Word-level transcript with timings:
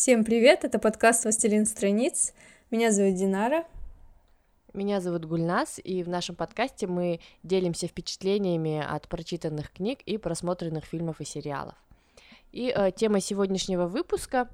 Всем 0.00 0.24
привет, 0.24 0.62
это 0.62 0.78
подкаст 0.78 1.24
«Властелин 1.24 1.66
страниц». 1.66 2.32
Меня 2.70 2.92
зовут 2.92 3.16
Динара. 3.16 3.64
Меня 4.72 5.00
зовут 5.00 5.24
Гульнас, 5.24 5.80
и 5.82 6.04
в 6.04 6.08
нашем 6.08 6.36
подкасте 6.36 6.86
мы 6.86 7.18
делимся 7.42 7.88
впечатлениями 7.88 8.80
от 8.80 9.08
прочитанных 9.08 9.72
книг 9.72 9.98
и 10.02 10.16
просмотренных 10.16 10.84
фильмов 10.84 11.20
и 11.20 11.24
сериалов. 11.24 11.74
И 12.52 12.72
э, 12.72 12.92
тема 12.92 13.18
сегодняшнего 13.20 13.88
выпуска 13.88 14.48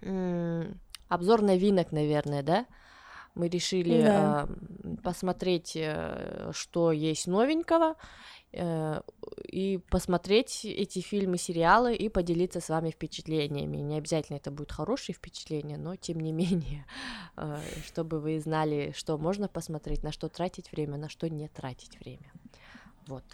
м- 0.00 0.80
обзор 1.10 1.42
новинок, 1.42 1.92
наверное, 1.92 2.42
да? 2.42 2.64
Мы 3.34 3.48
решили 3.48 4.00
да. 4.00 4.48
э, 4.48 4.96
посмотреть, 5.02 5.76
э, 5.76 6.52
что 6.54 6.90
есть 6.90 7.26
новенького, 7.26 7.96
и 8.52 9.78
посмотреть 9.90 10.64
эти 10.64 11.00
фильмы, 11.00 11.36
сериалы 11.36 11.94
и 11.94 12.08
поделиться 12.08 12.60
с 12.60 12.68
вами 12.70 12.90
впечатлениями. 12.90 13.76
Не 13.76 13.98
обязательно 13.98 14.36
это 14.36 14.50
будут 14.50 14.72
хорошие 14.72 15.14
впечатления, 15.14 15.76
но 15.76 15.96
тем 15.96 16.20
не 16.20 16.32
менее, 16.32 16.86
э, 17.36 17.58
чтобы 17.86 18.20
вы 18.20 18.40
знали, 18.40 18.92
что 18.96 19.18
можно 19.18 19.48
посмотреть, 19.48 20.02
на 20.02 20.12
что 20.12 20.28
тратить 20.28 20.72
время, 20.72 20.96
на 20.96 21.08
что 21.10 21.28
не 21.28 21.48
тратить 21.48 22.00
время. 22.00 22.32
Вот. 23.06 23.24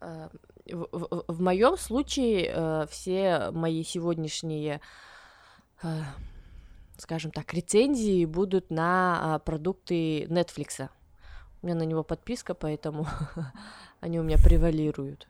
Э, 0.00 0.28
в, 0.70 0.86
в, 0.92 1.24
в 1.28 1.40
моем 1.40 1.78
случае 1.78 2.86
все 2.90 3.50
мои 3.52 3.84
сегодняшние, 3.84 4.80
скажем 6.98 7.30
так, 7.30 7.54
рецензии 7.54 8.24
будут 8.24 8.70
на 8.70 9.40
продукты 9.44 10.24
Netflix. 10.24 10.90
У 11.62 11.66
меня 11.66 11.76
на 11.76 11.84
него 11.84 12.02
подписка, 12.02 12.54
поэтому 12.54 13.06
они 14.00 14.20
у 14.20 14.22
меня 14.22 14.38
превалируют. 14.38 15.26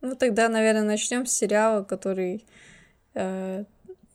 Ну 0.00 0.14
тогда, 0.14 0.48
наверное, 0.48 0.84
начнем 0.84 1.26
с 1.26 1.32
сериала, 1.32 1.82
который 1.82 2.44
э, 3.14 3.64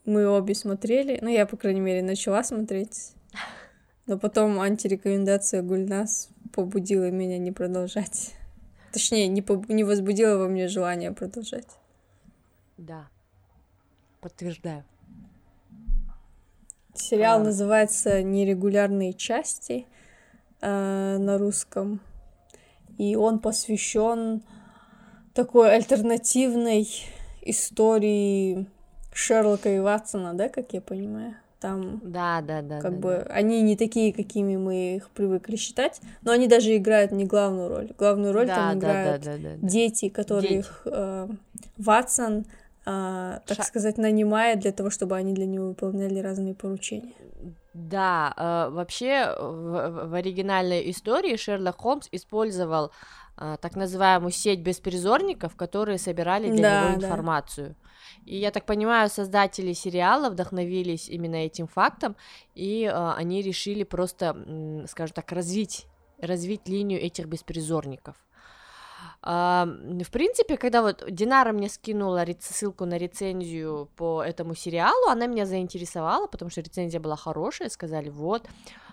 мы 0.05 0.27
обе 0.27 0.55
смотрели. 0.55 1.19
Ну, 1.21 1.29
я, 1.29 1.45
по 1.45 1.57
крайней 1.57 1.81
мере, 1.81 2.01
начала 2.01 2.43
смотреть. 2.43 3.13
Но 4.05 4.17
потом 4.17 4.59
антирекомендация 4.59 5.61
Гульнас 5.61 6.29
побудила 6.53 7.09
меня 7.09 7.37
не 7.37 7.51
продолжать. 7.51 8.33
Точнее, 8.91 9.27
не, 9.27 9.41
поб... 9.41 9.69
не 9.69 9.83
возбудила 9.83 10.37
во 10.37 10.47
мне 10.47 10.67
желание 10.67 11.11
продолжать. 11.11 11.77
Да, 12.77 13.07
подтверждаю. 14.21 14.83
Сериал 16.93 17.41
а... 17.41 17.43
называется 17.43 18.21
Нерегулярные 18.21 19.13
части 19.13 19.85
э, 20.61 21.17
на 21.17 21.37
русском. 21.37 22.01
И 22.97 23.15
он 23.15 23.39
посвящен 23.39 24.43
такой 25.33 25.73
альтернативной 25.73 26.87
истории 27.41 28.67
Шерлока 29.13 29.69
и 29.69 29.79
Ватсона, 29.79 30.33
да, 30.33 30.49
как 30.49 30.73
я 30.73 30.81
понимаю? 30.81 31.35
Там, 31.59 32.01
да, 32.03 32.41
да, 32.41 32.61
да, 32.61 32.81
как 32.81 32.95
да, 32.95 32.99
бы 32.99 33.25
да. 33.25 33.33
они 33.33 33.61
не 33.61 33.77
такие, 33.77 34.11
какими 34.11 34.57
мы 34.57 34.97
их 34.97 35.09
привыкли 35.11 35.55
считать, 35.55 36.01
но 36.21 36.33
они 36.33 36.47
даже 36.47 36.75
играют 36.75 37.13
не 37.13 37.23
главную 37.23 37.69
роль. 37.69 37.91
Главную 37.97 38.33
роль 38.33 38.47
да, 38.47 38.55
там 38.55 38.79
да, 38.79 38.89
играют 38.89 39.23
да, 39.23 39.31
да, 39.31 39.37
да, 39.37 39.49
да. 39.55 39.67
дети, 39.67 40.09
которых 40.09 40.51
дети. 40.51 40.67
Э, 40.85 41.29
Ватсон 41.77 42.45
а, 42.85 43.39
так 43.45 43.57
Ша... 43.57 43.63
сказать, 43.63 43.97
нанимает 43.97 44.59
для 44.59 44.71
того, 44.71 44.89
чтобы 44.89 45.15
они 45.15 45.33
для 45.33 45.45
него 45.45 45.67
выполняли 45.67 46.19
разные 46.19 46.53
поручения. 46.53 47.13
Да, 47.73 48.33
э, 48.37 48.69
вообще 48.71 49.35
в, 49.39 50.07
в 50.09 50.13
оригинальной 50.13 50.91
истории 50.91 51.35
Шерлок 51.37 51.81
Холмс 51.81 52.07
использовал 52.11 52.91
э, 53.37 53.57
так 53.61 53.75
называемую 53.75 54.31
сеть 54.31 54.59
беспризорников, 54.59 55.55
которые 55.55 55.97
собирали 55.97 56.51
для 56.51 56.61
да, 56.61 56.83
него 56.83 56.95
информацию. 57.03 57.69
Да. 57.69 57.75
И 58.25 58.37
я 58.37 58.51
так 58.51 58.65
понимаю, 58.65 59.09
создатели 59.09 59.73
сериала 59.73 60.29
вдохновились 60.29 61.09
именно 61.09 61.37
этим 61.37 61.67
фактом, 61.67 62.15
и 62.53 62.83
э, 62.83 63.11
они 63.17 63.41
решили 63.41 63.83
просто, 63.83 64.85
скажем 64.87 65.15
так, 65.15 65.31
развить 65.31 65.87
развить 66.19 66.67
линию 66.67 67.01
этих 67.01 67.25
беспризорников. 67.25 68.15
В 69.25 70.07
принципе, 70.11 70.57
когда 70.57 70.81
вот 70.81 71.05
Динара 71.09 71.53
мне 71.53 71.69
скинула 71.69 72.25
ссылку 72.41 72.83
на 72.83 72.97
рецензию 72.97 73.89
по 73.95 74.21
этому 74.21 74.53
сериалу, 74.53 75.07
она 75.07 75.27
меня 75.27 75.45
заинтересовала, 75.45 76.27
потому 76.27 76.51
что 76.51 76.59
рецензия 76.59 76.99
была 76.99 77.15
хорошая, 77.15 77.69
сказали, 77.69 78.09
вот, 78.09 78.45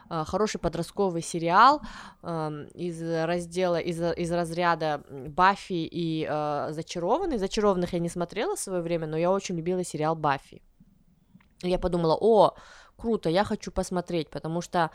а, 0.08 0.24
хороший 0.24 0.60
подростковый 0.60 1.22
сериал 1.22 1.82
из 2.74 3.02
раздела, 3.02 3.80
из, 3.80 4.00
из 4.00 4.32
разряда 4.32 5.02
Баффи 5.10 5.88
и 5.90 6.24
uh, 6.24 6.72
Зачарованный. 6.72 7.38
Зачарованных 7.38 7.92
я 7.92 7.98
не 7.98 8.08
смотрела 8.08 8.54
в 8.54 8.60
свое 8.60 8.82
время, 8.82 9.06
но 9.06 9.16
я 9.16 9.30
очень 9.30 9.56
любила 9.56 9.84
сериал 9.84 10.16
Баффи. 10.16 10.62
Я 11.62 11.78
подумала, 11.78 12.16
о, 12.20 12.54
круто, 12.96 13.28
я 13.28 13.44
хочу 13.44 13.70
посмотреть, 13.70 14.30
потому 14.30 14.60
что 14.62 14.90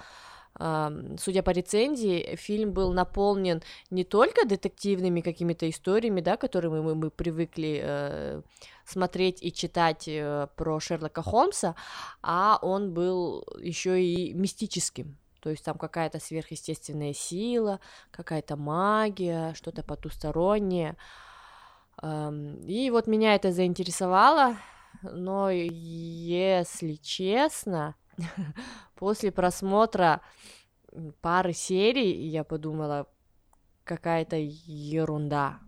судя 0.58 1.44
по 1.44 1.50
рецензии, 1.50 2.36
фильм 2.38 2.72
был 2.72 2.94
наполнен 2.94 3.62
не 3.90 4.06
только 4.06 4.48
детективными 4.48 5.22
какими-то 5.22 5.70
историями, 5.70 6.22
да, 6.22 6.38
которые 6.38 6.72
мы, 6.72 6.96
мы 6.96 7.10
привыкли 7.10 7.82
э, 7.84 8.42
смотреть 8.86 9.44
и 9.44 9.52
читать 9.52 10.08
э, 10.08 10.48
про 10.56 10.80
Шерлока 10.80 11.22
Холмса, 11.22 11.76
а 12.22 12.58
он 12.62 12.94
был 12.94 13.46
еще 13.60 14.02
и 14.02 14.34
мистическим. 14.34 15.18
То 15.42 15.50
есть 15.50 15.64
там 15.64 15.78
какая-то 15.78 16.20
сверхъестественная 16.20 17.14
сила, 17.14 17.80
какая-то 18.12 18.56
магия, 18.56 19.54
что-то 19.54 19.84
потустороннее. 19.84 20.96
И 22.02 22.90
вот 22.92 23.06
меня 23.06 23.36
это 23.36 23.52
заинтересовало, 23.52 24.58
но 25.04 25.52
если 25.52 26.96
честно, 26.96 27.96
после 28.96 29.32
просмотра 29.32 30.22
пары 31.22 31.54
серий 31.54 32.28
я 32.28 32.44
подумала, 32.44 33.08
какая-то 33.84 34.36
ерунда. 34.38 35.60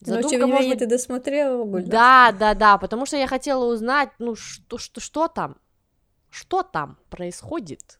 Задумка, 0.00 0.22
Но, 0.22 0.30
тем 0.30 0.46
не 0.46 0.52
менее, 0.52 0.76
ты 0.76 0.86
досмотрела 0.86 1.64
Гульда? 1.64 1.90
Да, 1.90 2.32
да, 2.38 2.54
да, 2.54 2.78
потому 2.78 3.06
что 3.06 3.16
я 3.16 3.26
хотела 3.26 3.64
узнать, 3.72 4.10
ну, 4.18 4.34
что, 4.34 4.78
что, 4.78 5.00
что 5.00 5.26
там, 5.28 5.56
что 6.30 6.62
там 6.62 6.98
происходит. 7.08 7.98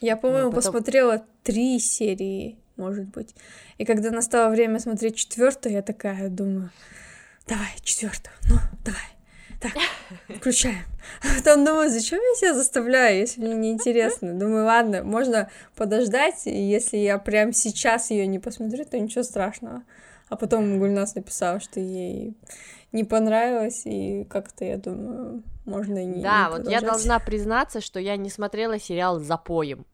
Я, 0.00 0.16
по-моему, 0.16 0.50
потом... 0.50 0.72
посмотрела 0.72 1.26
три 1.42 1.78
серии, 1.80 2.58
может 2.76 3.08
быть. 3.08 3.34
И 3.78 3.84
когда 3.84 4.10
настало 4.10 4.50
время 4.50 4.78
смотреть 4.78 5.16
четвертую, 5.16 5.72
я 5.74 5.82
такая 5.82 6.28
думаю, 6.28 6.70
давай, 7.48 7.68
четвертую, 7.82 8.34
ну, 8.48 8.56
давай. 8.84 9.13
Так, 9.64 9.72
включаем. 10.36 10.84
Потом 11.38 11.64
думаю, 11.64 11.88
зачем 11.88 12.20
я 12.20 12.34
себя 12.34 12.54
заставляю, 12.54 13.20
если 13.20 13.40
мне 13.40 13.54
неинтересно. 13.54 14.34
Думаю, 14.34 14.66
ладно, 14.66 15.02
можно 15.02 15.50
подождать, 15.74 16.46
и 16.46 16.54
если 16.54 16.98
я 16.98 17.18
прям 17.18 17.54
сейчас 17.54 18.10
ее 18.10 18.26
не 18.26 18.38
посмотрю, 18.38 18.84
то 18.84 18.98
ничего 18.98 19.22
страшного. 19.22 19.82
А 20.28 20.36
потом 20.36 20.78
Гульнас 20.78 21.14
написала, 21.14 21.60
что 21.60 21.80
ей 21.80 22.36
не 22.92 23.04
понравилось, 23.04 23.82
и 23.86 24.24
как-то, 24.24 24.64
я 24.64 24.76
думаю, 24.76 25.42
можно 25.64 25.98
и 25.98 26.04
не 26.04 26.22
Да, 26.22 26.44
не 26.44 26.50
вот 26.50 26.70
я 26.70 26.80
должна 26.82 27.18
признаться, 27.18 27.80
что 27.80 27.98
я 27.98 28.16
не 28.16 28.28
смотрела 28.28 28.78
сериал 28.78 29.18
«Запоем». 29.18 29.86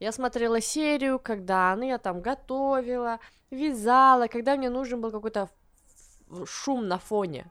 Я 0.00 0.12
смотрела 0.12 0.60
серию, 0.60 1.18
когда 1.18 1.74
ну, 1.76 1.82
я 1.82 1.98
там 1.98 2.22
готовила, 2.22 3.18
вязала, 3.50 4.28
когда 4.28 4.56
мне 4.56 4.70
нужен 4.70 5.00
был 5.00 5.10
какой-то 5.10 5.50
шум 6.46 6.86
на 6.88 6.98
фоне. 6.98 7.46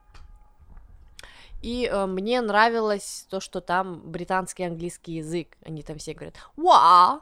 И 1.61 1.89
э, 1.91 2.05
мне 2.05 2.41
нравилось 2.41 3.25
то, 3.29 3.39
что 3.39 3.61
там 3.61 4.01
британский 4.11 4.63
английский 4.63 5.13
язык. 5.13 5.57
Они 5.65 5.83
там 5.83 5.97
все 5.97 6.13
говорят 6.13 6.35
«Wow!» 6.55 7.21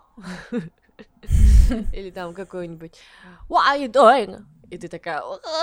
Или 1.93 2.11
там 2.11 2.33
какой-нибудь 2.33 2.95
«What 3.49 3.63
are 3.67 3.79
you 3.79 3.91
doing?» 3.91 4.45
И 4.71 4.77
ты 4.77 4.87
такая, 4.87 5.21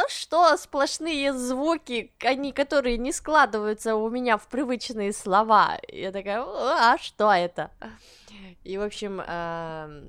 что 0.08 0.56
сплошные 0.56 1.32
звуки, 1.32 2.12
они, 2.20 2.52
которые 2.52 2.98
не 2.98 3.12
складываются 3.12 3.96
у 3.96 4.08
меня 4.08 4.36
в 4.36 4.46
привычные 4.46 5.12
слова. 5.12 5.78
Я 5.88 6.12
такая, 6.12 6.40
а 6.42 6.96
что 6.98 7.32
это? 7.32 7.70
И, 8.62 8.78
в 8.78 8.82
общем, 8.82 9.20
э, 9.26 10.08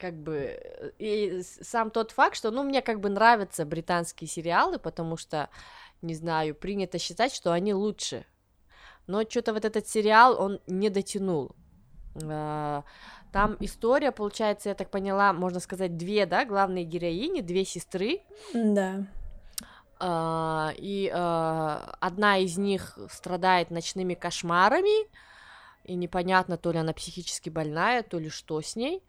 как 0.00 0.14
бы 0.14 0.94
и 0.98 1.42
сам 1.42 1.90
тот 1.90 2.10
факт, 2.12 2.36
что, 2.36 2.50
ну, 2.50 2.62
мне 2.62 2.82
как 2.82 3.00
бы 3.00 3.08
нравятся 3.08 3.64
британские 3.64 4.28
сериалы, 4.28 4.78
потому 4.78 5.16
что, 5.16 5.48
не 6.02 6.14
знаю, 6.14 6.54
принято 6.54 6.98
считать, 6.98 7.34
что 7.34 7.52
они 7.52 7.74
лучше. 7.74 8.24
Но 9.06 9.22
что-то 9.22 9.52
вот 9.52 9.64
этот 9.64 9.86
сериал, 9.86 10.40
он 10.40 10.60
не 10.66 10.88
дотянул. 10.88 11.54
А, 12.24 12.84
там 13.32 13.56
история, 13.60 14.12
получается, 14.12 14.70
я 14.70 14.74
так 14.74 14.90
поняла, 14.90 15.32
можно 15.32 15.60
сказать, 15.60 15.96
две, 15.96 16.26
да, 16.26 16.44
главные 16.44 16.84
героини, 16.84 17.40
две 17.40 17.64
сестры. 17.64 18.22
Да. 18.54 19.06
Uh, 20.00 20.74
и 20.78 21.12
uh, 21.14 21.94
одна 22.00 22.38
из 22.38 22.56
них 22.56 22.98
страдает 23.10 23.70
ночными 23.70 24.14
кошмарами, 24.14 25.06
и 25.84 25.94
непонятно, 25.94 26.56
то 26.56 26.72
ли 26.72 26.78
она 26.78 26.94
психически 26.94 27.50
больная, 27.50 28.02
то 28.02 28.18
ли 28.18 28.30
что 28.30 28.62
с 28.62 28.76
ней. 28.76 29.02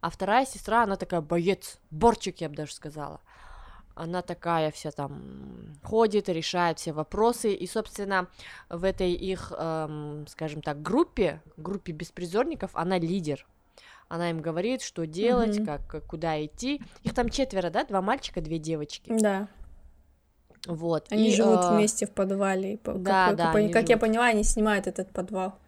А 0.00 0.10
вторая 0.10 0.46
сестра, 0.46 0.82
она 0.82 0.96
такая 0.96 1.20
боец, 1.20 1.78
борчик, 1.90 2.40
я 2.40 2.48
бы 2.48 2.56
даже 2.56 2.74
сказала. 2.74 3.20
она 3.94 4.22
такая 4.22 4.70
вся 4.70 4.90
там 4.90 5.76
ходит, 5.82 6.28
решает 6.28 6.78
все 6.78 6.92
вопросы, 6.92 7.52
и, 7.52 7.66
собственно, 7.66 8.28
в 8.68 8.84
этой 8.84 9.12
их, 9.12 9.52
эм, 9.56 10.26
скажем 10.28 10.62
так, 10.62 10.82
группе, 10.82 11.40
группе 11.56 11.92
беспризорников, 11.92 12.70
она 12.74 12.98
лидер. 12.98 13.46
Она 14.08 14.30
им 14.30 14.42
говорит, 14.42 14.82
что 14.82 15.06
делать, 15.06 15.58
mm-hmm. 15.58 15.86
как, 15.86 16.06
куда 16.06 16.44
идти. 16.44 16.82
Их 17.02 17.14
там 17.14 17.28
четверо, 17.30 17.70
да? 17.70 17.84
Два 17.84 18.02
мальчика, 18.02 18.40
две 18.40 18.58
девочки. 18.58 19.12
Да. 19.18 19.48
Вот. 20.66 21.06
Они 21.10 21.30
и, 21.30 21.34
живут 21.34 21.60
э... 21.64 21.74
вместе 21.74 22.06
в 22.06 22.10
подвале. 22.10 22.78
Да, 22.84 23.28
как, 23.28 23.36
да. 23.36 23.52
Как, 23.52 23.72
как 23.72 23.88
я 23.88 23.96
поняла, 23.96 24.26
они 24.26 24.44
снимают 24.44 24.86
этот 24.86 25.10
подвал. 25.10 25.58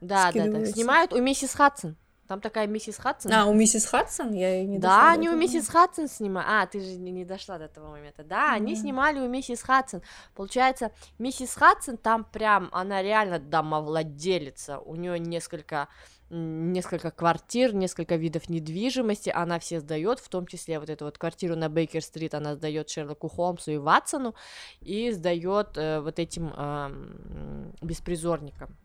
Да, 0.00 0.30
да, 0.32 0.46
да. 0.46 0.66
Снимают 0.66 1.12
у 1.12 1.20
миссис 1.20 1.54
Хадсон. 1.54 1.96
Там 2.30 2.40
такая 2.40 2.68
миссис 2.68 2.96
Хадсон. 2.96 3.32
А, 3.32 3.46
у 3.46 3.52
миссис 3.52 3.86
Хадсон? 3.86 4.32
Я 4.34 4.64
не 4.64 4.78
Да, 4.78 5.10
они 5.10 5.28
у 5.28 5.34
миссис 5.34 5.66
Хадсон 5.66 6.06
снимают. 6.06 6.48
А, 6.48 6.64
ты 6.64 6.78
же 6.78 6.94
не, 6.94 7.10
не 7.10 7.24
дошла 7.24 7.58
до 7.58 7.64
этого 7.64 7.90
момента. 7.90 8.22
Да, 8.22 8.52
mm-hmm. 8.52 8.54
они 8.54 8.76
снимали 8.76 9.18
у 9.18 9.26
миссис 9.26 9.60
Хадсон. 9.62 10.00
Получается, 10.36 10.92
миссис 11.18 11.52
Хадсон 11.54 11.96
там 11.96 12.22
прям, 12.22 12.68
она 12.70 13.02
реально 13.02 13.40
домовладелица. 13.40 14.78
У 14.78 14.94
нее 14.94 15.18
несколько 15.18 15.88
несколько 16.30 17.10
квартир, 17.10 17.74
несколько 17.74 18.14
видов 18.14 18.48
недвижимости, 18.48 19.30
она 19.30 19.58
все 19.58 19.80
сдает, 19.80 20.20
в 20.20 20.28
том 20.28 20.46
числе 20.46 20.78
вот 20.78 20.88
эту 20.88 21.06
вот 21.06 21.18
квартиру 21.18 21.56
на 21.56 21.68
Бейкер-стрит 21.68 22.34
она 22.34 22.54
сдает 22.54 22.88
Шерлоку 22.88 23.26
Холмсу 23.26 23.72
и 23.72 23.78
Ватсону, 23.78 24.36
и 24.80 25.10
сдает 25.10 25.76
э, 25.76 25.98
вот 25.98 26.20
этим 26.20 26.54
э, 26.56 27.74
беспризорникам 27.82 28.76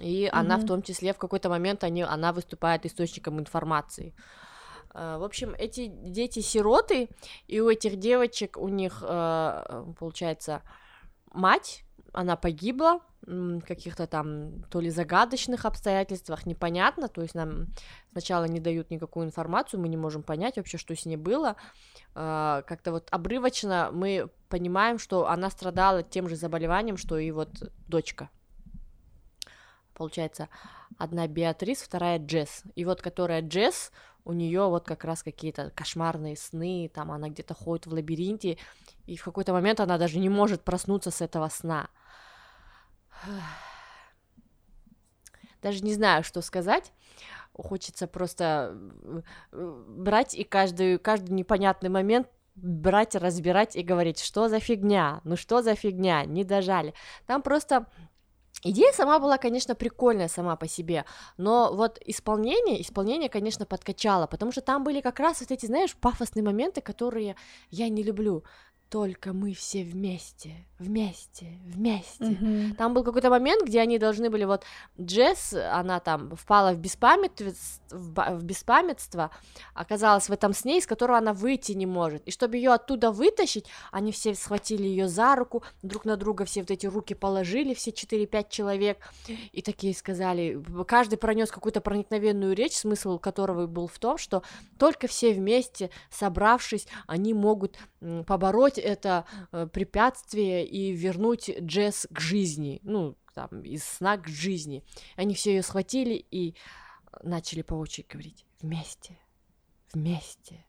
и 0.00 0.24
mm-hmm. 0.24 0.30
она 0.32 0.56
в 0.58 0.66
том 0.66 0.82
числе 0.82 1.12
в 1.12 1.18
какой-то 1.18 1.48
момент 1.48 1.84
они, 1.84 2.02
она 2.02 2.32
выступает 2.32 2.86
источником 2.86 3.38
информации. 3.40 4.14
А, 4.90 5.18
в 5.18 5.24
общем, 5.24 5.54
эти 5.58 5.86
дети-сироты, 5.86 7.08
и 7.46 7.60
у 7.60 7.68
этих 7.68 7.96
девочек 7.96 8.56
у 8.56 8.68
них, 8.68 9.02
а, 9.02 9.84
получается, 9.98 10.62
мать, 11.32 11.84
она 12.12 12.36
погибла, 12.36 13.00
каких-то 13.66 14.06
там 14.06 14.62
то 14.70 14.80
ли 14.80 14.90
загадочных 14.90 15.66
обстоятельствах, 15.66 16.46
непонятно, 16.46 17.08
то 17.08 17.20
есть 17.20 17.34
нам 17.34 17.66
сначала 18.12 18.44
не 18.44 18.60
дают 18.60 18.90
никакую 18.90 19.26
информацию, 19.26 19.80
мы 19.80 19.88
не 19.88 19.96
можем 19.96 20.22
понять 20.22 20.56
вообще, 20.56 20.78
что 20.78 20.94
с 20.94 21.04
ней 21.04 21.16
было, 21.16 21.56
а, 22.14 22.62
как-то 22.62 22.92
вот 22.92 23.08
обрывочно 23.10 23.90
мы 23.92 24.30
понимаем, 24.48 24.98
что 24.98 25.28
она 25.28 25.50
страдала 25.50 26.02
тем 26.02 26.28
же 26.28 26.36
заболеванием, 26.36 26.96
что 26.96 27.18
и 27.18 27.30
вот 27.30 27.50
дочка, 27.86 28.30
получается, 29.98 30.48
одна 30.96 31.26
Беатрис, 31.26 31.82
вторая 31.82 32.18
Джесс. 32.18 32.62
И 32.74 32.84
вот 32.84 33.02
которая 33.02 33.42
Джесс, 33.42 33.92
у 34.24 34.32
нее 34.32 34.68
вот 34.68 34.86
как 34.86 35.04
раз 35.04 35.22
какие-то 35.22 35.70
кошмарные 35.74 36.36
сны, 36.36 36.90
там 36.94 37.10
она 37.10 37.28
где-то 37.28 37.54
ходит 37.54 37.86
в 37.86 37.92
лабиринте, 37.92 38.56
и 39.06 39.16
в 39.16 39.24
какой-то 39.24 39.52
момент 39.52 39.80
она 39.80 39.98
даже 39.98 40.18
не 40.18 40.28
может 40.28 40.62
проснуться 40.62 41.10
с 41.10 41.20
этого 41.20 41.48
сна. 41.48 41.88
Даже 45.60 45.82
не 45.82 45.92
знаю, 45.92 46.22
что 46.22 46.40
сказать. 46.40 46.92
Хочется 47.52 48.06
просто 48.06 48.78
э, 49.50 49.84
брать 49.88 50.34
и 50.36 50.44
каждый, 50.44 50.98
каждый 50.98 51.32
непонятный 51.32 51.88
момент 51.88 52.28
брать, 52.54 53.14
разбирать 53.16 53.76
и 53.76 53.82
говорить, 53.82 54.20
что 54.20 54.48
за 54.48 54.60
фигня, 54.60 55.20
ну 55.24 55.36
что 55.36 55.62
за 55.62 55.74
фигня, 55.74 56.24
не 56.24 56.44
дожали. 56.44 56.94
Там 57.26 57.42
просто 57.42 57.86
Идея 58.64 58.92
сама 58.92 59.20
была, 59.20 59.38
конечно, 59.38 59.74
прикольная 59.74 60.28
сама 60.28 60.56
по 60.56 60.66
себе, 60.66 61.04
но 61.36 61.72
вот 61.72 62.00
исполнение, 62.04 62.82
исполнение, 62.82 63.28
конечно, 63.28 63.66
подкачало, 63.66 64.26
потому 64.26 64.50
что 64.50 64.62
там 64.62 64.82
были 64.82 65.00
как 65.00 65.20
раз 65.20 65.40
вот 65.40 65.52
эти, 65.52 65.66
знаешь, 65.66 65.94
пафосные 65.94 66.42
моменты, 66.42 66.80
которые 66.80 67.36
я 67.70 67.88
не 67.88 68.02
люблю 68.02 68.42
только 68.90 69.32
мы 69.32 69.52
все 69.52 69.84
вместе, 69.84 70.66
вместе, 70.78 71.58
вместе. 71.66 72.24
Mm-hmm. 72.24 72.74
Там 72.76 72.94
был 72.94 73.04
какой-то 73.04 73.28
момент, 73.28 73.66
где 73.66 73.80
они 73.80 73.98
должны 73.98 74.30
были 74.30 74.44
вот 74.44 74.64
Джесс, 74.98 75.52
она 75.52 76.00
там 76.00 76.34
впала 76.34 76.72
в 76.72 76.78
беспамятство, 76.78 77.52
в 77.90 78.42
беспамятство, 78.44 79.30
оказалась 79.74 80.28
в 80.28 80.32
этом 80.32 80.54
сне, 80.54 80.78
из 80.78 80.86
которого 80.86 81.18
она 81.18 81.34
выйти 81.34 81.72
не 81.72 81.86
может. 81.86 82.22
И 82.26 82.30
чтобы 82.30 82.56
ее 82.56 82.72
оттуда 82.72 83.12
вытащить, 83.12 83.66
они 83.92 84.10
все 84.10 84.34
схватили 84.34 84.84
ее 84.84 85.08
за 85.08 85.36
руку, 85.36 85.62
друг 85.82 86.04
на 86.04 86.16
друга 86.16 86.44
все 86.46 86.60
вот 86.60 86.70
эти 86.70 86.86
руки 86.86 87.14
положили, 87.14 87.74
все 87.74 87.90
4-5 87.90 88.46
человек, 88.48 88.98
и 89.52 89.60
такие 89.60 89.94
сказали, 89.94 90.62
каждый 90.86 91.16
пронес 91.16 91.50
какую-то 91.50 91.80
проникновенную 91.82 92.54
речь, 92.54 92.76
смысл 92.76 93.18
которого 93.18 93.66
был 93.66 93.86
в 93.86 93.98
том, 93.98 94.16
что 94.16 94.42
только 94.78 95.08
все 95.08 95.34
вместе, 95.34 95.90
собравшись, 96.10 96.86
они 97.06 97.34
могут 97.34 97.76
побороть 98.26 98.77
это 98.80 99.24
э, 99.52 99.66
препятствие 99.66 100.66
и 100.66 100.92
вернуть 100.92 101.50
Джесс 101.60 102.06
к 102.10 102.20
жизни, 102.20 102.80
ну, 102.82 103.16
там, 103.34 103.62
из 103.62 103.84
сна 103.84 104.16
к 104.16 104.26
жизни. 104.26 104.84
Они 105.16 105.34
все 105.34 105.54
ее 105.54 105.62
схватили 105.62 106.14
и 106.14 106.56
начали 107.22 107.62
по 107.62 107.74
очереди 107.74 108.08
говорить 108.10 108.46
«вместе, 108.60 109.18
вместе, 109.92 110.66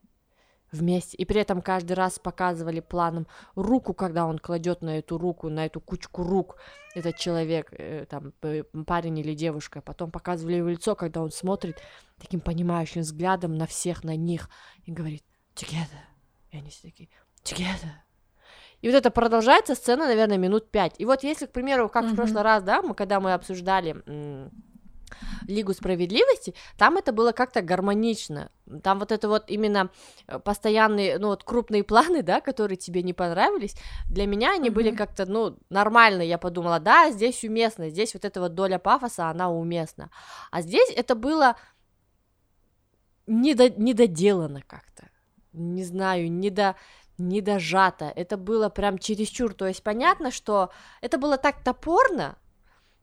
вместе». 0.72 1.18
И 1.18 1.26
при 1.26 1.42
этом 1.42 1.62
каждый 1.62 1.94
раз 1.94 2.20
показывали 2.20 2.80
планом 2.80 3.28
руку, 3.56 3.94
когда 3.94 4.26
он 4.26 4.38
кладет 4.38 4.82
на 4.82 5.00
эту 5.00 5.18
руку, 5.18 5.50
на 5.50 5.66
эту 5.66 5.82
кучку 5.82 6.24
рук, 6.24 6.58
этот 6.96 7.18
человек, 7.18 7.70
э, 7.72 8.06
там, 8.06 8.34
парень 8.86 9.18
или 9.18 9.34
девушка. 9.34 9.82
Потом 9.82 10.12
показывали 10.12 10.58
его 10.58 10.70
лицо, 10.70 10.96
когда 10.96 11.22
он 11.22 11.32
смотрит 11.32 11.82
таким 12.20 12.40
понимающим 12.40 13.02
взглядом 13.02 13.58
на 13.58 13.66
всех, 13.66 14.04
на 14.04 14.16
них, 14.16 14.50
и 14.84 14.92
говорит 14.92 15.24
«together». 15.56 16.04
И 16.52 16.58
они 16.58 16.70
все 16.70 16.84
такие 16.84 17.10
together. 17.44 18.00
И 18.82 18.88
вот 18.88 18.96
это 18.96 19.12
продолжается 19.12 19.76
сцена, 19.76 20.08
наверное, 20.08 20.38
минут 20.38 20.72
пять. 20.72 20.96
И 20.98 21.06
вот 21.06 21.24
если, 21.24 21.46
к 21.46 21.52
примеру, 21.52 21.90
как 21.90 22.06
mm-hmm. 22.06 22.14
в 22.14 22.16
прошлый 22.16 22.44
раз, 22.44 22.64
да, 22.64 22.82
мы 22.82 22.96
когда 22.96 23.20
мы 23.20 23.34
обсуждали 23.34 24.02
м- 24.06 24.52
Лигу 25.48 25.74
справедливости, 25.74 26.54
там 26.78 26.98
это 26.98 27.12
было 27.12 27.32
как-то 27.32 27.62
гармонично. 27.62 28.52
Там 28.84 29.00
вот 29.00 29.12
это 29.12 29.28
вот 29.28 29.46
именно 29.50 29.90
э, 30.28 30.40
постоянные, 30.40 31.18
ну 31.18 31.28
вот 31.28 31.44
крупные 31.44 31.84
планы, 31.92 32.24
да, 32.24 32.40
которые 32.40 32.78
тебе 32.78 33.04
не 33.04 33.14
понравились, 33.14 33.76
для 34.10 34.26
меня 34.28 34.54
они 34.54 34.70
mm-hmm. 34.70 34.74
были 34.74 34.96
как-то, 34.96 35.26
ну, 35.26 35.58
нормальные. 35.70 36.30
Я 36.30 36.38
подумала, 36.38 36.80
да, 36.80 37.12
здесь 37.12 37.44
уместно, 37.44 37.90
здесь 37.90 38.14
вот 38.14 38.24
эта 38.24 38.40
вот 38.40 38.54
доля 38.54 38.80
пафоса, 38.80 39.30
она 39.30 39.52
уместна. 39.52 40.10
А 40.52 40.62
здесь 40.62 40.90
это 40.96 41.16
было 41.16 41.56
недо- 43.28 43.76
недоделано 43.78 44.62
как-то. 44.66 45.10
Не 45.52 45.84
знаю, 45.84 46.32
недо 46.32 46.76
не 47.20 47.42
дожато, 47.42 48.12
это 48.16 48.38
было 48.38 48.70
прям 48.70 48.98
чересчур, 48.98 49.54
то 49.54 49.68
есть 49.68 49.84
понятно, 49.84 50.32
что 50.32 50.72
это 51.02 51.18
было 51.18 51.38
так 51.38 51.64
топорно, 51.64 52.38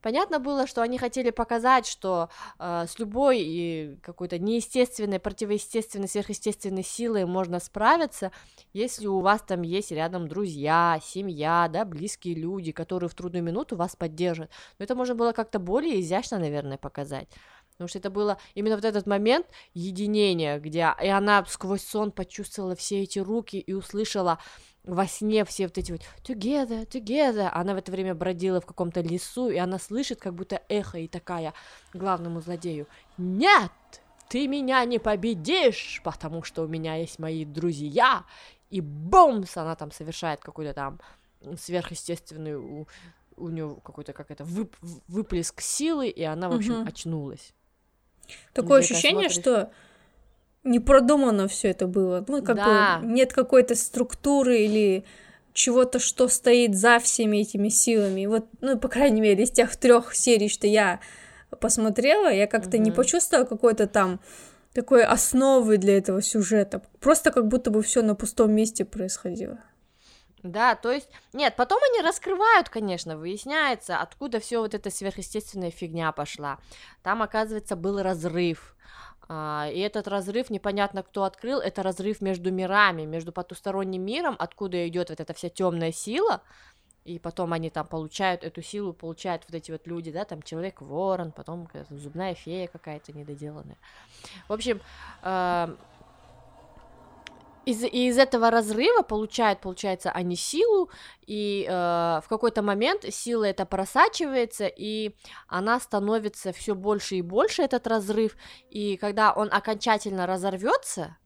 Понятно 0.07 0.39
было, 0.39 0.69
что 0.69 0.83
они 0.83 0.99
хотели 0.99 1.31
показать, 1.31 1.85
что 1.85 2.29
э, 2.61 2.85
с 2.89 2.97
любой 3.01 3.99
какой-то 4.03 4.39
неестественной, 4.39 5.19
противоестественной, 5.19 6.07
сверхъестественной 6.07 6.85
силой 6.85 7.25
можно 7.25 7.59
справиться, 7.59 8.31
если 8.73 9.09
у 9.09 9.19
вас 9.19 9.43
там 9.43 9.63
есть 9.63 9.91
рядом 9.91 10.29
друзья, 10.29 11.01
семья, 11.03 11.69
да, 11.69 11.85
близкие 11.85 12.37
люди, 12.37 12.71
которые 12.71 13.11
в 13.11 13.17
трудную 13.17 13.43
минуту 13.43 13.75
вас 13.75 13.97
поддержат. 13.97 14.49
Но 14.79 14.85
это 14.85 14.95
можно 14.95 15.17
было 15.17 15.33
как-то 15.33 15.59
более 15.59 16.01
изящно, 16.01 16.39
наверное, 16.39 16.79
показать. 16.79 17.29
Потому 17.77 17.89
что 17.89 17.99
это 17.99 18.11
было 18.11 18.39
именно 18.55 18.77
вот 18.77 18.85
этот 18.85 19.07
момент 19.07 19.47
единения, 19.75 20.59
где 20.59 20.95
и 21.03 21.09
она 21.09 21.45
сквозь 21.47 21.85
сон 21.85 22.11
почувствовала 22.11 22.75
все 22.75 23.03
эти 23.03 23.19
руки 23.19 23.59
и 23.59 23.75
услышала 23.75 24.39
во 24.85 25.07
сне 25.07 25.45
все 25.45 25.67
вот 25.67 25.77
эти 25.77 25.93
вот 25.93 26.01
together, 26.23 26.87
together. 26.87 27.51
Она 27.53 27.75
в 27.75 27.77
это 27.77 27.93
время 27.93 28.15
бродила 28.15 28.61
в 28.61 28.67
каком-то 28.67 29.01
лесу, 29.01 29.51
и 29.51 29.57
она 29.57 29.79
слышит 29.79 30.21
как 30.21 30.35
будто 30.35 30.63
эхо 30.69 30.99
и 30.99 31.09
такая 31.09 31.53
главному 31.93 32.41
злодею 32.41 32.87
«Нет, 33.19 33.73
ты 34.29 34.49
меня 34.49 34.85
не 34.85 34.99
победишь, 34.99 36.01
потому 36.03 36.43
что 36.43 36.63
у 36.63 36.69
меня 36.69 36.95
есть 36.95 37.19
мои 37.19 37.45
друзья!» 37.45 38.25
И 38.71 38.81
бомс! 38.81 39.57
Она 39.57 39.77
там 39.77 39.93
совершает 39.93 40.41
какой-то 40.41 40.73
там 40.73 41.01
сверхъестественный 41.57 42.57
у, 42.57 42.89
у 43.37 43.49
нее 43.49 43.77
какой-то 43.85 44.13
как 44.13 44.31
это 44.31 44.45
вып, 44.45 44.75
выплеск 45.09 45.61
силы, 45.61 46.09
и 46.09 46.23
она, 46.23 46.49
в 46.49 46.55
общем, 46.55 46.81
угу. 46.81 46.89
очнулась. 46.89 47.55
Такое 48.53 48.81
ощущение, 48.81 49.29
смотришь... 49.31 49.41
что 49.41 49.71
не 50.65 50.81
продумано 50.81 51.49
все 51.49 51.69
это 51.69 51.87
было. 51.87 52.25
Ну, 52.27 52.43
как 52.43 52.57
да. 52.57 52.99
бы 53.01 53.07
нет 53.07 53.33
какой-то 53.33 53.75
структуры 53.75 54.59
или 54.59 55.05
чего-то, 55.53 55.99
что 55.99 56.29
стоит 56.29 56.77
за 56.77 56.99
всеми 56.99 57.39
этими 57.39 57.69
силами. 57.69 58.27
Вот, 58.27 58.47
ну, 58.61 58.79
по 58.79 58.89
крайней 58.89 59.21
мере, 59.21 59.45
из 59.45 59.51
тех 59.51 59.75
трех 59.77 60.15
серий, 60.15 60.49
что 60.49 60.67
я 60.67 61.01
посмотрела, 61.61 62.31
я 62.31 62.47
как-то 62.47 62.77
угу. 62.77 62.85
не 62.85 62.91
почувствовала 62.91 63.47
какой-то 63.47 63.87
там 63.87 64.21
такой 64.75 65.05
основы 65.05 65.79
для 65.79 65.97
этого 65.97 66.21
сюжета. 66.21 66.83
Просто 67.01 67.31
как 67.31 67.49
будто 67.49 67.71
бы 67.71 67.83
все 67.83 68.03
на 68.03 68.15
пустом 68.15 68.53
месте 68.53 68.85
происходило. 68.85 69.59
Да, 70.53 70.75
то 70.75 70.93
есть, 70.93 71.09
нет, 71.33 71.57
потом 71.57 71.81
они 71.91 72.03
раскрывают, 72.03 72.69
конечно, 72.69 73.17
выясняется, 73.17 73.99
откуда 73.99 74.39
все 74.41 74.61
вот 74.61 74.75
эта 74.75 74.91
сверхъестественная 74.91 75.71
фигня 75.71 76.13
пошла. 76.13 76.59
Там, 77.03 77.23
оказывается, 77.23 77.77
был 77.77 78.03
разрыв 78.03 78.77
А, 79.29 79.69
и 79.73 79.81
этот 79.81 80.07
разрыв, 80.09 80.51
непонятно 80.51 81.03
кто 81.03 81.25
открыл, 81.25 81.59
это 81.59 81.83
разрыв 81.83 82.21
между 82.21 82.53
мирами, 82.53 83.03
между 83.03 83.33
потусторонним 83.33 84.05
миром, 84.05 84.37
откуда 84.39 84.87
идет 84.89 85.11
вот 85.11 85.21
эта 85.21 85.35
вся 85.35 85.49
темная 85.49 85.93
сила, 85.93 86.43
и 87.05 87.19
потом 87.19 87.53
они 87.53 87.71
там 87.71 87.87
получают 87.87 88.45
эту 88.45 88.63
силу, 88.63 88.93
получают 88.93 89.45
вот 89.49 89.55
эти 89.55 89.71
вот 89.73 89.87
люди, 89.87 90.13
да, 90.13 90.25
там 90.25 90.43
человек-ворон, 90.43 91.33
потом 91.33 91.69
зубная 91.91 92.35
фея 92.35 92.69
какая-то 92.69 93.13
недоделанная. 93.13 93.79
В 94.49 94.53
общем, 94.53 94.81
э, 97.67 97.71
из, 97.71 97.83
из 97.85 98.19
этого 98.19 98.51
разрыва 98.51 99.03
получают, 99.03 99.61
получается, 99.61 100.11
они 100.11 100.37
силу, 100.37 100.91
и 101.27 101.67
э, 101.69 101.73
в 101.73 102.25
какой-то 102.29 102.63
момент 102.63 103.05
сила 103.13 103.45
это 103.45 103.67
просачивается, 103.67 104.67
и 104.67 105.15
она 105.49 105.81
становится 105.81 106.53
все 106.53 106.75
больше 106.75 107.17
и 107.17 107.23
больше, 107.23 107.63
этот 107.63 107.87
разрыв, 107.87 108.37
и 108.71 108.97
когда 108.97 109.33
он 109.33 109.49
окончательно 109.53 110.27
разорвется, 110.27 111.17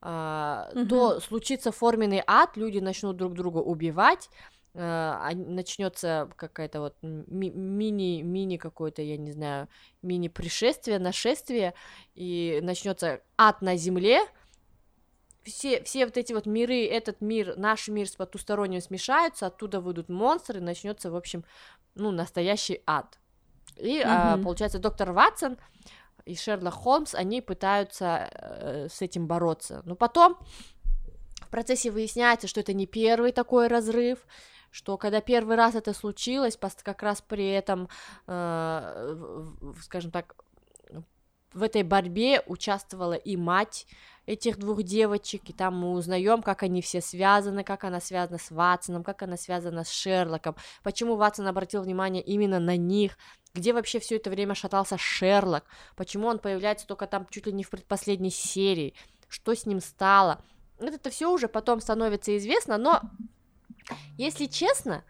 угу. 0.00 0.86
то 0.88 1.20
случится 1.20 1.72
форменный 1.72 2.22
ад, 2.26 2.56
люди 2.56 2.78
начнут 2.78 3.16
друг 3.16 3.34
друга 3.34 3.58
убивать, 3.58 4.30
Uh, 4.76 5.32
начнется 5.36 6.28
какая-то 6.34 6.80
вот 6.80 6.96
ми- 7.00 7.52
мини 7.52 8.22
мини 8.22 8.56
какое-то 8.56 9.02
я 9.02 9.16
не 9.16 9.30
знаю 9.30 9.68
мини 10.02 10.26
пришествие 10.26 10.98
нашествие 10.98 11.74
и 12.16 12.58
начнется 12.60 13.20
ад 13.38 13.62
на 13.62 13.76
земле 13.76 14.26
все 15.44 15.82
все 15.84 16.06
вот 16.06 16.16
эти 16.16 16.32
вот 16.32 16.46
миры 16.46 16.86
этот 16.86 17.20
мир 17.20 17.56
наш 17.56 17.88
мир 17.88 18.08
с 18.08 18.16
потусторонним 18.16 18.80
смешаются 18.80 19.46
оттуда 19.46 19.80
выйдут 19.80 20.08
монстры 20.08 20.60
начнется 20.60 21.10
в 21.10 21.16
общем 21.16 21.44
ну 21.94 22.10
настоящий 22.10 22.82
ад 22.86 23.18
и 23.76 24.00
mm-hmm. 24.00 24.38
uh, 24.38 24.42
получается 24.42 24.78
доктор 24.78 25.12
Ватсон 25.12 25.58
и 26.24 26.36
Шерлок 26.36 26.74
Холмс, 26.74 27.14
они 27.14 27.40
пытаются 27.40 28.30
э, 28.32 28.88
с 28.90 29.02
этим 29.02 29.26
бороться. 29.26 29.82
Но 29.84 29.94
потом 29.94 30.38
в 31.40 31.48
процессе 31.50 31.90
выясняется, 31.90 32.48
что 32.48 32.60
это 32.60 32.72
не 32.72 32.86
первый 32.86 33.32
такой 33.32 33.68
разрыв, 33.68 34.26
что 34.70 34.96
когда 34.96 35.20
первый 35.20 35.56
раз 35.56 35.74
это 35.74 35.92
случилось, 35.92 36.58
как 36.82 37.02
раз 37.02 37.20
при 37.20 37.48
этом, 37.50 37.88
э, 38.26 39.54
скажем 39.82 40.10
так, 40.10 40.34
в 41.54 41.62
этой 41.62 41.82
борьбе 41.82 42.42
участвовала 42.46 43.14
и 43.14 43.36
мать 43.36 43.86
этих 44.26 44.58
двух 44.58 44.82
девочек, 44.82 45.42
и 45.46 45.52
там 45.52 45.78
мы 45.78 45.92
узнаем, 45.92 46.42
как 46.42 46.62
они 46.62 46.82
все 46.82 47.00
связаны, 47.00 47.62
как 47.62 47.84
она 47.84 48.00
связана 48.00 48.38
с 48.38 48.50
Ватсоном, 48.50 49.04
как 49.04 49.22
она 49.22 49.36
связана 49.36 49.84
с 49.84 49.90
Шерлоком, 49.90 50.56
почему 50.82 51.16
Ватсон 51.16 51.46
обратил 51.46 51.82
внимание 51.82 52.22
именно 52.22 52.58
на 52.58 52.76
них, 52.76 53.18
где 53.54 53.72
вообще 53.72 54.00
все 54.00 54.16
это 54.16 54.30
время 54.30 54.54
шатался 54.54 54.98
Шерлок, 54.98 55.64
почему 55.96 56.26
он 56.26 56.38
появляется 56.38 56.86
только 56.86 57.06
там 57.06 57.26
чуть 57.30 57.46
ли 57.46 57.52
не 57.52 57.64
в 57.64 57.70
предпоследней 57.70 58.30
серии, 58.30 58.94
что 59.28 59.54
с 59.54 59.66
ним 59.66 59.80
стало. 59.80 60.42
Это 60.78 61.10
все 61.10 61.30
уже 61.30 61.46
потом 61.46 61.80
становится 61.80 62.36
известно, 62.36 62.78
но, 62.78 63.02
если 64.16 64.46
честно, 64.46 65.04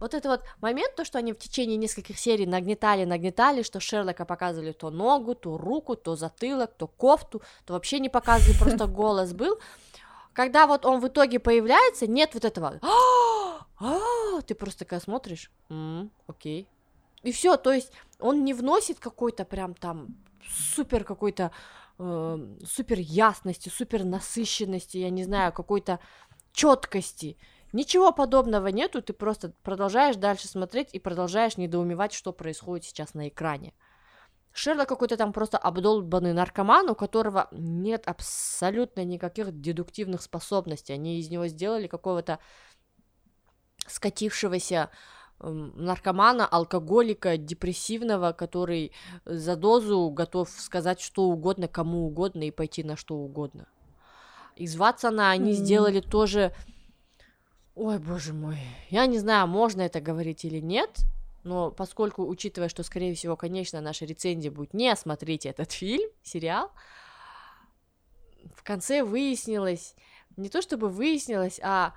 вот 0.00 0.14
это 0.14 0.28
вот 0.28 0.42
момент, 0.60 0.94
то, 0.96 1.04
что 1.04 1.18
они 1.18 1.32
в 1.32 1.38
течение 1.38 1.76
нескольких 1.76 2.18
серий 2.18 2.46
нагнетали, 2.46 3.04
нагнетали, 3.04 3.62
что 3.62 3.80
Шерлока 3.80 4.24
показывали 4.24 4.72
то 4.72 4.90
ногу, 4.90 5.34
то 5.34 5.58
руку, 5.58 5.96
то 5.96 6.16
затылок, 6.16 6.74
то 6.74 6.86
кофту, 6.86 7.42
то 7.64 7.74
вообще 7.74 7.98
не 7.98 8.08
показывали, 8.08 8.58
просто 8.58 8.86
голос 9.02 9.32
был. 9.32 9.58
Когда 10.32 10.66
вот 10.66 10.86
он 10.86 11.00
в 11.00 11.08
итоге 11.08 11.40
появляется, 11.40 12.06
нет 12.06 12.30
вот 12.34 12.44
этого. 12.44 12.78
«А, 13.80 14.40
ты 14.42 14.54
просто 14.54 14.80
такая 14.80 15.00
смотришь, 15.00 15.50
окей, 16.26 16.68
и 17.22 17.32
все, 17.32 17.56
то 17.56 17.72
есть 17.72 17.92
он 18.20 18.44
не 18.44 18.54
вносит 18.54 18.98
какой-то 18.98 19.44
прям 19.44 19.74
там 19.74 20.16
супер 20.74 21.04
какой-то 21.04 21.50
э, 21.98 22.56
супер 22.64 22.98
ясности, 22.98 23.68
супер 23.68 24.04
насыщенности, 24.04 24.98
я 24.98 25.10
не 25.10 25.24
знаю, 25.24 25.52
какой-то 25.52 26.00
четкости. 26.52 27.36
Ничего 27.72 28.12
подобного 28.12 28.68
нету, 28.68 29.02
ты 29.02 29.12
просто 29.12 29.52
продолжаешь 29.62 30.16
дальше 30.16 30.48
смотреть 30.48 30.88
и 30.92 30.98
продолжаешь 30.98 31.56
недоумевать, 31.56 32.12
что 32.12 32.32
происходит 32.32 32.84
сейчас 32.84 33.14
на 33.14 33.28
экране. 33.28 33.74
Шерлок 34.52 34.88
какой-то 34.88 35.16
там 35.16 35.32
просто 35.32 35.58
обдолбанный 35.58 36.32
наркоман, 36.32 36.88
у 36.88 36.94
которого 36.94 37.48
нет 37.52 38.08
абсолютно 38.08 39.04
никаких 39.04 39.60
дедуктивных 39.60 40.22
способностей. 40.22 40.94
Они 40.94 41.20
из 41.20 41.28
него 41.28 41.46
сделали 41.46 41.86
какого-то 41.86 42.38
скатившегося 43.86 44.90
наркомана, 45.40 46.46
алкоголика, 46.46 47.36
депрессивного, 47.36 48.32
который 48.32 48.92
за 49.24 49.56
дозу 49.56 50.10
готов 50.10 50.48
сказать 50.50 51.00
что 51.00 51.24
угодно, 51.24 51.68
кому 51.68 52.06
угодно 52.06 52.42
и 52.42 52.50
пойти 52.50 52.82
на 52.82 52.96
что 52.96 53.16
угодно. 53.16 53.68
Из 54.56 54.76
Ватсона 54.76 55.30
они 55.30 55.52
mm. 55.52 55.54
сделали 55.54 56.00
тоже... 56.00 56.52
Ой, 57.80 58.00
боже 58.00 58.32
мой, 58.32 58.58
я 58.90 59.06
не 59.06 59.20
знаю, 59.20 59.46
можно 59.46 59.82
это 59.82 60.00
говорить 60.00 60.44
или 60.44 60.58
нет, 60.58 60.98
но 61.44 61.70
поскольку, 61.70 62.26
учитывая, 62.26 62.68
что, 62.68 62.82
скорее 62.82 63.14
всего, 63.14 63.36
конечно, 63.36 63.80
наша 63.80 64.04
рецензия 64.04 64.50
будет 64.50 64.74
не 64.74 64.88
осмотрите 64.88 65.50
этот 65.50 65.70
фильм, 65.70 66.10
сериал, 66.24 66.72
в 68.56 68.64
конце 68.64 69.04
выяснилось, 69.04 69.94
не 70.36 70.48
то 70.48 70.60
чтобы 70.60 70.88
выяснилось, 70.88 71.60
а 71.62 71.94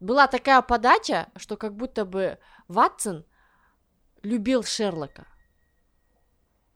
была 0.00 0.26
такая 0.26 0.60
подача, 0.60 1.28
что 1.36 1.56
как 1.56 1.76
будто 1.76 2.04
бы 2.04 2.38
Ватсон 2.66 3.24
любил 4.24 4.64
Шерлока. 4.64 5.28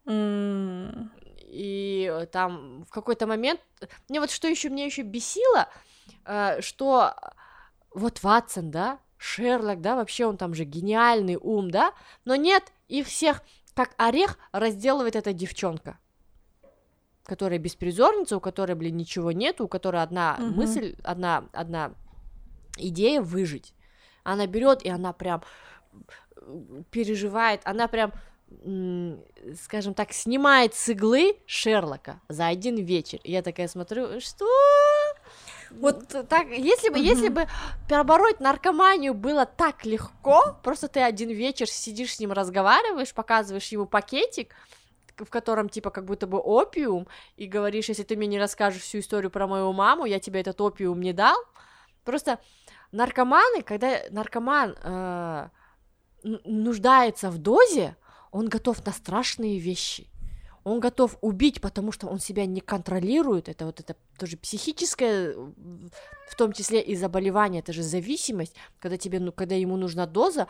Mm. 0.05 1.09
И 1.49 2.29
там 2.31 2.85
в 2.85 2.91
какой-то 2.91 3.27
момент... 3.27 3.61
Мне 4.09 4.21
вот 4.21 4.31
что 4.31 4.47
еще 4.47 4.69
мне 4.69 4.87
еще 4.87 5.03
бесило, 5.03 5.69
э, 6.25 6.61
что 6.61 7.17
вот 7.97 8.23
Ватсон, 8.23 8.71
да, 8.71 9.01
Шерлок, 9.17 9.81
да, 9.81 9.97
вообще 9.97 10.27
он 10.27 10.37
там 10.37 10.55
же 10.55 10.65
гениальный 10.65 11.37
ум, 11.41 11.71
да, 11.71 11.93
но 12.25 12.37
нет, 12.37 12.73
их 12.89 13.07
всех 13.07 13.43
как 13.75 13.95
орех 13.97 14.39
разделывает 14.53 15.17
эта 15.17 15.33
девчонка, 15.33 15.99
которая 17.25 17.59
беспризорница, 17.59 18.37
у 18.37 18.41
которой, 18.41 18.75
блин, 18.75 18.97
ничего 18.97 19.33
нет, 19.33 19.61
у 19.61 19.69
которой 19.69 20.03
одна 20.03 20.37
uh-huh. 20.39 20.51
мысль, 20.51 20.97
одна, 21.03 21.49
одна 21.53 21.93
идея 22.77 23.23
выжить. 23.23 23.75
Она 24.25 24.47
берет 24.47 24.83
и 24.83 24.91
она 24.91 25.13
прям 25.13 25.43
переживает, 26.91 27.61
она 27.65 27.89
прям, 27.89 28.13
скажем 29.63 29.95
так, 29.95 30.13
снимает 30.13 30.75
с 30.75 30.89
иглы 30.91 31.39
Шерлока 31.47 32.21
за 32.29 32.47
один 32.47 32.77
вечер. 32.77 33.21
И 33.25 33.33
я 33.33 33.43
такая 33.43 33.69
смотрю, 33.69 34.21
что? 34.21 34.47
Вот 35.71 36.09
так, 36.29 36.49
если 36.49 36.89
бы, 36.91 36.99
если 36.99 37.29
бы 37.29 37.47
перебороть 37.89 38.41
наркоманию 38.41 39.15
было 39.15 39.47
так 39.47 39.85
легко, 39.85 40.57
просто 40.63 40.89
ты 40.89 41.01
один 41.01 41.31
вечер 41.31 41.69
сидишь 41.69 42.15
с 42.15 42.21
ним, 42.21 42.33
разговариваешь, 42.33 43.13
показываешь 43.15 43.69
ему 43.69 43.87
пакетик, 43.87 44.55
в 45.17 45.27
котором 45.31 45.69
типа 45.69 45.91
как 45.91 46.05
будто 46.05 46.27
бы 46.27 46.39
опиум, 46.39 47.09
и 47.37 47.47
говоришь, 47.47 47.89
если 47.89 48.03
ты 48.03 48.17
мне 48.17 48.27
не 48.27 48.39
расскажешь 48.39 48.83
всю 48.83 48.99
историю 48.99 49.31
про 49.31 49.47
мою 49.47 49.73
маму, 49.73 50.05
я 50.05 50.21
тебе 50.21 50.41
этот 50.41 50.61
опиум 50.61 51.01
не 51.01 51.13
дал. 51.13 51.37
Просто 52.05 52.39
наркоманы, 52.93 53.63
когда 53.63 54.01
наркоман 54.11 54.77
э, 54.83 55.49
нуждается 56.45 57.31
в 57.31 57.39
дозе, 57.39 57.97
он 58.31 58.49
готов 58.49 58.85
на 58.85 58.93
страшные 58.93 59.59
вещи. 59.59 60.09
Он 60.67 60.81
готов 60.81 61.17
убить, 61.21 61.61
потому 61.61 61.93
что 61.93 62.09
он 62.09 62.19
себя 62.19 62.45
не 62.45 62.61
контролирует. 62.61 63.49
Это 63.49 63.67
вот 63.67 63.79
это 63.79 63.95
тоже 64.19 64.37
психическое, 64.37 65.33
в 65.33 66.35
том 66.37 66.53
числе 66.53 66.83
и 66.83 66.97
заболевание, 66.97 67.61
это 67.61 67.73
же 67.73 67.85
зависимость, 67.85 68.57
когда 68.81 68.97
тебе, 68.99 69.21
ну, 69.21 69.31
когда 69.31 69.55
ему 69.55 69.77
нужна 69.77 70.07
доза, 70.07 70.49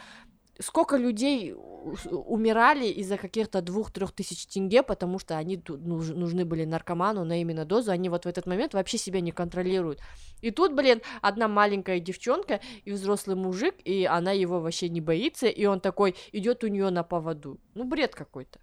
сколько 0.58 0.96
людей 0.96 1.54
умирали 1.54 2.86
из-за 2.86 3.18
каких-то 3.18 3.60
двух-трех 3.60 4.10
тысяч 4.12 4.46
тенге, 4.46 4.82
потому 4.82 5.18
что 5.18 5.36
они 5.36 5.62
нужны 5.68 6.46
были 6.46 6.64
наркоману 6.64 7.26
на 7.26 7.38
именно 7.38 7.66
дозу, 7.66 7.90
они 7.90 8.08
вот 8.08 8.24
в 8.24 8.28
этот 8.28 8.46
момент 8.46 8.72
вообще 8.72 8.96
себя 8.96 9.20
не 9.20 9.32
контролируют. 9.32 10.00
И 10.40 10.50
тут, 10.50 10.72
блин, 10.72 11.02
одна 11.20 11.46
маленькая 11.46 12.00
девчонка 12.00 12.60
и 12.86 12.92
взрослый 12.92 13.36
мужик, 13.36 13.74
и 13.84 14.06
она 14.06 14.32
его 14.32 14.60
вообще 14.60 14.88
не 14.88 15.02
боится, 15.02 15.46
и 15.46 15.66
он 15.66 15.80
такой 15.80 16.14
идет 16.32 16.64
у 16.64 16.68
нее 16.68 16.88
на 16.88 17.02
поводу. 17.02 17.60
Ну, 17.74 17.84
бред 17.84 18.14
какой-то. 18.14 18.60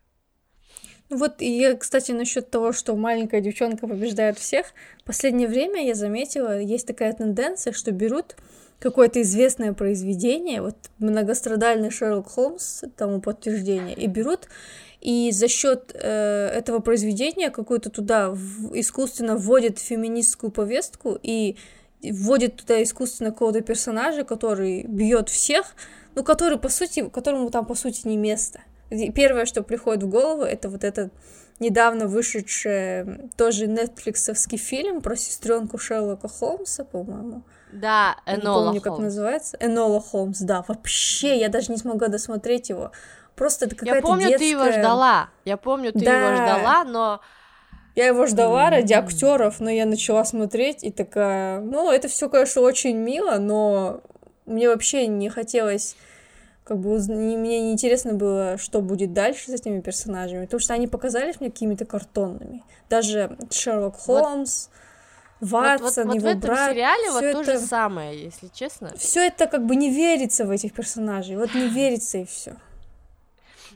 Вот 1.13 1.35
и 1.39 1.75
кстати, 1.79 2.11
насчет 2.11 2.49
того, 2.49 2.71
что 2.71 2.95
маленькая 2.95 3.41
девчонка 3.41 3.87
побеждает 3.87 4.37
всех, 4.37 4.67
в 5.01 5.03
последнее 5.05 5.47
время 5.47 5.85
я 5.85 5.95
заметила, 5.95 6.59
есть 6.59 6.87
такая 6.87 7.13
тенденция, 7.13 7.73
что 7.73 7.91
берут 7.91 8.35
какое-то 8.79 9.21
известное 9.21 9.73
произведение, 9.73 10.61
вот 10.61 10.75
многострадальный 10.99 11.89
Шерлок 11.89 12.27
Холмс 12.27 12.83
тому 12.97 13.21
подтверждение, 13.21 13.95
и 13.95 14.07
берут 14.07 14.49
и 14.99 15.31
за 15.31 15.47
счет 15.47 15.91
э, 15.93 16.47
этого 16.47 16.79
произведения 16.79 17.49
какую-то 17.49 17.89
туда 17.89 18.31
в, 18.31 18.73
искусственно 18.73 19.35
вводят 19.35 19.79
феминистскую 19.79 20.51
повестку 20.51 21.17
и 21.21 21.57
вводит 22.01 22.57
туда 22.57 22.81
искусственно 22.81 23.31
какого-то 23.31 23.61
персонажа, 23.61 24.23
который 24.23 24.83
бьет 24.83 25.29
всех, 25.29 25.75
ну, 26.15 26.23
который, 26.23 26.57
по 26.57 26.69
сути, 26.69 27.09
которому 27.09 27.49
там, 27.49 27.65
по 27.65 27.75
сути, 27.75 28.07
не 28.07 28.17
место. 28.17 28.61
Первое, 29.15 29.45
что 29.45 29.63
приходит 29.63 30.03
в 30.03 30.09
голову, 30.09 30.43
это 30.43 30.69
вот 30.69 30.83
этот 30.83 31.11
недавно 31.59 32.07
вышедший 32.07 33.29
тоже 33.37 33.67
нетфликсовский 33.67 34.57
фильм 34.57 35.01
про 35.01 35.15
сестренку 35.15 35.77
Шерлока 35.77 36.27
Холмса, 36.27 36.83
по-моему. 36.83 37.43
Да, 37.71 38.17
Энола 38.25 38.37
Не 38.73 38.79
помню, 38.79 38.81
Холмс. 38.81 38.83
как 38.83 38.97
называется. 38.99 39.57
Энола 39.59 39.99
Холмс, 39.99 40.39
да. 40.39 40.63
Вообще, 40.67 41.39
я 41.39 41.49
даже 41.49 41.71
не 41.71 41.77
смогла 41.77 42.07
досмотреть 42.07 42.69
его. 42.69 42.91
Просто 43.35 43.65
это 43.65 43.75
какая-то 43.75 43.97
Я 43.97 44.01
помню, 44.01 44.27
детская... 44.27 44.37
ты 44.37 44.51
его 44.51 44.71
ждала. 44.71 45.29
Я 45.43 45.57
помню, 45.57 45.91
ты 45.91 46.05
да. 46.05 46.27
его 46.27 46.35
ждала, 46.35 46.83
но... 46.83 47.21
Я 47.95 48.07
его 48.07 48.25
ждала 48.25 48.71
ради 48.71 48.93
актеров, 48.93 49.59
но 49.59 49.69
я 49.69 49.85
начала 49.85 50.25
смотреть 50.25 50.83
и 50.83 50.91
такая, 50.91 51.59
ну, 51.59 51.91
это 51.91 52.07
все, 52.07 52.27
конечно, 52.27 52.63
очень 52.63 52.97
мило, 52.97 53.37
но 53.37 54.01
мне 54.47 54.67
вообще 54.67 55.05
не 55.05 55.29
хотелось 55.29 55.95
как 56.63 56.79
бы 56.79 56.97
мне 56.97 57.35
не 57.35 57.71
интересно 57.73 58.13
было, 58.13 58.57
что 58.57 58.81
будет 58.81 59.13
дальше 59.13 59.51
с 59.51 59.53
этими 59.53 59.81
персонажами, 59.81 60.45
потому 60.45 60.59
что 60.59 60.73
они 60.73 60.87
показались 60.87 61.39
мне 61.39 61.51
какими-то 61.51 61.85
картонными. 61.85 62.63
Даже 62.89 63.37
Шерлок 63.51 63.97
Холмс, 63.97 64.69
вот, 65.39 65.51
Ватсон, 65.51 66.07
вот, 66.07 66.13
вот, 66.13 66.15
его 66.15 66.27
вот 66.27 66.37
в 66.37 66.43
этом 66.43 66.55
сериале 66.55 67.11
вот 67.11 67.23
это... 67.23 67.43
то 67.43 67.43
же 67.43 67.59
самое, 67.59 68.23
если 68.23 68.47
честно. 68.53 68.93
Все 68.95 69.27
это 69.27 69.47
как 69.47 69.65
бы 69.65 69.75
не 69.75 69.89
верится 69.89 70.45
в 70.45 70.51
этих 70.51 70.73
персонажей, 70.73 71.35
вот 71.35 71.53
не 71.53 71.67
верится 71.67 72.19
и 72.19 72.25
все. 72.25 72.55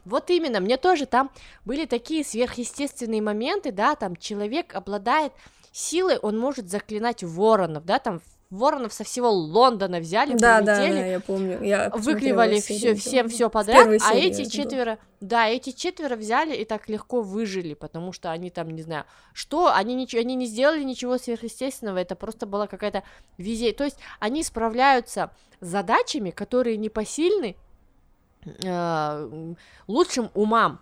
Вот 0.06 0.30
именно, 0.30 0.62
мне 0.62 0.78
тоже 0.78 1.06
там 1.06 1.30
были 1.66 1.86
такие 1.86 2.24
сверхъестественные 2.24 3.22
моменты, 3.22 3.74
да, 3.74 3.96
там 3.96 4.16
человек 4.16 4.74
обладает 4.74 5.34
силой, 5.74 6.18
он 6.18 6.40
может 6.40 6.70
заклинать 6.70 7.24
воронов, 7.24 7.84
да, 7.84 8.00
там 8.00 8.22
воронов 8.50 8.94
со 8.94 9.04
всего 9.04 9.30
Лондона 9.30 10.00
взяли, 10.00 10.38
да, 10.38 10.58
прилетели, 10.58 10.96
да, 10.96 11.02
да, 11.02 11.06
я 11.06 11.20
помню, 11.20 11.64
я 11.64 11.90
выклевали 11.90 12.60
все, 12.60 12.96
всем 12.96 13.28
все 13.30 13.50
подряд, 13.50 13.88
а 14.02 14.14
эти 14.14 14.46
четверо, 14.46 15.00
да, 15.20 15.48
эти 15.48 15.72
четверо 15.72 16.16
взяли 16.16 16.56
и 16.56 16.64
так 16.64 16.88
легко 16.88 17.22
выжили, 17.22 17.74
потому 17.74 18.14
что 18.14 18.32
они 18.32 18.50
там, 18.50 18.70
не 18.70 18.82
знаю, 18.82 19.06
что, 19.34 19.74
они 19.74 19.96
ничего, 19.96 20.22
они 20.22 20.36
не 20.36 20.46
сделали 20.46 20.84
ничего 20.84 21.18
сверхъестественного, 21.18 21.98
это 21.98 22.16
просто 22.16 22.46
была 22.46 22.68
какая-то 22.68 23.04
везение, 23.38 23.74
то 23.74 23.84
есть 23.84 23.98
они 24.20 24.44
справляются 24.44 25.32
с 25.60 25.68
задачами, 25.68 26.32
которые 26.32 26.78
непосильны 26.78 27.58
э, 28.64 29.54
лучшим 29.88 30.32
умам. 30.34 30.80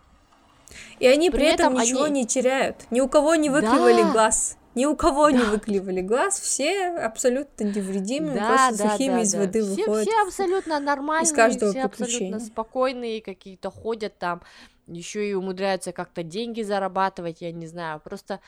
И 1.00 1.08
они 1.08 1.30
при, 1.30 1.38
при 1.38 1.48
этом, 1.48 1.74
этом 1.74 1.84
ничего 1.84 2.04
они... 2.04 2.22
не 2.22 2.28
теряют, 2.28 2.86
ни 2.90 3.00
у 3.00 3.08
кого 3.08 3.36
не 3.36 3.50
выклевали 3.50 4.02
да. 4.02 4.12
глаз. 4.12 4.58
Ни 4.76 4.86
у 4.86 4.96
кого 4.98 5.32
да. 5.32 5.38
не 5.38 5.44
выклевали 5.44 6.02
глаз, 6.02 6.38
все 6.40 6.90
абсолютно 6.90 7.64
невредимы, 7.64 8.34
да, 8.34 8.48
просто 8.48 8.84
да, 8.84 8.92
сухими 8.92 9.14
да, 9.14 9.22
из 9.22 9.32
да. 9.32 9.40
воды 9.40 9.62
все, 9.62 9.70
выходят. 9.70 10.08
Все 10.08 10.22
абсолютно 10.22 10.80
нормальные, 10.82 11.32
из 11.32 11.34
каждого 11.34 11.72
все 11.72 11.84
абсолютно 11.84 12.40
спокойные, 12.42 13.22
какие-то 13.22 13.72
ходят 13.72 14.18
там, 14.18 14.42
еще 14.88 15.30
и 15.30 15.34
умудряются 15.34 15.94
как-то 15.94 16.24
деньги 16.24 16.62
зарабатывать, 16.62 17.40
я 17.40 17.54
не 17.54 17.68
знаю, 17.68 18.02
просто... 18.04 18.42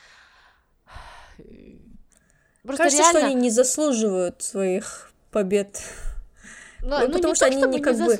просто 2.62 2.84
Кажется, 2.84 3.02
реально... 3.02 3.20
что 3.20 3.26
они 3.26 3.34
не 3.34 3.50
заслуживают 3.50 4.42
своих 4.42 5.10
побед. 5.30 5.82
Но, 6.80 7.00
ну, 7.00 7.06
ну, 7.06 7.12
потому 7.14 7.34
что 7.34 7.46
то, 7.46 7.52
они 7.52 7.62
не 7.62 7.80
как 7.80 7.96
не 7.96 8.04
бы 8.04 8.16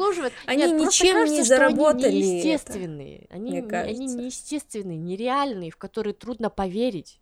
они 0.46 0.62
Нет, 0.62 0.80
ничем 0.80 1.14
кажется, 1.14 1.36
не 1.36 1.42
заработали. 1.44 2.06
Они 2.06 2.32
неестественные, 2.32 3.18
это, 3.18 3.34
они, 3.34 3.58
они 3.58 4.06
неестественные, 4.06 4.96
нереальные, 4.96 5.70
в 5.70 5.76
которые 5.76 6.14
трудно 6.14 6.50
поверить. 6.50 7.20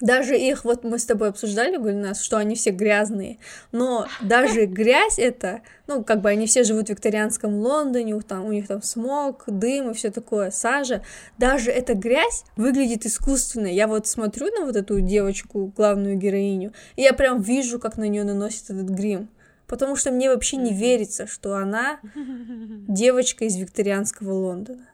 Даже 0.00 0.34
их, 0.34 0.64
вот 0.64 0.82
мы 0.82 0.98
с 0.98 1.04
тобой 1.04 1.28
обсуждали, 1.28 1.76
Гульнас, 1.76 2.22
что 2.22 2.38
они 2.38 2.54
все 2.54 2.70
грязные, 2.70 3.36
но 3.70 4.06
даже 4.22 4.64
грязь 4.64 5.18
это, 5.18 5.60
ну, 5.86 6.02
как 6.02 6.22
бы 6.22 6.30
они 6.30 6.46
все 6.46 6.64
живут 6.64 6.86
в 6.86 6.90
викторианском 6.90 7.54
Лондоне, 7.58 8.14
у, 8.14 8.22
там, 8.22 8.46
у 8.46 8.52
них 8.52 8.66
там 8.66 8.80
смог, 8.80 9.44
дым 9.46 9.90
и 9.90 9.94
все 9.94 10.10
такое, 10.10 10.50
сажа, 10.50 11.02
даже 11.36 11.70
эта 11.70 11.92
грязь 11.92 12.44
выглядит 12.56 13.04
искусственно. 13.04 13.66
Я 13.66 13.86
вот 13.88 14.06
смотрю 14.06 14.46
на 14.58 14.64
вот 14.64 14.74
эту 14.74 15.02
девочку, 15.02 15.70
главную 15.76 16.16
героиню, 16.16 16.72
и 16.96 17.02
я 17.02 17.12
прям 17.12 17.42
вижу, 17.42 17.78
как 17.78 17.98
на 17.98 18.04
нее 18.04 18.24
наносит 18.24 18.70
этот 18.70 18.88
грим, 18.88 19.28
потому 19.66 19.96
что 19.96 20.10
мне 20.12 20.30
вообще 20.30 20.56
не 20.56 20.72
верится, 20.72 21.26
что 21.26 21.56
она 21.56 22.00
девочка 22.88 23.44
из 23.44 23.54
викторианского 23.56 24.32
Лондона. 24.32 24.89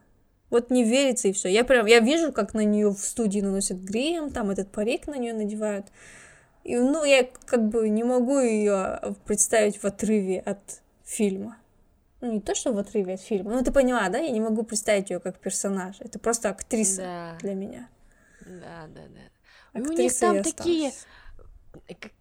Вот 0.50 0.70
не 0.70 0.84
верится 0.84 1.28
и 1.28 1.32
все. 1.32 1.48
Я 1.48 1.64
прям, 1.64 1.86
я 1.86 2.00
вижу, 2.00 2.32
как 2.32 2.54
на 2.54 2.64
нее 2.64 2.90
в 2.90 2.98
студии 2.98 3.40
наносят 3.40 3.78
грим, 3.78 4.30
там 4.30 4.50
этот 4.50 4.70
парик 4.70 5.06
на 5.06 5.16
нее 5.16 5.32
надевают. 5.32 5.86
И, 6.62 6.76
ну, 6.76 7.04
я 7.04 7.28
как 7.46 7.68
бы 7.68 7.88
не 7.88 8.04
могу 8.04 8.38
ее 8.38 9.00
представить 9.24 9.82
в 9.82 9.84
отрыве 9.84 10.40
от 10.40 10.58
фильма. 11.04 11.58
Ну, 12.20 12.32
не 12.32 12.40
то, 12.40 12.54
что 12.54 12.72
в 12.72 12.78
отрыве 12.78 13.14
от 13.14 13.20
фильма. 13.20 13.52
Ну, 13.52 13.62
ты 13.62 13.72
поняла, 13.72 14.08
да? 14.08 14.18
Я 14.18 14.30
не 14.30 14.40
могу 14.40 14.62
представить 14.62 15.10
ее 15.10 15.20
как 15.20 15.38
персонаж. 15.38 15.96
Это 16.00 16.18
просто 16.18 16.48
актриса 16.48 17.02
да. 17.02 17.38
для 17.40 17.54
меня. 17.54 17.88
Да, 18.40 18.86
да, 18.94 19.02
да. 19.08 19.80
Актриса 19.80 20.26
и 20.26 20.30
у 20.30 20.32
них 20.32 20.42
там 20.44 20.52
такие, 20.52 20.92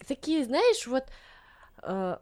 такие, 0.08 0.46
знаешь, 0.46 0.86
вот 0.88 1.06
Э, 1.06 1.25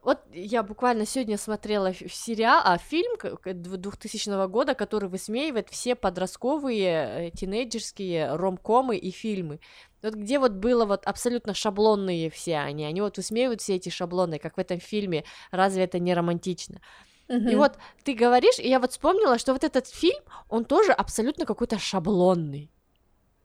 вот 0.04 0.20
я 0.34 0.62
буквально 0.62 1.06
сегодня 1.06 1.38
смотрела 1.38 1.94
сериал, 1.94 2.62
а 2.66 2.78
фильм 2.78 3.16
2000 3.44 4.48
года, 4.48 4.74
который 4.76 5.08
высмеивает 5.08 5.70
все 5.70 5.96
подростковые, 5.96 7.28
э, 7.28 7.32
тинейджерские 7.32 8.36
ромкомы 8.36 8.98
и 8.98 9.12
фильмы. 9.12 9.62
Вот 10.02 10.16
где 10.16 10.40
вот 10.40 10.52
было 10.52 10.86
вот 10.86 11.06
абсолютно 11.06 11.54
шаблонные 11.54 12.30
все 12.30 12.58
они, 12.58 12.84
они 12.84 13.00
вот 13.00 13.16
высмеивают 13.16 13.62
все 13.62 13.76
эти 13.76 13.88
шаблоны, 13.88 14.38
как 14.38 14.58
в 14.58 14.60
этом 14.60 14.80
фильме, 14.80 15.24
разве 15.52 15.84
это 15.84 15.98
не 15.98 16.14
романтично? 16.14 16.82
Uh-huh. 17.30 17.52
И 17.52 17.56
вот 17.56 17.78
ты 18.04 18.16
говоришь, 18.16 18.60
и 18.60 18.68
я 18.68 18.82
вот 18.82 18.92
вспомнила, 18.92 19.38
что 19.38 19.54
вот 19.54 19.64
этот 19.64 19.88
фильм, 19.88 20.22
он 20.50 20.66
тоже 20.66 20.92
абсолютно 20.92 21.46
какой-то 21.46 21.80
шаблонный. 21.80 22.70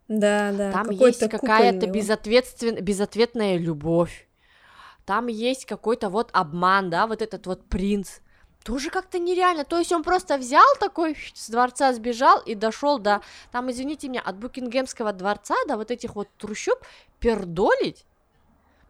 Да, 0.08 0.52
да. 0.52 0.72
Там 0.72 0.90
есть 0.90 1.28
какая-то 1.28 1.86
безответствен... 1.86 2.82
безответная 2.82 3.56
любовь 3.56 4.27
там 5.08 5.28
есть 5.28 5.64
какой-то 5.64 6.10
вот 6.10 6.28
обман, 6.34 6.90
да, 6.90 7.06
вот 7.06 7.22
этот 7.22 7.46
вот 7.46 7.64
принц, 7.64 8.18
тоже 8.62 8.90
как-то 8.90 9.18
нереально. 9.18 9.64
То 9.64 9.78
есть 9.78 9.90
он 9.90 10.02
просто 10.02 10.36
взял 10.36 10.66
такой, 10.78 11.16
с 11.34 11.48
дворца 11.48 11.94
сбежал 11.94 12.40
и 12.40 12.54
дошел 12.54 12.98
до, 12.98 13.22
там, 13.50 13.70
извините 13.70 14.10
меня, 14.10 14.20
от 14.20 14.36
Букингемского 14.36 15.14
дворца 15.14 15.54
до 15.66 15.78
вот 15.78 15.90
этих 15.90 16.14
вот 16.14 16.28
трущоб 16.36 16.78
пердолить. 17.20 18.04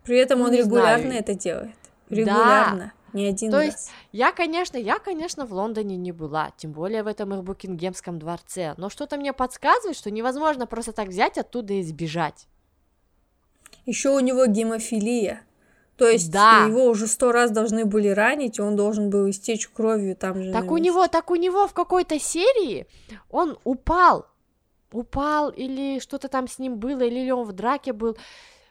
При 0.03 0.19
этом 0.19 0.41
он 0.41 0.53
регулярно 0.53 1.05
знаю. 1.05 1.21
это 1.21 1.35
делает. 1.35 1.77
Регулярно. 2.11 2.93
Да. 3.13 3.19
Не 3.19 3.27
один 3.29 3.53
То 3.53 3.59
раз. 3.59 3.67
есть 3.67 3.91
я, 4.11 4.33
конечно, 4.33 4.77
я, 4.77 4.99
конечно, 4.99 5.47
в 5.47 5.53
Лондоне 5.55 5.97
не 5.97 6.11
была, 6.11 6.51
тем 6.57 6.73
более 6.73 7.05
в 7.05 7.07
этом 7.07 7.33
их 7.35 7.45
Букингемском 7.45 8.19
дворце, 8.19 8.75
но 8.77 8.91
что-то 8.91 9.19
мне 9.19 9.33
подсказывает, 9.33 9.97
что 9.97 10.11
невозможно 10.11 10.67
просто 10.67 10.91
так 10.91 11.11
взять 11.11 11.39
оттуда 11.39 11.75
и 11.75 11.83
сбежать. 11.85 12.49
Еще 13.87 14.11
у 14.11 14.19
него 14.19 14.47
гемофилия. 14.47 15.43
То 15.99 16.09
есть 16.09 16.31
да. 16.31 16.65
его 16.69 16.85
уже 16.85 17.09
сто 17.09 17.33
раз 17.33 17.51
должны 17.51 17.85
были 17.85 18.07
ранить, 18.07 18.59
и 18.59 18.63
он 18.63 18.77
должен 18.77 19.11
был 19.11 19.29
истечь 19.29 19.69
кровью 19.69 20.15
там 20.15 20.41
же. 20.45 20.53
Так 20.53 20.71
у 20.71 20.77
него, 20.77 21.09
так 21.09 21.31
у 21.33 21.35
него 21.35 21.67
в 21.67 21.75
какой-то 21.75 22.21
серии 22.21 22.87
он 23.29 23.59
упал, 23.65 24.27
упал 24.93 25.51
или 25.51 25.99
что-то 25.99 26.29
там 26.29 26.47
с 26.47 26.61
ним 26.61 26.79
было, 26.79 27.03
или 27.03 27.29
он 27.33 27.45
в 27.45 27.53
драке 27.53 27.93
был. 27.93 28.17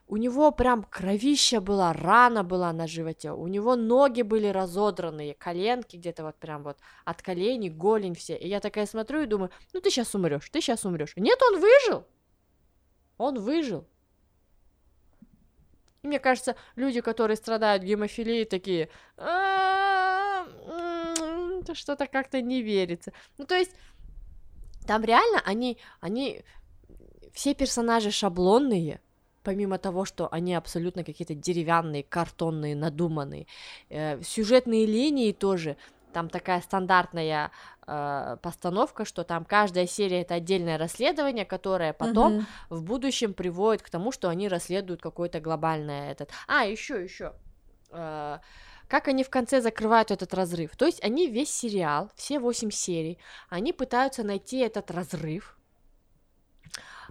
У 0.08 0.16
него 0.16 0.52
прям 0.54 0.84
кровища 0.84 1.60
была, 1.60 1.92
рана 1.92 2.46
была 2.46 2.72
на 2.72 2.88
животе, 2.88 3.34
у 3.34 3.48
него 3.48 3.76
ноги 3.76 4.22
были 4.22 4.48
разодранные, 4.48 5.34
коленки 5.34 5.98
где-то 5.98 6.24
вот 6.24 6.38
прям 6.38 6.64
вот 6.64 6.78
от 7.04 7.22
коленей, 7.22 7.70
голень 7.70 8.16
все. 8.16 8.38
И 8.38 8.48
я 8.48 8.62
такая 8.62 8.86
смотрю 8.86 9.24
и 9.24 9.26
думаю, 9.26 9.52
ну 9.74 9.82
ты 9.82 9.90
сейчас 9.90 10.16
умрешь, 10.16 10.50
ты 10.50 10.62
сейчас 10.62 10.86
умрешь. 10.86 11.12
Нет, 11.18 11.38
он 11.52 11.60
выжил. 11.60 12.06
Он 13.18 13.38
выжил. 13.38 13.86
И 16.04 16.08
мне 16.08 16.20
кажется, 16.20 16.56
люди, 16.76 17.02
которые 17.02 17.38
страдают 17.38 17.84
гемофилией, 17.84 18.46
такие, 18.46 18.90
что-то 21.74 22.08
как-то 22.08 22.42
не 22.42 22.62
верится. 22.62 23.14
Ну, 23.38 23.46
то 23.46 23.56
есть, 23.56 23.72
там 24.86 25.04
реально 25.04 25.42
они, 25.46 25.78
они, 26.00 26.44
все 27.34 27.54
персонажи 27.54 28.12
шаблонные, 28.12 29.02
помимо 29.44 29.78
того, 29.78 30.06
что 30.06 30.28
они 30.32 30.56
абсолютно 30.56 31.04
какие-то 31.04 31.36
деревянные, 31.36 32.04
картонные, 32.04 32.76
надуманные. 32.76 33.48
Э, 33.90 34.22
сюжетные 34.22 34.86
линии 34.86 35.32
тоже, 35.32 35.78
там 36.14 36.30
такая 36.30 36.62
стандартная 36.62 37.52
э, 37.88 38.38
постановка, 38.42 39.06
что 39.06 39.24
там 39.24 39.46
каждая 39.46 39.88
серия 39.88 40.22
это 40.22 40.36
отдельное 40.36 40.78
расследование, 40.78 41.46
которое 41.46 41.94
потом 41.94 42.40
uh-huh. 42.40 42.46
в 42.70 42.84
будущем 42.84 43.34
приводит 43.34 43.82
к 43.82 43.90
тому, 43.90 44.12
что 44.12 44.30
они 44.30 44.48
расследуют 44.48 45.02
какой-то 45.02 45.40
глобальный 45.40 46.12
этот. 46.12 46.30
А 46.48 46.66
еще 46.66 47.02
еще. 47.02 47.34
Э, 47.92 48.40
как 48.88 49.08
они 49.08 49.24
в 49.24 49.30
конце 49.30 49.62
закрывают 49.62 50.12
этот 50.12 50.34
разрыв. 50.34 50.76
То 50.76 50.86
есть 50.86 51.04
они 51.04 51.28
весь 51.28 51.54
сериал, 51.54 52.10
все 52.16 52.40
восемь 52.40 52.72
серий, 52.72 53.18
они 53.50 53.74
пытаются 53.74 54.24
найти 54.24 54.60
этот 54.60 54.92
разрыв. 54.92 55.58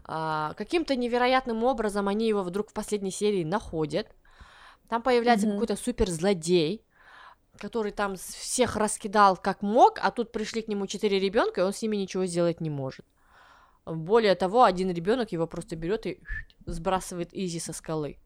А, 0.04 0.54
каким-то 0.54 0.94
невероятным 0.94 1.64
образом 1.64 2.08
они 2.08 2.28
его 2.28 2.42
вдруг 2.42 2.70
в 2.70 2.72
последней 2.72 3.10
серии 3.10 3.44
находят. 3.44 4.06
Там 4.88 5.02
появляется 5.02 5.46
mm-hmm. 5.46 5.52
какой-то 5.52 5.76
супер 5.76 6.08
злодей, 6.08 6.85
который 7.58 7.92
там 7.92 8.16
всех 8.16 8.76
раскидал 8.76 9.36
как 9.36 9.62
мог, 9.62 9.98
а 10.02 10.10
тут 10.10 10.32
пришли 10.32 10.62
к 10.62 10.68
нему 10.68 10.86
четыре 10.86 11.18
ребенка, 11.18 11.60
и 11.60 11.64
он 11.64 11.72
с 11.72 11.82
ними 11.82 11.96
ничего 11.96 12.26
сделать 12.26 12.60
не 12.60 12.70
может. 12.70 13.06
Более 13.84 14.34
того, 14.34 14.64
один 14.64 14.90
ребенок 14.90 15.32
его 15.32 15.46
просто 15.46 15.76
берет 15.76 16.06
и 16.06 16.20
сбрасывает 16.66 17.32
Изи 17.32 17.60
со 17.60 17.72
скалы. 17.72 18.18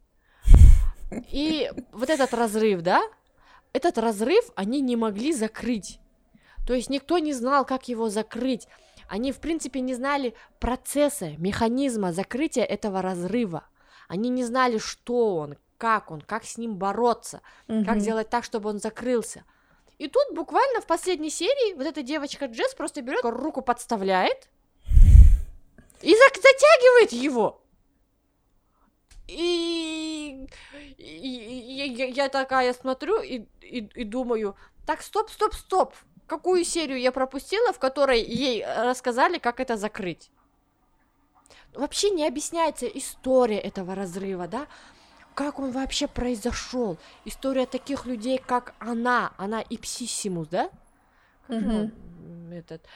И 1.31 1.71
вот 1.93 2.09
этот 2.09 2.33
разрыв, 2.33 2.83
да, 2.83 3.03
этот 3.73 3.99
разрыв 3.99 4.51
они 4.55 4.81
не 4.81 4.97
могли 4.97 5.33
закрыть. 5.33 6.01
То 6.67 6.75
есть 6.75 6.89
никто 6.89 7.19
не 7.19 7.33
знал, 7.33 7.65
как 7.65 7.89
его 7.89 8.09
закрыть. 8.09 8.69
Они, 9.09 9.33
в 9.33 9.41
принципе, 9.41 9.81
не 9.81 9.95
знали 9.95 10.35
процесса, 10.61 11.35
механизма 11.37 12.13
закрытия 12.13 12.65
этого 12.65 13.03
разрыва. 13.03 13.65
Они 14.09 14.29
не 14.31 14.45
знали, 14.45 14.79
что 14.79 15.37
он, 15.37 15.57
как 15.81 16.11
он, 16.11 16.21
как 16.21 16.45
с 16.45 16.59
ним 16.59 16.77
бороться, 16.77 17.41
угу. 17.67 17.85
как 17.87 18.01
сделать 18.01 18.29
так, 18.29 18.45
чтобы 18.45 18.69
он 18.69 18.79
закрылся. 18.79 19.45
И 19.97 20.09
тут 20.09 20.35
буквально 20.35 20.81
в 20.83 20.87
последней 20.87 21.31
серии 21.31 21.75
вот 21.75 21.87
эта 21.87 22.03
девочка 22.03 22.47
Джесс 22.47 22.75
просто 22.75 23.01
берет 23.01 23.25
руку 23.25 23.63
подставляет 23.63 24.49
и 26.03 26.15
затягивает 26.15 27.13
его. 27.13 27.63
И, 29.27 30.47
и, 30.99 31.05
и, 31.05 31.87
и 31.87 32.13
я 32.13 32.29
такая 32.29 32.75
смотрю 32.75 33.23
и, 33.23 33.47
и, 33.63 33.79
и 33.95 34.05
думаю, 34.05 34.57
так, 34.87 35.03
стоп, 35.03 35.31
стоп, 35.31 35.55
стоп, 35.55 35.95
какую 36.27 36.65
серию 36.65 37.01
я 37.01 37.13
пропустила, 37.13 37.73
в 37.73 37.79
которой 37.79 38.21
ей 38.21 38.65
рассказали, 38.67 39.39
как 39.39 39.61
это 39.61 39.77
закрыть? 39.77 40.31
Вообще 41.73 42.11
не 42.11 42.27
объясняется 42.27 42.87
история 42.87 43.61
этого 43.61 43.95
разрыва, 43.95 44.49
да? 44.49 44.67
Как 45.35 45.59
он 45.59 45.71
вообще 45.71 46.07
произошел? 46.07 46.99
История 47.25 47.67
таких 47.67 48.07
людей, 48.07 48.39
как 48.45 48.75
она, 48.79 49.33
она 49.37 49.61
и 49.61 49.77
Псиссимус, 49.79 50.49
да? 50.49 50.71
Угу. 51.49 51.91
Этот, 52.53 52.87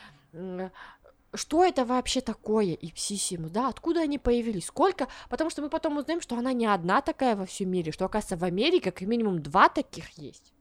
что 1.35 1.65
это 1.65 1.85
вообще 1.85 2.21
такое 2.21 2.75
Ипсисимус, 2.75 3.51
да, 3.51 3.69
откуда 3.69 4.01
они 4.01 4.19
появились, 4.19 4.67
сколько, 4.67 5.09
потому 5.29 5.51
что 5.51 5.63
мы 5.63 5.69
потом 5.69 5.97
узнаем, 5.97 6.21
что 6.21 6.37
она 6.37 6.53
не 6.53 6.67
одна 6.67 7.01
такая 7.01 7.37
во 7.37 7.47
всем 7.47 7.71
мире, 7.71 7.93
что, 7.93 8.05
оказывается, 8.05 8.37
в 8.37 8.45
Америке 8.45 8.93
как 8.93 9.03
минимум 9.03 9.43
два 9.43 9.69
таких 9.69 10.11
есть. 10.11 10.53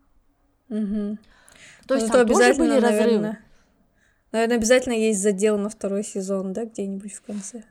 Угу. 0.69 1.17
То 1.87 1.95
есть 1.95 2.07
ну, 2.07 2.13
там 2.13 2.27
тоже 2.27 2.53
были 2.55 2.69
наверное, 2.69 2.89
разрывы. 2.89 3.37
Наверное, 4.31 4.57
обязательно 4.57 4.93
есть 4.93 5.21
задел 5.21 5.57
на 5.57 5.69
второй 5.69 6.03
сезон, 6.03 6.53
да, 6.53 6.65
где-нибудь 6.65 7.13
в 7.13 7.21
конце. 7.21 7.63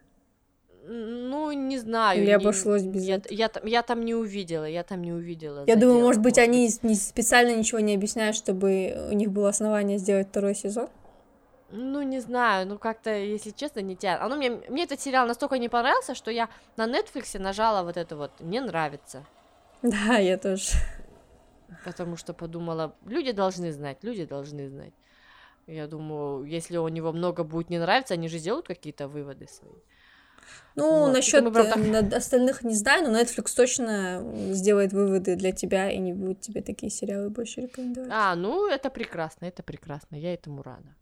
Ну, 0.84 1.52
не 1.52 1.78
знаю. 1.78 2.18
Или 2.18 2.26
не, 2.26 2.32
обошлось 2.32 2.82
без 2.82 3.04
я, 3.04 3.20
я, 3.30 3.50
я, 3.54 3.60
я 3.64 3.82
там 3.82 4.04
не 4.04 4.14
увидела, 4.14 4.64
я 4.64 4.82
там 4.82 5.02
не 5.02 5.12
увидела. 5.12 5.64
Я 5.66 5.76
думаю, 5.76 6.00
может 6.00 6.20
быть, 6.20 6.38
они 6.38 6.68
не, 6.82 6.94
специально 6.96 7.54
ничего 7.54 7.78
не 7.80 7.94
объясняют, 7.94 8.34
чтобы 8.34 9.08
у 9.10 9.14
них 9.14 9.30
было 9.30 9.48
основание 9.48 9.98
сделать 9.98 10.28
второй 10.28 10.54
сезон. 10.54 10.88
Ну, 11.70 12.02
не 12.02 12.20
знаю, 12.20 12.66
ну 12.66 12.78
как-то, 12.78 13.10
если 13.10 13.50
честно, 13.50 13.80
не 13.80 13.96
тянет. 13.96 14.20
А 14.20 14.28
ну, 14.28 14.36
мне, 14.36 14.50
мне 14.50 14.84
этот 14.84 15.00
сериал 15.00 15.26
настолько 15.26 15.58
не 15.58 15.68
понравился, 15.68 16.14
что 16.14 16.30
я 16.30 16.48
на 16.76 16.86
Netflix 16.86 17.38
нажала 17.38 17.82
вот 17.82 17.96
это 17.96 18.16
вот 18.16 18.32
«Мне 18.40 18.60
нравится». 18.60 19.24
Да, 19.82 20.18
я 20.18 20.36
тоже. 20.36 20.72
Потому 21.84 22.16
что 22.16 22.34
подумала, 22.34 22.94
люди 23.06 23.32
должны 23.32 23.72
знать, 23.72 23.98
люди 24.02 24.26
должны 24.26 24.68
знать. 24.68 24.92
Я 25.66 25.86
думаю, 25.86 26.44
если 26.44 26.76
у 26.76 26.88
него 26.88 27.12
много 27.12 27.44
будет 27.44 27.70
не 27.70 27.78
нравиться, 27.78 28.14
они 28.14 28.28
же 28.28 28.38
сделают 28.38 28.66
какие-то 28.66 29.08
выводы 29.08 29.46
свои. 29.48 29.72
Ну, 30.74 31.00
вот. 31.00 31.12
насчет 31.12 31.52
правда... 31.52 32.16
остальных 32.16 32.62
не 32.62 32.74
знаю, 32.74 33.08
но 33.08 33.20
Netflix 33.20 33.54
точно 33.54 34.24
сделает 34.52 34.92
выводы 34.92 35.36
для 35.36 35.52
тебя 35.52 35.90
и 35.90 35.98
не 35.98 36.12
будет 36.12 36.40
тебе 36.40 36.62
такие 36.62 36.90
сериалы 36.90 37.28
больше 37.28 37.62
рекомендовать. 37.62 38.10
А, 38.12 38.34
ну 38.34 38.68
это 38.68 38.88
прекрасно, 38.90 39.46
это 39.46 39.62
прекрасно, 39.62 40.16
я 40.16 40.32
этому 40.32 40.62
рада. 40.62 40.94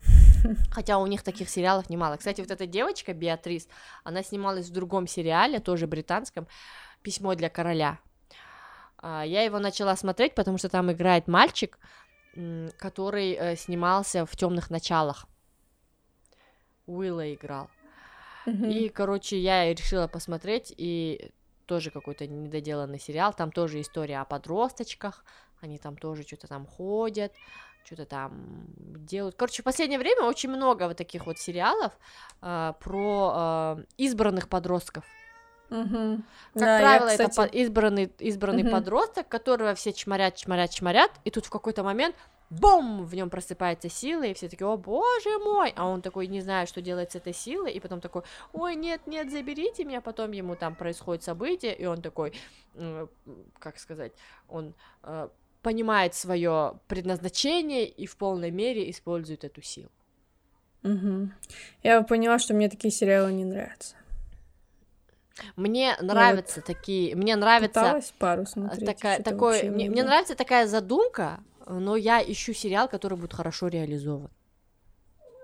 Хотя 0.70 0.98
у 0.98 1.06
них 1.06 1.22
таких 1.22 1.50
сериалов 1.50 1.90
немало. 1.90 2.16
Кстати, 2.16 2.40
вот 2.40 2.50
эта 2.50 2.66
девочка, 2.66 3.12
Беатрис, 3.12 3.68
она 4.04 4.22
снималась 4.22 4.68
в 4.68 4.72
другом 4.72 5.06
сериале, 5.06 5.58
тоже 5.60 5.86
британском, 5.86 6.46
«Письмо 7.02 7.34
для 7.34 7.50
короля». 7.50 7.98
А, 8.98 9.24
я 9.24 9.42
его 9.42 9.58
начала 9.58 9.96
смотреть, 9.96 10.34
потому 10.34 10.58
что 10.58 10.68
там 10.68 10.90
играет 10.90 11.28
мальчик, 11.28 11.78
который 12.78 13.32
э, 13.32 13.56
снимался 13.56 14.24
в 14.26 14.36
темных 14.36 14.70
началах. 14.70 15.26
Уилла 16.86 17.34
играл. 17.34 17.68
И, 18.50 18.88
короче, 18.88 19.38
я 19.38 19.72
решила 19.72 20.08
посмотреть, 20.08 20.72
и 20.76 21.30
тоже 21.66 21.90
какой-то 21.90 22.26
недоделанный 22.26 22.98
сериал, 22.98 23.32
там 23.34 23.52
тоже 23.52 23.80
история 23.80 24.20
о 24.20 24.24
подросточках, 24.24 25.24
они 25.60 25.78
там 25.78 25.96
тоже 25.96 26.22
что-то 26.22 26.46
там 26.46 26.66
ходят, 26.66 27.32
что-то 27.84 28.06
там 28.06 28.66
делают. 28.76 29.36
Короче, 29.36 29.62
в 29.62 29.64
последнее 29.64 29.98
время 29.98 30.24
очень 30.24 30.50
много 30.50 30.88
вот 30.88 30.96
таких 30.96 31.26
вот 31.26 31.38
сериалов 31.38 31.92
э, 32.42 32.72
про 32.80 33.76
э, 33.78 33.84
избранных 33.96 34.48
подростков. 34.48 35.04
Угу. 35.70 36.22
Как 36.54 36.62
да, 36.62 36.78
правило, 36.78 37.08
я, 37.08 37.10
кстати... 37.10 37.32
это 37.32 37.44
избранный, 37.44 38.12
избранный 38.18 38.62
угу. 38.62 38.72
подросток, 38.72 39.28
которого 39.28 39.74
все 39.74 39.92
чморят, 39.92 40.36
чморят, 40.36 40.70
чморят, 40.70 41.10
и 41.24 41.30
тут 41.30 41.46
в 41.46 41.50
какой-то 41.50 41.82
момент 41.82 42.16
бум, 42.50 43.04
в 43.04 43.14
нем 43.14 43.30
просыпается 43.30 43.88
сила, 43.88 44.22
и 44.22 44.34
все 44.34 44.48
такие, 44.48 44.66
о 44.66 44.76
боже 44.76 45.38
мой, 45.38 45.72
а 45.76 45.86
он 45.86 46.02
такой 46.02 46.26
не 46.26 46.40
знает, 46.40 46.68
что 46.68 46.80
делать 46.80 47.12
с 47.12 47.16
этой 47.16 47.34
силой, 47.34 47.72
и 47.72 47.80
потом 47.80 48.00
такой, 48.00 48.22
ой, 48.52 48.74
нет, 48.74 49.06
нет, 49.06 49.30
заберите 49.30 49.84
меня, 49.84 50.00
потом 50.00 50.32
ему 50.32 50.56
там 50.56 50.74
происходит 50.74 51.22
событие, 51.22 51.74
и 51.74 51.86
он 51.86 52.00
такой, 52.02 52.32
э, 52.74 53.06
как 53.58 53.78
сказать, 53.78 54.12
он 54.48 54.74
э, 55.02 55.28
понимает 55.62 56.14
свое 56.14 56.78
предназначение 56.86 57.86
и 57.86 58.06
в 58.06 58.16
полной 58.16 58.50
мере 58.50 58.90
использует 58.90 59.44
эту 59.44 59.62
силу. 59.62 59.90
Угу. 60.84 61.30
Я 61.82 62.02
поняла, 62.02 62.38
что 62.38 62.54
мне 62.54 62.68
такие 62.68 62.90
сериалы 62.90 63.32
не 63.32 63.44
нравятся. 63.44 63.96
Мне 65.56 65.96
нравятся 66.00 66.60
вот 66.60 66.66
такие, 66.66 67.14
мне 67.14 67.36
нравится 67.36 68.00
пару 68.18 68.46
смотреть. 68.46 68.86
Такая, 68.86 69.22
такой, 69.22 69.68
мне, 69.70 69.88
мне 69.88 70.02
нравится 70.02 70.34
такая 70.34 70.66
задумка, 70.66 71.40
но 71.68 71.96
я 71.96 72.22
ищу 72.22 72.52
сериал, 72.52 72.88
который 72.88 73.18
будет 73.18 73.34
хорошо 73.34 73.68
реализован. 73.68 74.30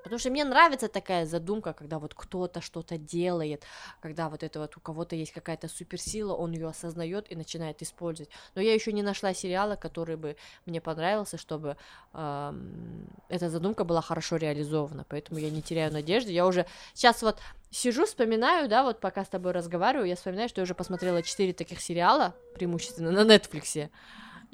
Потому 0.04 0.18
что 0.18 0.30
мне 0.30 0.44
нравится 0.44 0.88
такая 0.88 1.24
задумка, 1.24 1.72
когда 1.72 1.98
вот 1.98 2.12
кто-то 2.14 2.60
что-то 2.60 2.98
делает, 2.98 3.64
когда 4.02 4.28
вот 4.28 4.42
это 4.42 4.60
вот 4.60 4.76
у 4.76 4.80
кого-то 4.80 5.16
есть 5.16 5.32
какая-то 5.32 5.66
суперсила, 5.66 6.34
он 6.34 6.52
ее 6.52 6.68
осознает 6.68 7.32
и 7.32 7.34
начинает 7.34 7.80
использовать. 7.80 8.30
Но 8.54 8.60
я 8.60 8.74
еще 8.74 8.92
не 8.92 9.02
нашла 9.02 9.32
сериала, 9.32 9.76
который 9.76 10.16
бы 10.16 10.36
мне 10.66 10.82
понравился, 10.82 11.38
чтобы 11.38 11.78
эм, 12.12 13.06
эта 13.30 13.48
задумка 13.48 13.84
была 13.84 14.02
хорошо 14.02 14.36
реализована. 14.36 15.06
Поэтому 15.08 15.38
я 15.38 15.48
не 15.48 15.62
теряю 15.62 15.90
надежды. 15.90 16.32
Я 16.32 16.46
уже 16.46 16.66
сейчас 16.92 17.22
вот 17.22 17.38
сижу, 17.70 18.04
вспоминаю, 18.04 18.68
да, 18.68 18.82
вот 18.82 19.00
пока 19.00 19.24
с 19.24 19.28
тобой 19.28 19.52
разговариваю, 19.52 20.06
я 20.06 20.16
вспоминаю, 20.16 20.50
что 20.50 20.60
я 20.60 20.64
уже 20.64 20.74
посмотрела 20.74 21.22
четыре 21.22 21.54
таких 21.54 21.80
сериала, 21.80 22.34
преимущественно 22.54 23.10
на 23.10 23.24
Нетфликсе. 23.24 23.90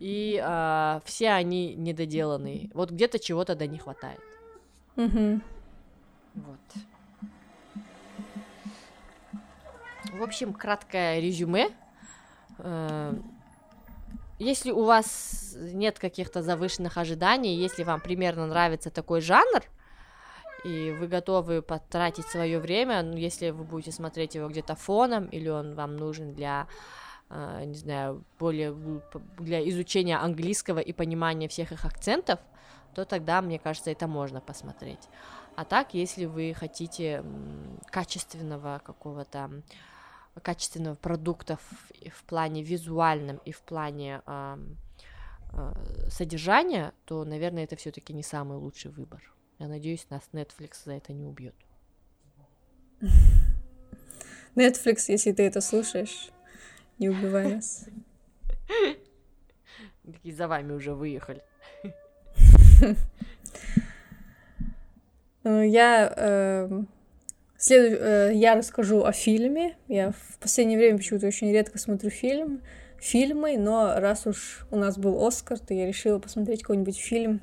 И 0.00 0.42
э, 0.42 1.00
все 1.04 1.30
они 1.30 1.74
недоделанные. 1.74 2.70
Вот 2.74 2.90
где-то 2.90 3.18
чего-то 3.18 3.54
да 3.54 3.66
не 3.66 3.78
хватает. 3.78 4.20
Угу. 4.96 5.40
Вот. 6.34 6.60
В 10.12 10.22
общем, 10.22 10.54
краткое 10.54 11.20
резюме. 11.20 11.68
Э, 12.58 13.14
если 14.38 14.70
у 14.70 14.84
вас 14.84 15.54
нет 15.58 15.98
каких-то 15.98 16.40
завышенных 16.42 16.96
ожиданий, 16.96 17.54
если 17.56 17.84
вам 17.84 18.00
примерно 18.00 18.46
нравится 18.46 18.90
такой 18.90 19.20
жанр, 19.20 19.62
и 20.64 20.96
вы 20.98 21.08
готовы 21.08 21.60
потратить 21.60 22.26
свое 22.26 22.58
время, 22.58 23.02
ну, 23.02 23.16
если 23.16 23.50
вы 23.50 23.64
будете 23.64 23.92
смотреть 23.92 24.34
его 24.34 24.48
где-то 24.48 24.76
фоном, 24.76 25.26
или 25.26 25.50
он 25.50 25.74
вам 25.74 25.96
нужен 25.96 26.32
для, 26.32 26.66
не 27.30 27.74
знаю, 27.74 28.24
более 28.38 28.74
для 29.38 29.68
изучения 29.68 30.16
английского 30.18 30.80
и 30.80 30.92
понимания 30.92 31.48
всех 31.48 31.72
их 31.72 31.84
акцентов, 31.84 32.40
то 32.94 33.04
тогда, 33.04 33.40
мне 33.40 33.58
кажется, 33.58 33.90
это 33.90 34.08
можно 34.08 34.40
посмотреть. 34.40 35.08
А 35.56 35.64
так, 35.64 35.94
если 35.94 36.24
вы 36.24 36.54
хотите 36.58 37.24
качественного 37.90 38.80
какого-то 38.84 39.62
качественного 40.42 40.94
продукта 40.94 41.56
в, 41.56 42.10
в 42.10 42.24
плане 42.24 42.62
визуальном 42.62 43.40
и 43.44 43.52
в 43.52 43.60
плане 43.62 44.22
э, 44.26 44.58
э, 45.52 46.08
содержания, 46.08 46.94
то, 47.04 47.24
наверное, 47.24 47.64
это 47.64 47.76
все-таки 47.76 48.12
не 48.12 48.22
самый 48.22 48.56
лучший 48.56 48.90
выбор. 48.90 49.20
Я 49.58 49.68
надеюсь, 49.68 50.06
нас 50.08 50.22
Netflix 50.32 50.84
за 50.84 50.92
это 50.92 51.12
не 51.12 51.24
убьет. 51.24 51.54
Netflix, 54.54 55.04
если 55.08 55.32
ты 55.32 55.42
это 55.42 55.60
слушаешь, 55.60 56.30
не 57.00 57.08
убивай 57.08 57.56
нас. 57.56 57.86
Такие 60.04 60.34
за 60.34 60.46
вами 60.46 60.72
уже 60.72 60.94
выехали. 60.94 61.42
Ну, 65.42 65.62
я, 65.62 66.12
э, 66.14 66.82
след... 67.56 67.98
э, 67.98 68.32
я 68.34 68.56
расскажу 68.56 69.04
о 69.04 69.12
фильме. 69.12 69.76
Я 69.88 70.12
в 70.12 70.38
последнее 70.38 70.78
время 70.78 70.98
почему-то 70.98 71.26
очень 71.26 71.50
редко 71.50 71.78
смотрю 71.78 72.10
фильм, 72.10 72.60
фильмы, 72.98 73.56
но 73.56 73.94
раз 73.98 74.26
уж 74.26 74.66
у 74.70 74.76
нас 74.76 74.98
был 74.98 75.26
Оскар, 75.26 75.58
то 75.58 75.72
я 75.72 75.86
решила 75.86 76.18
посмотреть 76.18 76.62
какой-нибудь 76.62 76.98
фильм, 76.98 77.40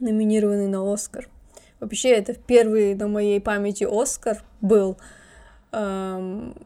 номинированный 0.00 0.66
на 0.66 0.92
Оскар. 0.92 1.28
Вообще, 1.78 2.10
это 2.10 2.34
первый 2.34 2.96
на 2.96 3.06
моей 3.06 3.40
памяти 3.40 3.86
Оскар 3.88 4.42
был, 4.60 4.98
эм, 5.70 6.56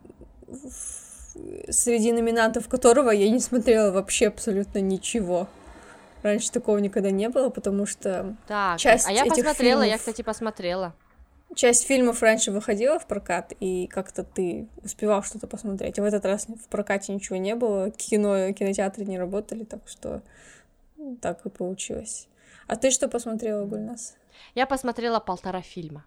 среди 1.71 2.13
номинантов 2.13 2.69
которого 2.69 3.11
я 3.11 3.29
не 3.31 3.41
смотрела 3.41 3.91
вообще 3.93 4.29
абсолютно 4.29 4.79
ничего. 4.81 5.49
Раньше 6.23 6.51
такого 6.51 6.79
никогда 6.79 7.11
не 7.11 7.29
было, 7.29 7.49
потому 7.49 7.87
что 7.87 8.37
так, 8.47 8.79
часть 8.79 9.07
а 9.07 9.13
я 9.13 9.23
этих 9.23 9.37
посмотрела, 9.37 9.83
фильмов... 9.83 9.87
я, 9.87 9.99
кстати, 9.99 10.23
посмотрела. 10.23 10.95
Часть 11.55 11.87
фильмов 11.87 12.21
раньше 12.23 12.51
выходила 12.51 12.99
в 12.99 13.07
прокат, 13.07 13.53
и 13.61 13.87
как-то 13.87 14.23
ты 14.23 14.69
успевал 14.83 15.23
что-то 15.23 15.47
посмотреть. 15.47 15.99
А 15.99 16.03
в 16.03 16.05
этот 16.05 16.25
раз 16.25 16.47
в 16.47 16.69
прокате 16.69 17.15
ничего 17.15 17.37
не 17.37 17.55
было, 17.55 17.91
кино, 17.91 18.53
кинотеатры 18.53 19.05
не 19.05 19.19
работали, 19.19 19.65
так 19.65 19.81
что 19.87 20.23
так 21.23 21.47
и 21.47 21.49
получилось. 21.49 22.29
А 22.67 22.77
ты 22.77 22.91
что 22.91 23.09
посмотрела, 23.09 23.65
Гульнас? 23.65 24.17
Я 24.55 24.67
посмотрела 24.67 25.21
полтора 25.21 25.63
фильма. 25.63 26.05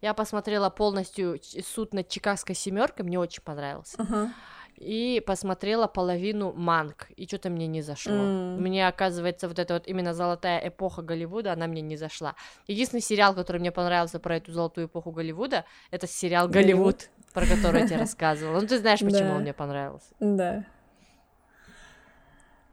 Я 0.00 0.12
посмотрела 0.12 0.70
полностью 0.70 1.38
суд 1.64 1.94
над 1.94 2.08
Чикагской 2.08 2.54
семеркой, 2.54 3.04
мне 3.04 3.18
очень 3.18 3.42
понравился. 3.42 3.96
Uh-huh 3.96 4.30
и 4.76 5.22
посмотрела 5.26 5.86
половину 5.86 6.52
манг, 6.52 7.08
и 7.16 7.26
что-то 7.26 7.50
мне 7.50 7.66
не 7.66 7.82
зашло. 7.82 8.12
Mm. 8.12 8.58
Мне, 8.58 8.88
оказывается, 8.88 9.48
вот 9.48 9.58
эта 9.58 9.74
вот 9.74 9.86
именно 9.86 10.14
золотая 10.14 10.68
эпоха 10.68 11.02
Голливуда, 11.02 11.52
она 11.52 11.66
мне 11.66 11.82
не 11.82 11.96
зашла. 11.96 12.34
Единственный 12.66 13.00
сериал, 13.00 13.34
который 13.34 13.58
мне 13.58 13.72
понравился 13.72 14.18
про 14.18 14.36
эту 14.36 14.52
золотую 14.52 14.86
эпоху 14.86 15.12
Голливуда, 15.12 15.64
это 15.90 16.06
сериал 16.06 16.48
«Голливуд», 16.48 17.08
про 17.32 17.46
который 17.46 17.82
я 17.82 17.86
тебе 17.86 17.98
рассказывала. 17.98 18.60
Ну, 18.60 18.66
ты 18.66 18.78
знаешь, 18.78 19.00
почему 19.04 19.34
он 19.34 19.42
мне 19.42 19.52
понравился. 19.52 20.14
Да. 20.20 20.64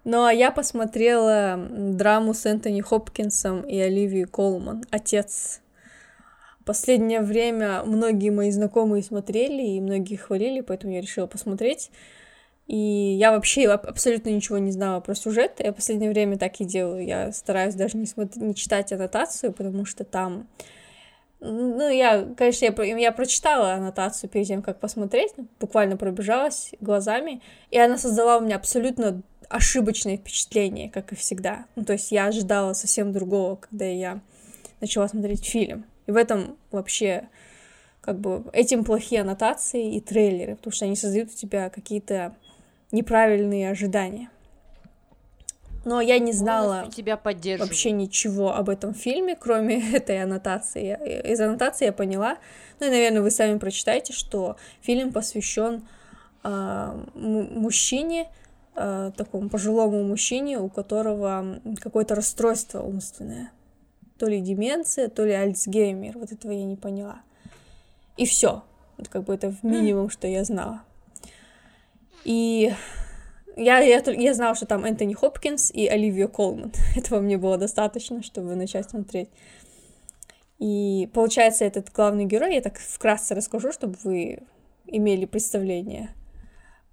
Ну, 0.04 0.26
а 0.26 0.34
я 0.34 0.50
посмотрела 0.52 1.68
драму 1.70 2.34
с 2.34 2.46
Энтони 2.46 2.82
Хопкинсом 2.82 3.62
и 3.62 3.78
Оливией 3.78 4.26
Колман 4.26 4.84
«Отец» 4.90 5.62
последнее 6.66 7.22
время 7.22 7.84
многие 7.84 8.30
мои 8.30 8.52
знакомые 8.52 9.04
смотрели, 9.04 9.62
и 9.62 9.82
многие 9.82 10.16
хвалили, 10.16 10.62
поэтому 10.62 10.94
я 10.94 11.02
решила 11.02 11.28
посмотреть. 11.28 11.92
И 12.68 13.18
я 13.20 13.32
вообще 13.32 13.68
абсолютно 13.68 14.30
ничего 14.30 14.58
не 14.58 14.72
знала 14.72 15.02
про 15.02 15.14
сюжет. 15.14 15.60
Я 15.60 15.74
последнее 15.74 16.10
время 16.10 16.38
так 16.38 16.62
и 16.62 16.66
делаю. 16.66 17.06
Я 17.06 17.32
стараюсь 17.34 17.76
даже 17.76 17.98
не, 17.98 18.06
смотри, 18.06 18.42
не 18.42 18.56
читать 18.56 18.94
аннотацию, 18.94 19.52
потому 19.52 19.86
что 19.86 20.04
там... 20.04 20.48
Ну, 21.42 21.90
я, 21.90 22.28
конечно, 22.38 22.66
я, 22.66 22.98
я 22.98 23.12
прочитала 23.12 23.74
аннотацию 23.74 24.30
перед 24.30 24.48
тем, 24.48 24.62
как 24.62 24.80
посмотреть, 24.80 25.34
буквально 25.60 25.98
пробежалась 25.98 26.72
глазами, 26.80 27.42
и 27.72 27.80
она 27.80 27.98
создала 27.98 28.38
у 28.38 28.42
меня 28.42 28.58
абсолютно 28.58 29.24
ошибочное 29.50 30.18
впечатление, 30.18 30.90
как 30.90 31.12
и 31.12 31.16
всегда. 31.16 31.66
Ну, 31.76 31.84
то 31.84 31.94
есть 31.94 32.12
я 32.12 32.28
ожидала 32.28 32.74
совсем 32.74 33.12
другого, 33.12 33.56
когда 33.56 33.86
я 33.86 34.22
начала 34.80 35.08
смотреть 35.08 35.46
фильм. 35.46 35.86
И 36.08 36.12
в 36.12 36.16
этом 36.16 36.58
вообще 36.72 37.30
как 38.02 38.20
бы 38.20 38.44
этим 38.52 38.84
плохие 38.84 39.22
аннотации 39.22 39.96
и 39.96 40.02
трейлеры, 40.02 40.56
потому 40.56 40.74
что 40.74 40.86
они 40.86 40.96
создают 40.96 41.30
у 41.30 41.36
тебя 41.36 41.70
какие-то 41.70 42.36
неправильные 42.92 43.70
ожидания. 43.70 44.30
Но 45.84 46.00
я 46.00 46.20
не 46.20 46.32
знала 46.32 46.90
тебя 46.92 47.20
вообще 47.24 47.92
ничего 47.92 48.56
об 48.56 48.70
этом 48.70 48.94
фильме, 48.94 49.36
кроме 49.36 49.92
этой 49.96 50.22
аннотации. 50.22 50.98
Из 51.32 51.40
аннотации 51.40 51.86
я 51.86 51.94
поняла, 51.94 52.38
ну 52.80 52.88
и, 52.88 52.90
наверное, 52.90 53.22
вы 53.22 53.32
сами 53.32 53.58
прочитаете, 53.58 54.14
что 54.14 54.58
фильм 54.82 55.12
посвящен 55.12 55.88
э, 56.44 57.06
мужчине, 57.16 58.30
э, 58.76 59.12
такому 59.16 59.50
пожилому 59.50 60.04
мужчине, 60.04 60.60
у 60.60 60.70
которого 60.70 61.60
какое-то 61.82 62.14
расстройство 62.14 62.82
умственное 62.82 63.52
то 64.22 64.28
ли 64.28 64.40
деменция, 64.40 65.10
то 65.10 65.26
ли 65.26 65.32
Альцгеймер, 65.32 66.20
вот 66.20 66.32
этого 66.32 66.52
я 66.52 66.64
не 66.64 66.76
поняла. 66.76 67.24
И 68.18 68.28
все. 68.28 68.64
Вот 69.00 69.08
как 69.08 69.24
бы 69.24 69.34
это 69.34 69.56
минимум, 69.64 70.12
что 70.12 70.28
я 70.28 70.44
знала. 70.44 70.84
И 72.24 72.72
я, 73.58 73.80
я, 73.80 74.04
я 74.06 74.34
знала, 74.36 74.54
что 74.54 74.68
там 74.68 74.86
Энтони 74.86 75.16
Хопкинс 75.16 75.72
и 75.72 75.88
Оливия 75.88 76.28
Колман. 76.28 76.72
Этого 76.96 77.20
мне 77.20 77.40
было 77.40 77.58
достаточно, 77.58 78.22
чтобы 78.22 78.54
начать 78.54 78.92
смотреть. 78.92 79.30
И 80.60 81.10
получается, 81.16 81.66
этот 81.66 81.92
главный 81.92 82.26
герой, 82.26 82.54
я 82.54 82.62
так 82.62 82.78
вкратце 82.78 83.34
расскажу, 83.34 83.72
чтобы 83.72 83.98
вы 84.04 84.44
имели 84.86 85.26
представление, 85.26 86.14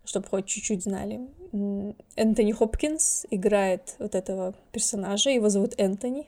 чтобы 0.06 0.28
хоть 0.28 0.46
чуть-чуть 0.46 0.84
знали. 0.84 1.28
Энтони 2.16 2.52
Хопкинс 2.52 3.26
играет 3.30 3.96
вот 3.98 4.14
этого 4.14 4.54
персонажа, 4.72 5.28
его 5.28 5.50
зовут 5.50 5.74
Энтони. 5.76 6.26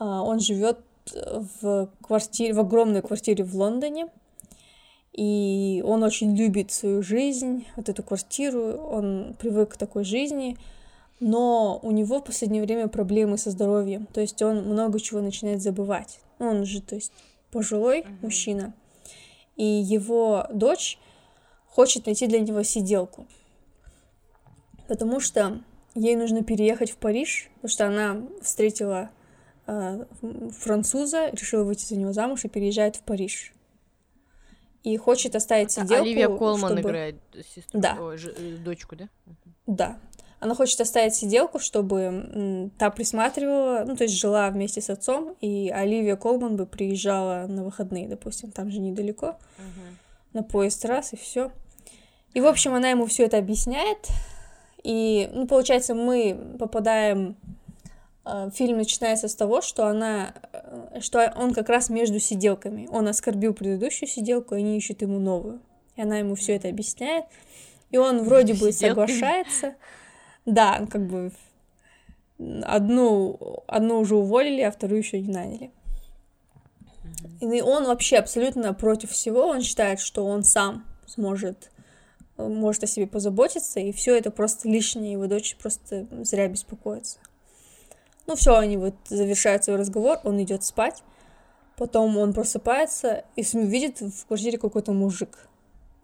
А, 0.00 0.22
он 0.22 0.40
живет 0.40 0.78
в 1.14 1.90
квартире, 2.02 2.54
в 2.54 2.60
огромной 2.60 3.02
квартире 3.02 3.44
в 3.44 3.54
Лондоне, 3.54 4.08
и 5.12 5.82
он 5.86 6.02
очень 6.02 6.34
любит 6.36 6.72
свою 6.72 7.02
жизнь, 7.02 7.66
вот 7.76 7.88
эту 7.88 8.02
квартиру, 8.02 8.76
он 8.76 9.36
привык 9.38 9.74
к 9.74 9.76
такой 9.76 10.04
жизни, 10.04 10.56
но 11.20 11.78
у 11.82 11.90
него 11.90 12.20
в 12.20 12.24
последнее 12.24 12.62
время 12.62 12.88
проблемы 12.88 13.36
со 13.36 13.50
здоровьем, 13.50 14.06
то 14.06 14.20
есть 14.20 14.40
он 14.40 14.62
много 14.62 14.98
чего 15.00 15.20
начинает 15.20 15.60
забывать. 15.60 16.20
Он 16.38 16.64
же, 16.64 16.80
то 16.80 16.94
есть, 16.94 17.12
пожилой 17.50 18.00
uh-huh. 18.00 18.14
мужчина, 18.22 18.72
и 19.56 19.64
его 19.64 20.46
дочь 20.50 20.98
хочет 21.66 22.06
найти 22.06 22.26
для 22.26 22.40
него 22.40 22.62
сиделку, 22.62 23.26
потому 24.88 25.20
что 25.20 25.60
ей 25.94 26.16
нужно 26.16 26.42
переехать 26.42 26.90
в 26.90 26.96
Париж, 26.96 27.50
потому 27.56 27.70
что 27.70 27.86
она 27.86 28.22
встретила 28.40 29.10
Э, 29.10 29.19
француза, 30.58 31.30
решила 31.30 31.64
выйти 31.64 31.84
за 31.84 31.96
него 31.96 32.12
замуж 32.12 32.44
и 32.44 32.48
переезжает 32.48 32.96
в 32.96 33.02
Париж. 33.02 33.52
И 34.82 34.96
хочет 34.96 35.36
оставить 35.36 35.72
сиделку, 35.72 36.02
Оливия 36.02 36.28
Колман 36.28 36.72
чтобы... 36.72 36.88
играет 36.88 37.16
сестру, 37.54 37.80
да. 37.80 37.96
Ой, 38.00 38.16
ж... 38.16 38.28
Э, 38.28 38.56
дочку, 38.56 38.96
да? 38.96 39.08
Да. 39.66 39.98
Она 40.38 40.54
хочет 40.54 40.80
оставить 40.80 41.14
сиделку, 41.14 41.58
чтобы 41.58 42.70
та 42.78 42.88
присматривала, 42.88 43.84
ну, 43.86 43.94
то 43.94 44.04
есть 44.04 44.16
жила 44.16 44.48
вместе 44.48 44.80
с 44.80 44.88
отцом, 44.88 45.36
и 45.42 45.68
Оливия 45.68 46.16
Колман 46.16 46.56
бы 46.56 46.64
приезжала 46.64 47.46
на 47.46 47.62
выходные, 47.62 48.08
допустим, 48.08 48.50
там 48.50 48.70
же 48.70 48.80
недалеко, 48.80 49.36
uh-huh. 49.58 49.94
на 50.32 50.42
поезд 50.42 50.82
раз, 50.86 51.12
и 51.12 51.16
все. 51.16 51.52
И, 52.32 52.40
в 52.40 52.46
общем, 52.46 52.72
она 52.72 52.88
ему 52.88 53.04
все 53.04 53.24
это 53.24 53.36
объясняет, 53.36 54.08
и, 54.82 55.28
ну, 55.34 55.46
получается, 55.46 55.94
мы 55.94 56.56
попадаем 56.58 57.36
Э, 57.42 57.49
фильм 58.52 58.78
начинается 58.78 59.28
с 59.28 59.34
того, 59.34 59.60
что 59.60 59.86
она, 59.86 60.34
э, 60.52 61.00
что 61.00 61.32
он 61.36 61.54
как 61.54 61.68
раз 61.68 61.88
между 61.88 62.20
сиделками. 62.20 62.88
Он 62.90 63.08
оскорбил 63.08 63.54
предыдущую 63.54 64.08
сиделку, 64.08 64.54
и 64.54 64.58
они 64.58 64.76
ищут 64.76 65.02
ему 65.02 65.18
новую. 65.18 65.60
И 65.96 66.02
она 66.02 66.18
ему 66.18 66.34
все 66.34 66.56
это 66.56 66.68
объясняет. 66.68 67.24
И 67.90 67.96
он 67.96 68.22
вроде 68.22 68.54
бы 68.54 68.72
соглашается. 68.72 69.74
Да, 70.46 70.86
как 70.90 71.06
бы 71.06 71.32
одну, 72.62 73.62
одну 73.66 73.98
уже 73.98 74.16
уволили, 74.16 74.62
а 74.62 74.70
вторую 74.70 75.00
еще 75.00 75.20
не 75.20 75.32
наняли. 75.32 75.70
И 77.40 77.60
он 77.60 77.84
вообще 77.86 78.16
абсолютно 78.16 78.72
против 78.74 79.10
всего. 79.10 79.46
Он 79.46 79.60
считает, 79.62 80.00
что 80.00 80.24
он 80.24 80.44
сам 80.44 80.84
сможет 81.06 81.70
э, 82.36 82.46
может 82.46 82.84
о 82.84 82.86
себе 82.86 83.06
позаботиться, 83.06 83.80
и 83.80 83.92
все 83.92 84.16
это 84.16 84.30
просто 84.30 84.68
лишнее, 84.68 85.12
его 85.12 85.26
дочь 85.26 85.56
просто 85.56 86.06
зря 86.22 86.48
беспокоится. 86.48 87.18
Ну 88.30 88.36
все, 88.36 88.56
они 88.56 88.76
вот 88.76 88.94
завершают 89.08 89.64
свой 89.64 89.76
разговор, 89.76 90.20
он 90.22 90.40
идет 90.40 90.62
спать. 90.62 91.02
Потом 91.76 92.16
он 92.16 92.32
просыпается 92.32 93.24
и 93.34 93.42
видит 93.54 94.00
в 94.00 94.24
квартире 94.26 94.56
какой-то 94.56 94.92
мужик. 94.92 95.48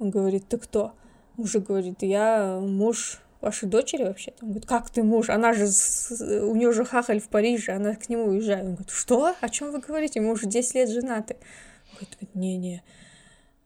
Он 0.00 0.10
говорит, 0.10 0.48
ты 0.48 0.58
кто? 0.58 0.92
Мужик 1.36 1.68
говорит, 1.68 2.02
я 2.02 2.58
муж 2.60 3.20
вашей 3.40 3.68
дочери 3.68 4.02
вообще. 4.02 4.32
Он 4.42 4.48
говорит, 4.48 4.66
как 4.66 4.90
ты 4.90 5.04
муж? 5.04 5.30
Она 5.30 5.52
же, 5.52 5.66
у 6.42 6.56
нее 6.56 6.72
же 6.72 6.84
хахаль 6.84 7.20
в 7.20 7.28
Париже, 7.28 7.70
она 7.70 7.94
к 7.94 8.08
нему 8.08 8.24
уезжает. 8.24 8.64
Он 8.64 8.72
говорит, 8.72 8.90
что? 8.90 9.32
О 9.40 9.48
чем 9.48 9.70
вы 9.70 9.78
говорите? 9.78 10.20
Мы 10.20 10.32
уже 10.32 10.46
10 10.46 10.74
лет 10.74 10.90
женаты. 10.90 11.36
Он 11.92 12.08
говорит, 12.08 12.34
не-не, 12.34 12.82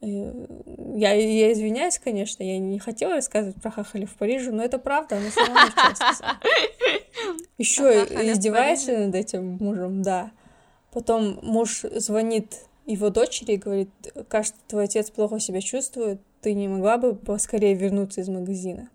я, 0.01 1.13
я 1.13 1.53
извиняюсь, 1.53 1.99
конечно, 1.99 2.43
я 2.43 2.59
не 2.59 2.79
хотела 2.79 3.15
рассказывать 3.15 3.61
про 3.61 3.71
хахали 3.71 4.07
в 4.07 4.15
Париже, 4.17 4.51
но 4.51 4.63
это 4.63 4.79
правда, 4.79 5.19
она 5.19 5.31
сама 5.31 5.69
Еще 7.59 7.85
издевается 8.33 8.97
над 8.97 9.15
этим 9.15 9.59
мужем, 9.61 10.03
да. 10.03 10.31
Потом 10.91 11.39
муж 11.43 11.83
звонит 11.83 12.65
его 12.87 13.11
дочери 13.11 13.53
и 13.53 13.59
говорит, 13.59 13.91
кажется, 14.29 14.59
твой 14.67 14.85
отец 14.85 15.11
плохо 15.11 15.39
себя 15.39 15.61
чувствует, 15.61 16.21
ты 16.41 16.55
не 16.55 16.69
могла 16.69 16.97
бы 16.97 17.15
поскорее 17.15 17.75
вернуться 17.75 18.23
из 18.23 18.29
магазина. 18.29 18.89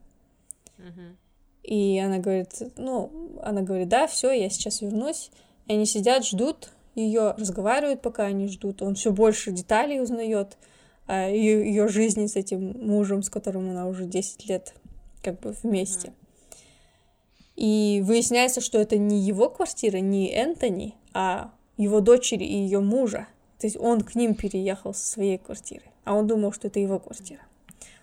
И 1.64 2.00
она 2.00 2.20
говорит, 2.20 2.62
ну, 2.78 3.12
она 3.42 3.62
говорит, 3.62 3.90
да, 3.90 4.06
все, 4.06 4.32
я 4.32 4.50
сейчас 4.50 4.82
вернусь. 4.82 5.32
И 5.68 5.74
они 5.74 5.86
сидят, 5.88 6.24
ждут 6.24 6.70
ее, 6.94 7.32
разговаривают, 7.38 8.02
пока 8.02 8.26
они 8.26 8.48
ждут. 8.48 8.84
Он 8.84 8.94
все 8.94 9.12
больше 9.12 9.52
деталей 9.52 10.00
узнает 10.00 10.58
ее, 11.08 11.68
ее 11.68 11.88
жизни 11.88 12.28
с 12.28 12.36
этим 12.36 12.76
мужем, 12.80 13.24
с 13.24 13.30
которым 13.30 13.70
она 13.70 13.88
уже 13.88 14.06
10 14.06 14.48
лет 14.48 14.74
как 15.22 15.40
бы 15.40 15.56
вместе. 15.64 16.14
И 17.56 18.02
выясняется, 18.06 18.62
что 18.62 18.80
это 18.80 18.98
не 18.98 19.22
его 19.22 19.50
квартира, 19.50 19.98
не 19.98 20.32
Энтони, 20.32 20.96
а 21.14 21.52
его 21.78 22.02
дочери 22.02 22.44
и 22.44 22.58
ее 22.58 22.80
мужа. 22.80 23.28
То 23.60 23.68
есть 23.68 23.78
он 23.78 24.02
к 24.02 24.16
ним 24.16 24.36
переехал 24.36 24.94
со 24.94 25.08
своей 25.08 25.38
квартиры, 25.38 25.86
а 26.04 26.16
он 26.16 26.28
думал, 26.28 26.52
что 26.52 26.68
это 26.68 26.80
его 26.80 27.00
квартира. 27.00 27.42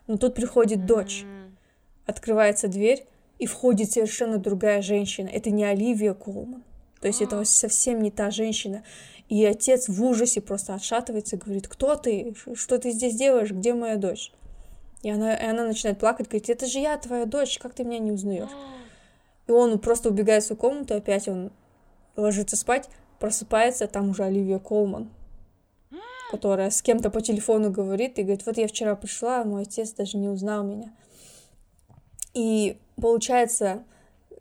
Но 0.07 0.17
тут 0.17 0.35
приходит 0.35 0.87
дочь, 0.87 1.25
открывается 2.07 2.69
дверь, 2.69 3.07
и 3.39 3.47
входит 3.47 3.91
совершенно 3.91 4.39
другая 4.39 4.83
женщина. 4.83 5.29
Это 5.29 5.51
не 5.51 5.65
Оливия 5.65 6.15
Колман. 6.15 6.63
То 7.01 7.09
есть 7.09 7.21
это 7.21 7.45
совсем 7.45 8.01
не 8.01 8.13
та 8.13 8.31
женщина. 8.31 8.85
И 9.33 9.47
отец 9.47 9.89
в 9.89 10.05
ужасе 10.05 10.43
просто 10.43 10.75
отшатывается 10.75 11.39
говорит, 11.39 11.67
кто 11.67 11.97
ты? 11.97 12.35
Что 12.53 12.77
ты 12.77 12.91
здесь 12.91 13.15
делаешь? 13.15 13.51
Где 13.51 13.73
моя 13.73 13.97
дочь? 13.97 14.31
И 15.01 15.11
она, 15.11 15.35
и 15.35 15.47
она 15.47 15.65
начинает 15.65 15.99
плакать, 15.99 16.29
говорит, 16.29 16.51
это 16.51 16.67
же 16.67 16.81
я, 16.81 16.99
твоя 16.99 17.25
дочь, 17.25 17.59
как 17.59 17.73
ты 17.73 17.83
меня 17.83 17.99
не 17.99 18.13
узнаешь? 18.13 18.51
И 19.47 19.51
он 19.51 19.79
просто 19.79 20.11
убегает 20.11 20.43
в 20.43 20.49
свою 20.49 20.61
комнату, 20.61 20.95
опять 20.95 21.29
он 21.29 21.51
ложится 22.15 22.59
спать, 22.59 22.91
просыпается, 23.21 23.87
там 23.87 24.11
уже 24.11 24.25
Оливия 24.25 24.59
Колман, 24.59 25.09
которая 26.31 26.69
с 26.69 26.83
кем-то 26.83 27.09
по 27.09 27.23
телефону 27.23 27.71
говорит 27.71 28.19
и 28.19 28.25
говорит, 28.25 28.45
вот 28.45 28.59
я 28.59 28.69
вчера 28.69 28.97
пришла, 28.97 29.45
мой 29.45 29.63
отец 29.63 29.93
даже 29.93 30.19
не 30.19 30.29
узнал 30.29 30.63
меня. 30.63 30.93
И 32.35 32.79
получается, 33.01 33.83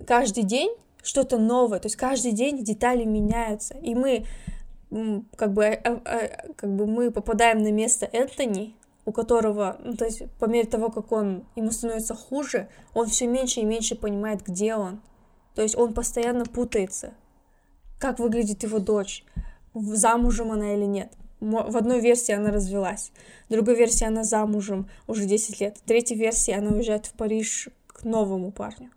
каждый 0.05 0.43
день 0.43 0.75
что-то 1.01 1.37
новое, 1.37 1.79
то 1.79 1.85
есть 1.85 1.95
каждый 1.95 2.33
день 2.33 2.61
детали 2.61 3.05
меняются, 3.05 3.77
и 3.77 3.95
мы 3.95 4.25
как 5.37 5.53
бы, 5.53 5.65
а, 5.65 6.01
а, 6.05 6.51
как 6.55 6.75
бы 6.75 6.85
мы 6.85 7.11
попадаем 7.11 7.63
на 7.63 7.71
место 7.71 8.09
Энтони, 8.11 8.75
у 9.05 9.11
которого, 9.11 9.77
ну, 9.83 9.93
то 9.93 10.05
есть 10.05 10.23
по 10.39 10.45
мере 10.45 10.67
того, 10.67 10.89
как 10.89 11.11
он 11.11 11.45
ему 11.55 11.71
становится 11.71 12.13
хуже, 12.13 12.67
он 12.93 13.07
все 13.07 13.27
меньше 13.27 13.61
и 13.61 13.65
меньше 13.65 13.95
понимает, 13.95 14.43
где 14.43 14.75
он. 14.75 15.01
То 15.55 15.61
есть 15.61 15.77
он 15.77 15.93
постоянно 15.93 16.45
путается, 16.45 17.13
как 17.99 18.19
выглядит 18.19 18.63
его 18.63 18.79
дочь, 18.79 19.23
замужем 19.73 20.51
она 20.51 20.75
или 20.75 20.85
нет. 20.85 21.11
В 21.39 21.75
одной 21.75 22.01
версии 22.01 22.33
она 22.33 22.51
развелась, 22.51 23.11
в 23.49 23.53
другой 23.53 23.75
версии 23.75 24.05
она 24.05 24.23
замужем 24.23 24.87
уже 25.07 25.25
10 25.25 25.59
лет, 25.59 25.77
в 25.77 25.81
третьей 25.81 26.17
версии 26.17 26.53
она 26.53 26.69
уезжает 26.69 27.07
в 27.07 27.13
Париж 27.13 27.69
к 27.87 28.03
новому 28.03 28.51
парню. 28.51 28.91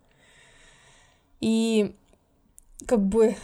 И 1.41 1.95
как 2.87 3.01
бы 3.01 3.37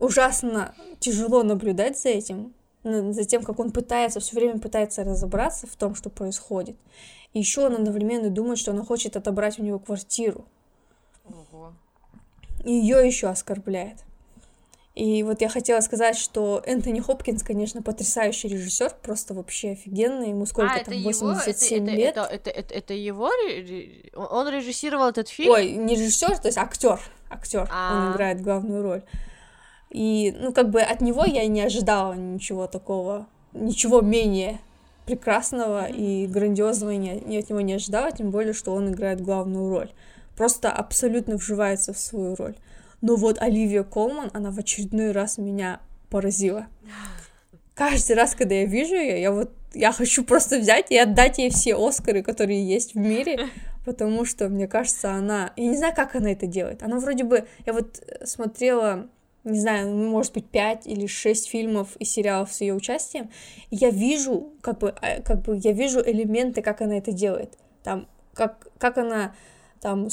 ужасно 0.00 0.74
тяжело 0.98 1.42
наблюдать 1.42 1.98
за 2.00 2.08
этим, 2.08 2.54
за 2.82 3.24
тем, 3.24 3.42
как 3.42 3.58
он 3.60 3.70
пытается, 3.70 4.20
все 4.20 4.36
время 4.36 4.58
пытается 4.58 5.04
разобраться 5.04 5.66
в 5.66 5.76
том, 5.76 5.94
что 5.94 6.10
происходит. 6.10 6.76
И 7.32 7.38
еще 7.38 7.66
он 7.66 7.74
одновременно 7.74 8.30
думает, 8.30 8.58
что 8.58 8.72
она 8.72 8.84
хочет 8.84 9.16
отобрать 9.16 9.58
у 9.58 9.62
него 9.62 9.78
квартиру. 9.78 10.44
Ого. 11.24 11.72
И 12.64 12.72
ее 12.72 13.06
еще 13.06 13.28
оскорбляет. 13.28 13.98
И 14.96 15.22
вот 15.22 15.40
я 15.40 15.48
хотела 15.48 15.80
сказать, 15.80 16.16
что 16.18 16.62
Энтони 16.66 17.00
Хопкинс, 17.00 17.42
конечно, 17.42 17.80
потрясающий 17.80 18.48
режиссер, 18.48 18.96
просто 19.02 19.34
вообще 19.34 19.70
офигенный. 19.70 20.30
Ему 20.30 20.46
сколько 20.46 20.74
а, 20.74 20.84
там, 20.84 21.00
87 21.00 21.76
его? 21.76 21.86
Это, 21.86 21.96
лет. 21.96 22.16
Это, 22.16 22.20
это, 22.22 22.50
это, 22.50 22.74
это 22.74 22.94
его? 22.94 23.30
Он 24.14 24.48
режиссировал 24.48 25.08
этот 25.08 25.28
фильм? 25.28 25.52
Ой, 25.52 25.70
не 25.70 25.94
режиссер, 25.94 26.38
то 26.38 26.48
есть 26.48 26.58
актер. 26.58 27.00
Актер. 27.30 27.68
А-а-а. 27.70 28.08
Он 28.08 28.14
играет 28.14 28.42
главную 28.42 28.82
роль. 28.82 29.02
И, 29.90 30.34
ну, 30.38 30.52
как 30.52 30.70
бы 30.70 30.80
от 30.80 31.00
него 31.00 31.24
я 31.24 31.46
не 31.46 31.62
ожидала 31.62 32.14
ничего 32.14 32.66
такого, 32.66 33.26
ничего 33.52 34.00
менее 34.00 34.60
прекрасного 35.04 35.86
и 35.86 36.26
грандиозного 36.26 36.92
не, 36.92 37.20
не 37.20 37.38
от 37.38 37.50
него 37.50 37.60
не 37.60 37.74
ожидала, 37.74 38.12
тем 38.12 38.30
более, 38.30 38.52
что 38.52 38.72
он 38.72 38.90
играет 38.90 39.20
главную 39.20 39.68
роль. 39.68 39.90
Просто 40.36 40.70
абсолютно 40.70 41.36
вживается 41.36 41.92
в 41.92 41.98
свою 41.98 42.36
роль. 42.36 42.54
Но 43.00 43.16
вот 43.16 43.38
Оливия 43.40 43.82
Колман, 43.82 44.30
она 44.32 44.50
в 44.50 44.58
очередной 44.58 45.10
раз 45.10 45.38
меня 45.38 45.80
поразила. 46.10 46.66
Каждый 47.74 48.14
раз, 48.14 48.34
когда 48.34 48.54
я 48.54 48.66
вижу 48.66 48.94
ее, 48.94 49.20
я 49.20 49.32
вот 49.32 49.50
я 49.72 49.92
хочу 49.92 50.24
просто 50.24 50.58
взять 50.58 50.90
и 50.90 50.98
отдать 50.98 51.38
ей 51.38 51.50
все 51.50 51.76
Оскары, 51.76 52.22
которые 52.22 52.64
есть 52.64 52.94
в 52.94 52.98
мире, 52.98 53.48
потому 53.84 54.24
что, 54.24 54.48
мне 54.48 54.66
кажется, 54.68 55.12
она... 55.12 55.52
Я 55.56 55.66
не 55.66 55.76
знаю, 55.76 55.94
как 55.94 56.14
она 56.14 56.32
это 56.32 56.46
делает. 56.46 56.82
Она 56.82 56.98
вроде 56.98 57.24
бы... 57.24 57.46
Я 57.66 57.72
вот 57.72 58.02
смотрела 58.24 59.08
не 59.44 59.58
знаю, 59.58 59.88
ну, 59.88 60.10
может 60.10 60.34
быть, 60.34 60.46
пять 60.46 60.86
или 60.86 61.06
шесть 61.06 61.48
фильмов 61.48 61.96
и 61.96 62.04
сериалов 62.04 62.52
с 62.52 62.60
ее 62.60 62.74
участием, 62.74 63.30
я 63.70 63.90
вижу, 63.90 64.50
как 64.60 64.78
бы, 64.78 64.94
э, 65.00 65.22
как 65.22 65.42
бы, 65.42 65.56
я 65.56 65.72
вижу 65.72 66.00
элементы, 66.00 66.62
как 66.62 66.80
она 66.82 66.98
это 66.98 67.12
делает, 67.12 67.56
там, 67.82 68.06
как, 68.34 68.68
как 68.78 68.98
она, 68.98 69.34
там, 69.80 70.08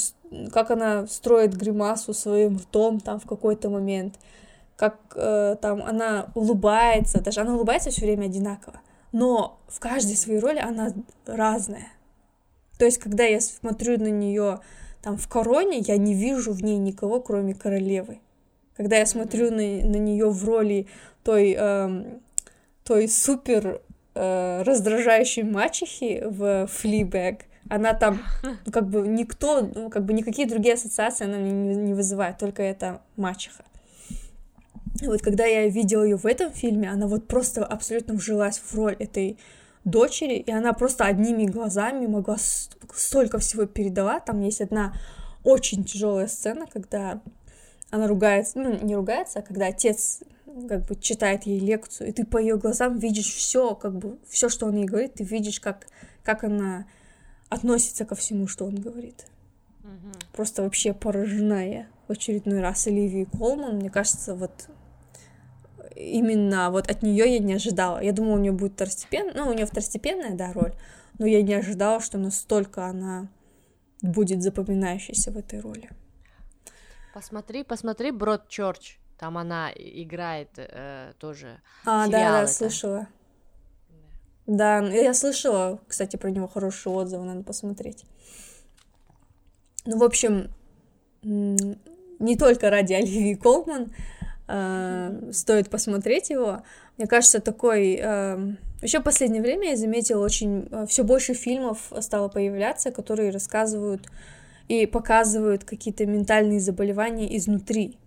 как 0.52 0.70
она 0.70 1.06
строит 1.06 1.54
гримасу 1.54 2.14
своим 2.14 2.56
ртом, 2.56 3.00
там, 3.00 3.20
в 3.20 3.26
какой-то 3.26 3.68
момент, 3.68 4.18
как, 4.76 4.96
э, 5.14 5.56
там, 5.60 5.82
она 5.82 6.30
улыбается, 6.34 7.20
даже 7.20 7.40
она 7.40 7.54
улыбается 7.54 7.90
все 7.90 8.02
время 8.02 8.26
одинаково, 8.26 8.80
но 9.12 9.58
в 9.68 9.78
каждой 9.80 10.16
своей 10.16 10.38
роли 10.38 10.58
она 10.58 10.92
разная, 11.26 11.88
то 12.78 12.84
есть, 12.84 12.98
когда 12.98 13.24
я 13.24 13.40
смотрю 13.40 13.98
на 13.98 14.08
нее, 14.08 14.60
там, 15.02 15.16
в 15.16 15.28
короне, 15.28 15.78
я 15.78 15.96
не 15.96 16.14
вижу 16.14 16.52
в 16.52 16.62
ней 16.62 16.78
никого, 16.78 17.20
кроме 17.20 17.54
королевы, 17.54 18.20
когда 18.78 18.96
я 18.96 19.06
смотрю 19.06 19.50
на, 19.50 19.56
на 19.56 19.96
нее 19.96 20.30
в 20.30 20.44
роли 20.44 20.86
той, 21.24 21.54
э, 21.58 22.04
той 22.84 23.08
супер 23.08 23.82
э, 24.14 24.62
раздражающей 24.62 25.42
мачехи 25.42 26.22
в 26.24 26.68
Флибэг, 26.68 27.46
она 27.68 27.92
там, 27.92 28.22
ну, 28.42 28.72
как 28.72 28.88
бы 28.88 29.06
никто, 29.06 29.60
ну, 29.74 29.90
как 29.90 30.04
бы 30.04 30.12
никакие 30.12 30.48
другие 30.48 30.74
ассоциации 30.74 31.24
она 31.24 31.38
мне 31.38 31.50
не, 31.50 31.74
не 31.74 31.94
вызывает, 31.94 32.38
только 32.38 32.62
это 32.62 33.02
мачеха. 33.16 33.64
Вот 35.02 35.22
когда 35.22 35.44
я 35.44 35.66
видела 35.66 36.04
ее 36.04 36.16
в 36.16 36.24
этом 36.24 36.52
фильме, 36.52 36.88
она 36.88 37.08
вот 37.08 37.26
просто 37.26 37.64
абсолютно 37.64 38.14
вжилась 38.14 38.58
в 38.58 38.74
роль 38.76 38.94
этой 38.94 39.38
дочери, 39.84 40.34
и 40.34 40.52
она 40.52 40.72
просто 40.72 41.04
одними 41.04 41.46
глазами 41.46 42.06
могла 42.06 42.36
столько 42.94 43.38
всего 43.38 43.66
передавать. 43.66 44.24
Там 44.24 44.40
есть 44.40 44.60
одна 44.60 44.94
очень 45.42 45.84
тяжелая 45.84 46.28
сцена, 46.28 46.66
когда 46.66 47.20
она 47.90 48.06
ругается, 48.06 48.58
ну, 48.58 48.78
не 48.82 48.94
ругается, 48.94 49.38
а 49.38 49.42
когда 49.42 49.66
отец 49.66 50.22
как 50.68 50.86
бы 50.86 50.96
читает 50.96 51.44
ей 51.44 51.58
лекцию, 51.60 52.08
и 52.08 52.12
ты 52.12 52.24
по 52.24 52.38
ее 52.38 52.56
глазам 52.56 52.98
видишь 52.98 53.32
все, 53.32 53.74
как 53.74 53.96
бы 53.96 54.18
все, 54.28 54.48
что 54.48 54.66
он 54.66 54.76
ей 54.76 54.86
говорит, 54.86 55.14
ты 55.14 55.24
видишь, 55.24 55.60
как, 55.60 55.86
как 56.22 56.44
она 56.44 56.86
относится 57.48 58.04
ко 58.04 58.14
всему, 58.14 58.46
что 58.46 58.66
он 58.66 58.74
говорит. 58.76 59.26
Mm-hmm. 59.82 60.24
Просто 60.32 60.62
вообще 60.62 60.92
поражена 60.92 61.68
я 61.68 61.86
в 62.08 62.12
очередной 62.12 62.60
раз 62.60 62.86
Оливии 62.86 63.24
Колман. 63.24 63.76
Мне 63.76 63.90
кажется, 63.90 64.34
вот 64.34 64.68
именно 65.94 66.70
вот 66.70 66.90
от 66.90 67.02
нее 67.02 67.32
я 67.32 67.38
не 67.38 67.54
ожидала. 67.54 68.02
Я 68.02 68.12
думала, 68.12 68.34
у 68.34 68.40
нее 68.40 68.52
будет 68.52 68.72
второстепенная, 68.72 69.34
ну, 69.34 69.50
у 69.50 69.52
нее 69.52 69.66
второстепенная, 69.66 70.34
да, 70.34 70.52
роль, 70.52 70.74
но 71.18 71.26
я 71.26 71.42
не 71.42 71.54
ожидала, 71.54 72.00
что 72.00 72.18
настолько 72.18 72.86
она 72.86 73.28
будет 74.02 74.42
запоминающейся 74.42 75.30
в 75.30 75.36
этой 75.36 75.60
роли. 75.60 75.90
Посмотри, 77.14 77.64
посмотри 77.64 78.10
Брод 78.10 78.48
Чорч. 78.48 78.98
Там 79.18 79.36
она 79.36 79.70
играет 79.74 80.50
э, 80.56 81.12
тоже. 81.18 81.60
А, 81.84 82.06
да, 82.06 82.12
да, 82.12 82.42
это. 82.42 82.52
слышала. 82.52 83.08
Да. 84.46 84.80
да, 84.80 84.88
я 84.88 85.12
слышала, 85.12 85.80
кстати, 85.88 86.16
про 86.16 86.30
него 86.30 86.46
хорошие 86.46 86.92
отзывы, 86.92 87.24
надо 87.24 87.42
посмотреть. 87.42 88.04
Ну, 89.86 89.98
в 89.98 90.04
общем, 90.04 90.52
не 91.22 92.36
только 92.36 92.70
ради 92.70 92.92
Оливии 92.92 93.34
Колман 93.34 93.92
э, 94.46 95.30
стоит 95.32 95.70
посмотреть 95.70 96.30
его. 96.30 96.62
Мне 96.96 97.06
кажется, 97.06 97.40
такой... 97.40 97.98
Э, 98.00 98.38
еще 98.82 99.00
в 99.00 99.04
последнее 99.04 99.42
время 99.42 99.70
я 99.70 99.76
заметила 99.76 100.24
очень... 100.24 100.68
Э, 100.70 100.86
все 100.86 101.04
больше 101.04 101.34
фильмов 101.34 101.92
стало 102.00 102.28
появляться, 102.28 102.90
которые 102.90 103.30
рассказывают 103.30 104.08
и 104.68 104.86
показывают 104.86 105.64
какие-то 105.64 106.06
ментальные 106.06 106.60
заболевания 106.60 107.36
изнутри. 107.36 107.98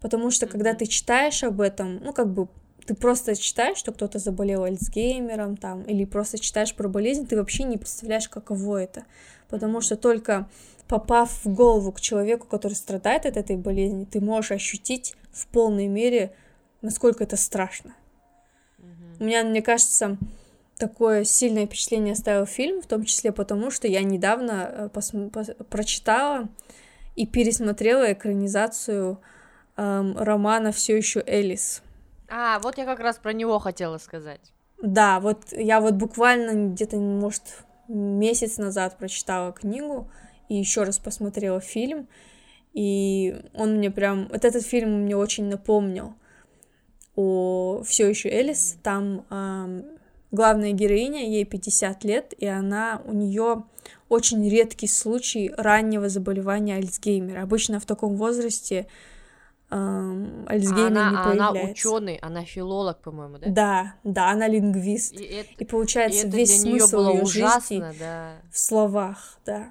Потому 0.00 0.30
что 0.30 0.46
когда 0.46 0.74
ты 0.74 0.86
читаешь 0.86 1.44
об 1.44 1.60
этом, 1.60 1.96
ну 2.02 2.12
как 2.12 2.32
бы 2.32 2.48
ты 2.86 2.94
просто 2.94 3.36
читаешь, 3.36 3.76
что 3.76 3.92
кто-то 3.92 4.18
заболел 4.18 4.64
Альцгеймером 4.64 5.56
там, 5.56 5.82
или 5.82 6.04
просто 6.04 6.38
читаешь 6.38 6.74
про 6.74 6.88
болезнь, 6.88 7.26
ты 7.26 7.36
вообще 7.36 7.62
не 7.64 7.76
представляешь, 7.76 8.28
каково 8.28 8.82
это. 8.82 9.04
Потому 9.48 9.80
что 9.80 9.96
только 9.96 10.48
попав 10.88 11.44
в 11.44 11.54
голову 11.54 11.92
к 11.92 12.00
человеку, 12.00 12.46
который 12.46 12.74
страдает 12.74 13.26
от 13.26 13.36
этой 13.36 13.56
болезни, 13.56 14.04
ты 14.04 14.20
можешь 14.20 14.50
ощутить 14.50 15.14
в 15.30 15.46
полной 15.46 15.86
мере, 15.86 16.34
насколько 16.80 17.24
это 17.24 17.36
страшно. 17.36 17.94
Mm-hmm. 18.78 19.16
У 19.20 19.24
меня, 19.24 19.44
мне 19.44 19.62
кажется, 19.62 20.18
такое 20.82 21.22
сильное 21.22 21.66
впечатление 21.66 22.14
оставил 22.14 22.44
фильм, 22.44 22.82
в 22.82 22.86
том 22.86 23.04
числе 23.04 23.30
потому, 23.30 23.70
что 23.70 23.86
я 23.86 24.02
недавно 24.02 24.52
э, 24.52 24.88
пос- 24.92 25.30
пос- 25.30 25.64
прочитала 25.64 26.48
и 27.14 27.24
пересмотрела 27.24 28.12
экранизацию 28.12 29.20
эм, 29.76 30.18
романа 30.18 30.72
все 30.72 30.96
еще 30.96 31.22
Элис. 31.24 31.82
А, 32.28 32.58
вот 32.58 32.78
я 32.78 32.84
как 32.84 32.98
раз 32.98 33.18
про 33.18 33.32
него 33.32 33.60
хотела 33.60 33.98
сказать. 33.98 34.40
Да, 34.82 35.20
вот 35.20 35.52
я 35.52 35.80
вот 35.80 35.94
буквально 35.94 36.72
где-то, 36.72 36.96
может, 36.96 37.42
месяц 37.86 38.58
назад 38.58 38.98
прочитала 38.98 39.52
книгу, 39.52 40.10
и 40.48 40.56
еще 40.56 40.82
раз 40.82 40.98
посмотрела 40.98 41.60
фильм, 41.60 42.08
и 42.72 43.36
он 43.54 43.76
мне 43.76 43.92
прям... 43.92 44.26
Вот 44.32 44.44
этот 44.44 44.64
фильм 44.64 45.02
мне 45.04 45.16
очень 45.16 45.44
напомнил 45.44 46.14
о 47.14 47.82
все 47.84 48.08
еще 48.08 48.30
Элис. 48.30 48.78
Там 48.82 49.24
эм, 49.30 49.84
главная 50.32 50.72
героиня, 50.72 51.28
ей 51.28 51.44
50 51.44 52.04
лет, 52.04 52.34
и 52.36 52.46
она, 52.46 53.00
у 53.04 53.12
нее 53.12 53.64
очень 54.08 54.48
редкий 54.48 54.88
случай 54.88 55.52
раннего 55.56 56.08
заболевания 56.08 56.76
Альцгеймера. 56.76 57.42
Обычно 57.42 57.78
в 57.78 57.86
таком 57.86 58.16
возрасте 58.16 58.86
эм, 59.70 60.44
Альцгеймер 60.48 60.98
она, 60.98 61.10
не 61.10 61.16
появляется. 61.16 61.60
Она 61.60 61.70
ученый, 61.70 62.16
она 62.16 62.44
филолог, 62.44 63.00
по-моему, 63.00 63.38
да? 63.38 63.48
Да, 63.48 63.94
да, 64.04 64.30
она 64.30 64.48
лингвист. 64.48 65.12
И, 65.12 65.24
это, 65.24 65.48
и 65.58 65.64
получается 65.64 66.26
и 66.26 66.28
это 66.28 66.36
весь 66.36 66.60
смысл 66.60 67.08
ее 67.08 67.24
жизни 67.26 67.84
да. 67.98 68.32
в 68.50 68.58
словах, 68.58 69.38
да. 69.46 69.70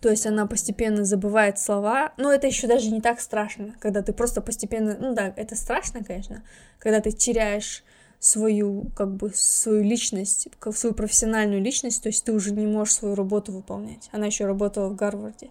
То 0.00 0.10
есть 0.10 0.26
она 0.26 0.46
постепенно 0.46 1.02
забывает 1.02 1.58
слова, 1.58 2.12
но 2.18 2.30
это 2.30 2.46
еще 2.46 2.66
даже 2.66 2.90
не 2.90 3.00
так 3.00 3.20
страшно, 3.20 3.74
когда 3.80 4.02
ты 4.02 4.12
просто 4.12 4.42
постепенно, 4.42 4.98
ну 5.00 5.14
да, 5.14 5.32
это 5.34 5.56
страшно, 5.56 6.04
конечно, 6.04 6.42
когда 6.78 7.00
ты 7.00 7.10
теряешь 7.10 7.82
свою, 8.24 8.86
как 8.96 9.14
бы, 9.16 9.32
свою 9.34 9.82
личность, 9.82 10.48
свою 10.72 10.94
профессиональную 10.94 11.60
личность, 11.60 12.02
то 12.02 12.08
есть 12.08 12.24
ты 12.24 12.32
уже 12.32 12.52
не 12.52 12.66
можешь 12.66 12.94
свою 12.94 13.14
работу 13.14 13.52
выполнять. 13.52 14.08
Она 14.12 14.24
еще 14.24 14.46
работала 14.46 14.88
в 14.88 14.96
Гарварде. 14.96 15.50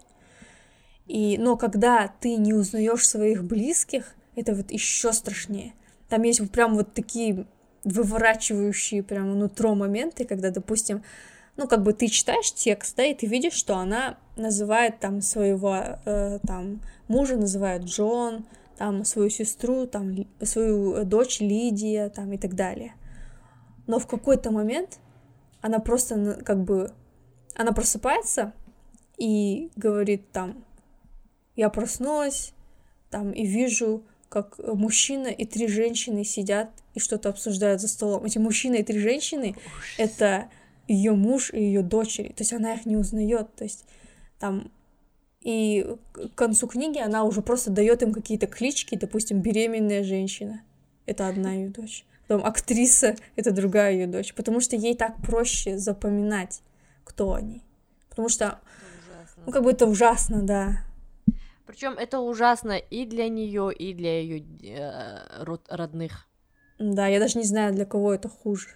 И, 1.06 1.38
но 1.38 1.56
когда 1.56 2.12
ты 2.18 2.34
не 2.34 2.52
узнаешь 2.52 3.06
своих 3.06 3.44
близких, 3.44 4.16
это 4.34 4.56
вот 4.56 4.72
еще 4.72 5.12
страшнее. 5.12 5.72
Там 6.08 6.22
есть 6.22 6.50
прям 6.50 6.74
вот 6.74 6.92
такие 6.94 7.46
выворачивающие 7.84 9.04
прямо 9.04 9.34
нутро 9.34 9.76
моменты, 9.76 10.24
когда, 10.24 10.50
допустим, 10.50 11.04
ну, 11.56 11.68
как 11.68 11.84
бы 11.84 11.92
ты 11.92 12.08
читаешь 12.08 12.52
текст, 12.52 12.96
да, 12.96 13.04
и 13.04 13.14
ты 13.14 13.26
видишь, 13.26 13.52
что 13.52 13.76
она 13.76 14.18
называет 14.34 14.98
там 14.98 15.20
своего, 15.20 16.00
э, 16.04 16.40
там, 16.44 16.80
мужа 17.06 17.36
называет 17.36 17.84
Джон, 17.84 18.46
там, 18.76 19.04
свою 19.04 19.30
сестру, 19.30 19.86
там, 19.86 20.14
свою 20.42 21.04
дочь 21.04 21.40
Лидия, 21.40 22.08
там, 22.08 22.32
и 22.32 22.38
так 22.38 22.54
далее. 22.54 22.94
Но 23.86 23.98
в 23.98 24.06
какой-то 24.06 24.50
момент 24.50 24.98
она 25.60 25.78
просто, 25.78 26.42
как 26.44 26.64
бы, 26.64 26.92
она 27.54 27.72
просыпается 27.72 28.52
и 29.16 29.70
говорит 29.76 30.30
там, 30.32 30.64
я 31.56 31.68
проснулась, 31.70 32.52
там, 33.10 33.30
и 33.30 33.46
вижу, 33.46 34.04
как 34.28 34.58
мужчина 34.58 35.28
и 35.28 35.44
три 35.44 35.68
женщины 35.68 36.24
сидят 36.24 36.70
и 36.94 37.00
что-то 37.00 37.28
обсуждают 37.28 37.80
за 37.80 37.88
столом. 37.88 38.24
Эти 38.24 38.38
мужчины 38.38 38.76
и 38.76 38.82
три 38.82 38.98
женщины— 38.98 39.54
это 39.98 40.48
ее 40.88 41.12
муж 41.12 41.52
и 41.52 41.62
ее 41.62 41.82
дочери, 41.82 42.28
то 42.28 42.42
есть 42.42 42.52
она 42.52 42.74
их 42.74 42.84
не 42.84 42.96
узнает, 42.96 43.54
то 43.54 43.64
есть 43.64 43.84
там 44.38 44.70
и 45.44 45.96
к 46.12 46.34
концу 46.34 46.66
книги 46.66 46.98
она 46.98 47.22
уже 47.22 47.42
просто 47.42 47.70
дает 47.70 48.02
им 48.02 48.12
какие-то 48.12 48.46
клички, 48.46 48.96
допустим, 48.96 49.42
беременная 49.42 50.02
женщина, 50.02 50.62
это 51.04 51.28
одна 51.28 51.52
ее 51.52 51.68
дочь, 51.68 52.06
потом 52.26 52.46
актриса, 52.46 53.14
это 53.36 53.52
другая 53.52 53.92
ее 53.92 54.06
дочь, 54.06 54.34
потому 54.34 54.60
что 54.60 54.74
ей 54.74 54.96
так 54.96 55.16
проще 55.18 55.76
запоминать, 55.76 56.62
кто 57.04 57.34
они, 57.34 57.62
потому 58.08 58.30
что, 58.30 58.58
ну 59.44 59.52
как 59.52 59.62
бы 59.62 59.72
это 59.72 59.86
ужасно, 59.86 60.42
да. 60.42 60.78
Причем 61.66 61.92
это 61.92 62.20
ужасно 62.20 62.78
и 62.78 63.04
для 63.04 63.28
нее, 63.28 63.72
и 63.72 63.94
для 63.94 64.20
ее 64.20 64.44
э, 64.62 65.44
родных. 65.68 66.26
Да, 66.78 67.06
я 67.06 67.20
даже 67.20 67.38
не 67.38 67.44
знаю, 67.44 67.74
для 67.74 67.84
кого 67.84 68.12
это 68.12 68.28
хуже. 68.28 68.68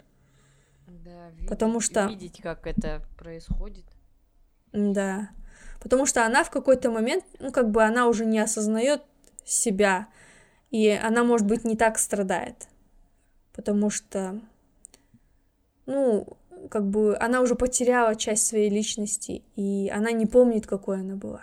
Да, 0.87 1.31
видеть, 1.31 1.49
потому 1.49 1.81
что... 1.81 2.07
Видеть, 2.07 2.41
как 2.41 2.67
это 2.67 3.03
происходит. 3.19 3.85
Да. 4.73 5.31
Потому 5.81 6.07
что 6.07 6.25
она 6.25 6.45
в 6.45 6.51
какой-то 6.51 6.91
момент, 6.91 7.25
ну, 7.39 7.53
как 7.53 7.71
бы 7.71 7.85
она 7.85 8.09
уже 8.09 8.25
не 8.27 8.39
осознает 8.39 9.03
себя, 9.45 10.09
и 10.71 10.89
она, 10.89 11.25
может 11.25 11.47
быть, 11.47 11.65
не 11.65 11.77
так 11.77 11.99
страдает. 11.99 12.69
Потому 13.53 13.91
что, 13.91 14.41
ну, 15.87 16.27
как 16.71 16.89
бы 16.89 17.17
она 17.19 17.41
уже 17.41 17.55
потеряла 17.55 18.17
часть 18.17 18.47
своей 18.47 18.69
личности, 18.69 19.43
и 19.57 19.91
она 19.95 20.11
не 20.11 20.27
помнит, 20.27 20.67
какой 20.67 21.01
она 21.01 21.15
была. 21.15 21.43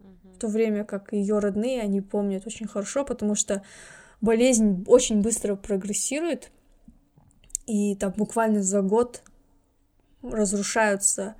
В 0.00 0.38
то 0.38 0.48
время 0.48 0.84
как 0.84 1.12
ее 1.12 1.38
родные, 1.38 1.80
они 1.80 2.00
помнят 2.00 2.46
очень 2.46 2.66
хорошо, 2.66 3.04
потому 3.04 3.34
что 3.34 3.62
болезнь 4.20 4.84
очень 4.88 5.22
быстро 5.22 5.54
прогрессирует, 5.54 6.50
и 7.66 7.94
там 7.94 8.12
буквально 8.16 8.62
за 8.62 8.82
год 8.82 9.22
разрушаются 10.22 11.36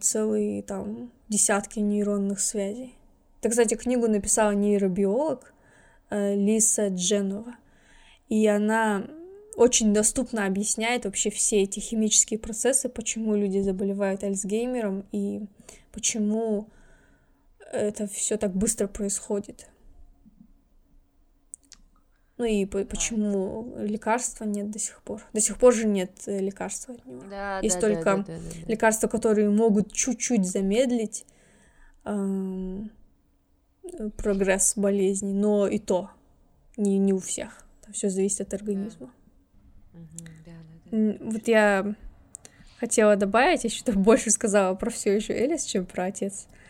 целые 0.00 0.62
там 0.62 1.10
десятки 1.28 1.80
нейронных 1.80 2.40
связей. 2.40 2.94
Это, 3.40 3.50
кстати, 3.50 3.74
книгу 3.74 4.06
написала 4.06 4.52
нейробиолог 4.52 5.52
э, 6.10 6.36
Лиса 6.36 6.88
Дженова, 6.88 7.56
и 8.28 8.46
она 8.46 9.06
очень 9.56 9.92
доступно 9.92 10.46
объясняет 10.46 11.04
вообще 11.04 11.30
все 11.30 11.62
эти 11.62 11.80
химические 11.80 12.38
процессы, 12.38 12.88
почему 12.88 13.34
люди 13.34 13.58
заболевают 13.58 14.22
Альцгеймером 14.22 15.06
и 15.12 15.46
почему 15.92 16.68
это 17.72 18.06
все 18.06 18.36
так 18.36 18.54
быстро 18.54 18.86
происходит. 18.86 19.66
Ну 22.38 22.44
и 22.44 22.64
почему 22.64 23.74
лекарства 23.78 24.44
нет 24.44 24.70
до 24.70 24.78
сих 24.78 25.02
пор? 25.02 25.22
До 25.32 25.40
сих 25.40 25.58
пор 25.58 25.74
же 25.74 25.86
нет 25.86 26.10
э, 26.26 26.40
лекарства 26.40 26.94
от 26.94 27.04
него. 27.04 27.22
Да, 27.28 27.60
Есть 27.60 27.76
да, 27.76 27.80
только 27.80 28.04
да, 28.04 28.16
да, 28.16 28.22
да, 28.22 28.38
да. 28.38 28.72
лекарства, 28.72 29.08
которые 29.08 29.50
могут 29.50 29.92
чуть-чуть 29.92 30.46
замедлить 30.46 31.26
эм, 32.04 32.90
прогресс 34.16 34.74
болезни, 34.76 35.32
но 35.32 35.68
и 35.68 35.78
то 35.78 36.10
не, 36.76 36.98
не 36.98 37.12
у 37.12 37.18
всех. 37.18 37.64
Все 37.92 38.08
зависит 38.08 38.40
от 38.40 38.54
организма. 38.54 39.12
Да. 39.92 40.00
Да, 40.46 40.52
да, 40.90 41.16
да. 41.20 41.24
Вот 41.24 41.48
я 41.48 41.94
хотела 42.78 43.16
добавить, 43.16 43.64
я 43.64 43.70
что-то 43.70 43.92
больше 43.98 44.30
сказала 44.30 44.74
про 44.74 44.90
все 44.90 45.14
еще 45.14 45.34
Элис, 45.34 45.64
чем 45.64 45.84
про 45.84 46.06
отец. 46.06 46.46
Я 46.48 46.61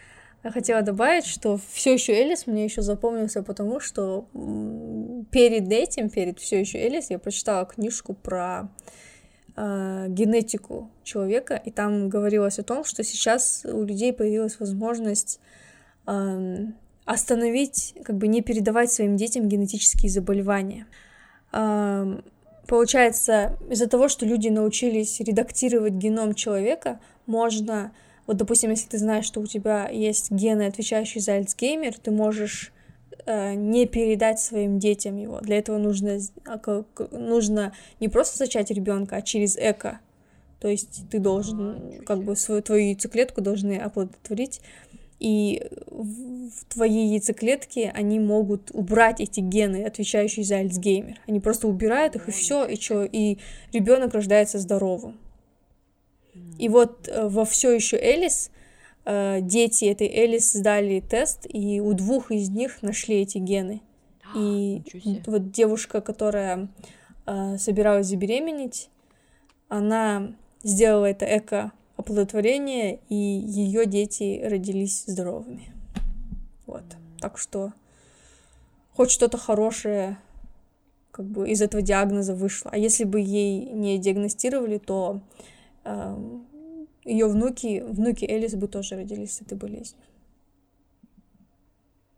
хотела 0.50 0.82
добавить, 0.82 1.26
что 1.26 1.58
все 1.72 1.94
еще 1.94 2.12
Элис 2.12 2.46
мне 2.46 2.64
еще 2.64 2.82
запомнился, 2.82 3.42
потому 3.42 3.78
что 3.78 4.26
перед 5.30 5.70
этим, 5.70 6.10
перед 6.10 6.40
все 6.40 6.60
еще 6.60 6.78
Элис, 6.78 7.10
я 7.10 7.18
прочитала 7.18 7.64
книжку 7.64 8.14
про 8.14 8.68
э, 9.56 10.06
генетику 10.08 10.90
человека, 11.04 11.54
и 11.54 11.70
там 11.70 12.08
говорилось 12.08 12.58
о 12.58 12.64
том, 12.64 12.84
что 12.84 13.04
сейчас 13.04 13.64
у 13.64 13.84
людей 13.84 14.12
появилась 14.12 14.58
возможность 14.58 15.38
э, 16.08 16.58
остановить, 17.04 17.94
как 18.04 18.16
бы 18.16 18.26
не 18.26 18.42
передавать 18.42 18.90
своим 18.90 19.16
детям 19.16 19.48
генетические 19.48 20.10
заболевания. 20.10 20.86
Э, 21.52 22.20
получается, 22.66 23.56
из-за 23.70 23.88
того, 23.88 24.08
что 24.08 24.26
люди 24.26 24.48
научились 24.48 25.20
редактировать 25.20 25.92
геном 25.92 26.34
человека, 26.34 26.98
можно 27.26 27.92
вот, 28.32 28.38
допустим, 28.38 28.70
если 28.70 28.88
ты 28.88 28.96
знаешь, 28.96 29.26
что 29.26 29.40
у 29.40 29.46
тебя 29.46 29.90
есть 29.90 30.30
гены, 30.30 30.62
отвечающие 30.62 31.20
за 31.20 31.34
Альцгеймер, 31.34 31.98
ты 31.98 32.10
можешь 32.10 32.72
э, 33.26 33.52
не 33.52 33.84
передать 33.86 34.40
своим 34.40 34.78
детям 34.78 35.18
его. 35.18 35.40
Для 35.40 35.58
этого 35.58 35.76
нужно, 35.76 36.18
а, 36.46 36.84
нужно 37.10 37.74
не 38.00 38.08
просто 38.08 38.38
зачать 38.38 38.70
ребенка, 38.70 39.16
а 39.16 39.22
через 39.22 39.58
эко. 39.58 40.00
То 40.60 40.68
есть 40.68 41.02
ты 41.10 41.18
должен, 41.18 42.02
как 42.06 42.22
бы, 42.24 42.34
свою 42.34 42.62
твою 42.62 42.86
яйцеклетку 42.86 43.42
должны 43.42 43.76
оплодотворить, 43.76 44.62
и 45.20 45.68
в 45.88 46.64
твои 46.72 47.08
яйцеклетки 47.08 47.92
они 47.92 48.18
могут 48.18 48.70
убрать 48.72 49.20
эти 49.20 49.40
гены, 49.40 49.84
отвечающие 49.84 50.42
за 50.42 50.56
Альцгеймер. 50.56 51.20
Они 51.28 51.38
просто 51.38 51.68
убирают 51.68 52.16
их, 52.16 52.28
и 52.28 52.32
все, 52.32 52.64
и 52.64 52.80
что, 52.80 53.04
и 53.04 53.36
ребенок 53.74 54.14
рождается 54.14 54.58
здоровым. 54.58 55.18
И 56.58 56.68
вот 56.68 57.08
э, 57.08 57.28
во 57.28 57.44
все 57.44 57.72
еще 57.72 57.96
Элис 57.96 58.50
э, 59.04 59.40
дети 59.40 59.84
этой 59.86 60.08
Элис 60.08 60.52
сдали 60.52 61.00
тест, 61.00 61.46
и 61.48 61.80
у 61.80 61.92
двух 61.94 62.30
из 62.30 62.48
них 62.48 62.82
нашли 62.82 63.22
эти 63.22 63.38
гены. 63.38 63.82
И 64.34 64.82
вот 65.26 65.50
девушка, 65.50 66.00
которая 66.00 66.68
э, 67.26 67.58
собиралась 67.58 68.06
забеременеть, 68.06 68.88
она 69.68 70.32
сделала 70.62 71.06
это 71.06 71.26
эко 71.26 71.72
оплодотворение, 71.96 73.00
и 73.08 73.14
ее 73.14 73.86
дети 73.86 74.40
родились 74.42 75.04
здоровыми. 75.06 75.72
Вот. 76.66 76.84
Так 77.20 77.38
что 77.38 77.72
хоть 78.94 79.10
что-то 79.10 79.38
хорошее 79.38 80.18
как 81.10 81.26
бы 81.26 81.48
из 81.48 81.60
этого 81.60 81.82
диагноза 81.82 82.34
вышло. 82.34 82.70
А 82.72 82.78
если 82.78 83.04
бы 83.04 83.20
ей 83.20 83.66
не 83.66 83.98
диагностировали, 83.98 84.78
то 84.78 85.20
ее 87.04 87.26
внуки, 87.26 87.80
внуки 87.80 88.24
Элис 88.24 88.54
бы 88.54 88.68
тоже 88.68 88.96
родились 88.96 89.36
с 89.36 89.40
этой 89.42 89.58
болезнью. 89.58 90.02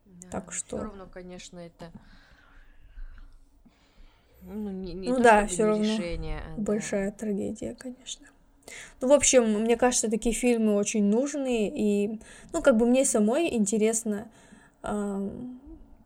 Да, 0.04 0.28
так 0.30 0.52
что. 0.52 0.76
Все 0.76 0.86
равно, 0.86 1.06
конечно, 1.06 1.58
это. 1.58 1.90
Ну, 4.42 4.70
не, 4.70 4.92
не 4.92 5.08
ну 5.08 5.20
да, 5.20 5.46
все 5.46 5.64
равно 5.64 5.84
решение, 5.84 6.40
а, 6.40 6.60
большая 6.60 7.10
да. 7.10 7.16
трагедия, 7.16 7.74
конечно. 7.74 8.26
Ну, 9.00 9.08
в 9.08 9.12
общем, 9.12 9.60
мне 9.62 9.76
кажется, 9.76 10.10
такие 10.10 10.34
фильмы 10.34 10.74
очень 10.74 11.04
нужны, 11.04 11.72
и, 11.74 12.20
ну, 12.52 12.62
как 12.62 12.76
бы 12.76 12.86
мне 12.86 13.06
самой 13.06 13.54
интересно, 13.54 14.28
э, 14.82 15.30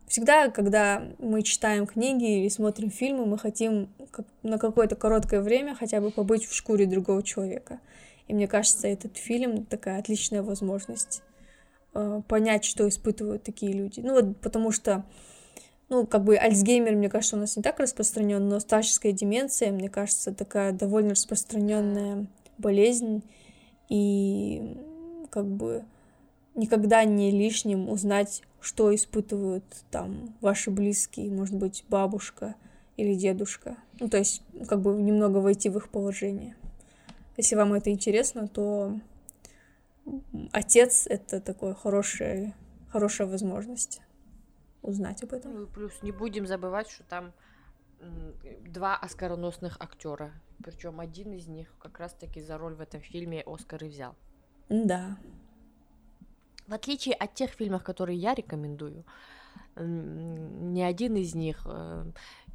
всегда, 0.09 0.49
когда 0.49 1.03
мы 1.19 1.43
читаем 1.43 1.87
книги 1.87 2.41
или 2.41 2.49
смотрим 2.49 2.89
фильмы, 2.89 3.25
мы 3.25 3.37
хотим 3.37 3.89
на 4.43 4.57
какое-то 4.57 4.97
короткое 4.97 5.41
время 5.41 5.75
хотя 5.75 6.01
бы 6.01 6.11
побыть 6.11 6.45
в 6.45 6.53
шкуре 6.53 6.85
другого 6.85 7.23
человека. 7.23 7.79
И 8.27 8.33
мне 8.33 8.47
кажется, 8.47 8.87
этот 8.87 9.17
фильм 9.17 9.65
такая 9.65 9.99
отличная 9.99 10.43
возможность 10.43 11.21
э, 11.93 12.21
понять, 12.27 12.65
что 12.65 12.87
испытывают 12.89 13.43
такие 13.43 13.71
люди. 13.71 14.01
Ну, 14.01 14.13
вот 14.13 14.37
потому 14.41 14.71
что 14.71 15.05
ну, 15.89 16.05
как 16.05 16.23
бы 16.23 16.37
Альцгеймер, 16.37 16.95
мне 16.95 17.09
кажется, 17.09 17.35
у 17.35 17.39
нас 17.39 17.55
не 17.55 17.63
так 17.63 17.79
распространен, 17.79 18.47
но 18.47 18.59
старческая 18.59 19.11
деменция, 19.11 19.71
мне 19.71 19.89
кажется, 19.89 20.33
такая 20.33 20.71
довольно 20.71 21.11
распространенная 21.11 22.27
болезнь, 22.57 23.23
и 23.89 24.77
как 25.31 25.47
бы 25.47 25.83
никогда 26.55 27.03
не 27.03 27.31
лишним 27.31 27.89
узнать, 27.89 28.43
что 28.61 28.93
испытывают 28.93 29.63
там 29.91 30.35
ваши 30.41 30.71
близкие, 30.71 31.31
может 31.31 31.55
быть, 31.55 31.85
бабушка 31.89 32.55
или 32.97 33.13
дедушка. 33.15 33.77
Ну, 33.99 34.09
то 34.09 34.17
есть, 34.17 34.43
как 34.67 34.81
бы 34.81 34.93
немного 34.93 35.37
войти 35.37 35.69
в 35.69 35.77
их 35.77 35.89
положение. 35.89 36.55
Если 37.37 37.55
вам 37.55 37.73
это 37.73 37.89
интересно, 37.89 38.47
то 38.47 38.99
отец— 40.51 41.07
это 41.09 41.39
такая 41.39 41.73
хорошая, 41.73 42.55
хорошая 42.89 43.27
возможность 43.27 44.01
узнать 44.81 45.23
об 45.23 45.33
этом. 45.33 45.53
Ну, 45.53 45.67
плюс 45.67 46.01
не 46.01 46.11
будем 46.11 46.45
забывать, 46.47 46.89
что 46.89 47.03
там 47.03 47.31
два 48.65 48.97
оскароносных 48.97 49.77
актера. 49.79 50.31
Причем 50.63 50.99
один 50.99 51.33
из 51.33 51.47
них 51.47 51.73
как 51.79 51.99
раз-таки 51.99 52.41
за 52.41 52.57
роль 52.57 52.75
в 52.75 52.81
этом 52.81 53.01
фильме 53.01 53.43
Оскар 53.45 53.83
и 53.83 53.87
взял. 53.87 54.15
Да. 54.69 55.17
В 56.69 56.73
отличие 56.75 57.15
от 57.15 57.33
тех 57.33 57.49
фильмов, 57.49 57.83
которые 57.83 58.19
я 58.19 58.35
рекомендую, 58.35 59.03
ни 59.75 60.81
один 60.81 61.15
из 61.15 61.33
них 61.33 61.63
э, 61.65 62.05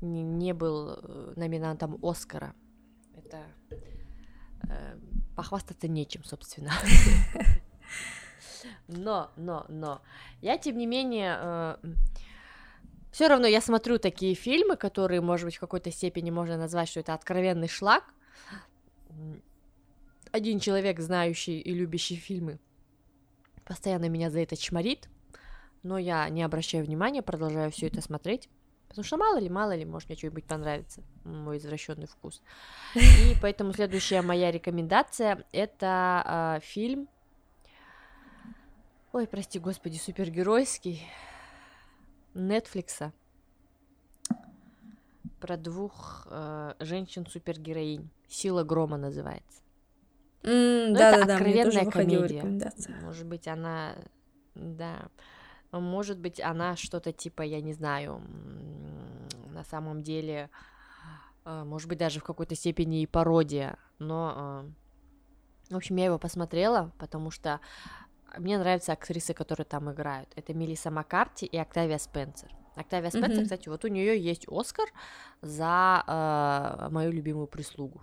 не 0.01 0.55
был 0.55 0.91
э, 0.91 1.33
номинантом 1.35 1.99
Оскара. 2.01 2.55
Это 3.17 3.43
э, 4.69 4.97
похвастаться 5.35 5.89
нечем, 5.89 6.23
собственно. 6.23 6.71
Но, 8.89 9.31
но, 9.37 9.67
но, 9.69 10.01
я, 10.41 10.57
тем 10.57 10.79
не 10.79 10.87
менее, 10.87 11.77
все 13.11 13.29
равно 13.29 13.47
я 13.47 13.61
смотрю 13.61 13.99
такие 13.99 14.35
фильмы, 14.35 14.77
которые, 14.77 15.21
может 15.21 15.45
быть, 15.45 15.57
в 15.57 15.61
какой-то 15.61 15.91
степени 15.91 16.31
можно 16.31 16.57
назвать, 16.57 16.89
что 16.89 17.01
это 17.01 17.13
откровенный 17.13 17.69
шлак. 17.69 18.05
Один 20.33 20.61
человек, 20.61 20.99
знающий 21.01 21.61
и 21.61 21.75
любящий 21.75 22.17
фильмы, 22.17 22.59
постоянно 23.65 24.09
меня 24.09 24.31
за 24.31 24.41
это 24.41 24.57
чморит, 24.57 25.09
но 25.83 25.99
я 25.99 26.29
не 26.29 26.43
обращаю 26.43 26.85
внимания, 26.85 27.23
продолжаю 27.23 27.71
все 27.71 27.89
это 27.89 28.01
смотреть. 28.01 28.49
Потому 28.89 29.05
что 29.05 29.17
мало 29.17 29.39
ли, 29.39 29.49
мало 29.49 29.75
ли, 29.75 29.85
может 29.85 30.09
мне 30.09 30.17
что-нибудь 30.17 30.45
понравится, 30.45 31.03
мой 31.25 31.59
извращенный 31.59 32.07
вкус. 32.07 32.43
И 32.95 33.35
поэтому 33.43 33.73
следующая 33.73 34.23
моя 34.23 34.53
рекомендация 34.53 35.45
это 35.51 36.61
э, 36.63 36.65
фильм. 36.65 37.09
Ой, 39.13 39.27
прости, 39.27 39.59
господи, 39.59 39.97
супергеройский. 39.97 41.05
Нетфликса 42.35 43.13
про 45.41 45.57
двух 45.57 46.29
э, 46.31 46.75
женщин-супергероинь. 46.79 48.09
Сила 48.29 48.63
грома 48.63 48.97
называется. 48.97 49.64
Mm, 50.45 50.93
да, 50.93 51.17
это 51.17 51.27
да, 51.27 51.35
откровенная 51.35 51.85
да, 51.85 51.91
комедия. 51.91 52.61
Может 53.03 53.27
быть, 53.27 53.49
она, 53.49 53.97
да, 54.55 55.09
может 55.73 56.19
быть, 56.19 56.41
она 56.41 56.77
что-то 56.77 57.13
типа, 57.13 57.43
я 57.43 57.63
не 57.63 57.73
знаю, 57.73 58.21
на 59.49 59.65
самом 59.65 60.03
деле, 60.03 60.51
э, 61.47 61.65
может 61.65 61.89
быть, 61.89 61.99
даже 61.99 62.21
в 62.21 62.25
какой-то 62.25 62.55
степени 62.55 63.03
и 63.03 63.07
пародия, 63.07 63.79
но, 63.99 64.67
э, 65.71 65.73
в 65.73 65.77
общем, 65.77 65.97
я 65.97 66.07
его 66.07 66.19
посмотрела, 66.19 66.93
потому 66.99 67.31
что 67.31 67.61
мне 68.37 68.59
нравятся 68.59 68.93
актрисы, 68.93 69.33
которые 69.33 69.65
там 69.65 69.91
играют. 69.91 70.29
Это 70.37 70.53
Мелисса 70.53 70.91
Маккарти 70.91 71.47
и 71.47 71.57
Октавия 71.57 71.99
Спенсер. 71.99 72.55
Октавия 72.77 73.09
Спенсер, 73.09 73.41
mm-hmm. 73.41 73.45
кстати, 73.45 73.69
вот 73.69 73.85
у 73.85 73.89
нее 73.89 74.21
есть 74.21 74.47
Оскар 74.49 74.89
за 75.41 76.05
э, 76.07 76.89
мою 76.91 77.13
любимую 77.13 77.47
прислугу. 77.47 78.03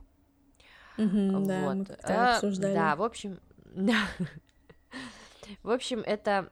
Вот. 1.08 1.48
Да, 1.48 1.72
мы 1.72 1.86
а, 2.04 2.36
обсуждали. 2.36 2.74
Да, 2.74 2.96
в 2.96 3.04
общем, 3.04 3.40
в 5.64 5.70
общем, 5.70 6.00
это, 6.06 6.52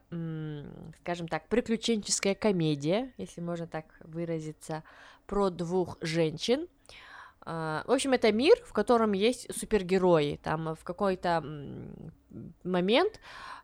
скажем 1.01 1.27
так, 1.27 1.47
приключенческая 1.47 2.35
комедия, 2.35 3.13
если 3.17 3.41
можно 3.41 3.67
так 3.67 3.85
выразиться, 4.01 4.83
про 5.25 5.49
двух 5.49 5.97
женщин, 6.01 6.67
а, 7.41 7.83
в 7.87 7.91
общем, 7.91 8.13
это 8.13 8.31
мир, 8.31 8.57
в 8.65 8.73
котором 8.73 9.13
есть 9.13 9.53
супергерои. 9.57 10.39
Там 10.43 10.75
в 10.75 10.83
какой-то 10.83 11.43
момент 12.63 13.19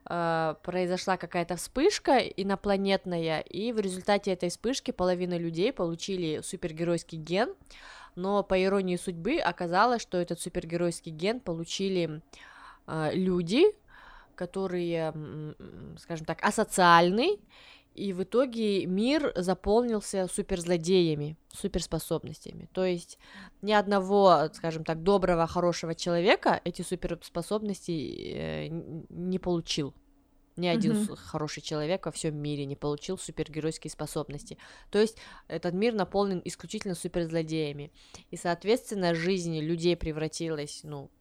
э, 0.09 0.55
произошла 0.63 1.17
какая-то 1.17 1.55
вспышка 1.55 2.17
инопланетная, 2.17 3.41
и 3.41 3.71
в 3.71 3.79
результате 3.79 4.31
этой 4.31 4.49
вспышки 4.49 4.89
половина 4.91 5.37
людей 5.37 5.71
получили 5.71 6.41
супергеройский 6.41 7.19
ген, 7.19 7.53
но 8.15 8.43
по 8.43 8.61
иронии 8.61 8.95
судьбы 8.95 9.37
оказалось, 9.37 10.01
что 10.01 10.17
этот 10.17 10.39
супергеройский 10.39 11.11
ген 11.11 11.39
получили 11.39 12.21
э, 12.87 13.11
люди, 13.13 13.65
которые, 14.35 15.13
скажем 15.97 16.25
так, 16.25 16.43
асоциальны, 16.43 17.39
и 17.95 18.11
в 18.11 18.23
итоге 18.23 18.85
мир 18.85 19.31
заполнился 19.37 20.27
суперзлодеями, 20.27 21.37
суперспособностями. 21.53 22.67
То 22.73 22.83
есть 22.83 23.17
ни 23.61 23.71
одного, 23.71 24.49
скажем 24.53 24.83
так, 24.83 25.01
доброго, 25.01 25.47
хорошего 25.47 25.95
человека 25.95 26.59
эти 26.65 26.81
суперспособности 26.81 27.91
э, 27.91 28.67
не 29.09 29.39
получил. 29.39 29.93
Ни 30.57 30.67
один 30.67 30.93
mm-hmm. 30.93 31.15
хороший 31.17 31.61
человек 31.61 32.05
во 32.05 32.11
всем 32.11 32.37
мире 32.37 32.65
не 32.65 32.75
получил 32.75 33.17
супергеройские 33.17 33.91
способности. 33.91 34.57
То 34.89 34.99
есть 34.99 35.17
этот 35.47 35.73
мир 35.73 35.93
наполнен 35.93 36.41
исключительно 36.45 36.95
суперзлодеями. 36.95 37.91
И, 38.31 38.37
соответственно, 38.37 39.13
жизнь 39.15 39.59
людей 39.59 39.97
превратилась, 39.97 40.81
ну, 40.83 41.11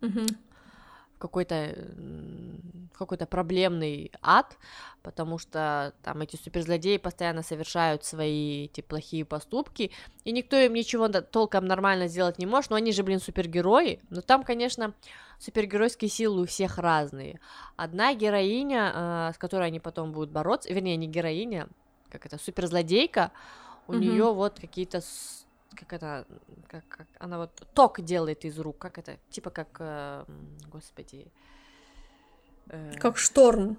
mm-hmm 0.00 0.36
какой-то 1.24 1.74
какой-то 2.92 3.26
проблемный 3.26 4.12
ад, 4.22 4.56
потому 5.02 5.38
что 5.38 5.94
там 6.02 6.20
эти 6.20 6.36
суперзлодеи 6.36 6.98
постоянно 6.98 7.42
совершают 7.42 8.04
свои 8.04 8.66
эти 8.66 8.82
плохие 8.82 9.24
поступки, 9.24 9.90
и 10.24 10.32
никто 10.32 10.56
им 10.56 10.74
ничего 10.74 11.08
толком 11.08 11.66
нормально 11.66 12.08
сделать 12.08 12.38
не 12.38 12.46
может, 12.46 12.70
но 12.70 12.76
они 12.76 12.92
же, 12.92 13.02
блин, 13.02 13.20
супергерои, 13.20 14.00
но 14.10 14.20
там, 14.20 14.44
конечно, 14.44 14.94
супергеройские 15.38 16.08
силы 16.08 16.42
у 16.42 16.46
всех 16.46 16.78
разные. 16.78 17.40
Одна 17.76 18.14
героиня, 18.14 18.92
э, 18.94 19.32
с 19.34 19.38
которой 19.38 19.66
они 19.66 19.80
потом 19.80 20.12
будут 20.12 20.30
бороться, 20.30 20.72
вернее, 20.72 20.96
не 20.96 21.08
героиня, 21.08 21.68
как 22.10 22.26
это, 22.26 22.38
суперзлодейка, 22.38 23.32
у 23.88 23.92
mm-hmm. 23.92 23.98
нее 23.98 24.32
вот 24.32 24.60
какие-то 24.60 25.00
как 25.74 25.92
это, 25.92 26.26
как, 26.68 26.86
как 26.88 27.06
она 27.18 27.38
вот 27.38 27.66
ток 27.74 28.00
делает 28.00 28.44
из 28.44 28.58
рук, 28.58 28.78
как 28.78 28.98
это, 28.98 29.18
типа 29.30 29.50
как, 29.50 29.68
э, 29.78 30.24
господи. 30.68 31.30
Э... 32.68 32.92
Как 32.98 33.18
шторм. 33.18 33.76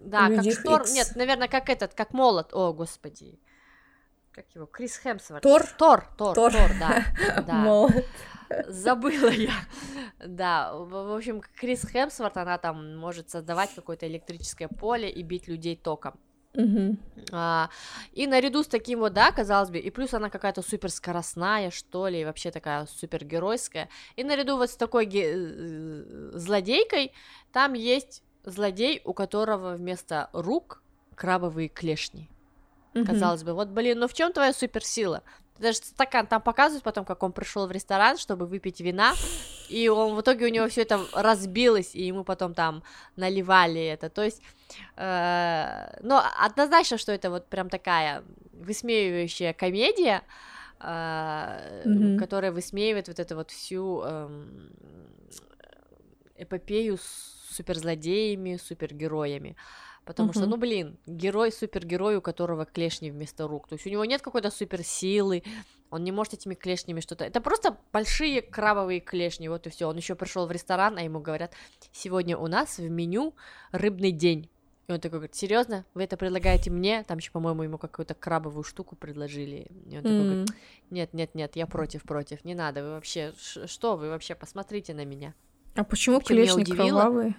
Да, 0.00 0.28
как 0.28 0.44
шторм, 0.52 0.82
X. 0.82 0.94
нет, 0.94 1.12
наверное, 1.16 1.48
как 1.48 1.70
этот, 1.70 1.94
как 1.94 2.12
молот, 2.12 2.52
о, 2.52 2.72
господи. 2.72 3.38
Как 4.32 4.46
его, 4.54 4.66
Крис 4.66 4.98
Хемсворт. 4.98 5.42
Тор? 5.42 5.64
Тор, 5.78 6.08
Тор, 6.18 6.34
Тор, 6.34 6.52
Тор 6.52 6.70
да. 6.80 7.04
да. 7.46 7.54
Молот. 7.54 8.04
Забыла 8.66 9.30
я. 9.30 9.52
Да, 10.18 10.74
в 10.74 11.16
общем, 11.16 11.40
Крис 11.40 11.86
Хемсворт, 11.86 12.36
она 12.36 12.58
там 12.58 12.96
может 12.96 13.30
создавать 13.30 13.74
какое-то 13.74 14.06
электрическое 14.08 14.68
поле 14.68 15.08
и 15.08 15.22
бить 15.22 15.48
людей 15.48 15.76
током. 15.76 16.18
Uh-huh. 16.54 16.96
А, 17.32 17.68
и 18.12 18.26
наряду 18.26 18.62
с 18.62 18.68
таким 18.68 19.00
вот, 19.00 19.12
да, 19.12 19.32
казалось 19.32 19.70
бы, 19.70 19.78
и 19.78 19.90
плюс 19.90 20.14
она 20.14 20.30
какая-то 20.30 20.62
супер 20.62 20.90
скоростная, 20.90 21.70
что 21.70 22.06
ли, 22.06 22.20
и 22.20 22.24
вообще 22.24 22.50
такая 22.50 22.86
супер 22.86 23.24
геройская. 23.24 23.88
И 24.16 24.24
наряду 24.24 24.56
вот 24.56 24.70
с 24.70 24.76
такой 24.76 25.06
ге- 25.06 25.32
э, 25.34 26.30
злодейкой 26.34 27.12
там 27.52 27.72
есть 27.72 28.22
злодей, 28.44 29.00
у 29.04 29.12
которого 29.12 29.74
вместо 29.74 30.30
рук 30.32 30.82
крабовые 31.16 31.68
клешни. 31.68 32.30
Казалось 33.04 33.42
бы, 33.42 33.54
вот, 33.54 33.68
блин, 33.68 33.98
ну 33.98 34.06
в 34.06 34.14
чем 34.14 34.32
твоя 34.32 34.52
суперсила? 34.52 35.24
Даже 35.58 35.78
стакан 35.78 36.26
там 36.26 36.42
показывают 36.42 36.82
потом, 36.82 37.04
как 37.04 37.22
он 37.22 37.32
пришел 37.32 37.66
в 37.66 37.72
ресторан, 37.72 38.18
чтобы 38.18 38.46
выпить 38.46 38.80
вина, 38.80 39.14
и 39.68 39.88
он 39.88 40.14
в 40.14 40.20
итоге 40.20 40.46
у 40.46 40.48
него 40.48 40.68
все 40.68 40.82
это 40.82 41.00
разбилось, 41.12 41.94
и 41.94 42.02
ему 42.02 42.24
потом 42.24 42.54
там 42.54 42.82
наливали 43.16 43.84
это. 43.84 44.10
То 44.10 44.24
есть, 44.24 44.42
э, 44.96 45.98
ну, 46.02 46.20
однозначно, 46.40 46.98
что 46.98 47.12
это 47.12 47.30
вот 47.30 47.46
прям 47.46 47.70
такая 47.70 48.24
высмеивающая 48.52 49.52
комедия, 49.52 50.22
mm-hmm. 50.80 52.18
которая 52.18 52.52
высмеивает 52.52 53.08
вот 53.08 53.18
эту 53.18 53.36
вот 53.36 53.50
всю 53.50 54.02
эм, 54.02 54.70
эпопею 56.36 56.98
с 56.98 57.34
суперзлодеями, 57.54 58.56
супергероями. 58.56 59.56
Потому 60.04 60.30
uh-huh. 60.30 60.34
что, 60.34 60.46
ну 60.46 60.56
блин, 60.56 60.98
герой, 61.06 61.50
супергерой, 61.50 62.16
у 62.16 62.20
которого 62.20 62.64
клешни 62.66 63.10
вместо 63.10 63.48
рук. 63.48 63.68
То 63.68 63.74
есть 63.74 63.86
у 63.86 63.90
него 63.90 64.04
нет 64.04 64.20
какой-то 64.20 64.50
суперсилы, 64.50 65.42
он 65.90 66.04
не 66.04 66.12
может 66.12 66.34
этими 66.34 66.54
клешнями 66.54 67.00
что-то. 67.00 67.24
Это 67.24 67.40
просто 67.40 67.78
большие 67.92 68.42
крабовые 68.42 69.00
клешни, 69.00 69.48
вот 69.48 69.66
и 69.66 69.70
все. 69.70 69.88
Он 69.88 69.96
еще 69.96 70.14
пришел 70.14 70.46
в 70.46 70.52
ресторан, 70.52 70.98
а 70.98 71.02
ему 71.02 71.20
говорят: 71.20 71.52
сегодня 71.92 72.36
у 72.36 72.46
нас 72.48 72.78
в 72.78 72.88
меню 72.88 73.34
рыбный 73.72 74.10
день. 74.10 74.50
И 74.86 74.92
он 74.92 75.00
такой 75.00 75.18
говорит, 75.18 75.34
серьезно, 75.34 75.86
вы 75.94 76.02
это 76.02 76.18
предлагаете 76.18 76.70
мне? 76.70 77.04
Там 77.04 77.16
еще, 77.16 77.30
по-моему, 77.30 77.62
ему 77.62 77.78
какую-то 77.78 78.14
крабовую 78.14 78.64
штуку 78.64 78.96
предложили. 78.96 79.68
И 79.86 79.96
он 79.96 80.02
такой 80.02 80.18
mm. 80.18 80.24
говорит, 80.24 80.50
нет, 80.90 81.14
нет, 81.14 81.34
нет, 81.34 81.56
я 81.56 81.66
против, 81.66 82.02
против, 82.02 82.44
не 82.44 82.54
надо, 82.54 82.82
вы 82.82 82.90
вообще, 82.90 83.32
что 83.38 83.96
вы 83.96 84.10
вообще, 84.10 84.34
посмотрите 84.34 84.92
на 84.92 85.06
меня. 85.06 85.32
А 85.74 85.84
почему 85.84 86.20
клешни 86.20 86.64
кровавые? 86.64 87.34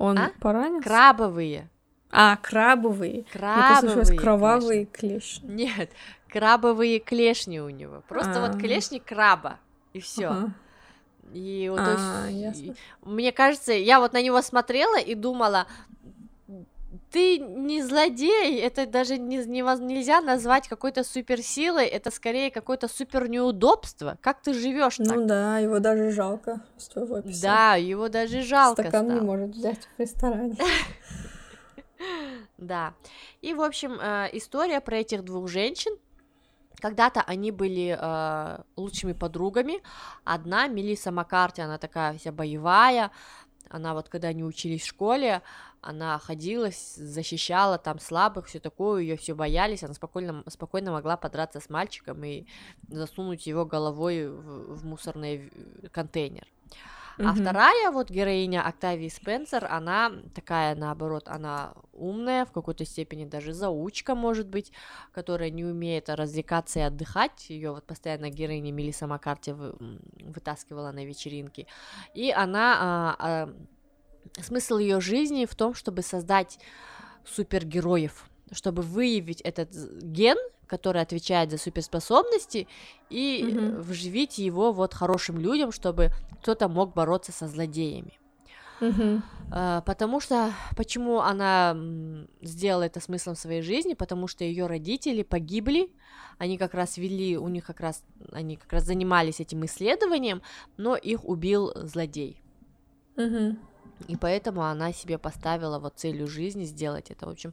Он 0.00 0.18
а? 0.18 0.32
поранился? 0.40 0.88
Крабовые. 0.88 1.68
А, 2.10 2.36
крабовые. 2.38 3.24
Крабовые. 3.30 3.96
Мне 3.96 4.16
кровавые 4.16 4.84
клешни. 4.86 5.66
Нет, 5.66 5.90
крабовые 6.26 7.00
клешни 7.00 7.60
у 7.60 7.68
него. 7.68 8.02
Просто 8.08 8.40
А-а-а. 8.40 8.46
вот 8.46 8.56
а. 8.56 8.58
клешни 8.58 8.98
краба. 8.98 9.58
И 9.92 10.00
все. 10.00 10.28
Ага. 10.28 10.54
И 11.34 11.68
вот, 11.70 11.80
а, 11.80 12.28
и, 12.30 12.72
мне 13.02 13.30
кажется, 13.30 13.72
я 13.72 14.00
вот 14.00 14.14
на 14.14 14.22
него 14.22 14.40
смотрела 14.40 14.98
и 14.98 15.14
думала, 15.14 15.66
ты 17.10 17.38
не 17.38 17.82
злодей, 17.82 18.60
это 18.60 18.86
даже 18.86 19.18
не, 19.18 19.38
не, 19.38 19.62
нельзя 19.84 20.20
назвать 20.20 20.68
какой-то 20.68 21.04
суперсилой, 21.04 21.86
это 21.86 22.10
скорее 22.10 22.50
какое-то 22.50 22.88
супер 22.88 23.28
неудобство. 23.28 24.18
Как 24.20 24.40
ты 24.42 24.54
живешь 24.54 24.98
ну 24.98 25.04
так? 25.04 25.16
Ну 25.16 25.26
да, 25.26 25.58
его 25.58 25.78
даже 25.78 26.10
жалко 26.10 26.60
с 26.76 26.88
твоего 26.88 27.16
описания. 27.16 27.42
Да, 27.42 27.74
его 27.76 28.08
даже 28.08 28.42
жалко. 28.42 28.82
Стакан 28.82 29.06
стало. 29.06 29.20
не 29.20 29.26
может 29.26 29.50
взять 29.50 29.88
в 29.96 30.00
ресторане. 30.00 30.56
Да. 32.56 32.94
И, 33.40 33.54
в 33.54 33.62
общем, 33.62 33.98
э, 34.00 34.28
история 34.32 34.80
про 34.80 34.98
этих 34.98 35.24
двух 35.24 35.48
женщин. 35.48 35.92
Когда-то 36.78 37.22
они 37.22 37.50
были 37.50 37.96
э, 37.98 38.62
лучшими 38.76 39.12
подругами. 39.12 39.82
Одна, 40.24 40.66
Мелисса 40.66 41.10
Маккарти, 41.10 41.62
она 41.62 41.78
такая 41.78 42.16
вся 42.18 42.32
боевая. 42.32 43.10
Она 43.68 43.94
вот, 43.94 44.08
когда 44.08 44.28
они 44.28 44.44
учились 44.44 44.82
в 44.82 44.86
школе, 44.86 45.42
она 45.82 46.18
ходила, 46.18 46.70
защищала 46.70 47.78
там 47.78 47.98
слабых, 47.98 48.46
все 48.46 48.60
такое, 48.60 49.02
ее 49.02 49.16
все 49.16 49.34
боялись, 49.34 49.82
она 49.82 49.94
спокойно, 49.94 50.44
спокойно 50.48 50.92
могла 50.92 51.16
подраться 51.16 51.60
с 51.60 51.70
мальчиком 51.70 52.22
и 52.24 52.46
засунуть 52.88 53.46
его 53.46 53.64
головой 53.64 54.28
в, 54.28 54.76
в 54.76 54.84
мусорный 54.84 55.50
контейнер. 55.92 56.46
Mm-hmm. 57.20 57.26
А 57.26 57.34
вторая 57.34 57.90
вот 57.90 58.08
героиня 58.08 58.66
Октавии 58.66 59.08
Спенсер, 59.08 59.66
она 59.66 60.10
такая, 60.34 60.74
наоборот, 60.74 61.28
она 61.28 61.74
умная, 61.92 62.46
в 62.46 62.52
какой-то 62.52 62.86
степени 62.86 63.26
даже 63.26 63.52
заучка, 63.52 64.14
может 64.14 64.48
быть, 64.48 64.72
которая 65.12 65.50
не 65.50 65.64
умеет 65.64 66.08
развлекаться 66.08 66.78
и 66.78 66.82
отдыхать. 66.82 67.50
Ее 67.50 67.72
вот 67.72 67.84
постоянно 67.84 68.30
героиня 68.30 68.72
Мелисса 68.72 69.06
Маккарти 69.06 69.52
вы, 69.52 69.74
вытаскивала 70.20 70.92
на 70.92 71.04
вечеринки. 71.04 71.66
И 72.14 72.30
она... 72.30 72.78
А, 72.80 73.16
а, 73.18 73.54
смысл 74.40 74.78
ее 74.78 75.00
жизни 75.00 75.46
в 75.46 75.54
том, 75.54 75.74
чтобы 75.74 76.02
создать 76.02 76.58
супергероев, 77.24 78.24
чтобы 78.52 78.82
выявить 78.82 79.40
этот 79.40 79.72
ген, 80.02 80.38
который 80.66 81.02
отвечает 81.02 81.50
за 81.50 81.58
суперспособности, 81.58 82.68
и 83.08 83.42
mm-hmm. 83.42 83.80
вживить 83.80 84.38
его 84.38 84.72
вот 84.72 84.94
хорошим 84.94 85.38
людям, 85.38 85.72
чтобы 85.72 86.10
кто-то 86.40 86.68
мог 86.68 86.94
бороться 86.94 87.32
со 87.32 87.48
злодеями. 87.48 88.18
Mm-hmm. 88.80 89.82
Потому 89.84 90.20
что 90.20 90.54
почему 90.76 91.20
она 91.20 91.76
сделала 92.40 92.84
это 92.84 93.00
смыслом 93.00 93.34
своей 93.34 93.62
жизни? 93.62 93.94
Потому 93.94 94.26
что 94.26 94.44
ее 94.44 94.66
родители 94.66 95.22
погибли, 95.22 95.92
они 96.38 96.56
как 96.56 96.72
раз 96.72 96.96
вели, 96.96 97.36
у 97.36 97.48
них 97.48 97.66
как 97.66 97.80
раз 97.80 98.02
они 98.32 98.56
как 98.56 98.72
раз 98.72 98.84
занимались 98.84 99.40
этим 99.40 99.64
исследованием, 99.66 100.40
но 100.76 100.96
их 100.96 101.24
убил 101.24 101.72
злодей. 101.74 102.40
Mm-hmm. 103.16 103.58
И 104.08 104.16
поэтому 104.16 104.62
она 104.62 104.92
себе 104.92 105.18
поставила 105.18 105.78
вот 105.78 105.94
целью 105.96 106.26
жизни 106.26 106.64
сделать 106.64 107.10
это. 107.10 107.26
В 107.26 107.30
общем, 107.30 107.52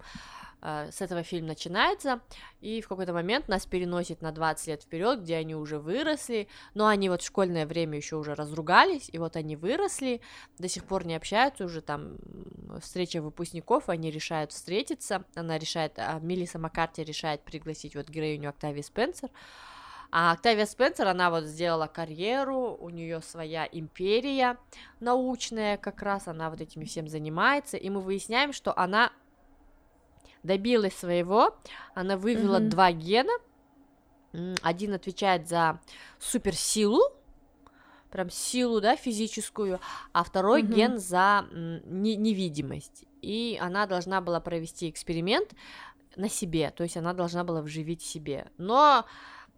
э, 0.62 0.90
с 0.92 1.02
этого 1.02 1.24
фильм 1.24 1.48
начинается, 1.48 2.22
и 2.62 2.82
в 2.82 2.88
какой-то 2.88 3.14
момент 3.14 3.48
нас 3.48 3.66
переносит 3.66 4.22
на 4.22 4.32
20 4.32 4.68
лет 4.68 4.84
вперед, 4.84 5.22
где 5.22 5.36
они 5.38 5.56
уже 5.56 5.80
выросли, 5.80 6.48
но 6.74 6.88
они 6.88 7.10
вот 7.10 7.22
в 7.22 7.26
школьное 7.26 7.66
время 7.66 7.98
еще 7.98 8.16
уже 8.16 8.34
разругались, 8.34 9.10
и 9.12 9.18
вот 9.18 9.36
они 9.36 9.56
выросли, 9.56 10.22
до 10.58 10.68
сих 10.68 10.86
пор 10.86 11.06
не 11.06 11.16
общаются, 11.16 11.66
уже 11.66 11.82
там 11.82 12.18
встреча 12.82 13.22
выпускников, 13.22 13.90
они 13.90 14.10
решают 14.10 14.52
встретиться, 14.52 15.24
она 15.36 15.58
решает, 15.58 15.94
а 15.98 16.20
Мелисса 16.20 16.60
Маккарти 16.60 17.04
решает 17.04 17.42
пригласить 17.44 17.96
вот 17.96 18.10
героиню 18.10 18.50
Октавии 18.50 18.82
Спенсер, 18.82 19.30
а 20.12 20.32
Октавия 20.32 20.66
Спенсер, 20.66 21.08
она 21.08 21.30
вот 21.30 21.44
сделала 21.44 21.88
карьеру, 21.88 22.78
у 22.80 22.90
нее 22.90 23.22
своя 23.22 23.68
империя 23.72 24.58
научная 25.00 25.78
как 25.78 26.02
раз, 26.02 26.28
она 26.28 26.50
вот 26.50 26.62
этим 26.62 26.86
всем 26.86 27.08
занимается, 27.08 27.78
и 27.78 27.90
мы 27.90 28.02
выясняем, 28.02 28.54
что 28.54 28.78
она 28.78 29.12
добилась 30.44 30.96
своего, 30.96 31.56
она 31.94 32.18
вывела 32.18 32.60
mm-hmm. 32.60 32.70
два 32.70 32.92
гена, 32.92 33.34
один 34.62 34.94
отвечает 34.94 35.48
за 35.48 35.80
суперсилу, 36.20 37.02
прям 38.12 38.30
силу, 38.30 38.80
да, 38.80 38.96
физическую, 38.96 39.80
а 40.14 40.24
второй 40.24 40.64
mm-hmm. 40.64 40.74
ген 40.74 41.00
за 41.00 41.46
не- 41.52 42.16
невидимость. 42.16 43.04
И 43.22 43.58
она 43.62 43.88
должна 43.88 44.22
была 44.22 44.40
провести 44.40 44.90
эксперимент 44.90 45.54
на 46.16 46.30
себе, 46.30 46.72
то 46.72 46.84
есть 46.84 46.98
она 46.98 47.14
должна 47.14 47.44
была 47.44 47.62
вживить 47.62 48.02
себе. 48.02 48.48
Но 48.58 49.06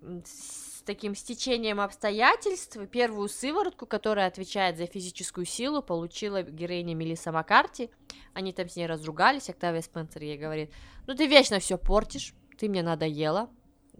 с 0.02 0.82
таким 0.86 1.14
стечением 1.16 1.80
обстоятельств 1.80 2.78
первую 2.92 3.30
сыворотку, 3.30 3.86
которая 3.86 4.28
отвечает 4.28 4.78
за 4.78 4.86
физическую 4.86 5.46
силу, 5.46 5.82
получила 5.82 6.42
героиня 6.42 6.96
Мелисса 6.96 7.32
Маккарти. 7.32 7.90
Они 8.34 8.54
там 8.54 8.70
с 8.70 8.76
ней 8.76 8.88
разругались, 8.88 9.50
Октавия 9.50 9.82
Спенсер 9.82 10.24
ей 10.24 10.38
говорит, 10.38 10.72
ну 11.08 11.16
ты 11.16 11.28
вечно 11.28 11.60
все 11.60 11.78
портишь, 11.78 12.34
ты 12.58 12.70
мне 12.70 12.82
надоела. 12.82 13.50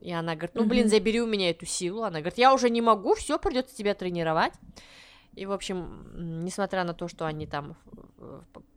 И 0.02 0.12
она 0.12 0.36
говорит, 0.36 0.56
ну 0.56 0.66
блин, 0.66 0.88
забери 0.88 1.22
у 1.22 1.28
меня 1.28 1.50
эту 1.50 1.66
силу. 1.66 2.04
Она 2.04 2.20
говорит, 2.20 2.38
я 2.38 2.54
уже 2.54 2.70
не 2.70 2.82
могу, 2.82 3.16
все, 3.16 3.38
придется 3.38 3.76
тебя 3.76 3.94
тренировать. 3.94 4.54
И, 5.36 5.46
в 5.46 5.52
общем, 5.52 6.42
несмотря 6.44 6.84
на 6.84 6.94
то, 6.94 7.08
что 7.08 7.26
они 7.26 7.46
там 7.46 7.78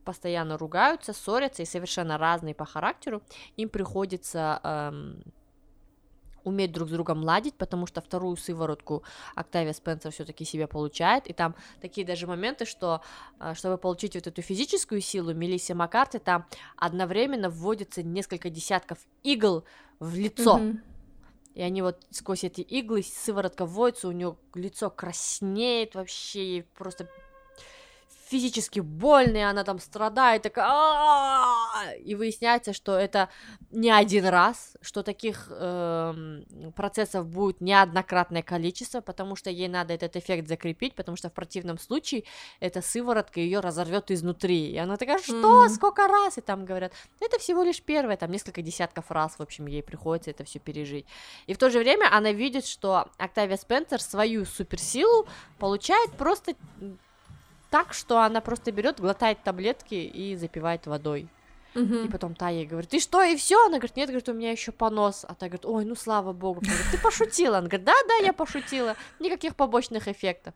постоянно 0.05 0.57
ругаются, 0.57 1.13
ссорятся 1.13 1.63
и 1.63 1.65
совершенно 1.65 2.17
разные 2.17 2.53
по 2.53 2.65
характеру, 2.65 3.21
им 3.55 3.69
приходится 3.69 4.59
эм, 4.63 5.23
уметь 6.43 6.71
друг 6.71 6.89
с 6.89 6.91
другом 6.91 7.23
ладить, 7.23 7.55
потому 7.55 7.87
что 7.87 8.01
вторую 8.01 8.37
сыворотку 8.37 9.03
Октавия 9.35 9.73
Спенсер 9.73 10.11
все-таки 10.11 10.45
себе 10.45 10.67
получает, 10.67 11.27
и 11.27 11.33
там 11.33 11.55
такие 11.81 12.05
даже 12.05 12.27
моменты, 12.27 12.65
что 12.65 13.01
э, 13.39 13.53
чтобы 13.55 13.77
получить 13.77 14.15
вот 14.15 14.27
эту 14.27 14.41
физическую 14.41 15.01
силу 15.01 15.33
Мелисси 15.33 15.73
Маккарти, 15.73 16.19
там 16.19 16.45
одновременно 16.77 17.49
вводится 17.49 18.03
несколько 18.03 18.49
десятков 18.49 18.99
игл 19.23 19.63
в 19.99 20.15
лицо. 20.15 20.59
Mm-hmm. 20.59 20.79
И 21.55 21.61
они 21.61 21.81
вот 21.83 22.03
сквозь 22.09 22.43
эти 22.43 22.61
иглы 22.61 23.03
сыворотка 23.03 23.65
вводится, 23.65 24.07
у 24.07 24.11
нее 24.11 24.35
лицо 24.55 24.89
краснеет 24.89 25.93
вообще, 25.93 26.65
просто 26.75 27.07
физически 28.33 28.79
больная, 28.79 29.51
она 29.51 29.63
там 29.63 29.77
страдает, 29.79 30.41
такая, 30.41 31.93
и 32.03 32.15
выясняется, 32.15 32.73
что 32.73 32.97
это 32.97 33.29
не 33.69 33.91
один 33.91 34.25
раз, 34.25 34.75
что 34.81 35.03
таких 35.03 35.47
э, 35.51 36.41
процессов 36.75 37.27
будет 37.27 37.61
неоднократное 37.61 38.41
количество, 38.41 39.01
потому 39.01 39.35
что 39.35 39.51
ей 39.51 39.67
надо 39.67 39.93
этот 39.93 40.15
эффект 40.15 40.47
закрепить, 40.47 40.95
потому 40.95 41.15
что 41.15 41.29
в 41.29 41.33
противном 41.33 41.77
случае 41.77 42.23
эта 42.59 42.81
сыворотка 42.81 43.39
ее 43.39 43.59
разорвет 43.59 44.09
изнутри, 44.09 44.71
и 44.71 44.77
она 44.77 44.97
такая, 44.97 45.19
что, 45.19 45.65
mm-hmm. 45.65 45.69
сколько 45.69 46.07
раз, 46.07 46.39
и 46.39 46.41
там 46.41 46.65
говорят, 46.65 46.91
это 47.19 47.37
всего 47.37 47.61
лишь 47.61 47.83
первое, 47.83 48.17
там 48.17 48.31
несколько 48.31 48.63
десятков 48.63 49.11
раз, 49.11 49.35
в 49.37 49.41
общем, 49.41 49.67
ей 49.67 49.83
приходится 49.83 50.31
это 50.31 50.43
все 50.43 50.57
пережить, 50.57 51.05
и 51.45 51.53
в 51.53 51.59
то 51.59 51.69
же 51.69 51.77
время 51.77 52.09
она 52.11 52.31
видит, 52.31 52.65
что 52.65 53.05
Октавия 53.19 53.57
Спенсер 53.57 54.01
свою 54.01 54.45
суперсилу 54.45 55.27
получает 55.59 56.11
просто 56.13 56.55
так, 57.73 57.91
что 57.93 58.19
она 58.19 58.39
просто 58.39 58.71
берет, 58.71 58.99
глотает 58.99 59.41
таблетки 59.41 59.95
и 59.95 60.35
запивает 60.35 60.85
водой. 60.85 61.27
Uh-huh. 61.73 62.05
И 62.05 62.07
потом 62.07 62.35
та 62.35 62.49
ей 62.49 62.67
говорит, 62.67 62.91
ты 62.91 62.99
что, 62.99 63.23
и 63.23 63.35
все? 63.35 63.59
Она 63.65 63.77
говорит, 63.77 63.95
нет, 63.95 64.09
говорит, 64.09 64.29
у 64.29 64.33
меня 64.33 64.51
еще 64.51 64.71
понос. 64.71 65.25
А 65.27 65.33
та 65.33 65.47
говорит, 65.47 65.65
ой, 65.65 65.83
ну 65.83 65.95
слава 65.95 66.33
богу. 66.33 66.61
Говорит, 66.61 66.85
ты 66.91 66.99
пошутила. 66.99 67.57
Она 67.57 67.67
говорит, 67.67 67.83
да, 67.83 67.95
да, 68.07 68.15
я 68.17 68.31
пошутила. 68.31 68.95
Никаких 69.19 69.55
побочных 69.55 70.07
эффектов. 70.07 70.53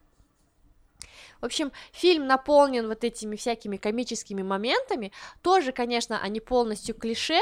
В 1.40 1.44
общем, 1.44 1.72
фильм 1.90 2.28
наполнен 2.28 2.86
вот 2.86 3.02
этими 3.02 3.34
всякими 3.34 3.78
комическими 3.78 4.42
моментами. 4.42 5.10
Тоже, 5.42 5.72
конечно, 5.72 6.20
они 6.22 6.38
полностью 6.38 6.94
клише, 6.94 7.40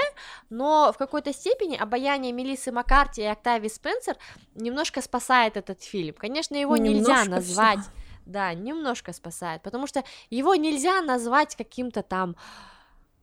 но 0.48 0.90
в 0.90 0.96
какой-то 0.96 1.34
степени 1.34 1.76
обаяние 1.76 2.32
Мелиссы 2.32 2.72
Маккарти 2.72 3.20
и 3.20 3.24
Октавии 3.26 3.68
Спенсер 3.68 4.16
немножко 4.54 5.02
спасает 5.02 5.58
этот 5.58 5.82
фильм. 5.82 6.14
Конечно, 6.14 6.56
его 6.56 6.78
немножко 6.78 7.10
нельзя 7.10 7.24
назвать... 7.30 7.80
Всего. 7.80 8.05
Да, 8.26 8.52
немножко 8.54 9.12
спасает, 9.12 9.62
потому 9.62 9.86
что 9.86 10.02
его 10.30 10.56
нельзя 10.56 11.00
назвать 11.00 11.54
каким-то 11.54 12.02
там 12.02 12.34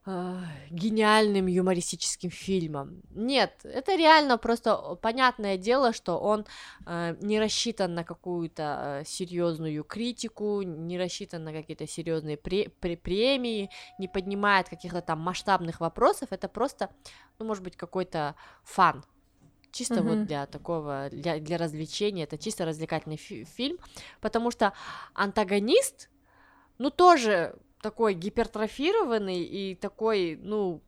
э, 0.06 0.40
гениальным 0.70 1.48
юмористическим 1.48 2.30
фильмом. 2.30 3.02
Нет, 3.14 3.60
это 3.66 3.98
реально 3.98 4.38
просто 4.38 4.96
понятное 5.02 5.58
дело, 5.58 5.92
что 5.92 6.18
он 6.18 6.46
э, 6.86 7.18
не 7.22 7.38
рассчитан 7.38 7.94
на 7.96 8.06
какую-то 8.06 9.02
э, 9.02 9.06
серьезную 9.06 9.84
критику, 9.84 10.62
не 10.62 10.98
рассчитан 10.98 11.44
на 11.44 11.52
какие-то 11.52 11.86
серьезные 11.86 12.38
пре- 12.38 12.72
пре- 12.82 12.96
премии, 12.96 13.70
не 14.00 14.08
поднимает 14.08 14.70
каких-то 14.70 15.02
там 15.02 15.20
масштабных 15.20 15.82
вопросов. 15.82 16.30
Это 16.32 16.48
просто, 16.48 16.90
ну, 17.40 17.46
может 17.46 17.64
быть, 17.64 17.76
какой-то 17.76 18.36
фан. 18.64 19.04
Чисто 19.74 19.96
mm-hmm. 19.96 20.18
вот 20.18 20.26
для 20.28 20.46
такого, 20.46 21.10
для, 21.12 21.40
для 21.40 21.58
развлечения, 21.58 22.24
это 22.26 22.38
чисто 22.38 22.64
развлекательный 22.64 23.18
фи- 23.18 23.44
фильм, 23.44 23.80
потому 24.22 24.52
что 24.52 24.74
антагонист, 25.16 26.12
ну, 26.78 26.92
тоже 26.92 27.56
такой 27.82 28.14
гипертрофированный 28.14 29.42
и 29.42 29.74
такой, 29.74 30.40
ну, 30.40 30.80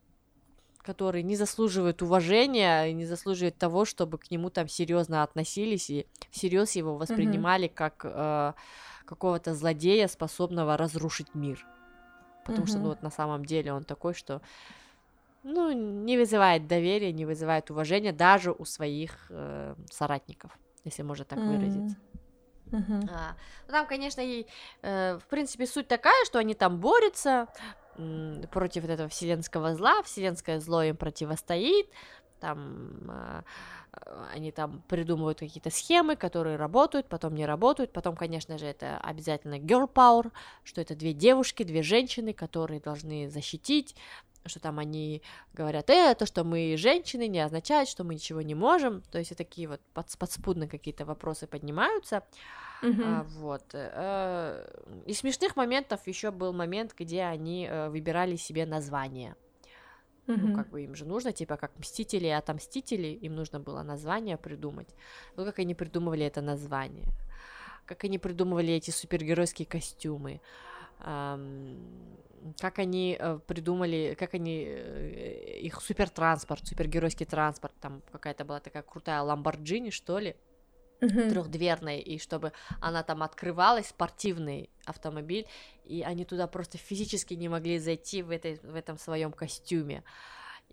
который 0.83 1.23
не 1.23 1.35
заслуживает 1.35 2.03
уважения, 2.03 2.93
не 2.93 3.05
заслуживает 3.05 3.57
того, 3.57 3.85
чтобы 3.85 4.19
к 4.19 4.29
нему 4.29 4.51
там 4.51 4.67
серьезно 4.67 5.23
относились 5.23 5.89
и 5.89 6.05
всерьез 6.29 6.73
его 6.73 6.95
воспринимали 6.95 7.67
mm-hmm. 7.67 7.73
как 7.73 8.01
э, 8.03 8.53
какого-то 9.05 9.55
злодея, 9.55 10.07
способного 10.07 10.77
разрушить 10.77 11.33
мир. 11.33 11.65
Потому 12.45 12.65
mm-hmm. 12.65 12.69
что, 12.69 12.77
ну, 12.77 12.89
вот 12.89 13.01
на 13.01 13.09
самом 13.09 13.45
деле 13.45 13.73
он 13.73 13.83
такой, 13.83 14.13
что, 14.13 14.43
ну, 15.45 15.71
не 15.71 16.17
вызывает 16.17 16.67
доверия, 16.67 17.13
не 17.13 17.23
вызывает 17.25 17.69
уважения 17.69 18.11
даже 18.11 18.51
у 18.51 18.65
своих 18.65 19.27
э, 19.29 19.75
соратников, 19.91 20.51
если 20.83 21.03
можно 21.03 21.23
так 21.23 21.37
mm-hmm. 21.37 21.57
выразиться. 21.57 21.97
Uh-huh. 22.71 23.09
А, 23.11 23.35
ну, 23.67 23.71
там, 23.71 23.85
конечно, 23.85 24.21
и, 24.21 24.47
э, 24.81 25.19
в 25.19 25.27
принципе, 25.27 25.67
суть 25.67 25.87
такая, 25.87 26.25
что 26.25 26.39
они 26.39 26.55
там 26.55 26.79
борются 26.79 27.47
м, 27.95 28.41
против 28.51 28.81
вот 28.81 28.91
этого 28.91 29.07
вселенского 29.07 29.75
зла, 29.75 30.01
вселенское 30.01 30.59
зло 30.59 30.81
им 30.81 30.97
противостоит, 30.97 31.91
там 32.39 33.07
э, 33.07 33.43
они 34.33 34.51
там 34.51 34.81
придумывают 34.87 35.39
какие-то 35.39 35.69
схемы, 35.69 36.15
которые 36.15 36.55
работают, 36.55 37.07
потом 37.07 37.35
не 37.35 37.45
работают, 37.45 37.93
потом, 37.93 38.15
конечно 38.15 38.57
же, 38.57 38.65
это 38.65 38.97
обязательно 38.97 39.59
girl 39.59 39.87
power, 39.87 40.31
что 40.63 40.81
это 40.81 40.95
две 40.95 41.13
девушки, 41.13 41.61
две 41.61 41.83
женщины, 41.83 42.33
которые 42.33 42.79
должны 42.79 43.29
защитить 43.29 43.95
что 44.49 44.59
там 44.59 44.79
они 44.79 45.21
говорят, 45.53 45.89
э, 45.89 46.15
то, 46.15 46.25
что 46.25 46.43
мы 46.43 46.75
женщины, 46.77 47.27
не 47.27 47.39
означает, 47.39 47.87
что 47.87 48.03
мы 48.03 48.15
ничего 48.15 48.41
не 48.41 48.55
можем, 48.55 49.01
то 49.11 49.17
есть 49.17 49.31
и 49.31 49.35
такие 49.35 49.67
вот 49.67 49.81
подспудно 49.93 50.67
какие-то 50.67 51.05
вопросы 51.05 51.47
поднимаются, 51.47 52.23
mm-hmm. 52.81 53.03
а, 53.03 53.23
вот. 53.23 53.63
Э, 53.73 54.65
из 55.05 55.19
смешных 55.19 55.55
моментов 55.55 56.07
еще 56.07 56.31
был 56.31 56.53
момент, 56.53 56.93
где 56.97 57.23
они 57.23 57.67
э, 57.69 57.89
выбирали 57.89 58.35
себе 58.35 58.65
название. 58.65 59.35
Mm-hmm. 60.27 60.37
Ну, 60.37 60.55
как 60.55 60.69
бы 60.69 60.83
им 60.83 60.95
же 60.95 61.05
нужно, 61.05 61.31
типа, 61.31 61.55
как 61.57 61.77
Мстители 61.77 62.25
и 62.25 62.29
Отомстители, 62.29 63.07
им 63.07 63.35
нужно 63.35 63.59
было 63.59 63.83
название 63.83 64.37
придумать. 64.37 64.89
Ну, 65.35 65.45
как 65.45 65.59
они 65.59 65.75
придумывали 65.75 66.25
это 66.25 66.41
название, 66.41 67.11
как 67.85 68.03
они 68.05 68.17
придумывали 68.17 68.73
эти 68.73 68.89
супергеройские 68.89 69.67
костюмы, 69.67 70.41
как 72.59 72.79
они 72.79 73.17
э, 73.19 73.39
придумали, 73.47 74.15
как 74.17 74.33
они 74.35 74.65
э, 74.67 75.59
их 75.61 75.81
супертранспорт, 75.81 76.67
супергеройский 76.67 77.25
транспорт, 77.25 77.73
там 77.81 78.01
какая-то 78.11 78.45
была 78.45 78.59
такая 78.59 78.83
крутая 78.83 79.21
Ламборджини, 79.21 79.89
что 79.89 80.19
ли, 80.19 80.35
uh-huh. 81.01 81.29
трехдверная, 81.29 81.99
и 81.99 82.17
чтобы 82.19 82.51
она 82.79 83.03
там 83.03 83.23
открывалась, 83.23 83.87
спортивный 83.87 84.69
автомобиль, 84.85 85.47
и 85.85 86.03
они 86.03 86.25
туда 86.25 86.47
просто 86.47 86.77
физически 86.77 87.33
не 87.33 87.49
могли 87.49 87.79
зайти 87.79 88.21
в, 88.21 88.29
этой, 88.29 88.59
в 88.61 88.75
этом 88.75 88.97
своем 88.97 89.31
костюме. 89.31 90.03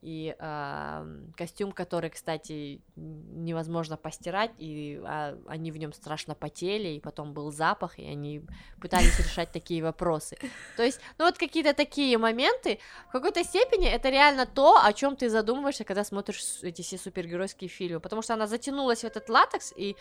И 0.02 0.34
э, 0.36 1.06
костюм, 1.36 1.70
который, 1.70 2.10
кстати, 2.10 2.80
невозможно 2.96 3.96
постирать, 3.96 4.50
и 4.58 5.00
а, 5.04 5.38
они 5.46 5.70
в 5.70 5.76
нем 5.76 5.92
страшно 5.92 6.34
потели, 6.34 6.88
и 6.88 7.00
потом 7.00 7.32
был 7.32 7.52
запах, 7.52 8.00
и 8.00 8.04
они 8.04 8.42
пытались 8.80 9.16
решать 9.20 9.52
такие 9.52 9.80
вопросы. 9.80 10.36
То 10.76 10.82
есть, 10.82 11.00
ну 11.18 11.24
вот 11.24 11.38
какие-то 11.38 11.72
такие 11.72 12.18
моменты, 12.18 12.80
в 13.08 13.12
какой-то 13.12 13.44
степени 13.44 13.88
это 13.88 14.10
реально 14.10 14.44
то, 14.44 14.76
о 14.82 14.92
чем 14.92 15.14
ты 15.14 15.30
задумываешься, 15.30 15.84
когда 15.84 16.02
смотришь 16.02 16.42
эти 16.62 16.82
все 16.82 16.98
супергеройские 16.98 17.68
фильмы, 17.68 18.00
потому 18.00 18.22
что 18.22 18.34
она 18.34 18.48
затянулась 18.48 19.02
в 19.02 19.04
этот 19.04 19.28
латекс, 19.28 19.72
и 19.76 19.96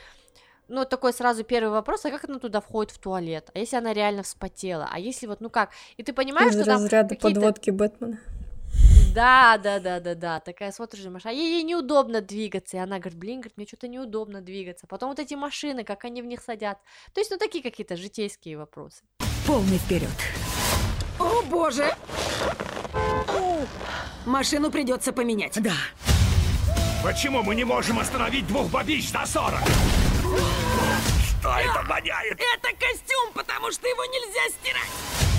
ну, 0.68 0.86
такой 0.86 1.14
сразу 1.14 1.44
первый 1.44 1.70
вопрос, 1.70 2.06
а 2.06 2.10
как 2.10 2.24
она 2.30 2.40
туда 2.40 2.62
входит 2.62 2.92
в 2.92 2.98
туалет? 2.98 3.50
А 3.54 3.60
если 3.60 3.76
она 3.76 3.94
реально 3.94 4.24
вспотела? 4.24 4.88
А 4.92 4.98
если 4.98 5.28
вот, 5.28 5.42
ну 5.42 5.50
как? 5.50 5.72
И 5.98 6.04
ты 6.04 6.14
понимаешь, 6.14 6.52
Из 6.52 6.56
что 6.56 6.66
там 6.66 6.82
разряда 6.84 7.16
подводки 7.16 7.70
Бэтмена. 7.72 8.20
Да, 9.14 9.58
да, 9.58 9.80
да, 9.80 10.00
да, 10.00 10.16
да. 10.16 10.40
Такая 10.40 10.72
смотришь 10.72 11.04
на 11.04 11.12
машину, 11.12 11.34
а 11.34 11.36
ей, 11.36 11.56
ей 11.56 11.64
неудобно 11.64 12.22
двигаться. 12.22 12.78
И 12.78 12.80
она 12.80 13.00
говорит, 13.00 13.20
блин, 13.20 13.42
говорит, 13.42 13.58
мне 13.58 13.68
что-то 13.68 13.88
неудобно 13.88 14.42
двигаться. 14.42 14.88
Потом 14.88 15.10
вот 15.10 15.20
эти 15.20 15.34
машины, 15.34 15.84
как 15.84 16.06
они 16.06 16.22
в 16.22 16.26
них 16.26 16.42
садят. 16.42 16.78
То 17.14 17.20
есть, 17.20 17.30
ну, 17.30 17.38
такие 17.38 17.62
какие-то 17.62 17.98
житейские 17.98 18.58
вопросы. 18.58 19.04
Полный 19.46 19.78
вперед. 19.80 20.10
О, 21.20 21.42
боже! 21.44 21.94
Машину 24.26 24.72
придется 24.72 25.12
поменять. 25.12 25.62
Да. 25.62 25.76
Почему 27.04 27.44
мы 27.44 27.56
не 27.56 27.64
можем 27.64 28.00
остановить 28.00 28.48
двух 28.48 28.70
бабищ 28.70 29.10
за 29.10 29.26
40? 29.26 29.60
Что 31.42 31.50
это 31.58 31.84
воняет? 31.88 32.34
Это 32.34 32.70
костюм, 32.80 33.34
потому 33.34 33.72
что 33.72 33.88
его 33.88 34.06
нельзя 34.06 34.56
стирать. 34.60 35.32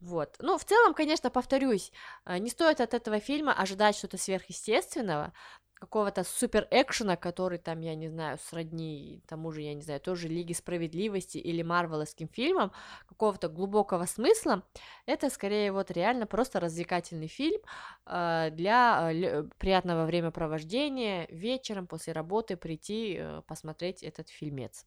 Вот. 0.00 0.36
Ну, 0.38 0.56
в 0.58 0.64
целом, 0.64 0.94
конечно, 0.94 1.30
повторюсь, 1.30 1.92
э, 2.24 2.38
не 2.38 2.50
стоит 2.50 2.80
от 2.80 2.94
этого 2.94 3.18
фильма 3.18 3.52
ожидать 3.52 3.96
что-то 3.96 4.16
сверхъестественного, 4.16 5.32
какого-то 5.78 6.24
супер 6.24 6.66
экшена, 6.70 7.16
который 7.16 7.58
там, 7.58 7.80
я 7.80 7.94
не 7.94 8.08
знаю, 8.08 8.38
сродни 8.38 9.22
тому 9.26 9.52
же, 9.52 9.62
я 9.62 9.74
не 9.74 9.82
знаю, 9.82 10.00
тоже 10.00 10.28
Лиги 10.28 10.52
Справедливости 10.52 11.38
или 11.38 11.62
Марвеловским 11.62 12.28
фильмам, 12.28 12.72
какого-то 13.08 13.48
глубокого 13.48 14.04
смысла, 14.06 14.64
это 15.06 15.30
скорее 15.30 15.72
вот 15.72 15.90
реально 15.90 16.26
просто 16.26 16.60
развлекательный 16.60 17.28
фильм 17.28 17.60
э, 18.06 18.50
для 18.52 19.10
э, 19.12 19.44
приятного 19.58 20.04
времяпровождения, 20.04 21.26
вечером 21.30 21.86
после 21.86 22.12
работы 22.12 22.56
прийти 22.56 23.16
э, 23.18 23.42
посмотреть 23.46 24.02
этот 24.02 24.28
фильмец. 24.28 24.84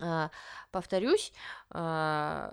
Э, 0.00 0.28
повторюсь, 0.72 1.32
э, 1.72 2.50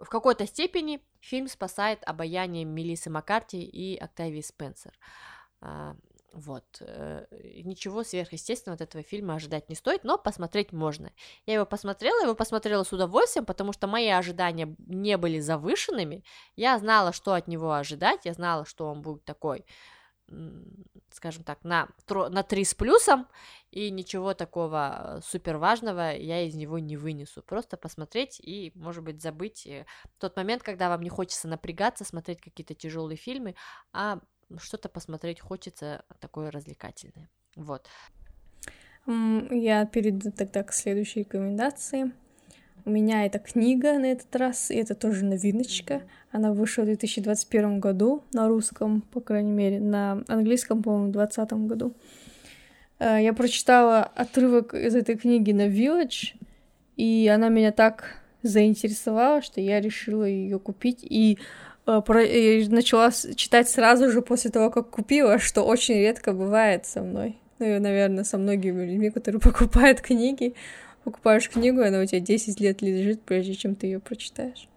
в 0.00 0.08
какой-то 0.08 0.46
степени 0.46 1.00
фильм 1.20 1.48
спасает 1.48 2.00
обаяние 2.04 2.64
Мелисы 2.64 3.10
Маккарти 3.10 3.62
и 3.62 3.96
Октавии 3.96 4.40
Спенсер. 4.40 4.92
А, 5.60 5.96
вот. 6.36 6.64
Э, 6.80 7.26
ничего 7.64 8.04
сверхъестественного 8.04 8.74
от 8.74 8.82
этого 8.82 9.02
фильма 9.02 9.34
ожидать 9.36 9.68
не 9.70 9.74
стоит, 9.74 10.04
но 10.04 10.18
посмотреть 10.18 10.72
можно. 10.72 11.10
Я 11.46 11.54
его 11.54 11.66
посмотрела, 11.66 12.22
его 12.22 12.34
посмотрела 12.34 12.84
с 12.84 12.92
удовольствием, 12.92 13.46
потому 13.46 13.72
что 13.72 13.86
мои 13.86 14.08
ожидания 14.08 14.76
не 14.86 15.16
были 15.16 15.40
завышенными. 15.40 16.24
Я 16.54 16.78
знала, 16.78 17.12
что 17.12 17.32
от 17.32 17.48
него 17.48 17.72
ожидать, 17.72 18.26
я 18.26 18.34
знала, 18.34 18.66
что 18.66 18.86
он 18.86 19.00
будет 19.00 19.24
такой 19.24 19.64
скажем 21.10 21.44
так, 21.44 21.64
на, 21.64 21.88
на 22.08 22.42
3 22.42 22.64
с 22.64 22.74
плюсом, 22.74 23.26
и 23.70 23.90
ничего 23.90 24.34
такого 24.34 25.20
супер 25.24 25.56
важного 25.56 26.14
я 26.14 26.42
из 26.42 26.54
него 26.54 26.78
не 26.78 26.96
вынесу. 26.96 27.42
Просто 27.42 27.76
посмотреть 27.76 28.40
и, 28.40 28.72
может 28.74 29.04
быть, 29.04 29.22
забыть 29.22 29.66
э, 29.66 29.86
тот 30.18 30.36
момент, 30.36 30.62
когда 30.62 30.88
вам 30.88 31.02
не 31.02 31.08
хочется 31.08 31.48
напрягаться, 31.48 32.04
смотреть 32.04 32.40
какие-то 32.40 32.74
тяжелые 32.74 33.16
фильмы, 33.16 33.54
а 33.92 34.20
что-то 34.58 34.88
посмотреть 34.88 35.40
хочется 35.40 36.04
такое 36.20 36.50
развлекательное. 36.50 37.30
Вот. 37.56 37.88
Я 39.06 39.86
перейду 39.86 40.32
тогда 40.32 40.62
к 40.64 40.72
следующей 40.72 41.20
рекомендации. 41.20 42.12
У 42.86 42.90
меня 42.90 43.26
эта 43.26 43.40
книга 43.40 43.98
на 43.98 44.06
этот 44.06 44.34
раз, 44.36 44.70
и 44.70 44.76
это 44.76 44.94
тоже 44.94 45.24
новиночка. 45.24 46.02
Она 46.30 46.52
вышла 46.52 46.82
в 46.82 46.84
2021 46.84 47.80
году 47.80 48.22
на 48.32 48.46
русском, 48.46 49.00
по 49.00 49.20
крайней 49.20 49.50
мере, 49.50 49.80
на 49.80 50.22
английском, 50.28 50.84
по-моему, 50.84 51.08
в 51.08 51.12
2020 51.12 51.52
году. 51.66 51.94
Э, 53.00 53.18
я 53.20 53.32
прочитала 53.32 54.04
отрывок 54.04 54.72
из 54.72 54.94
этой 54.94 55.16
книги 55.16 55.50
на 55.50 55.66
Village, 55.66 56.36
и 56.96 57.28
она 57.34 57.48
меня 57.48 57.72
так 57.72 58.20
заинтересовала, 58.44 59.42
что 59.42 59.60
я 59.60 59.80
решила 59.80 60.22
ее 60.22 60.60
купить 60.60 61.00
и 61.02 61.38
э, 61.88 62.00
и 62.24 62.68
начала 62.68 63.10
читать 63.10 63.68
сразу 63.68 64.12
же 64.12 64.22
после 64.22 64.52
того, 64.52 64.70
как 64.70 64.90
купила, 64.90 65.40
что 65.40 65.62
очень 65.62 65.96
редко 65.96 66.32
бывает 66.32 66.86
со 66.86 67.02
мной. 67.02 67.36
Ну 67.58 67.66
и, 67.66 67.78
наверное, 67.80 68.22
со 68.22 68.38
многими 68.38 68.84
людьми, 68.84 69.10
которые 69.10 69.40
покупают 69.40 70.00
книги 70.00 70.54
покупаешь 71.06 71.48
книгу, 71.48 71.82
она 71.82 72.00
у 72.00 72.04
тебя 72.04 72.18
10 72.18 72.58
лет 72.58 72.82
лежит, 72.82 73.22
прежде 73.22 73.54
чем 73.54 73.76
ты 73.76 73.86
ее 73.86 74.00
прочитаешь. 74.00 74.68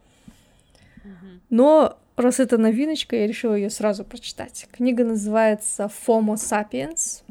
Но 1.49 1.97
раз 2.17 2.39
это 2.39 2.59
новиночка, 2.59 3.15
я 3.15 3.25
решила 3.25 3.55
ее 3.55 3.71
сразу 3.71 4.03
прочитать. 4.03 4.67
Книга 4.71 5.03
называется 5.03 5.89
FOMO 6.05 6.35
Sapiens. 6.35 7.23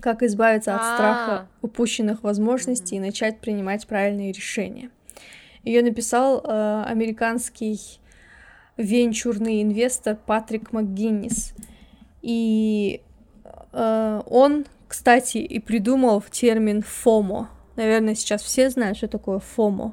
Как 0.00 0.24
избавиться 0.24 0.74
от 0.74 0.82
страха 0.82 1.32
А. 1.32 1.46
упущенных 1.62 2.24
возможностей 2.24 2.96
и 2.96 3.00
начать 3.00 3.38
принимать 3.38 3.86
правильные 3.86 4.32
решения. 4.32 4.90
Ее 5.62 5.80
написал 5.82 6.42
э, 6.44 6.84
американский 6.86 7.78
венчурный 8.76 9.62
инвестор 9.62 10.16
Патрик 10.16 10.72
МакГиннис. 10.72 11.54
И 12.22 13.00
э, 13.72 14.22
он, 14.26 14.66
кстати, 14.88 15.38
и 15.38 15.60
придумал 15.60 16.22
термин 16.22 16.80
FOMO. 16.80 17.46
Наверное, 17.76 18.14
сейчас 18.14 18.42
все 18.42 18.70
знают, 18.70 18.96
что 18.96 19.08
такое 19.08 19.40
FOMO. 19.56 19.92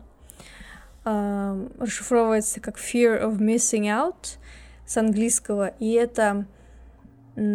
Э, 1.03 1.67
расшифровывается 1.79 2.59
как 2.59 2.77
Fear 2.77 3.23
of 3.23 3.39
Missing 3.39 3.85
Out 3.85 4.37
с 4.85 4.97
английского. 4.97 5.69
И 5.79 5.91
это 5.93 6.45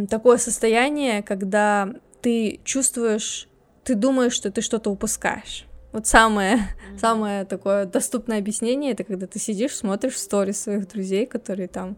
такое 0.09 0.39
состояние, 0.39 1.23
когда 1.23 1.91
ты 2.23 2.61
чувствуешь, 2.65 3.49
ты 3.85 3.95
думаешь, 3.95 4.33
что 4.33 4.51
ты 4.51 4.63
что-то 4.63 4.91
упускаешь. 4.91 5.67
Вот 5.93 6.07
самое, 6.07 6.57
mm-hmm. 6.57 6.99
самое 6.99 7.45
такое 7.45 7.87
доступное 7.87 8.39
объяснение 8.39 8.93
это 8.93 9.05
когда 9.05 9.27
ты 9.27 9.39
сидишь, 9.39 9.77
смотришь 9.77 10.19
сторис 10.19 10.61
своих 10.61 10.89
друзей, 10.89 11.25
которые 11.25 11.69
там 11.69 11.97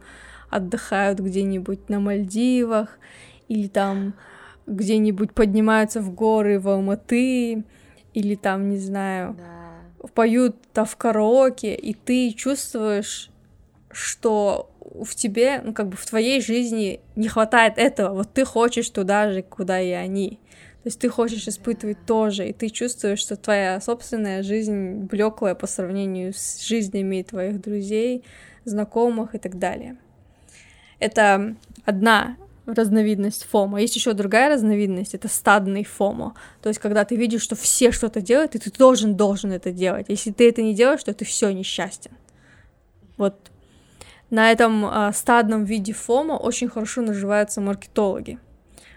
отдыхают 0.51 1.19
где-нибудь 1.19 1.89
на 1.89 1.99
Мальдивах 1.99 2.99
или 3.49 3.69
там 3.69 4.15
где-нибудь 4.67 5.33
поднимаются 5.33 6.01
в 6.01 6.15
горы 6.15 6.61
в 6.61 6.69
Алматы 6.69 7.65
или 8.15 8.35
там, 8.35 8.69
не 8.69 8.79
знаю, 8.79 9.37
Да. 9.39 10.09
поют 10.15 10.57
там 10.73 10.87
в 10.87 10.97
караоке, 10.97 11.75
и 11.75 11.95
ты 11.95 12.33
чувствуешь, 12.33 13.31
что 13.91 14.71
в 14.81 15.15
тебе, 15.15 15.61
ну, 15.65 15.73
как 15.73 15.89
бы 15.89 15.97
в 15.97 16.07
твоей 16.07 16.41
жизни 16.41 17.01
не 17.17 17.29
хватает 17.29 17.75
этого, 17.79 18.15
вот 18.15 18.33
ты 18.33 18.45
хочешь 18.45 18.89
туда 18.91 19.33
же, 19.33 19.43
куда 19.43 19.81
и 19.81 19.91
они. 19.91 20.39
То 20.83 20.91
есть 20.91 21.01
ты 21.01 21.09
хочешь 21.09 21.47
испытывать 21.47 21.99
тоже, 22.07 22.49
и 22.49 22.53
ты 22.53 22.69
чувствуешь, 22.69 23.19
что 23.19 23.37
твоя 23.37 23.81
собственная 23.81 24.43
жизнь 24.43 25.01
блеклая 25.11 25.55
по 25.55 25.67
сравнению 25.67 26.33
с 26.33 26.61
жизнями 26.61 27.23
твоих 27.23 27.61
друзей, 27.61 28.25
знакомых 28.65 29.35
и 29.35 29.39
так 29.39 29.59
далее. 29.59 29.97
Это 31.01 31.57
одна 31.85 32.37
разновидность 32.75 33.45
фома. 33.45 33.81
Есть 33.81 33.97
еще 33.97 34.13
другая 34.13 34.49
разновидность, 34.49 35.15
это 35.15 35.29
стадный 35.29 35.85
фомо. 35.85 36.35
То 36.63 36.69
есть, 36.69 36.81
когда 36.81 37.05
ты 37.05 37.17
видишь, 37.17 37.43
что 37.43 37.57
все 37.57 37.93
что-то 37.93 38.21
делают, 38.21 38.55
и 38.55 38.59
ты 38.59 38.71
должен, 38.71 39.17
должен 39.17 39.53
это 39.53 39.73
делать. 39.73 40.07
Если 40.09 40.31
ты 40.31 40.49
это 40.49 40.63
не 40.63 40.75
делаешь, 40.75 41.03
то 41.03 41.13
ты 41.15 41.25
все 41.25 41.51
несчастен. 41.51 42.13
Вот 43.17 43.51
на 44.31 44.53
этом 44.53 44.85
э, 44.85 45.13
стадном 45.13 45.65
виде 45.65 45.93
фома 45.93 46.35
очень 46.35 46.69
хорошо 46.69 47.03
наживаются 47.03 47.61
маркетологи. 47.61 48.39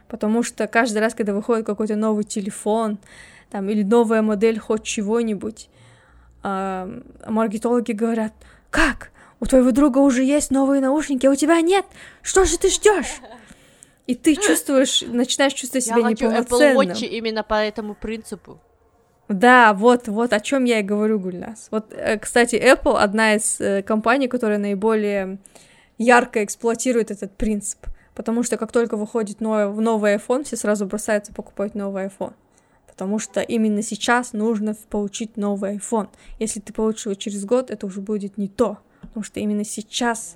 Потому 0.07 0.43
что 0.43 0.67
каждый 0.67 0.99
раз, 0.99 1.13
когда 1.13 1.33
выходит 1.33 1.65
какой-то 1.65 1.95
новый 1.95 2.25
телефон, 2.25 2.99
там, 3.49 3.69
или 3.69 3.83
новая 3.83 4.21
модель 4.21 4.59
хоть 4.59 4.83
чего-нибудь, 4.83 5.69
э, 6.43 7.01
маркетологи 7.27 7.93
говорят, 7.93 8.33
как? 8.69 9.11
У 9.39 9.45
твоего 9.45 9.71
друга 9.71 9.99
уже 9.99 10.23
есть 10.23 10.51
новые 10.51 10.81
наушники, 10.81 11.25
а 11.25 11.31
у 11.31 11.35
тебя 11.35 11.61
нет? 11.61 11.85
Что 12.21 12.45
же 12.45 12.57
ты 12.59 12.69
ждешь? 12.69 13.21
И 14.11 14.15
ты 14.15 14.35
чувствуешь, 14.35 15.03
начинаешь 15.07 15.53
чувствовать 15.53 15.85
себя 15.85 15.99
Я 15.99 16.03
хочу 16.03 16.25
Apple 16.25 16.39
неполноценным. 16.39 16.77
Watch 16.89 17.05
именно 17.05 17.43
по 17.43 17.53
этому 17.53 17.95
принципу. 17.95 18.59
Да, 19.29 19.73
вот, 19.73 20.09
вот 20.09 20.33
о 20.33 20.41
чем 20.41 20.65
я 20.65 20.79
и 20.79 20.83
говорю, 20.83 21.17
Гульнас. 21.17 21.69
Вот, 21.71 21.93
э, 21.93 22.19
кстати, 22.19 22.55
Apple 22.55 22.97
одна 22.97 23.35
из 23.35 23.61
э, 23.61 23.81
компаний, 23.83 24.27
которая 24.27 24.57
наиболее 24.57 25.37
ярко 25.97 26.43
эксплуатирует 26.43 27.09
этот 27.09 27.37
принцип. 27.37 27.87
Потому 28.13 28.43
что 28.43 28.57
как 28.57 28.73
только 28.73 28.97
выходит 28.97 29.39
новый, 29.39 29.73
новый 29.81 30.15
iPhone, 30.15 30.43
все 30.43 30.57
сразу 30.57 30.85
бросаются 30.85 31.31
покупать 31.33 31.73
новый 31.73 32.07
iPhone. 32.07 32.33
Потому 32.87 33.17
что 33.17 33.39
именно 33.39 33.81
сейчас 33.81 34.33
нужно 34.33 34.75
получить 34.89 35.37
новый 35.37 35.77
iPhone. 35.77 36.09
Если 36.37 36.59
ты 36.59 36.73
получишь 36.73 37.05
его 37.05 37.15
через 37.15 37.45
год, 37.45 37.71
это 37.71 37.85
уже 37.85 38.01
будет 38.01 38.37
не 38.37 38.49
то. 38.49 38.79
Потому 38.99 39.23
что 39.23 39.39
именно 39.39 39.63
сейчас 39.63 40.35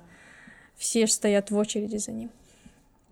все 0.76 1.06
стоят 1.06 1.50
в 1.50 1.58
очереди 1.58 1.98
за 1.98 2.12
ним. 2.12 2.30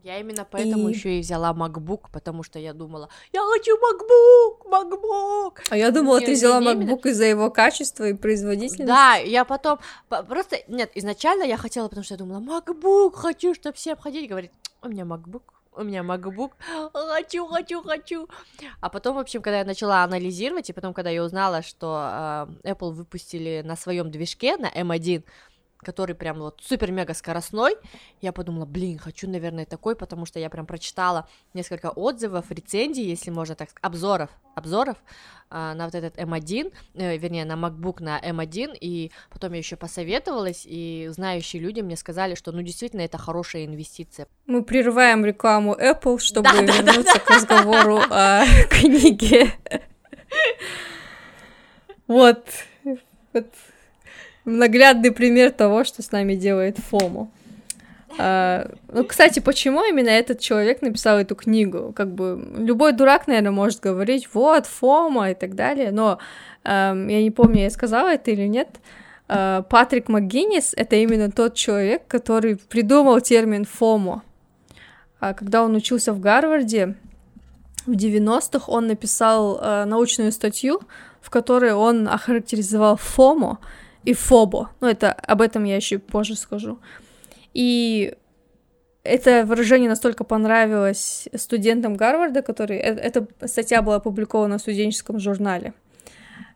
Я 0.05 0.21
именно 0.21 0.45
поэтому 0.45 0.89
И- 0.91 0.93
еще 0.93 1.17
и 1.17 1.21
взяла 1.21 1.55
MacBook, 1.55 2.11
потому 2.13 2.43
что 2.43 2.59
я 2.59 2.75
думала, 2.75 3.09
я 3.33 3.41
хочу 3.41 3.75
MacBook, 3.79 4.71
MacBook. 4.71 5.63
А 5.71 5.77
я 5.79 5.91
думала, 5.91 6.19
Не, 6.21 6.27
ты 6.27 6.33
не- 6.33 6.37
взяла 6.37 6.61
не 6.61 6.73
именно- 6.73 6.91
MacBook 6.93 7.09
из-за 7.09 7.25
его 7.25 7.51
качества 7.51 8.05
и 8.09 8.13
производительности. 8.13 8.83
Да, 8.87 9.15
я 9.15 9.47
потом 9.47 9.79
по- 10.11 10.23
просто 10.23 10.59
нет, 10.69 10.91
изначально 10.95 11.45
я 11.45 11.57
хотела, 11.57 11.89
потому 11.89 12.05
что 12.05 12.15
я 12.15 12.19
думала, 12.19 12.41
MacBook, 12.41 13.15
хочу, 13.15 13.55
чтобы 13.55 13.77
все 13.77 13.95
обходили, 13.95 14.27
говорит, 14.27 14.53
у 14.83 14.89
меня 14.89 15.05
MacBook, 15.05 15.43
у 15.75 15.83
меня 15.83 16.03
MacBook, 16.03 16.51
хочу, 16.93 17.47
хочу, 17.47 17.83
хочу. 17.83 18.29
А 18.83 18.91
потом, 18.91 19.17
в 19.17 19.19
общем, 19.21 19.41
когда 19.41 19.61
я 19.61 19.65
начала 19.65 20.05
анализировать, 20.05 20.69
и 20.69 20.75
потом, 20.75 20.93
когда 20.93 21.09
я 21.09 21.25
узнала, 21.25 21.63
что 21.63 22.47
э, 22.63 22.73
Apple 22.73 22.91
выпустили 22.91 23.63
на 23.65 23.75
своем 23.75 24.11
движке, 24.11 24.59
на 24.59 24.69
M1, 24.71 25.23
который 25.85 26.15
прям 26.15 26.41
вот 26.41 26.61
супер-мега 26.65 27.15
скоростной, 27.15 27.77
я 28.21 28.33
подумала, 28.33 28.67
блин, 28.67 28.99
хочу, 28.99 29.29
наверное, 29.29 29.67
такой, 29.67 29.95
потому 29.95 30.27
что 30.27 30.41
я 30.41 30.51
прям 30.51 30.67
прочитала 30.67 31.29
несколько 31.53 31.91
отзывов, 31.91 32.51
рецензий, 32.51 33.05
если 33.05 33.31
можно 33.31 33.55
так 33.55 33.71
сказать, 33.71 33.85
обзоров, 33.85 34.31
обзоров 34.57 34.97
а, 35.51 35.75
на 35.75 35.85
вот 35.85 35.95
этот 35.95 36.17
M1, 36.17 36.73
э, 36.95 37.17
вернее, 37.17 37.45
на 37.45 37.53
MacBook 37.53 38.03
на 38.03 38.19
M1, 38.21 38.77
и 38.81 39.13
потом 39.31 39.53
я 39.53 39.59
еще 39.59 39.77
посоветовалась, 39.77 40.65
и 40.65 41.09
знающие 41.11 41.63
люди 41.63 41.81
мне 41.81 41.97
сказали, 41.97 42.35
что, 42.35 42.51
ну, 42.51 42.63
действительно, 42.63 43.03
это 43.03 43.19
хорошая 43.19 43.67
инвестиция. 43.67 44.27
Мы 44.47 44.65
прерываем 44.65 45.25
рекламу 45.25 45.75
Apple, 45.75 46.19
чтобы 46.19 46.51
Да, 46.51 46.61
да, 46.61 46.67
да, 46.67 46.73
вернуться 46.73 47.21
к 47.21 47.31
разговору 47.31 48.01
о 48.11 48.45
книге. 48.69 49.53
Вот. 52.07 52.47
Вот 53.33 53.47
наглядный 54.45 55.13
пример 55.13 55.51
того, 55.51 55.85
что 55.85 56.03
с 56.03 56.13
нами 56.13 56.35
делает 56.35 56.79
Фому. 56.79 57.31
А, 58.17 58.71
ну, 58.93 59.05
кстати, 59.05 59.41
почему 59.41 59.85
именно 59.85 60.11
этот 60.11 60.39
человек 60.41 60.83
написал 60.83 61.19
эту 61.19 61.35
книгу? 61.35 61.93
Как 61.95 62.13
бы 62.13 62.43
любой 62.59 62.93
дурак, 62.93 63.27
наверное, 63.27 63.51
может 63.51 63.81
говорить, 63.81 64.29
вот, 64.33 64.67
Фома 64.67 65.31
и 65.31 65.35
так 65.35 65.55
далее, 65.55 65.91
но 65.91 66.19
эм, 66.65 67.09
я 67.09 67.23
не 67.23 67.31
помню, 67.31 67.63
я 67.63 67.71
сказала 67.71 68.15
это 68.15 68.31
или 68.31 68.47
нет. 68.47 68.69
Э, 69.29 69.63
Патрик 69.69 70.09
МакГиннис— 70.09 70.75
это 70.77 70.97
именно 70.97 71.31
тот 71.31 71.55
человек, 71.55 72.07
который 72.07 72.57
придумал 72.57 73.21
термин 73.21 73.65
ФОМО. 73.65 74.23
А 75.21 75.35
Когда 75.35 75.65
он 75.65 75.75
учился 75.75 76.13
в 76.13 76.21
Гарварде 76.21 76.97
в 77.87 77.93
90-х, 77.93 78.71
он 78.71 78.87
написал 78.87 79.59
э, 79.61 79.85
научную 79.87 80.33
статью, 80.33 80.81
в 81.21 81.31
которой 81.31 81.73
он 81.73 82.07
охарактеризовал 82.07 82.97
ФОМО 82.97 83.59
и 84.05 84.13
ФОБО. 84.13 84.71
Ну, 84.81 84.87
это 84.87 85.13
об 85.13 85.41
этом 85.41 85.65
я 85.65 85.77
еще 85.77 85.99
позже 85.99 86.37
скажу. 86.37 86.79
И 87.53 88.15
это 89.03 89.45
выражение 89.45 89.89
настолько 89.89 90.25
понравилось 90.25 91.29
студентам 91.35 91.95
Гарварда, 91.97 92.43
которые... 92.43 92.81
э- 92.81 92.95
Эта 92.95 93.27
статья 93.47 93.83
была 93.83 93.97
опубликована 93.97 94.59
в 94.59 94.61
студенческом 94.61 95.19
журнале. 95.19 95.75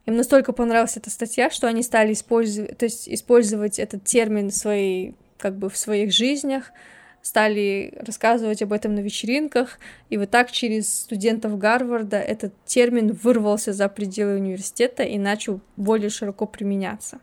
Им 0.06 0.16
настолько 0.16 0.52
понравилась 0.52 0.96
эта 0.96 1.10
статья, 1.10 1.50
что 1.50 1.66
они 1.66 1.82
стали 1.82 2.14
использовать, 2.14 2.78
то 2.78 2.86
есть 2.86 3.08
использовать 3.08 3.78
этот 3.78 4.04
термин 4.04 4.48
в 4.48 4.54
своей, 4.54 5.14
как 5.36 5.56
бы 5.56 5.68
в 5.68 5.76
своих 5.76 6.12
жизнях, 6.12 6.72
стали 7.20 7.92
рассказывать 8.06 8.62
об 8.62 8.72
этом 8.72 8.94
на 8.94 9.00
вечеринках, 9.00 9.78
и 10.08 10.16
вот 10.16 10.30
так 10.30 10.50
через 10.50 11.00
студентов 11.00 11.58
Гарварда 11.58 12.16
этот 12.18 12.54
термин 12.64 13.12
вырвался 13.12 13.74
за 13.74 13.88
пределы 13.90 14.36
университета 14.36 15.02
и 15.02 15.18
начал 15.18 15.60
более 15.76 16.08
широко 16.08 16.46
применяться. 16.46 17.18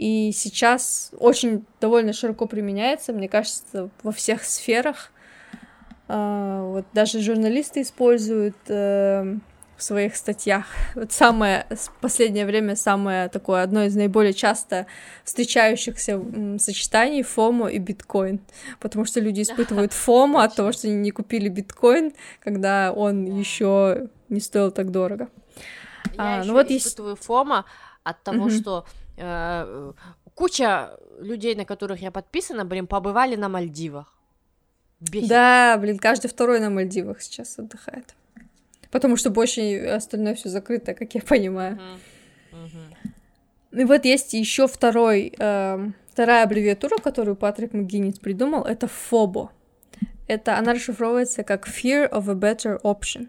И 0.00 0.32
сейчас 0.32 1.10
очень 1.18 1.66
довольно 1.80 2.12
широко 2.14 2.46
применяется, 2.46 3.12
мне 3.12 3.28
кажется, 3.28 3.90
во 4.02 4.12
всех 4.12 4.44
сферах. 4.44 5.10
А, 6.08 6.62
Вот 6.64 6.86
даже 6.94 7.20
журналисты 7.20 7.82
используют 7.82 8.56
э, 8.68 9.36
в 9.76 9.82
своих 9.82 10.16
статьях. 10.16 10.64
Вот 10.94 11.12
самое 11.12 11.66
в 11.70 12.00
последнее 12.00 12.46
время 12.46 12.76
самое 12.76 13.28
такое 13.28 13.62
одно 13.62 13.84
из 13.84 13.94
наиболее 13.94 14.32
часто 14.32 14.86
встречающихся 15.24 16.12
м, 16.12 16.58
сочетаний 16.58 17.22
фомо 17.22 17.66
и 17.68 17.78
биткоин, 17.78 18.40
потому 18.80 19.04
что 19.04 19.20
люди 19.20 19.42
испытывают 19.42 19.92
фомо 20.06 20.44
от 20.44 20.54
того, 20.54 20.72
что 20.72 20.88
они 20.88 20.96
не 20.96 21.10
купили 21.10 21.48
биткоин, 21.50 22.12
когда 22.42 22.92
он 22.92 23.24
еще 23.24 24.08
не 24.30 24.40
стоил 24.40 24.70
так 24.70 24.90
дорого. 24.90 25.28
Я 26.14 26.36
А, 26.36 26.38
еще 26.38 26.48
ну 26.48 26.54
вот 26.54 26.70
есть- 26.70 26.86
испытываю 26.86 27.16
фома 27.16 27.66
от 28.02 28.22
того, 28.22 28.46
Мгм. 28.46 28.50
что 28.50 28.84
э, 29.20 29.92
куча 30.34 30.96
людей, 31.20 31.54
на 31.54 31.64
которых 31.64 32.00
я 32.00 32.10
подписана, 32.10 32.64
блин, 32.64 32.86
побывали 32.86 33.36
на 33.36 33.48
Мальдивах. 33.48 34.14
Бесит. 35.00 35.28
Да, 35.28 35.78
блин, 35.78 35.98
каждый 35.98 36.28
второй 36.28 36.60
на 36.60 36.70
Мальдивах 36.70 37.22
сейчас 37.22 37.58
отдыхает. 37.58 38.14
Потому 38.90 39.16
что 39.16 39.30
больше 39.30 39.78
остальное 39.86 40.34
все 40.34 40.48
закрыто, 40.48 40.94
как 40.94 41.14
я 41.14 41.20
понимаю. 41.22 41.78
И 43.72 43.84
вот 43.84 44.04
есть 44.04 44.34
еще 44.34 44.66
второй, 44.66 45.32
э, 45.38 45.90
вторая 46.10 46.42
аббревиатура, 46.44 46.96
которую 46.98 47.36
Патрик 47.36 47.72
МcGиннис 47.72 48.18
придумал, 48.18 48.64
это 48.64 48.88
FOBO. 49.10 49.50
Это 50.26 50.58
она 50.58 50.74
расшифровывается 50.74 51.44
как 51.44 51.68
Fear 51.68 52.10
of 52.10 52.28
a 52.28 52.34
Better 52.34 52.80
Option. 52.82 53.28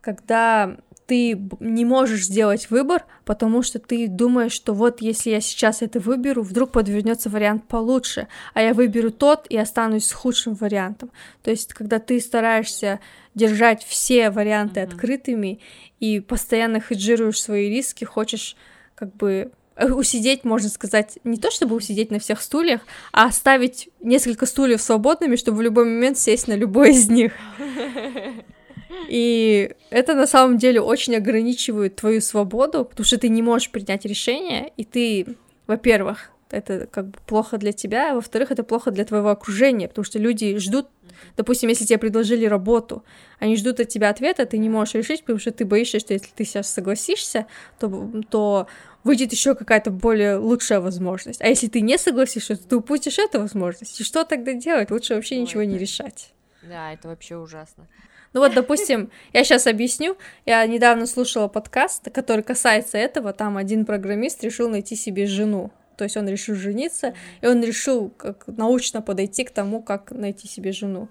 Когда 0.00 0.76
ты 1.10 1.36
не 1.58 1.84
можешь 1.84 2.26
сделать 2.26 2.70
выбор, 2.70 3.04
потому 3.24 3.62
что 3.62 3.80
ты 3.80 4.06
думаешь, 4.06 4.52
что 4.52 4.74
вот 4.74 5.02
если 5.02 5.30
я 5.30 5.40
сейчас 5.40 5.82
это 5.82 5.98
выберу, 5.98 6.44
вдруг 6.44 6.70
подвернется 6.70 7.28
вариант 7.28 7.66
получше, 7.66 8.28
а 8.54 8.62
я 8.62 8.74
выберу 8.74 9.10
тот 9.10 9.44
и 9.48 9.56
останусь 9.58 10.06
с 10.06 10.12
худшим 10.12 10.54
вариантом. 10.54 11.10
То 11.42 11.50
есть, 11.50 11.74
когда 11.74 11.98
ты 11.98 12.20
стараешься 12.20 13.00
держать 13.34 13.82
все 13.82 14.30
варианты 14.30 14.78
mm-hmm. 14.78 14.84
открытыми 14.84 15.58
и 15.98 16.20
постоянно 16.20 16.78
хеджируешь 16.78 17.42
свои 17.42 17.68
риски, 17.68 18.04
хочешь 18.04 18.54
как 18.94 19.12
бы 19.16 19.50
э, 19.74 19.90
усидеть, 19.90 20.44
можно 20.44 20.68
сказать, 20.68 21.18
не 21.24 21.38
то 21.38 21.50
чтобы 21.50 21.74
усидеть 21.74 22.12
на 22.12 22.20
всех 22.20 22.40
стульях, 22.40 22.82
а 23.10 23.24
оставить 23.24 23.88
несколько 23.98 24.46
стульев 24.46 24.80
свободными, 24.80 25.34
чтобы 25.34 25.58
в 25.58 25.62
любой 25.62 25.86
момент 25.86 26.18
сесть 26.18 26.46
на 26.46 26.54
любой 26.54 26.90
из 26.90 27.08
них. 27.08 27.32
И 29.08 29.74
это 29.90 30.14
на 30.14 30.26
самом 30.26 30.58
деле 30.58 30.80
очень 30.80 31.16
ограничивает 31.16 31.96
твою 31.96 32.20
свободу, 32.20 32.84
потому 32.84 33.04
что 33.04 33.18
ты 33.18 33.28
не 33.28 33.42
можешь 33.42 33.70
принять 33.70 34.04
решение, 34.04 34.72
и 34.76 34.84
ты, 34.84 35.36
во-первых, 35.66 36.30
это 36.50 36.86
как 36.86 37.08
бы 37.08 37.18
плохо 37.26 37.58
для 37.58 37.72
тебя, 37.72 38.12
а 38.12 38.14
во-вторых, 38.14 38.50
это 38.50 38.64
плохо 38.64 38.90
для 38.90 39.04
твоего 39.04 39.30
окружения, 39.30 39.88
потому 39.88 40.04
что 40.04 40.18
люди 40.18 40.58
ждут, 40.58 40.88
допустим, 41.36 41.68
если 41.68 41.84
тебе 41.84 41.98
предложили 41.98 42.44
работу, 42.46 43.04
они 43.38 43.56
ждут 43.56 43.80
от 43.80 43.88
тебя 43.88 44.10
ответа, 44.10 44.46
ты 44.46 44.58
не 44.58 44.68
можешь 44.68 44.94
решить, 44.94 45.20
потому 45.20 45.38
что 45.38 45.52
ты 45.52 45.64
боишься, 45.64 46.00
что 46.00 46.12
если 46.12 46.28
ты 46.34 46.44
сейчас 46.44 46.68
согласишься, 46.68 47.46
то, 47.78 48.10
то 48.28 48.66
выйдет 49.04 49.32
еще 49.32 49.54
какая-то 49.54 49.90
более 49.90 50.36
лучшая 50.36 50.80
возможность. 50.80 51.40
А 51.40 51.46
если 51.46 51.68
ты 51.68 51.80
не 51.80 51.98
согласишься, 51.98 52.56
то 52.56 52.68
ты 52.68 52.76
упустишь 52.76 53.18
эту 53.18 53.40
возможность. 53.40 54.00
И 54.00 54.04
что 54.04 54.24
тогда 54.24 54.52
делать? 54.52 54.90
Лучше 54.90 55.14
вообще 55.14 55.36
Ой, 55.36 55.42
ничего 55.42 55.62
это... 55.62 55.70
не 55.70 55.78
решать. 55.78 56.32
Да, 56.62 56.92
это 56.92 57.08
вообще 57.08 57.36
ужасно. 57.36 57.86
Ну 58.32 58.40
вот, 58.40 58.54
допустим, 58.54 59.10
я 59.32 59.44
сейчас 59.44 59.66
объясню. 59.66 60.16
Я 60.46 60.64
недавно 60.66 61.06
слушала 61.06 61.48
подкаст, 61.48 62.10
который 62.10 62.42
касается 62.42 62.98
этого. 62.98 63.32
Там 63.32 63.56
один 63.56 63.84
программист 63.84 64.44
решил 64.44 64.68
найти 64.68 64.96
себе 64.96 65.26
жену. 65.26 65.70
То 65.96 66.04
есть 66.04 66.16
он 66.16 66.26
решил 66.28 66.54
жениться, 66.54 67.14
и 67.42 67.46
он 67.46 67.62
решил 67.62 68.08
как 68.16 68.44
научно 68.46 69.02
подойти 69.02 69.44
к 69.44 69.50
тому, 69.50 69.82
как 69.82 70.12
найти 70.12 70.48
себе 70.48 70.72
жену. 70.72 71.08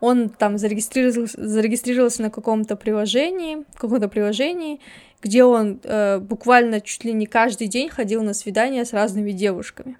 Он 0.00 0.30
там 0.30 0.56
зарегистрировался, 0.56 1.46
зарегистрировался 1.46 2.22
на 2.22 2.30
каком-то 2.30 2.74
приложении, 2.74 3.66
каком-то 3.74 4.08
приложении, 4.08 4.80
где 5.20 5.44
он 5.44 5.78
э, 5.82 6.18
буквально 6.20 6.80
чуть 6.80 7.04
ли 7.04 7.12
не 7.12 7.26
каждый 7.26 7.66
день 7.66 7.90
ходил 7.90 8.22
на 8.22 8.32
свидания 8.32 8.86
с 8.86 8.94
разными 8.94 9.32
девушками. 9.32 9.98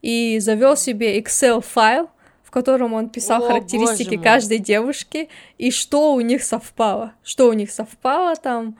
И 0.00 0.40
завел 0.40 0.76
себе 0.76 1.20
Excel 1.20 1.60
файл, 1.60 2.10
котором 2.52 2.92
он 2.92 3.08
писал 3.08 3.42
О, 3.42 3.48
характеристики 3.48 4.16
каждой 4.16 4.58
девушки 4.58 5.28
и 5.58 5.70
что 5.70 6.14
у 6.14 6.20
них 6.20 6.44
совпало, 6.44 7.14
что 7.24 7.48
у 7.48 7.52
них 7.54 7.70
совпало 7.70 8.36
там, 8.36 8.76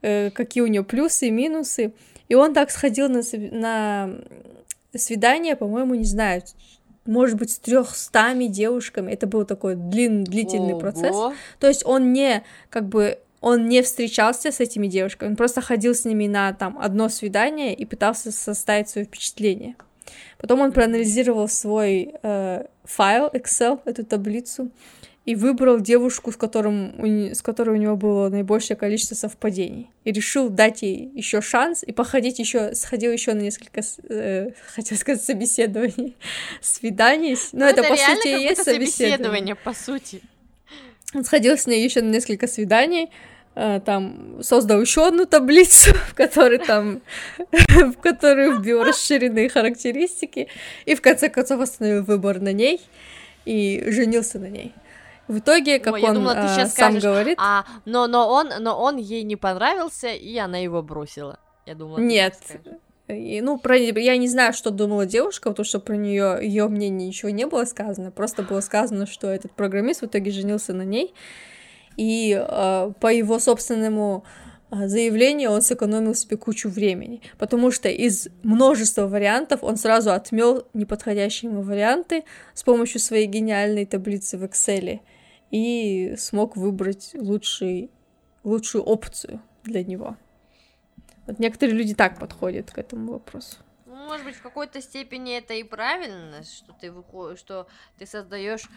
э, 0.00 0.30
какие 0.30 0.62
у 0.62 0.68
нее 0.68 0.84
плюсы 0.84 1.26
и 1.26 1.30
минусы. 1.30 1.92
И 2.28 2.36
он 2.36 2.54
так 2.54 2.70
сходил 2.70 3.08
на, 3.08 3.22
на 3.50 4.10
свидание, 4.96 5.56
по-моему, 5.56 5.96
не 5.96 6.04
знаю, 6.04 6.42
может 7.04 7.36
быть, 7.36 7.50
с 7.50 7.58
трехстами 7.58 8.44
девушками. 8.44 9.10
Это 9.10 9.26
был 9.26 9.44
такой 9.44 9.74
длин, 9.74 10.22
длительный 10.22 10.74
Ого. 10.74 10.80
процесс. 10.80 11.16
То 11.58 11.66
есть 11.66 11.84
он 11.84 12.12
не 12.12 12.44
как 12.70 12.88
бы 12.88 13.18
он 13.40 13.68
не 13.68 13.82
встречался 13.82 14.52
с 14.52 14.60
этими 14.60 14.86
девушками, 14.86 15.30
он 15.30 15.36
просто 15.36 15.62
ходил 15.62 15.94
с 15.94 16.04
ними 16.04 16.26
на 16.26 16.52
там 16.52 16.78
одно 16.78 17.08
свидание 17.08 17.74
и 17.74 17.84
пытался 17.86 18.30
составить 18.30 18.88
свое 18.88 19.06
впечатление. 19.06 19.76
Потом 20.38 20.60
он 20.60 20.72
проанализировал 20.72 21.48
свой 21.48 22.14
э, 22.22 22.64
файл 22.96 23.28
Excel, 23.28 23.80
эту 23.84 24.04
таблицу, 24.04 24.70
и 25.26 25.34
выбрал 25.34 25.80
девушку, 25.80 26.32
с, 26.32 26.36
которым, 26.36 26.94
с 27.34 27.42
которой 27.42 27.70
у 27.70 27.80
него 27.80 27.96
было 27.96 28.28
наибольшее 28.30 28.76
количество 28.76 29.14
совпадений. 29.14 29.90
И 30.04 30.12
решил 30.12 30.48
дать 30.48 30.82
ей 30.82 31.10
еще 31.14 31.40
шанс 31.40 31.82
и 31.82 31.92
походить 31.92 32.38
еще, 32.38 32.74
сходил 32.74 33.12
еще 33.12 33.34
на 33.34 33.40
несколько, 33.40 33.82
э, 34.08 34.50
хотел 34.74 34.98
сказать, 34.98 35.22
собеседований, 35.22 36.16
свиданий. 36.62 37.36
Но 37.52 37.60
ну, 37.60 37.64
это, 37.66 37.82
это 37.82 37.90
по 37.90 37.96
сути 37.96 38.28
и 38.28 38.42
есть 38.42 38.64
собеседование. 38.64 38.88
собеседование, 38.88 39.54
по 39.54 39.74
сути. 39.74 40.22
Он 41.14 41.24
сходил 41.24 41.58
с 41.58 41.66
ней 41.66 41.84
еще 41.84 42.02
на 42.02 42.10
несколько 42.10 42.46
свиданий, 42.46 43.10
там 43.54 44.42
создал 44.42 44.80
еще 44.80 45.06
одну 45.06 45.26
таблицу, 45.26 45.92
в 46.08 46.14
которой 46.14 46.58
там, 46.58 47.02
в 47.50 47.94
которой 47.94 48.56
вбил 48.56 48.82
расширенные 48.82 49.48
характеристики, 49.48 50.48
и 50.84 50.94
в 50.94 51.00
конце 51.00 51.28
концов 51.28 51.60
остановил 51.60 52.04
выбор 52.04 52.40
на 52.40 52.52
ней 52.52 52.80
и 53.44 53.84
женился 53.88 54.38
на 54.38 54.48
ней. 54.48 54.72
В 55.28 55.38
итоге, 55.38 55.78
как 55.78 55.94
Ой, 55.94 56.02
он 56.02 56.14
думала, 56.14 56.34
сейчас 56.48 56.74
сам 56.74 56.92
скажешь, 56.92 57.02
говорит, 57.04 57.38
а, 57.40 57.64
но 57.84 58.08
но 58.08 58.28
он 58.28 58.50
но 58.58 58.76
он 58.76 58.96
ей 58.96 59.22
не 59.22 59.36
понравился 59.36 60.08
и 60.08 60.36
она 60.38 60.58
его 60.58 60.82
бросила. 60.82 61.38
Я 61.66 61.74
думала. 61.76 61.98
Нет. 61.98 62.34
И, 63.06 63.40
ну, 63.40 63.58
про, 63.58 63.76
я 63.76 64.16
не 64.16 64.28
знаю, 64.28 64.52
что 64.52 64.70
думала 64.70 65.06
девушка, 65.06 65.50
потому 65.50 65.64
что 65.64 65.80
про 65.80 65.94
нее 65.94 66.38
ее 66.42 66.68
мнение 66.68 67.08
ничего 67.08 67.30
не 67.30 67.46
было 67.46 67.64
сказано. 67.64 68.10
Просто 68.10 68.42
было 68.42 68.60
сказано, 68.60 69.06
что 69.06 69.28
этот 69.28 69.52
программист 69.52 70.02
в 70.02 70.06
итоге 70.06 70.30
женился 70.30 70.72
на 70.72 70.82
ней 70.82 71.14
и 71.96 72.32
э, 72.32 72.92
по 73.00 73.12
его 73.12 73.38
собственному 73.38 74.24
а, 74.70 74.86
заявлению 74.86 75.50
он 75.50 75.62
сэкономил 75.62 76.14
себе 76.14 76.36
кучу 76.36 76.68
времени, 76.68 77.20
потому 77.38 77.72
что 77.72 77.88
из 77.88 78.28
множества 78.44 79.08
вариантов 79.08 79.64
он 79.64 79.76
сразу 79.76 80.12
отмел 80.12 80.66
неподходящие 80.74 81.50
ему 81.50 81.62
варианты 81.62 82.24
с 82.54 82.62
помощью 82.62 83.00
своей 83.00 83.26
гениальной 83.26 83.84
таблицы 83.84 84.38
в 84.38 84.44
Excel 84.44 85.00
и 85.50 86.14
смог 86.16 86.56
выбрать 86.56 87.10
лучший, 87.14 87.90
лучшую 88.44 88.84
опцию 88.84 89.42
для 89.64 89.82
него. 89.82 90.16
Вот 91.26 91.40
некоторые 91.40 91.76
люди 91.76 91.94
так 91.94 92.20
подходят 92.20 92.70
к 92.70 92.78
этому 92.78 93.12
вопросу 93.12 93.56
может 94.10 94.26
быть, 94.26 94.34
в 94.34 94.42
какой-то 94.42 94.82
степени 94.82 95.38
это 95.38 95.54
и 95.54 95.62
правильно, 95.62 96.42
что 96.42 96.72
ты 96.72 96.90
выходишь, 96.90 97.38
что 97.38 97.68
ты 97.96 98.06
создаешь 98.06 98.68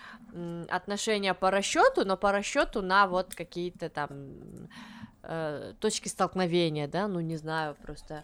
отношения 0.69 1.33
по 1.33 1.49
расчету, 1.49 2.05
но 2.05 2.17
по 2.17 2.31
расчету 2.31 2.81
на 2.83 3.07
вот 3.07 3.33
какие-то 3.33 3.89
там 3.89 4.69
э, 5.23 5.73
точки 5.79 6.07
столкновения, 6.07 6.87
да, 6.87 7.07
ну 7.07 7.19
не 7.19 7.35
знаю, 7.37 7.75
просто 7.81 8.23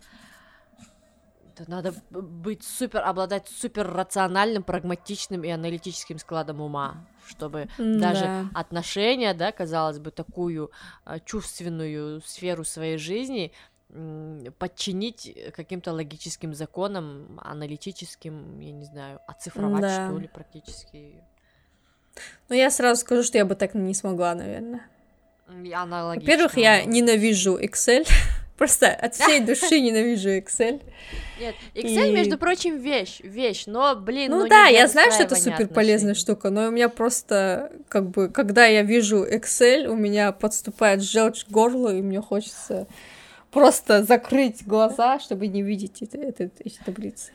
надо 1.67 1.93
быть 2.11 2.63
супер, 2.63 3.01
обладать 3.01 3.49
супер 3.49 3.91
рациональным, 3.91 4.63
прагматичным 4.63 5.43
и 5.43 5.49
аналитическим 5.49 6.19
складом 6.19 6.61
ума, 6.61 7.07
чтобы 7.27 7.67
да. 7.77 7.99
даже 7.99 8.49
отношения, 8.53 9.33
да, 9.33 9.51
казалось 9.51 9.99
бы, 9.99 10.11
такую 10.11 10.71
а, 11.03 11.19
чувственную 11.19 12.21
сферу 12.21 12.63
своей 12.63 12.97
жизни 12.97 13.51
подчинить 14.59 15.31
э, 15.35 15.51
каким-то 15.51 15.93
логическим 15.93 16.53
законам, 16.53 17.39
аналитическим, 17.43 18.59
я 18.59 18.71
не 18.71 18.85
знаю, 18.85 19.19
оцифровать, 19.27 19.81
да. 19.81 20.07
что 20.07 20.19
ли, 20.19 20.27
практически. 20.27 21.23
Ну, 22.49 22.55
я 22.55 22.69
сразу 22.69 23.01
скажу, 23.01 23.23
что 23.23 23.37
я 23.37 23.45
бы 23.45 23.55
так 23.55 23.73
не 23.73 23.93
смогла, 23.93 24.35
наверное. 24.35 24.85
Во-первых, 25.47 26.57
я 26.57 26.83
ненавижу 26.85 27.57
Excel. 27.57 28.07
Просто 28.57 28.89
от 28.89 29.15
всей 29.15 29.39
души 29.45 29.79
ненавижу 29.79 30.29
Excel. 30.37 30.83
Нет, 31.39 31.55
Excel, 31.73 32.09
и... 32.09 32.13
между 32.13 32.37
прочим, 32.37 32.77
вещь, 32.77 33.21
вещь, 33.21 33.63
но, 33.65 33.95
блин, 33.95 34.29
ну, 34.29 34.41
ну 34.41 34.47
да, 34.47 34.67
я 34.67 34.87
знаю, 34.87 35.11
что 35.11 35.23
это 35.23 35.35
супер 35.35 35.67
полезная 35.67 36.13
штука, 36.13 36.49
но 36.49 36.67
у 36.67 36.71
меня 36.71 36.89
просто, 36.89 37.71
как 37.87 38.09
бы, 38.09 38.29
когда 38.29 38.65
я 38.65 38.83
вижу 38.83 39.25
Excel, 39.25 39.87
у 39.87 39.95
меня 39.95 40.31
подступает 40.33 41.01
желчь 41.01 41.45
к 41.45 41.49
горлу, 41.49 41.89
и 41.89 42.01
мне 42.01 42.21
хочется 42.21 42.85
просто 43.51 44.03
закрыть 44.03 44.65
глаза, 44.65 45.19
чтобы 45.19 45.47
не 45.47 45.61
видеть 45.61 46.01
это, 46.01 46.17
это, 46.17 46.49
эти 46.63 46.79
таблицы. 46.85 47.31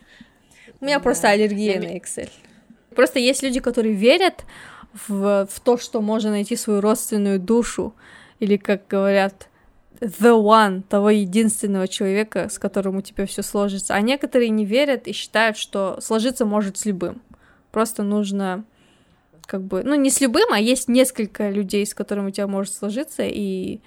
У 0.81 0.85
меня 0.85 0.99
да. 0.99 1.03
просто 1.03 1.29
аллергия 1.29 1.81
на 1.81 1.97
Excel. 1.97 2.31
Просто 2.95 3.19
есть 3.19 3.43
люди, 3.43 3.61
которые 3.61 3.95
верят 3.95 4.45
в, 5.09 5.47
в 5.51 5.61
то, 5.61 5.77
что 5.77 6.01
можно 6.01 6.31
найти 6.31 6.57
свою 6.57 6.81
родственную 6.81 7.41
душу, 7.41 7.95
или, 8.41 8.57
как 8.57 8.87
говорят, 8.89 9.49
the 10.01 10.41
one, 10.41 10.83
того 10.83 11.11
единственного 11.11 11.89
человека, 11.89 12.49
с 12.49 12.59
которым 12.59 12.97
у 12.97 13.01
тебя 13.01 13.27
все 13.27 13.43
сложится. 13.43 13.95
А 13.95 14.01
некоторые 14.01 14.51
не 14.51 14.65
верят 14.65 15.07
и 15.07 15.13
считают, 15.13 15.57
что 15.57 15.99
сложиться 16.01 16.45
может 16.45 16.79
с 16.79 16.85
любым. 16.85 17.23
Просто 17.71 18.03
нужно 18.03 18.65
как 19.47 19.63
бы, 19.63 19.83
ну, 19.83 19.95
не 19.95 20.11
с 20.11 20.21
любым, 20.21 20.53
а 20.53 20.59
есть 20.59 20.89
несколько 20.89 21.51
людей, 21.51 21.87
с 21.87 21.95
которыми 21.95 22.29
у 22.29 22.31
тебя 22.31 22.47
может 22.47 22.75
сложиться, 22.75 23.23
и 23.25 23.81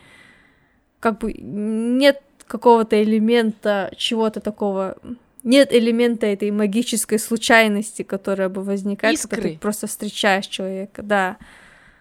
как 1.00 1.20
бы 1.20 1.34
нет 1.34 2.22
какого-то 2.48 3.02
элемента 3.02 3.92
чего-то 3.98 4.40
такого 4.40 4.98
нет 5.44 5.74
элемента 5.74 6.26
этой 6.26 6.52
магической 6.52 7.20
случайности, 7.20 8.04
которая 8.04 8.50
бы 8.50 8.64
возникает, 8.64 9.18
Искры. 9.18 9.36
когда 9.36 9.50
ты 9.54 9.60
просто 9.60 9.88
встречаешь 9.88 10.48
человека, 10.48 11.02
да. 11.04 11.38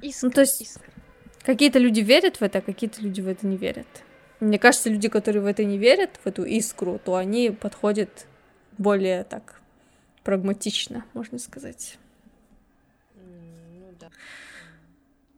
Искры, 0.03 0.29
ну, 0.29 0.35
то 0.35 0.41
есть, 0.41 0.61
искры. 0.61 0.91
Какие-то 1.45 1.79
люди 1.79 2.01
верят 2.01 2.39
в 2.39 2.43
это, 2.43 2.59
а 2.59 2.61
какие-то 2.61 3.01
люди 3.03 3.21
в 3.21 3.29
это 3.29 3.47
не 3.47 3.57
верят. 3.57 3.87
Мне 4.41 4.59
кажется, 4.59 4.91
люди, 4.91 5.09
которые 5.09 5.43
в 5.43 5.47
это 5.47 5.65
не 5.65 5.79
верят, 5.79 6.19
в 6.25 6.27
эту 6.27 6.45
искру, 6.45 7.01
то 7.03 7.15
они 7.15 7.51
подходят 7.51 8.27
более 8.79 9.23
так 9.23 9.61
прагматично, 10.25 11.05
можно 11.15 11.39
сказать. 11.39 11.99
Ну, 13.15 13.95
да. 14.01 14.09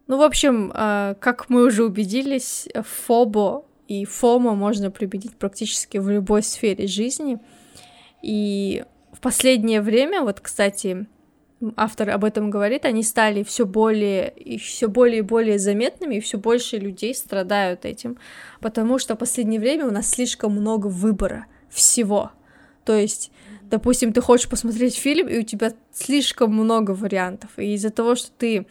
Ну, 0.08 0.16
в 0.16 0.22
общем, 0.22 0.72
а, 0.74 1.14
как 1.20 1.50
мы 1.50 1.64
уже 1.66 1.84
убедились, 1.84 2.66
фобо 2.82 3.64
и 3.88 4.04
фомо 4.06 4.54
можно 4.54 4.90
применить 4.90 5.36
практически 5.36 5.98
в 5.98 6.08
любой 6.08 6.42
сфере 6.42 6.86
жизни. 6.86 7.38
И 8.22 8.84
в 9.12 9.20
последнее 9.20 9.82
время, 9.82 10.22
вот, 10.22 10.40
кстати, 10.40 11.06
автор 11.76 12.10
об 12.10 12.24
этом 12.24 12.50
говорит, 12.50 12.86
они 12.86 13.02
стали 13.02 13.42
все 13.42 13.66
более 13.66 14.30
и 14.30 14.58
все 14.58 14.88
более 14.88 15.18
и 15.18 15.22
более 15.22 15.58
заметными, 15.58 16.16
и 16.16 16.20
все 16.20 16.38
больше 16.38 16.78
людей 16.78 17.14
страдают 17.14 17.84
этим, 17.84 18.18
потому 18.60 18.98
что 18.98 19.14
в 19.14 19.18
последнее 19.18 19.60
время 19.60 19.86
у 19.86 19.90
нас 19.90 20.08
слишком 20.08 20.52
много 20.52 20.86
выбора 20.86 21.46
всего. 21.68 22.32
То 22.84 22.96
есть, 22.96 23.30
допустим, 23.64 24.14
ты 24.14 24.22
хочешь 24.22 24.48
посмотреть 24.48 24.96
фильм, 24.96 25.28
и 25.28 25.38
у 25.38 25.42
тебя 25.42 25.74
слишком 25.92 26.54
много 26.54 26.92
вариантов, 26.92 27.50
и 27.58 27.74
из-за 27.74 27.90
того, 27.90 28.14
что 28.14 28.30
ты 28.30 28.66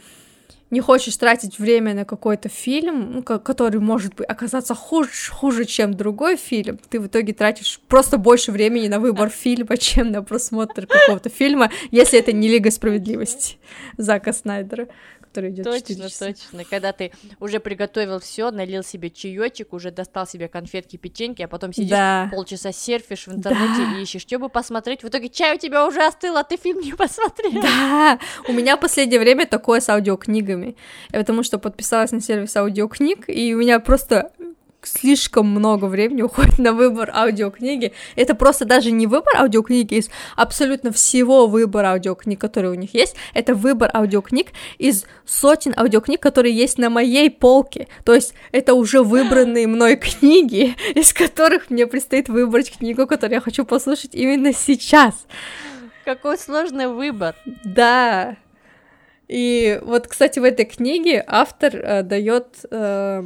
не 0.69 0.81
хочешь 0.81 1.15
тратить 1.15 1.59
время 1.59 1.93
на 1.93 2.05
какой-то 2.05 2.49
фильм, 2.49 3.13
ну, 3.13 3.23
который 3.23 3.79
может 3.79 4.15
быть 4.15 4.27
оказаться 4.27 4.75
хуже, 4.75 5.09
хуже, 5.31 5.65
чем 5.65 5.93
другой 5.93 6.35
фильм, 6.35 6.79
ты 6.89 6.99
в 6.99 7.07
итоге 7.07 7.33
тратишь 7.33 7.79
просто 7.87 8.17
больше 8.17 8.51
времени 8.51 8.87
на 8.87 8.99
выбор 8.99 9.29
фильма, 9.43 9.77
чем 9.77 10.11
на 10.11 10.21
просмотр 10.21 10.87
какого-то 10.87 11.29
фильма, 11.29 11.71
если 11.91 12.19
это 12.19 12.33
не 12.33 12.47
Лига 12.47 12.71
справедливости 12.71 13.57
Зака 13.97 14.33
Снайдера 14.33 14.87
который 15.37 15.51
идет 15.51 15.65
Точно, 15.65 16.09
часа. 16.09 16.25
точно. 16.27 16.63
Когда 16.67 16.91
ты 16.91 17.11
уже 17.39 17.59
приготовил 17.59 18.19
все, 18.19 18.49
налил 18.49 18.83
себе 18.83 19.11
чаечек, 19.11 19.71
уже 19.73 19.91
достал 19.91 20.25
себе 20.25 20.47
конфетки, 20.47 20.97
печеньки, 20.97 21.43
а 21.43 21.47
потом 21.47 21.73
сидишь 21.73 21.91
да. 21.91 22.29
полчаса 22.31 22.71
серфишь 22.71 23.27
в 23.27 23.33
интернете 23.33 23.85
да. 23.85 23.99
и 23.99 24.01
ищешь, 24.01 24.23
что 24.23 24.39
бы 24.39 24.49
посмотреть. 24.49 25.03
В 25.03 25.09
итоге 25.09 25.29
чай 25.29 25.55
у 25.55 25.59
тебя 25.59 25.85
уже 25.85 26.03
остыл, 26.03 26.37
а 26.37 26.43
ты 26.43 26.57
фильм 26.57 26.79
не 26.79 26.93
посмотрел. 26.97 27.61
Да, 27.61 28.19
у 28.47 28.53
меня 28.53 28.77
в 28.77 28.79
последнее 28.79 29.19
время 29.19 29.45
такое 29.45 29.79
с 29.79 29.89
аудиокнигами. 29.89 30.75
Я 31.11 31.19
потому 31.19 31.43
что 31.43 31.59
подписалась 31.59 32.11
на 32.11 32.19
сервис 32.19 32.55
аудиокниг, 32.55 33.25
и 33.27 33.53
у 33.53 33.59
меня 33.59 33.79
просто 33.79 34.31
слишком 34.87 35.49
много 35.49 35.85
времени 35.85 36.21
уходит 36.21 36.57
на 36.59 36.73
выбор 36.73 37.11
аудиокниги. 37.13 37.93
Это 38.15 38.35
просто 38.35 38.65
даже 38.65 38.91
не 38.91 39.07
выбор 39.07 39.35
аудиокниги 39.37 39.95
из 39.95 40.09
абсолютно 40.35 40.91
всего 40.91 41.47
выбора 41.47 41.91
аудиокниг, 41.91 42.39
которые 42.39 42.71
у 42.71 42.75
них 42.75 42.93
есть. 42.93 43.15
Это 43.33 43.53
выбор 43.53 43.89
аудиокниг 43.93 44.47
из 44.77 45.05
сотен 45.25 45.73
аудиокниг, 45.77 46.21
которые 46.21 46.55
есть 46.55 46.77
на 46.77 46.89
моей 46.89 47.29
полке. 47.29 47.87
То 48.03 48.13
есть 48.13 48.33
это 48.51 48.73
уже 48.73 49.03
выбранные 49.03 49.67
мной 49.67 49.95
книги, 49.95 50.75
из 50.95 51.13
которых 51.13 51.69
мне 51.69 51.87
предстоит 51.87 52.29
выбрать 52.29 52.77
книгу, 52.77 53.07
которую 53.07 53.35
я 53.35 53.41
хочу 53.41 53.65
послушать 53.65 54.15
именно 54.15 54.53
сейчас. 54.53 55.25
Какой 56.05 56.37
сложный 56.37 56.87
выбор. 56.87 57.35
Да. 57.63 58.37
И 59.27 59.79
вот, 59.83 60.07
кстати, 60.07 60.39
в 60.39 60.43
этой 60.43 60.65
книге 60.65 61.23
автор 61.27 61.75
э, 61.75 62.03
дает 62.03 62.65
э, 62.71 63.23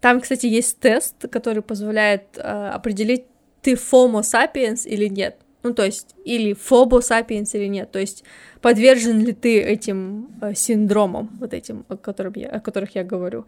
там, 0.00 0.20
кстати, 0.20 0.46
есть 0.46 0.78
тест, 0.78 1.28
который 1.28 1.62
позволяет 1.62 2.36
э, 2.36 2.70
определить, 2.70 3.24
ты 3.62 3.74
FOMO 3.74 4.22
sapiens 4.22 4.86
или 4.86 5.08
нет. 5.08 5.36
Ну, 5.62 5.74
то 5.74 5.84
есть, 5.84 6.14
или 6.24 6.54
FOBO 6.54 7.00
sapiens 7.00 7.50
или 7.52 7.66
нет. 7.66 7.90
То 7.90 7.98
есть, 7.98 8.24
подвержен 8.60 9.24
ли 9.24 9.32
ты 9.32 9.60
этим 9.60 10.28
э, 10.40 10.54
синдромам, 10.54 11.30
вот 11.40 11.52
этим, 11.52 11.84
о, 11.88 11.96
которых 11.96 12.36
я, 12.36 12.48
о 12.48 12.60
которых 12.60 12.94
я 12.94 13.02
говорю. 13.02 13.46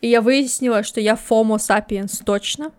И 0.00 0.08
я 0.08 0.20
выяснила, 0.20 0.84
что 0.84 1.00
я 1.00 1.14
FOMO 1.14 1.56
sapiens 1.56 2.22
точно. 2.24 2.70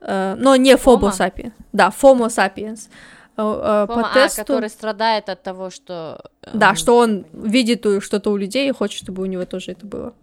Э, 0.00 0.34
но 0.38 0.56
не 0.56 0.74
FOBO 0.76 1.10
sapiens. 1.10 1.52
Да, 1.72 1.90
FOMO 1.90 2.28
sapiens. 2.28 2.88
Э, 3.36 3.42
э, 3.42 3.86
по 3.86 4.10
а, 4.10 4.14
тесту... 4.14 4.40
который 4.40 4.70
страдает 4.70 5.28
от 5.28 5.42
того, 5.42 5.68
что... 5.68 6.22
Да, 6.54 6.74
что 6.74 6.96
он 6.96 7.26
видит 7.32 7.86
что-то 8.02 8.30
у 8.30 8.36
людей 8.36 8.68
и 8.68 8.72
хочет, 8.72 9.02
чтобы 9.02 9.22
у 9.22 9.26
него 9.26 9.44
тоже 9.44 9.72
это 9.72 9.86
было. 9.86 10.14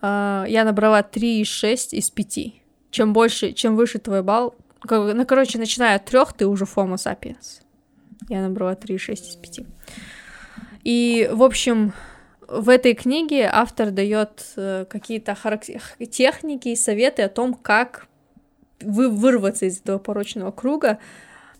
А, 0.00 0.44
я 0.48 0.64
набрала 0.64 1.00
3,6 1.00 1.90
из 1.92 2.10
5. 2.10 2.38
Чем 2.90 3.12
больше, 3.12 3.52
чем 3.52 3.76
выше 3.76 3.98
твой 3.98 4.22
балл, 4.22 4.54
ну, 4.88 5.26
короче, 5.26 5.58
начиная 5.58 5.96
от 5.96 6.06
трех, 6.06 6.32
ты 6.32 6.46
уже 6.46 6.64
Homo 6.64 6.94
sapiens. 6.94 7.62
Я 8.28 8.42
набрала 8.42 8.74
3,6 8.74 9.12
из 9.12 9.36
5. 9.36 9.60
И, 10.84 11.28
в 11.32 11.42
общем, 11.42 11.92
в 12.48 12.68
этой 12.68 12.94
книге 12.94 13.48
автор 13.52 13.90
дает 13.90 14.52
э, 14.56 14.86
какие-то 14.88 15.34
характер... 15.34 15.80
техники 16.10 16.68
и 16.68 16.76
советы 16.76 17.22
о 17.22 17.28
том, 17.28 17.54
как 17.54 18.06
вы 18.80 19.08
вырваться 19.08 19.66
из 19.66 19.80
этого 19.80 19.98
порочного 19.98 20.50
круга. 20.50 20.98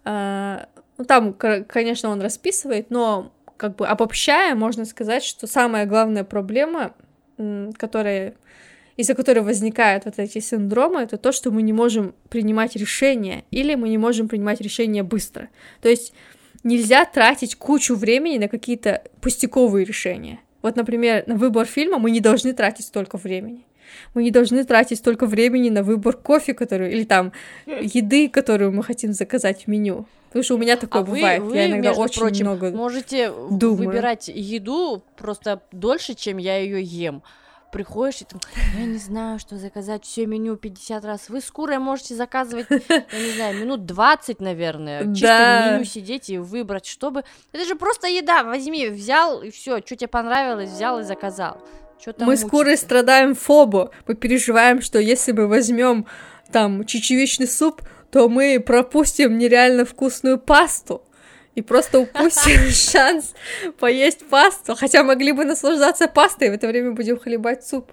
А, 0.04 0.68
ну, 0.96 1.04
там, 1.04 1.34
конечно, 1.34 2.08
он 2.08 2.20
расписывает, 2.20 2.90
но 2.90 3.32
как 3.56 3.76
бы 3.76 3.86
обобщая, 3.86 4.54
можно 4.54 4.86
сказать, 4.86 5.22
что 5.22 5.46
самая 5.46 5.84
главная 5.84 6.24
проблема 6.24 6.94
которая 7.76 8.34
из-за 8.96 9.14
которой 9.14 9.40
возникают 9.40 10.04
вот 10.04 10.18
эти 10.18 10.40
синдромы, 10.40 11.00
это 11.00 11.16
то, 11.16 11.32
что 11.32 11.50
мы 11.50 11.62
не 11.62 11.72
можем 11.72 12.14
принимать 12.28 12.76
решения 12.76 13.44
или 13.50 13.74
мы 13.74 13.88
не 13.88 13.96
можем 13.96 14.28
принимать 14.28 14.60
решения 14.60 15.02
быстро. 15.02 15.48
То 15.80 15.88
есть 15.88 16.12
нельзя 16.64 17.06
тратить 17.06 17.54
кучу 17.54 17.94
времени 17.94 18.36
на 18.36 18.48
какие-то 18.48 19.02
пустяковые 19.22 19.86
решения. 19.86 20.40
Вот, 20.60 20.76
например, 20.76 21.24
на 21.26 21.36
выбор 21.36 21.66
фильма 21.66 21.98
мы 21.98 22.10
не 22.10 22.20
должны 22.20 22.52
тратить 22.52 22.86
столько 22.86 23.16
времени. 23.16 23.64
Мы 24.14 24.22
не 24.22 24.30
должны 24.30 24.64
тратить 24.64 24.98
столько 24.98 25.26
времени 25.26 25.70
на 25.70 25.82
выбор 25.82 26.16
кофе, 26.16 26.54
который 26.54 26.92
или 26.92 27.04
там 27.04 27.32
еды, 27.66 28.28
которую 28.28 28.72
мы 28.72 28.82
хотим 28.82 29.12
заказать 29.12 29.64
в 29.64 29.66
меню. 29.68 30.06
Потому 30.28 30.44
что 30.44 30.54
у 30.54 30.58
меня 30.58 30.76
такое 30.76 31.02
а 31.02 31.04
бывает. 31.04 31.42
Вы, 31.42 31.56
я 31.56 31.66
иногда 31.66 31.92
очень 31.92 32.20
прочим, 32.20 32.46
много 32.46 32.70
можете 32.70 33.32
думаю. 33.50 33.88
выбирать 33.88 34.28
еду 34.28 35.02
просто 35.16 35.60
дольше, 35.72 36.14
чем 36.14 36.38
я 36.38 36.58
ее 36.58 36.82
ем 36.82 37.22
приходишь 37.70 38.22
и 38.22 38.24
там, 38.24 38.40
я 38.76 38.84
не 38.84 38.98
знаю, 38.98 39.38
что 39.38 39.56
заказать, 39.56 40.04
все 40.04 40.26
меню 40.26 40.56
50 40.56 41.04
раз. 41.04 41.28
Вы 41.28 41.40
с 41.40 41.50
курой 41.50 41.78
можете 41.78 42.14
заказывать, 42.14 42.66
я 42.70 43.04
не 43.12 43.32
знаю, 43.32 43.58
минут 43.58 43.86
20, 43.86 44.40
наверное, 44.40 45.02
чисто 45.14 45.26
да. 45.26 45.62
в 45.62 45.72
меню 45.74 45.84
сидеть 45.84 46.30
и 46.30 46.38
выбрать, 46.38 46.86
чтобы... 46.86 47.24
Это 47.52 47.64
же 47.64 47.76
просто 47.76 48.08
еда, 48.08 48.42
возьми, 48.44 48.88
взял 48.88 49.42
и 49.42 49.50
все, 49.50 49.78
что 49.78 49.96
тебе 49.96 50.08
понравилось, 50.08 50.70
взял 50.70 51.00
и 51.00 51.02
заказал. 51.02 51.60
Мы 52.06 52.24
мучиться? 52.26 52.46
с 52.46 52.50
курой 52.50 52.76
страдаем 52.76 53.34
фобо, 53.34 53.90
мы 54.06 54.14
переживаем, 54.14 54.80
что 54.80 54.98
если 54.98 55.32
мы 55.32 55.46
возьмем 55.46 56.06
там 56.52 56.84
чечевичный 56.84 57.46
суп, 57.46 57.82
то 58.10 58.28
мы 58.28 58.60
пропустим 58.60 59.38
нереально 59.38 59.84
вкусную 59.84 60.38
пасту 60.38 61.02
и 61.54 61.62
просто 61.62 62.00
упустим 62.00 62.70
шанс 62.70 63.34
поесть 63.78 64.26
пасту, 64.28 64.74
хотя 64.74 65.04
могли 65.04 65.32
бы 65.32 65.44
наслаждаться 65.44 66.08
пастой, 66.08 66.50
в 66.50 66.54
это 66.54 66.66
время 66.66 66.92
будем 66.92 67.18
хлебать 67.18 67.66
суп. 67.66 67.90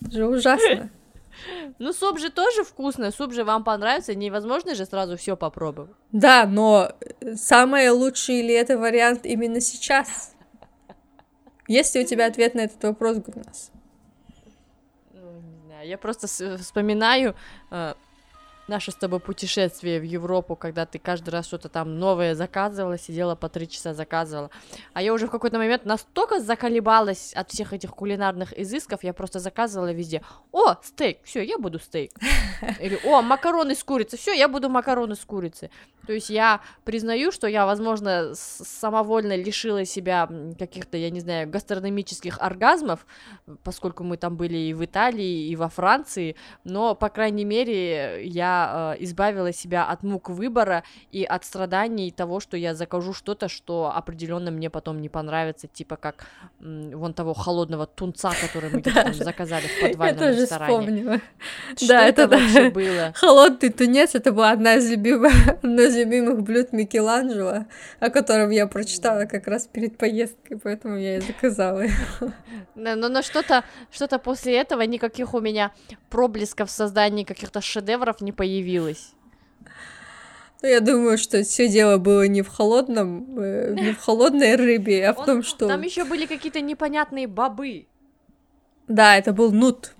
Это 0.00 0.12
же 0.12 0.26
ужасно. 0.26 0.90
Ну, 1.78 1.94
суп 1.94 2.18
же 2.18 2.30
тоже 2.30 2.64
вкусно, 2.64 3.10
суп 3.10 3.32
же 3.32 3.44
вам 3.44 3.64
понравится, 3.64 4.14
невозможно 4.14 4.74
же 4.74 4.84
сразу 4.84 5.16
все 5.16 5.38
попробовать. 5.38 5.90
Да, 6.12 6.44
но 6.46 6.92
самый 7.34 7.88
лучший 7.88 8.42
ли 8.42 8.52
это 8.52 8.76
вариант 8.76 9.24
именно 9.24 9.58
сейчас? 9.60 10.34
Есть 11.70 11.94
ли 11.94 12.02
у 12.02 12.04
тебя 12.04 12.26
ответ 12.26 12.56
на 12.56 12.62
этот 12.62 12.82
вопрос, 12.82 13.18
Гурнас? 13.18 13.70
Ну, 15.12 15.40
я 15.84 15.96
просто 15.96 16.26
вспоминаю 16.56 17.36
э, 17.70 17.94
наше 18.70 18.90
с 18.90 18.94
тобой 18.94 19.20
путешествие 19.20 20.00
в 20.00 20.04
Европу, 20.04 20.56
когда 20.56 20.86
ты 20.86 20.98
каждый 20.98 21.30
раз 21.30 21.46
что-то 21.46 21.68
там 21.68 21.98
новое 21.98 22.34
заказывала, 22.34 22.96
сидела 22.96 23.34
по 23.34 23.48
три 23.50 23.68
часа 23.68 23.92
заказывала. 23.92 24.50
А 24.94 25.02
я 25.02 25.12
уже 25.12 25.26
в 25.26 25.30
какой-то 25.30 25.58
момент 25.58 25.84
настолько 25.84 26.40
заколебалась 26.40 27.34
от 27.34 27.50
всех 27.50 27.74
этих 27.74 27.90
кулинарных 27.90 28.58
изысков, 28.58 29.04
я 29.04 29.12
просто 29.12 29.40
заказывала 29.40 29.92
везде. 29.92 30.22
О, 30.52 30.76
стейк, 30.82 31.18
все, 31.24 31.42
я 31.42 31.58
буду 31.58 31.78
стейк. 31.78 32.12
Или, 32.80 32.98
о, 33.04 33.20
макароны 33.20 33.74
с 33.74 33.84
курицей, 33.84 34.18
все, 34.18 34.32
я 34.32 34.48
буду 34.48 34.70
макароны 34.70 35.16
с 35.16 35.24
курицей. 35.24 35.70
То 36.06 36.14
есть 36.14 36.30
я 36.30 36.60
признаю, 36.84 37.30
что 37.30 37.46
я, 37.46 37.66
возможно, 37.66 38.32
самовольно 38.34 39.36
лишила 39.36 39.84
себя 39.84 40.28
каких-то, 40.58 40.96
я 40.96 41.10
не 41.10 41.20
знаю, 41.20 41.48
гастрономических 41.48 42.38
оргазмов, 42.40 43.06
поскольку 43.62 44.02
мы 44.02 44.16
там 44.16 44.36
были 44.36 44.56
и 44.56 44.74
в 44.74 44.84
Италии, 44.84 45.48
и 45.48 45.56
во 45.56 45.68
Франции, 45.68 46.36
но, 46.64 46.94
по 46.94 47.10
крайней 47.10 47.44
мере, 47.44 48.26
я 48.26 48.59
я 48.60 48.94
э, 48.98 49.04
избавила 49.04 49.52
себя 49.52 49.84
от 49.84 50.02
мук 50.02 50.28
выбора 50.30 50.82
и 51.12 51.24
от 51.24 51.44
страданий 51.44 52.10
того, 52.10 52.40
что 52.40 52.56
я 52.56 52.74
закажу 52.74 53.12
что-то, 53.12 53.48
что 53.48 53.92
определенно 53.94 54.50
мне 54.50 54.70
потом 54.70 55.00
не 55.00 55.08
понравится, 55.08 55.66
типа 55.66 55.96
как 55.96 56.26
м, 56.60 56.90
вон 56.98 57.14
того 57.14 57.34
холодного 57.34 57.86
тунца, 57.86 58.32
который 58.40 58.70
мы 58.70 58.82
заказали 59.14 59.66
в 59.66 59.80
подвальном 59.82 60.24
я 60.24 60.30
ресторане. 60.32 60.78
Вспомнила. 60.78 61.20
Да, 61.88 62.08
это, 62.08 62.28
вообще 62.28 62.70
было? 62.70 63.12
Холодный 63.14 63.70
тунец, 63.70 64.14
это 64.14 64.32
была 64.32 64.50
одна 64.52 64.74
из 64.76 64.90
любимых, 64.90 66.42
блюд 66.42 66.72
Микеланджело, 66.72 67.66
о 68.00 68.10
котором 68.10 68.50
я 68.50 68.66
прочитала 68.66 69.24
как 69.24 69.46
раз 69.46 69.66
перед 69.66 69.96
поездкой, 69.96 70.58
поэтому 70.58 70.96
я 70.96 71.16
и 71.16 71.20
заказала 71.20 71.80
его. 71.80 72.32
Но, 72.74 73.22
что-то, 73.22 73.64
что-то 73.90 74.18
после 74.18 74.56
этого 74.56 74.82
никаких 74.82 75.34
у 75.34 75.40
меня 75.40 75.72
проблесков 76.08 76.68
в 76.68 76.72
создании 76.72 77.24
каких-то 77.24 77.60
шедевров 77.60 78.20
не 78.20 78.32
появилось. 78.32 78.49
Ну, 80.62 80.68
я 80.68 80.80
думаю, 80.80 81.16
что 81.16 81.42
все 81.42 81.68
дело 81.68 81.96
было 81.96 82.26
не 82.26 82.42
в 82.42 82.48
холодном, 82.48 83.38
э, 83.38 83.74
не 83.74 83.92
в 83.92 83.98
холодной 83.98 84.56
рыбе, 84.56 85.08
а 85.08 85.14
в 85.14 85.20
Он, 85.20 85.26
том, 85.26 85.42
что... 85.42 85.68
Там 85.68 85.80
еще 85.80 86.04
были 86.04 86.26
какие-то 86.26 86.60
непонятные 86.60 87.26
бобы. 87.26 87.86
Да, 88.86 89.16
это 89.16 89.32
был 89.32 89.52
нут. 89.52 89.94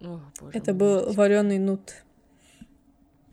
О, 0.00 0.20
боже 0.40 0.52
это 0.52 0.74
был 0.74 1.12
вареный 1.12 1.58
нут. 1.58 1.94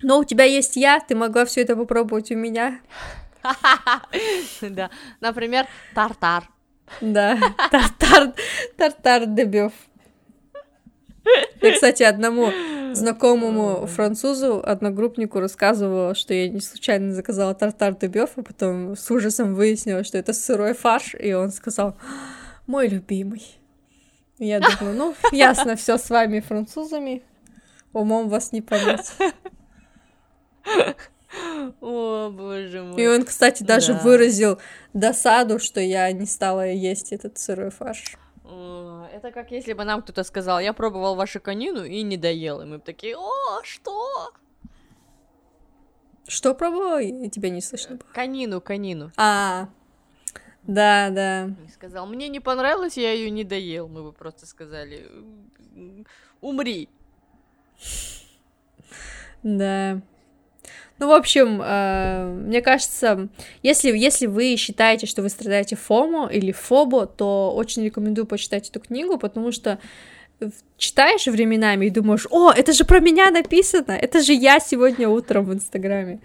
Но 0.01 0.19
у 0.19 0.23
тебя 0.23 0.45
есть 0.45 0.77
я, 0.77 0.99
ты 0.99 1.15
могла 1.15 1.43
все 1.45 1.61
это 1.61 1.75
попробовать 1.75 2.31
у 2.31 2.35
меня. 2.35 2.79
Да, 4.61 4.89
например, 5.21 5.65
тартар. 5.95 6.49
Да, 7.01 7.37
тартар, 7.71 8.33
тартар 8.77 9.25
дебёв. 9.25 9.73
Я, 11.61 11.73
кстати, 11.73 12.03
одному 12.03 12.51
знакомому 12.93 13.87
французу, 13.87 14.61
одногруппнику 14.65 15.39
рассказывала, 15.39 16.15
что 16.15 16.33
я 16.33 16.49
не 16.49 16.61
случайно 16.61 17.13
заказала 17.13 17.53
тартар 17.53 17.95
де 17.95 18.07
бёв, 18.07 18.31
а 18.35 18.43
потом 18.43 18.95
с 18.95 19.09
ужасом 19.11 19.55
выяснила, 19.55 20.03
что 20.03 20.17
это 20.17 20.33
сырой 20.33 20.73
фарш, 20.73 21.15
и 21.19 21.33
он 21.33 21.51
сказал, 21.51 21.95
мой 22.67 22.87
любимый. 22.87 23.43
Я 24.37 24.59
думаю, 24.79 24.95
ну, 24.95 25.15
ясно, 25.31 25.75
все 25.75 25.97
с 25.97 26.09
вами, 26.09 26.39
французами, 26.39 27.23
умом 27.93 28.29
вас 28.29 28.51
не 28.51 28.61
понять. 28.61 29.11
О, 31.81 32.29
боже 32.31 32.81
мой. 32.81 33.01
И 33.01 33.07
он, 33.07 33.23
кстати, 33.23 33.63
даже 33.63 33.93
да. 33.93 33.99
выразил 33.99 34.59
досаду, 34.93 35.59
что 35.59 35.79
я 35.79 36.11
не 36.11 36.25
стала 36.25 36.67
есть 36.67 37.11
этот 37.11 37.37
сырой 37.37 37.69
фарш. 37.69 38.17
Это 39.13 39.31
как 39.31 39.51
если 39.51 39.73
бы 39.73 39.84
нам 39.84 40.01
кто-то 40.01 40.23
сказал, 40.23 40.59
я 40.59 40.73
пробовал 40.73 41.15
вашу 41.15 41.39
конину 41.39 41.84
и 41.84 42.01
не 42.01 42.17
доел. 42.17 42.61
И 42.61 42.65
мы 42.65 42.77
бы 42.77 42.84
такие, 42.84 43.17
о, 43.17 43.63
что? 43.63 44.34
Что 46.27 46.53
пробовал? 46.53 46.99
Я 46.99 47.30
тебя 47.30 47.49
не 47.49 47.61
слышно 47.61 47.95
было. 47.95 48.07
Конину, 48.13 48.61
конину. 48.61 49.11
А, 49.17 49.69
да, 50.63 51.09
да. 51.09 51.45
И 51.65 51.69
сказал, 51.69 52.05
мне 52.05 52.27
не 52.27 52.39
понравилось, 52.39 52.97
я 52.97 53.11
ее 53.11 53.31
не 53.31 53.43
доел. 53.43 53.88
Мы 53.88 54.03
бы 54.03 54.11
просто 54.11 54.45
сказали, 54.45 55.09
умри. 56.41 56.89
Да. 59.41 60.01
Ну, 60.99 61.07
в 61.07 61.11
общем, 61.13 61.61
э, 61.63 62.26
мне 62.45 62.61
кажется, 62.61 63.30
если, 63.63 63.97
если 63.97 64.26
вы 64.26 64.57
считаете, 64.57 65.07
что 65.07 65.21
вы 65.21 65.30
страдаете 65.30 65.77
ФОМО 65.77 66.27
или 66.27 66.51
ФОБО, 66.51 67.05
то 67.07 67.53
очень 67.55 67.85
рекомендую 67.85 68.26
почитать 68.26 68.69
эту 68.69 68.81
книгу, 68.81 69.17
потому 69.17 69.53
что 69.53 69.80
читаешь 70.77 71.26
временами 71.27 71.85
и 71.85 71.89
думаешь, 71.89 72.27
о, 72.30 72.51
это 72.51 72.73
же 72.73 72.84
про 72.84 72.99
меня 72.99 73.31
написано, 73.31 73.91
это 73.91 74.21
же 74.21 74.34
я 74.34 74.59
сегодня 74.59 75.07
утром 75.07 75.45
в 75.45 75.53
Инстаграме. 75.53 76.19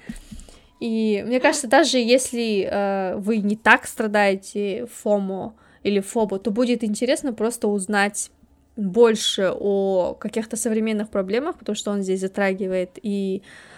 И 0.80 1.22
мне 1.24 1.40
кажется, 1.40 1.68
даже 1.68 1.98
если 1.98 2.68
э, 2.70 3.16
вы 3.16 3.38
не 3.38 3.56
так 3.56 3.86
страдаете 3.86 4.86
ФОМО 4.92 5.54
или 5.84 6.00
ФОБО, 6.00 6.40
то 6.40 6.50
будет 6.50 6.82
интересно 6.82 7.32
просто 7.32 7.68
узнать 7.68 8.30
больше 8.76 9.52
о 9.54 10.14
каких-то 10.14 10.56
современных 10.56 11.10
проблемах, 11.10 11.58
потому 11.58 11.76
что 11.76 11.92
он 11.92 12.02
здесь 12.02 12.20
затрагивает 12.20 12.98
и 13.00 13.42
Э, 13.42 13.73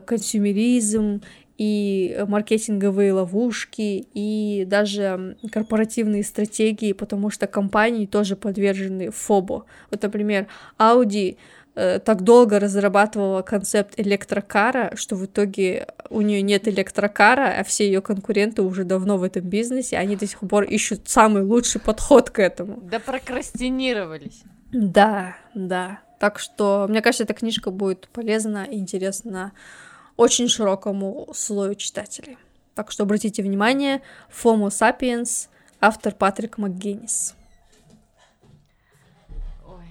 консюмеризм, 0.00 1.20
и 1.56 2.24
маркетинговые 2.26 3.12
ловушки, 3.12 4.06
и 4.12 4.64
даже 4.66 5.36
корпоративные 5.52 6.24
стратегии, 6.24 6.92
потому 6.92 7.30
что 7.30 7.46
компании 7.46 8.06
тоже 8.06 8.34
подвержены 8.36 9.10
ФОБО. 9.10 9.64
Вот, 9.90 10.02
например, 10.02 10.48
Audi 10.78 11.36
э, 11.76 12.00
так 12.00 12.22
долго 12.22 12.58
разрабатывала 12.58 13.42
концепт 13.42 13.94
электрокара, 13.96 14.92
что 14.96 15.14
в 15.14 15.26
итоге 15.26 15.86
у 16.10 16.22
нее 16.22 16.42
нет 16.42 16.66
электрокара, 16.66 17.54
а 17.60 17.62
все 17.62 17.86
ее 17.86 18.00
конкуренты 18.00 18.62
уже 18.62 18.82
давно 18.82 19.16
в 19.16 19.22
этом 19.22 19.42
бизнесе, 19.42 19.96
они 19.96 20.16
до 20.16 20.26
сих 20.26 20.40
пор 20.40 20.64
ищут 20.64 21.08
самый 21.08 21.44
лучший 21.44 21.80
подход 21.80 22.30
к 22.30 22.40
этому. 22.40 22.80
Да 22.82 22.98
прокрастинировались. 22.98 24.42
Да, 24.72 25.36
да. 25.54 26.00
Так 26.18 26.40
что, 26.40 26.86
мне 26.88 27.00
кажется, 27.00 27.24
эта 27.24 27.34
книжка 27.34 27.70
будет 27.70 28.08
полезна 28.08 28.64
и 28.64 28.78
интересна 28.78 29.52
очень 30.16 30.48
широкому 30.48 31.28
слою 31.34 31.74
читателей. 31.74 32.38
Так 32.74 32.90
что 32.90 33.04
обратите 33.04 33.42
внимание, 33.42 34.02
Homo 34.42 34.68
sapiens, 34.68 35.48
автор 35.80 36.14
Патрик 36.14 36.58
МакГеннис. 36.58 37.36
Ой, 39.66 39.86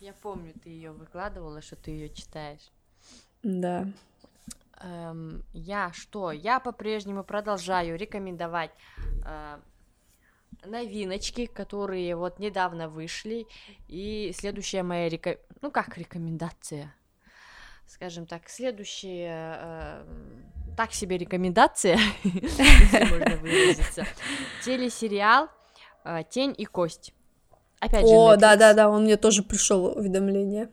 я 0.00 0.12
помню, 0.12 0.52
ты 0.62 0.70
ее 0.70 0.92
выкладывала, 0.92 1.62
что 1.62 1.76
ты 1.76 1.92
ее 1.92 2.08
читаешь. 2.10 2.72
Да. 3.42 3.86
Эм, 4.80 5.44
я 5.52 5.92
что? 5.92 6.32
Я 6.32 6.58
по-прежнему 6.60 7.22
продолжаю 7.22 7.96
рекомендовать 7.96 8.72
э, 9.24 9.58
новиночки, 10.64 11.46
которые 11.46 12.16
вот 12.16 12.38
недавно 12.38 12.88
вышли. 12.88 13.46
И 13.88 14.32
следующая 14.34 14.82
моя 14.82 15.08
река... 15.08 15.36
ну 15.62 15.70
как 15.70 15.96
рекомендация? 15.96 16.94
Скажем 17.86 18.26
так, 18.26 18.48
следующая 18.48 19.58
э, 19.60 20.04
так 20.76 20.92
себе 20.92 21.18
рекомендация, 21.18 21.98
можно 22.24 23.36
выразиться. 23.36 24.04
Телесериал 24.64 25.48
э, 26.04 26.22
«Тень 26.28 26.54
и 26.56 26.64
кость». 26.64 27.14
Опять 27.80 28.06
же, 28.06 28.14
О, 28.14 28.36
да-да-да, 28.36 28.88
он 28.88 29.04
мне 29.04 29.16
тоже 29.16 29.42
пришел 29.42 29.86
уведомление. 29.86 30.70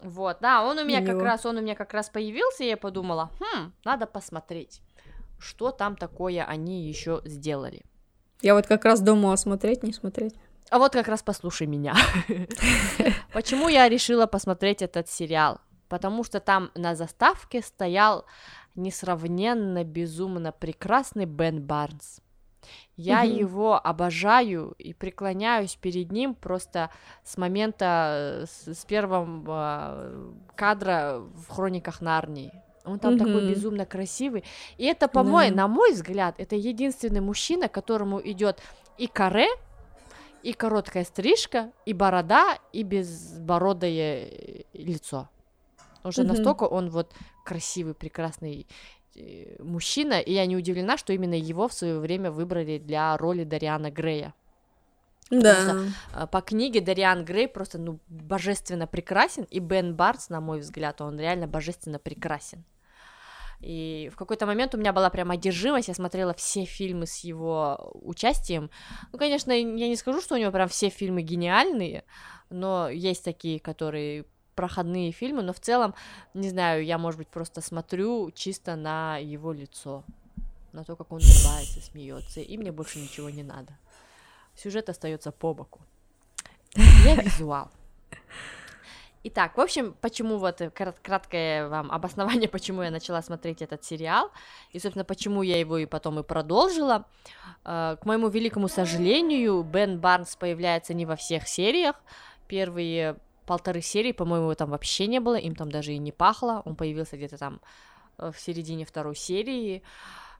Вот, 0.00 0.38
да, 0.40 0.62
он 0.62 0.78
у 0.78 0.84
меня 0.84 1.04
как 1.04 1.20
раз, 1.20 1.44
он 1.44 1.58
у 1.58 1.60
меня 1.60 1.74
как 1.74 1.92
раз 1.92 2.08
появился, 2.08 2.62
и 2.62 2.68
я 2.68 2.76
подумала, 2.76 3.30
хм, 3.40 3.72
надо 3.84 4.06
посмотреть, 4.06 4.80
что 5.40 5.72
там 5.72 5.96
такое 5.96 6.44
они 6.44 6.88
еще 6.88 7.20
сделали. 7.24 7.82
Я 8.40 8.54
вот 8.54 8.68
как 8.68 8.84
раз 8.84 9.00
думала, 9.00 9.34
смотреть, 9.34 9.82
не 9.82 9.92
смотреть. 9.92 10.34
А 10.70 10.78
вот 10.78 10.92
как 10.92 11.08
раз 11.08 11.22
послушай 11.22 11.66
меня. 11.66 11.96
Почему 13.32 13.68
я 13.68 13.88
решила 13.88 14.26
посмотреть 14.26 14.82
этот 14.82 15.08
сериал? 15.08 15.60
Потому 15.88 16.24
что 16.24 16.40
там 16.40 16.70
на 16.74 16.94
заставке 16.94 17.62
стоял 17.62 18.24
несравненно 18.74 19.84
безумно 19.84 20.52
прекрасный 20.52 21.24
Бен 21.24 21.62
Барнс. 21.62 22.20
Я 22.96 23.24
mm-hmm. 23.24 23.38
его 23.38 23.80
обожаю 23.86 24.74
и 24.78 24.92
преклоняюсь 24.92 25.76
перед 25.76 26.10
ним 26.10 26.34
просто 26.34 26.90
с 27.24 27.36
момента, 27.36 28.44
с, 28.46 28.74
с 28.74 28.84
первого 28.84 29.94
э, 29.96 30.32
кадра 30.54 31.20
в 31.20 31.48
Хрониках 31.48 32.00
Нарнии. 32.00 32.52
Он 32.84 32.98
там 32.98 33.14
mm-hmm. 33.14 33.18
такой 33.18 33.48
безумно 33.50 33.86
красивый. 33.86 34.44
И 34.76 34.84
это, 34.84 35.08
по-моему, 35.08 35.52
mm-hmm. 35.52 35.56
на 35.56 35.68
мой 35.68 35.92
взгляд, 35.92 36.34
это 36.38 36.56
единственный 36.56 37.20
мужчина, 37.20 37.68
которому 37.68 38.20
идет 38.22 38.60
и 38.96 39.06
каре, 39.06 39.48
и 40.42 40.52
короткая 40.52 41.04
стрижка, 41.04 41.70
и 41.84 41.92
борода, 41.92 42.58
и 42.72 42.82
безбородое 42.82 44.64
лицо. 44.72 45.28
Уже 46.04 46.22
mm-hmm. 46.22 46.26
настолько 46.26 46.64
он 46.64 46.90
вот 46.90 47.14
красивый, 47.44 47.94
прекрасный 47.94 48.66
э, 49.14 49.62
мужчина, 49.62 50.20
и 50.20 50.32
я 50.32 50.46
не 50.46 50.56
удивлена, 50.56 50.96
что 50.96 51.12
именно 51.12 51.34
его 51.34 51.68
в 51.68 51.72
свое 51.72 51.98
время 51.98 52.30
выбрали 52.30 52.78
для 52.78 53.16
роли 53.16 53.44
Дариана 53.44 53.90
Грея. 53.90 54.34
Да. 55.30 55.54
Что, 56.12 56.26
по 56.26 56.40
книге 56.40 56.80
Дариан 56.80 57.24
Грей 57.24 57.48
просто 57.48 57.78
ну 57.78 57.98
божественно 58.08 58.86
прекрасен, 58.86 59.44
и 59.44 59.58
Бен 59.58 59.94
Барс, 59.94 60.30
на 60.30 60.40
мой 60.40 60.60
взгляд, 60.60 61.00
он 61.00 61.18
реально 61.18 61.46
божественно 61.46 61.98
прекрасен. 61.98 62.64
И 63.60 64.08
в 64.12 64.16
какой-то 64.16 64.46
момент 64.46 64.74
у 64.74 64.78
меня 64.78 64.92
была 64.92 65.10
прям 65.10 65.30
одержимость, 65.30 65.88
я 65.88 65.94
смотрела 65.94 66.32
все 66.32 66.64
фильмы 66.64 67.06
с 67.06 67.18
его 67.24 67.90
участием. 67.92 68.70
Ну, 69.12 69.18
конечно, 69.18 69.50
я 69.50 69.88
не 69.88 69.96
скажу, 69.96 70.20
что 70.20 70.36
у 70.36 70.38
него 70.38 70.52
прям 70.52 70.68
все 70.68 70.90
фильмы 70.90 71.22
гениальные, 71.22 72.04
но 72.50 72.88
есть 72.88 73.24
такие, 73.24 73.58
которые 73.58 74.26
проходные 74.58 75.12
фильмы, 75.12 75.42
но 75.42 75.52
в 75.52 75.60
целом, 75.60 75.94
не 76.34 76.48
знаю, 76.48 76.84
я, 76.84 76.98
может 76.98 77.18
быть, 77.18 77.28
просто 77.28 77.60
смотрю 77.60 78.32
чисто 78.32 78.74
на 78.74 79.16
его 79.16 79.52
лицо, 79.52 80.02
на 80.72 80.82
то, 80.82 80.96
как 80.96 81.12
он 81.12 81.20
улыбается, 81.20 81.80
смеется, 81.80 82.40
и 82.40 82.58
мне 82.58 82.72
больше 82.72 82.98
ничего 82.98 83.30
не 83.30 83.44
надо. 83.44 83.72
Сюжет 84.56 84.88
остается 84.88 85.30
по 85.30 85.54
боку. 85.54 85.80
Я 86.74 87.14
визуал. 87.14 87.70
Итак, 89.22 89.56
в 89.56 89.60
общем, 89.60 89.94
почему 90.00 90.38
вот 90.38 90.60
э, 90.60 90.70
краткое 90.70 91.68
вам 91.68 91.92
обоснование, 91.92 92.48
почему 92.48 92.82
я 92.82 92.90
начала 92.90 93.22
смотреть 93.22 93.62
этот 93.62 93.84
сериал, 93.84 94.32
и, 94.72 94.80
собственно, 94.80 95.04
почему 95.04 95.42
я 95.42 95.60
его 95.60 95.78
и 95.78 95.86
потом 95.86 96.18
и 96.18 96.24
продолжила. 96.24 97.04
Э, 97.64 97.96
к 98.00 98.04
моему 98.06 98.28
великому 98.28 98.66
сожалению, 98.66 99.62
Бен 99.62 100.00
Барнс 100.00 100.34
появляется 100.34 100.94
не 100.94 101.06
во 101.06 101.14
всех 101.14 101.46
сериях. 101.46 101.94
Первые 102.48 103.18
полторы 103.48 103.80
серии, 103.80 104.12
по-моему, 104.12 104.54
там 104.54 104.70
вообще 104.70 105.06
не 105.06 105.20
было, 105.20 105.36
им 105.36 105.54
там 105.54 105.70
даже 105.70 105.92
и 105.92 105.98
не 105.98 106.12
пахло. 106.12 106.62
Он 106.64 106.76
появился 106.76 107.16
где-то 107.16 107.38
там 107.38 107.60
э, 108.18 108.30
в 108.30 108.38
середине 108.38 108.84
второй 108.84 109.16
серии, 109.16 109.82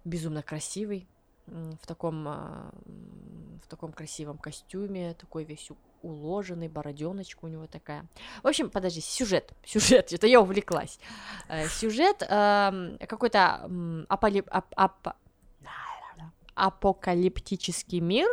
безумно 0.05 0.43
красивый, 0.43 1.09
в 1.47 1.86
таком, 1.86 2.24
в 2.24 3.66
таком 3.68 3.93
красивом 3.93 4.36
костюме, 4.36 5.14
такой 5.14 5.44
весь 5.44 5.70
уложенный, 6.02 6.68
бороденочка 6.68 7.44
у 7.44 7.48
него 7.48 7.66
такая. 7.66 8.06
В 8.43 8.47
общем, 8.47 8.70
подожди, 8.70 9.01
сюжет, 9.01 9.52
сюжет, 9.64 10.12
это 10.12 10.26
я 10.26 10.40
увлеклась. 10.40 10.98
Э, 11.48 11.66
сюжет 11.68 12.22
э, 12.22 12.97
какой-то 13.09 13.68
апокалиптический 16.55 18.01
мир, 18.01 18.28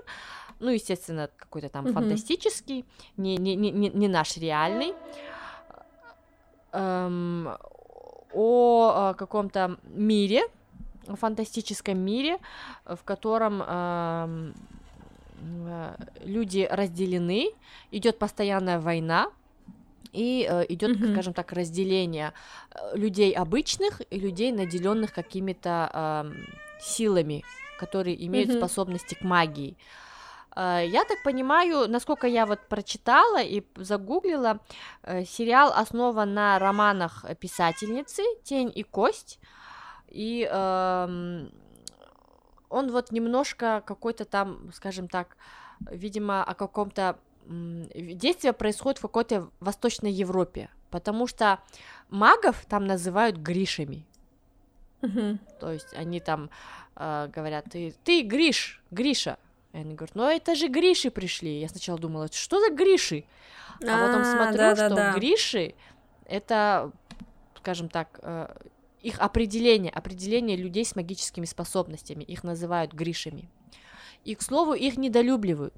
ну, 0.60 0.72
естественно, 0.72 1.30
какой-то 1.38 1.69
там 1.69 1.86
mm-hmm. 1.86 1.94
фантастический, 1.94 2.86
не, 3.18 3.38
не, 3.38 3.56
не, 3.56 3.72
не 3.72 4.07
наш 4.07 4.38
реальный, 4.38 4.94
эм, 6.72 7.49
о, 8.34 9.14
каком-то 9.18 9.77
мире, 9.84 10.44
фантастическом 11.07 11.98
мире, 11.98 12.40
в 12.86 13.03
котором 13.03 13.61
Э, 15.68 15.95
люди 16.23 16.68
разделены, 16.69 17.49
идет 17.91 18.18
постоянная 18.18 18.80
война, 18.80 19.27
и 20.11 20.48
э, 20.49 20.65
идет, 20.69 20.98
mm-hmm. 20.98 21.14
скажем 21.14 21.34
так, 21.34 21.52
разделение 21.52 22.34
э, 22.72 22.98
людей 22.98 23.34
обычных 23.34 24.02
и 24.10 24.19
людей, 24.19 24.52
наделенных 24.52 25.14
какими-то 25.14 25.90
э, 25.94 26.32
силами, 26.80 27.44
которые 27.80 28.26
имеют 28.26 28.49
mm-hmm. 28.49 28.57
способности 28.57 29.15
к 29.15 29.22
магии. 29.22 29.76
Э, 29.77 30.05
я 30.56 31.03
так 31.03 31.22
понимаю, 31.23 31.90
насколько 31.90 32.27
я 32.27 32.45
вот 32.45 32.60
прочитала 32.68 33.41
и 33.41 33.64
загуглила, 33.76 34.60
э, 35.03 35.26
сериал 35.26 35.73
основан 35.76 36.34
на 36.34 36.60
романах 36.60 37.26
писательницы 37.40 38.23
«Тень 38.44 38.72
и 38.73 38.84
кость», 38.84 39.40
и 40.07 40.48
э, 40.49 41.48
он 42.69 42.91
вот 42.91 43.11
немножко 43.11 43.84
какой-то 43.86 44.26
там, 44.26 44.72
скажем 44.73 45.07
так, 45.10 45.38
видимо, 45.80 46.44
о 46.44 46.53
каком-то 46.53 47.18
действие 47.48 48.53
происходит 48.53 48.99
в 48.99 49.02
какой-то 49.02 49.49
Восточной 49.60 50.11
Европе, 50.11 50.69
потому 50.90 51.27
что 51.27 51.60
магов 52.10 52.65
там 52.65 52.86
называют 52.86 53.38
Гришами. 53.38 54.06
То 55.60 55.72
есть 55.72 55.94
они 55.94 56.19
там 56.19 56.49
э, 56.95 57.30
говорят, 57.34 57.65
ты, 57.69 57.94
ты 58.03 58.23
Гриш, 58.23 58.82
Гриша. 58.90 59.38
И 59.76 59.77
они 59.77 59.93
говорят, 59.93 60.15
ну 60.15 60.23
это 60.23 60.56
же 60.56 60.69
Гриши 60.69 61.11
пришли. 61.11 61.60
Я 61.60 61.68
сначала 61.68 61.99
думала, 61.99 62.30
что 62.31 62.60
за 62.60 62.73
Гриши? 62.73 63.26
А, 63.85 64.06
а 64.06 64.07
потом 64.07 64.23
смотрю, 64.23 64.57
да, 64.57 64.76
что 64.76 64.89
да, 64.89 64.95
да. 64.95 65.14
Гриши 65.14 65.76
это, 66.26 66.91
скажем 67.57 67.89
так, 67.89 68.19
э, 68.22 68.47
их 69.02 69.19
определение, 69.19 69.91
определение 69.91 70.57
людей 70.57 70.85
с 70.85 70.95
магическими 70.95 71.45
способностями, 71.45 72.23
их 72.23 72.43
называют 72.43 72.93
гришами. 72.93 73.49
И, 74.23 74.35
к 74.35 74.41
слову, 74.41 74.73
их 74.73 74.97
недолюбливают. 74.97 75.73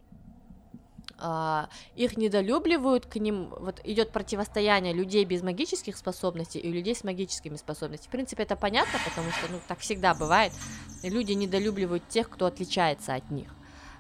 Uh, 1.20 1.68
их 1.96 2.16
недолюбливают, 2.16 3.08
к 3.08 3.16
ним 3.16 3.52
вот 3.60 3.82
идет 3.84 4.12
противостояние 4.12 4.94
людей 4.94 5.26
без 5.26 5.42
магических 5.42 5.98
способностей 5.98 6.60
и 6.60 6.72
людей 6.72 6.94
с 6.94 7.04
магическими 7.04 7.56
способностями. 7.56 8.10
В 8.10 8.12
принципе, 8.12 8.44
это 8.44 8.56
понятно, 8.56 9.00
потому 9.04 9.32
что, 9.32 9.52
ну, 9.52 9.60
так 9.68 9.80
всегда 9.80 10.14
бывает. 10.14 10.54
Люди 11.02 11.32
недолюбливают 11.32 12.08
тех, 12.08 12.30
кто 12.30 12.46
отличается 12.46 13.16
от 13.16 13.32
них. 13.32 13.57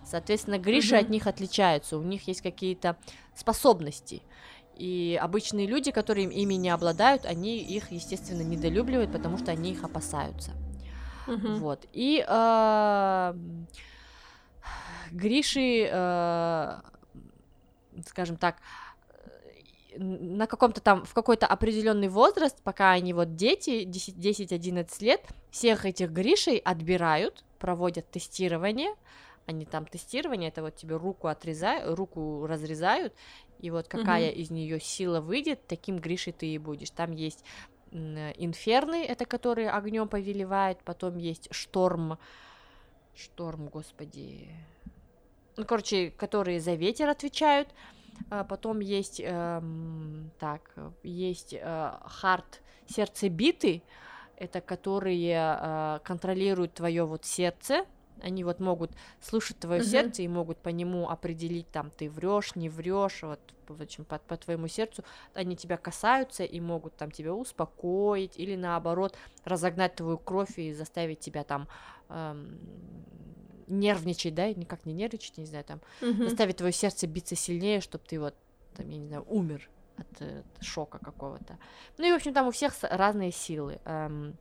Соответственно, 0.09 0.57
Гриши 0.57 0.95
mm-hmm. 0.95 0.99
от 0.99 1.09
них 1.09 1.27
отличаются, 1.27 1.97
у 1.97 2.03
них 2.03 2.27
есть 2.27 2.41
какие-то 2.41 2.97
способности. 3.35 4.21
И 4.75 5.19
обычные 5.21 5.67
люди, 5.67 5.91
которые 5.91 6.31
ими 6.31 6.53
не 6.53 6.69
обладают, 6.69 7.25
они 7.25 7.57
их, 7.57 7.91
естественно, 7.91 8.41
недолюбливают, 8.41 9.11
потому 9.11 9.37
что 9.37 9.51
они 9.51 9.71
их 9.71 9.83
опасаются. 9.83 10.51
Uh-huh. 11.27 11.57
Вот. 11.57 11.85
И 11.93 12.23
э, 12.25 13.33
Гриши, 15.11 15.89
э, 15.91 16.79
скажем 18.05 18.37
так, 18.37 18.57
на 19.97 20.45
каком-то 20.45 20.79
там, 20.79 21.05
в 21.05 21.13
какой-то 21.13 21.47
определенный 21.47 22.07
возраст, 22.07 22.61
пока 22.63 22.91
они 22.91 23.13
вот 23.13 23.35
дети, 23.35 23.83
10-11 23.85 24.87
лет, 25.01 25.21
всех 25.49 25.85
этих 25.85 26.11
Гришей 26.11 26.57
отбирают, 26.57 27.43
проводят 27.57 28.09
тестирование, 28.11 28.93
они 29.47 29.65
там 29.65 29.85
тестирование, 29.85 30.49
это 30.49 30.61
вот 30.61 30.75
тебе 30.75 30.97
руку 30.97 31.27
отрезают, 31.27 31.97
руку 31.97 32.45
разрезают, 32.45 33.13
и 33.59 33.71
вот 33.71 33.87
какая 33.87 34.29
угу. 34.29 34.39
из 34.39 34.51
нее 34.51 34.79
сила 34.79 35.21
выйдет, 35.21 35.65
таким 35.67 35.97
Гришей 35.97 36.33
ты 36.33 36.47
и 36.47 36.57
будешь. 36.57 36.91
Там 36.91 37.13
есть 37.13 37.43
инферны, 37.91 39.05
это 39.05 39.25
которые 39.25 39.71
огнем 39.71 40.09
повелевают, 40.09 40.79
потом 40.83 41.17
есть 41.17 41.47
шторм, 41.51 42.19
шторм, 43.15 43.69
господи, 43.69 44.49
ну, 45.55 45.65
короче, 45.65 46.11
которые 46.11 46.59
за 46.59 46.73
ветер 46.73 47.07
отвечают, 47.07 47.69
а 48.29 48.43
потом 48.43 48.81
есть, 48.81 49.21
эм, 49.23 50.29
так, 50.39 50.75
есть 51.03 51.53
э, 51.53 51.91
хард 52.05 52.61
сердцебиты, 52.87 53.81
это 54.35 54.59
которые 54.59 55.57
э, 55.59 55.99
контролируют 56.03 56.73
твое 56.73 57.05
вот 57.05 57.25
сердце, 57.25 57.85
они 58.21 58.43
вот 58.43 58.59
могут 58.59 58.91
слушать 59.21 59.59
твое 59.59 59.81
uh-huh. 59.81 59.85
сердце 59.85 60.21
и 60.23 60.27
могут 60.27 60.57
по 60.57 60.69
нему 60.69 61.09
определить, 61.09 61.69
там, 61.71 61.91
ты 61.91 62.09
врешь, 62.09 62.55
не 62.55 62.69
врешь, 62.69 63.23
вот, 63.23 63.39
в 63.67 63.81
общем, 63.81 64.05
по, 64.05 64.19
по 64.19 64.37
твоему 64.37 64.67
сердцу, 64.67 65.03
они 65.33 65.55
тебя 65.55 65.77
касаются 65.77 66.43
и 66.43 66.59
могут 66.59 66.95
там 66.95 67.11
тебя 67.11 67.33
успокоить 67.33 68.37
или 68.37 68.55
наоборот 68.55 69.15
разогнать 69.43 69.95
твою 69.95 70.17
кровь 70.17 70.57
и 70.57 70.73
заставить 70.73 71.19
тебя 71.19 71.43
там 71.43 71.67
эм, 72.09 72.59
нервничать, 73.67 74.35
да, 74.35 74.51
никак 74.53 74.85
не 74.85 74.93
нервничать, 74.93 75.37
не 75.37 75.45
знаю, 75.45 75.63
там, 75.63 75.81
uh-huh. 76.01 76.29
заставить 76.29 76.57
твое 76.57 76.73
сердце 76.73 77.07
биться 77.07 77.35
сильнее, 77.35 77.81
чтобы 77.81 78.03
ты 78.07 78.19
вот, 78.19 78.35
там, 78.75 78.89
я 78.89 78.97
не 78.97 79.07
знаю, 79.07 79.25
умер 79.27 79.69
от, 79.97 80.21
от 80.21 80.63
шока 80.63 80.99
какого-то. 80.99 81.57
Ну 81.97 82.07
и, 82.07 82.11
в 82.11 82.15
общем, 82.15 82.33
там 82.33 82.47
у 82.47 82.51
всех 82.51 82.73
разные 82.81 83.31
силы. 83.31 83.79
Эм, 83.85 84.37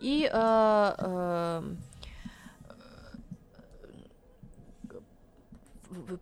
и 0.00 0.28
э, 0.30 0.94
э, 0.98 1.62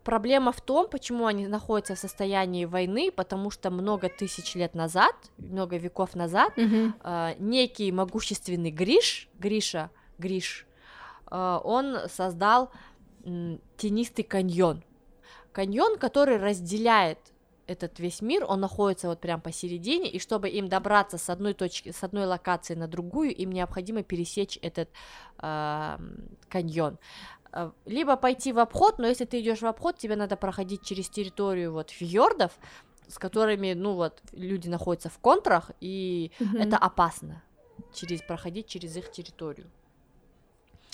проблема 0.03 0.51
в 0.51 0.61
том, 0.61 0.89
почему 0.89 1.25
они 1.25 1.47
находятся 1.47 1.95
в 1.95 1.99
состоянии 1.99 2.65
войны, 2.65 3.11
потому 3.11 3.51
что 3.51 3.69
много 3.69 4.09
тысяч 4.09 4.55
лет 4.55 4.75
назад, 4.75 5.15
много 5.37 5.77
веков 5.77 6.15
назад, 6.15 6.57
mm-hmm. 6.57 6.93
э, 7.03 7.35
некий 7.39 7.91
могущественный 7.91 8.71
Гриш, 8.71 9.29
Гриша, 9.39 9.89
Гриш, 10.17 10.65
э, 11.31 11.59
он 11.63 11.97
создал 12.09 12.71
э, 13.23 13.57
тенистый 13.77 14.23
каньон, 14.23 14.83
каньон, 15.51 15.97
который 15.97 16.37
разделяет 16.37 17.19
этот 17.69 17.99
весь 17.99 18.21
мир, 18.21 18.45
он 18.47 18.61
находится 18.61 19.07
вот 19.07 19.21
прям 19.21 19.41
посередине, 19.41 20.09
и 20.09 20.19
чтобы 20.19 20.49
им 20.49 20.67
добраться 20.67 21.17
с 21.17 21.29
одной 21.29 21.53
точки, 21.53 21.91
с 21.91 22.03
одной 22.03 22.25
локации 22.25 22.73
на 22.73 22.87
другую, 22.87 23.35
им 23.35 23.51
необходимо 23.51 24.01
пересечь 24.01 24.57
этот 24.61 24.89
э, 25.37 25.97
каньон. 26.49 26.97
Э, 27.51 27.71
либо 27.85 28.15
пойти 28.15 28.53
в 28.53 28.59
обход, 28.59 28.99
но 28.99 29.07
если 29.07 29.25
ты 29.25 29.39
идешь 29.39 29.61
в 29.61 29.65
обход, 29.65 29.97
тебе 29.97 30.15
надо 30.15 30.35
проходить 30.35 30.83
через 30.83 31.09
территорию 31.09 31.73
вот 31.73 31.89
фьордов, 31.89 32.51
с 33.07 33.17
которыми, 33.17 33.73
ну 33.73 33.93
вот, 33.93 34.21
люди 34.31 34.69
находятся 34.69 35.09
в 35.09 35.17
контрах, 35.19 35.71
и 35.81 36.31
mm-hmm. 36.39 36.67
это 36.67 36.77
опасно 36.77 37.43
через 37.93 38.21
проходить 38.21 38.67
через 38.67 38.95
их 38.97 39.11
территорию. 39.11 39.69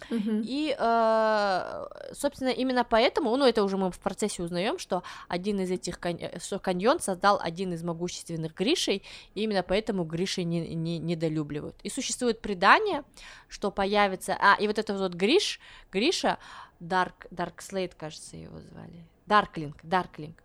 И, 0.10 0.76
э, 0.78 1.86
собственно, 2.14 2.50
именно 2.50 2.84
поэтому, 2.84 3.36
ну, 3.36 3.46
это 3.46 3.64
уже 3.64 3.78
мы 3.78 3.92
в 3.92 4.00
процессе 4.00 4.44
узнаем, 4.44 4.78
что 4.78 5.04
один 5.28 5.60
из 5.60 5.72
этих, 5.72 6.00
кань... 6.00 6.20
что 6.40 6.60
каньон 6.60 7.00
создал 7.00 7.40
один 7.42 7.74
из 7.74 7.84
могущественных 7.84 8.54
Гришей, 8.54 9.04
и 9.34 9.44
именно 9.44 9.64
поэтому 9.64 10.04
Гриши 10.04 10.44
не, 10.44 10.76
не, 10.76 11.00
недолюбливают. 11.00 11.76
И 11.84 11.90
существует 11.90 12.42
предание, 12.42 13.04
что 13.48 13.72
появится... 13.72 14.38
А, 14.40 14.56
и 14.60 14.68
вот 14.68 14.78
это 14.78 14.94
вот 14.94 15.14
Гриш, 15.14 15.60
Гриша, 15.92 16.38
Дарк, 16.80 17.28
Дарк 17.32 17.62
Слейд, 17.62 17.96
кажется, 17.96 18.38
его 18.38 18.60
звали, 18.60 19.06
Дарклинг, 19.26 19.78
Дарклинг, 19.84 20.44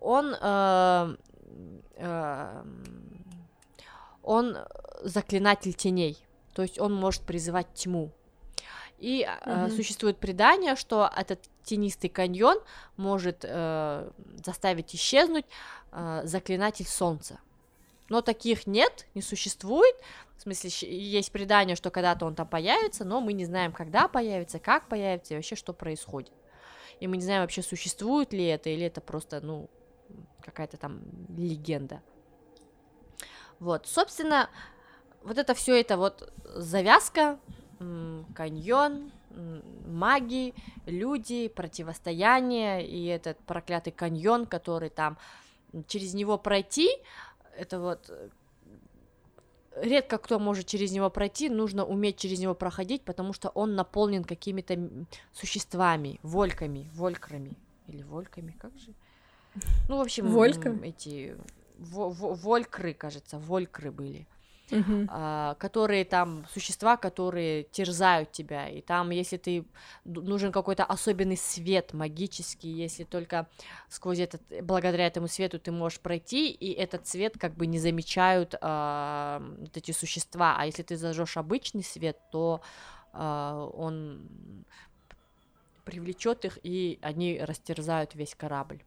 он... 0.00 0.34
Э, 0.40 1.16
э, 1.96 2.64
он 4.22 4.56
заклинатель 5.02 5.74
теней, 5.74 6.16
то 6.54 6.62
есть 6.62 6.78
он 6.78 6.94
может 6.94 7.22
призывать 7.22 7.66
тьму, 7.74 8.12
И 9.02 9.26
э, 9.28 9.68
существует 9.70 10.18
предание, 10.18 10.76
что 10.76 11.10
этот 11.16 11.40
тенистый 11.64 12.08
каньон 12.08 12.58
может 12.96 13.38
э, 13.42 14.08
заставить 14.44 14.94
исчезнуть 14.94 15.44
э, 15.90 16.20
заклинатель 16.22 16.86
солнца. 16.86 17.40
Но 18.08 18.22
таких 18.22 18.68
нет, 18.68 19.08
не 19.16 19.20
существует. 19.20 19.96
В 20.36 20.42
смысле, 20.42 20.70
есть 20.88 21.32
предание, 21.32 21.74
что 21.74 21.90
когда-то 21.90 22.26
он 22.26 22.36
там 22.36 22.46
появится, 22.46 23.04
но 23.04 23.20
мы 23.20 23.32
не 23.32 23.44
знаем, 23.44 23.72
когда 23.72 24.06
появится, 24.06 24.60
как 24.60 24.86
появится 24.86 25.34
и 25.34 25.36
вообще 25.36 25.56
что 25.56 25.72
происходит. 25.72 26.32
И 27.00 27.08
мы 27.08 27.16
не 27.16 27.24
знаем 27.24 27.42
вообще, 27.42 27.62
существует 27.62 28.32
ли 28.32 28.44
это, 28.46 28.70
или 28.70 28.86
это 28.86 29.00
просто, 29.00 29.40
ну, 29.40 29.68
какая-то 30.42 30.76
там 30.76 31.00
легенда. 31.36 32.02
Вот, 33.58 33.88
собственно, 33.88 34.48
вот 35.24 35.38
это 35.38 35.54
все 35.54 35.80
это 35.80 35.96
вот 35.96 36.32
завязка, 36.44 37.40
каньон, 38.34 39.10
маги, 39.86 40.54
люди, 40.86 41.48
противостояние 41.48 42.86
и 42.86 43.06
этот 43.06 43.38
проклятый 43.38 43.92
каньон, 43.92 44.46
который 44.46 44.90
там 44.90 45.18
через 45.86 46.14
него 46.14 46.38
пройти, 46.38 46.88
это 47.56 47.80
вот 47.80 48.10
э, 48.10 48.28
редко 49.76 50.18
кто 50.18 50.38
может 50.38 50.66
через 50.66 50.92
него 50.92 51.10
пройти, 51.10 51.48
нужно 51.48 51.84
уметь 51.84 52.18
через 52.18 52.40
него 52.40 52.54
проходить, 52.54 53.02
потому 53.02 53.32
что 53.32 53.48
он 53.50 53.74
наполнен 53.74 54.24
какими-то 54.24 55.06
существами, 55.32 56.20
вольками, 56.22 56.90
волькрами 56.94 57.56
или 57.86 58.02
вольками, 58.02 58.54
как 58.58 58.76
же? 58.78 58.92
Ну, 59.88 59.98
в 59.98 60.00
общем, 60.00 60.28
Волька? 60.28 60.70
эти 60.82 61.36
волькры, 61.78 62.94
кажется, 62.94 63.38
волькры 63.38 63.90
были 63.90 64.26
угу. 64.72 65.06
а, 65.08 65.54
которые 65.54 66.04
там 66.04 66.46
существа, 66.52 66.96
которые 66.96 67.64
терзают 67.64 68.32
тебя, 68.32 68.68
и 68.68 68.80
там, 68.80 69.10
если 69.10 69.36
ты 69.36 69.64
нужен 70.04 70.50
какой-то 70.52 70.84
особенный 70.84 71.36
свет 71.36 71.92
магический, 71.92 72.70
если 72.70 73.04
только 73.04 73.48
сквозь 73.88 74.18
этот, 74.18 74.42
благодаря 74.62 75.06
этому 75.06 75.28
свету 75.28 75.58
ты 75.58 75.70
можешь 75.70 76.00
пройти, 76.00 76.50
и 76.50 76.72
этот 76.72 77.06
свет 77.06 77.38
как 77.38 77.54
бы 77.54 77.66
не 77.66 77.78
замечают 77.78 78.54
а, 78.60 79.42
вот 79.58 79.76
эти 79.76 79.92
существа, 79.92 80.56
а 80.58 80.66
если 80.66 80.82
ты 80.82 80.96
зажжешь 80.96 81.36
обычный 81.36 81.84
свет, 81.84 82.18
то 82.30 82.62
а, 83.12 83.66
он 83.74 84.28
привлечет 85.84 86.44
их, 86.44 86.58
и 86.62 86.98
они 87.02 87.40
растерзают 87.40 88.14
весь 88.14 88.34
корабль. 88.34 88.82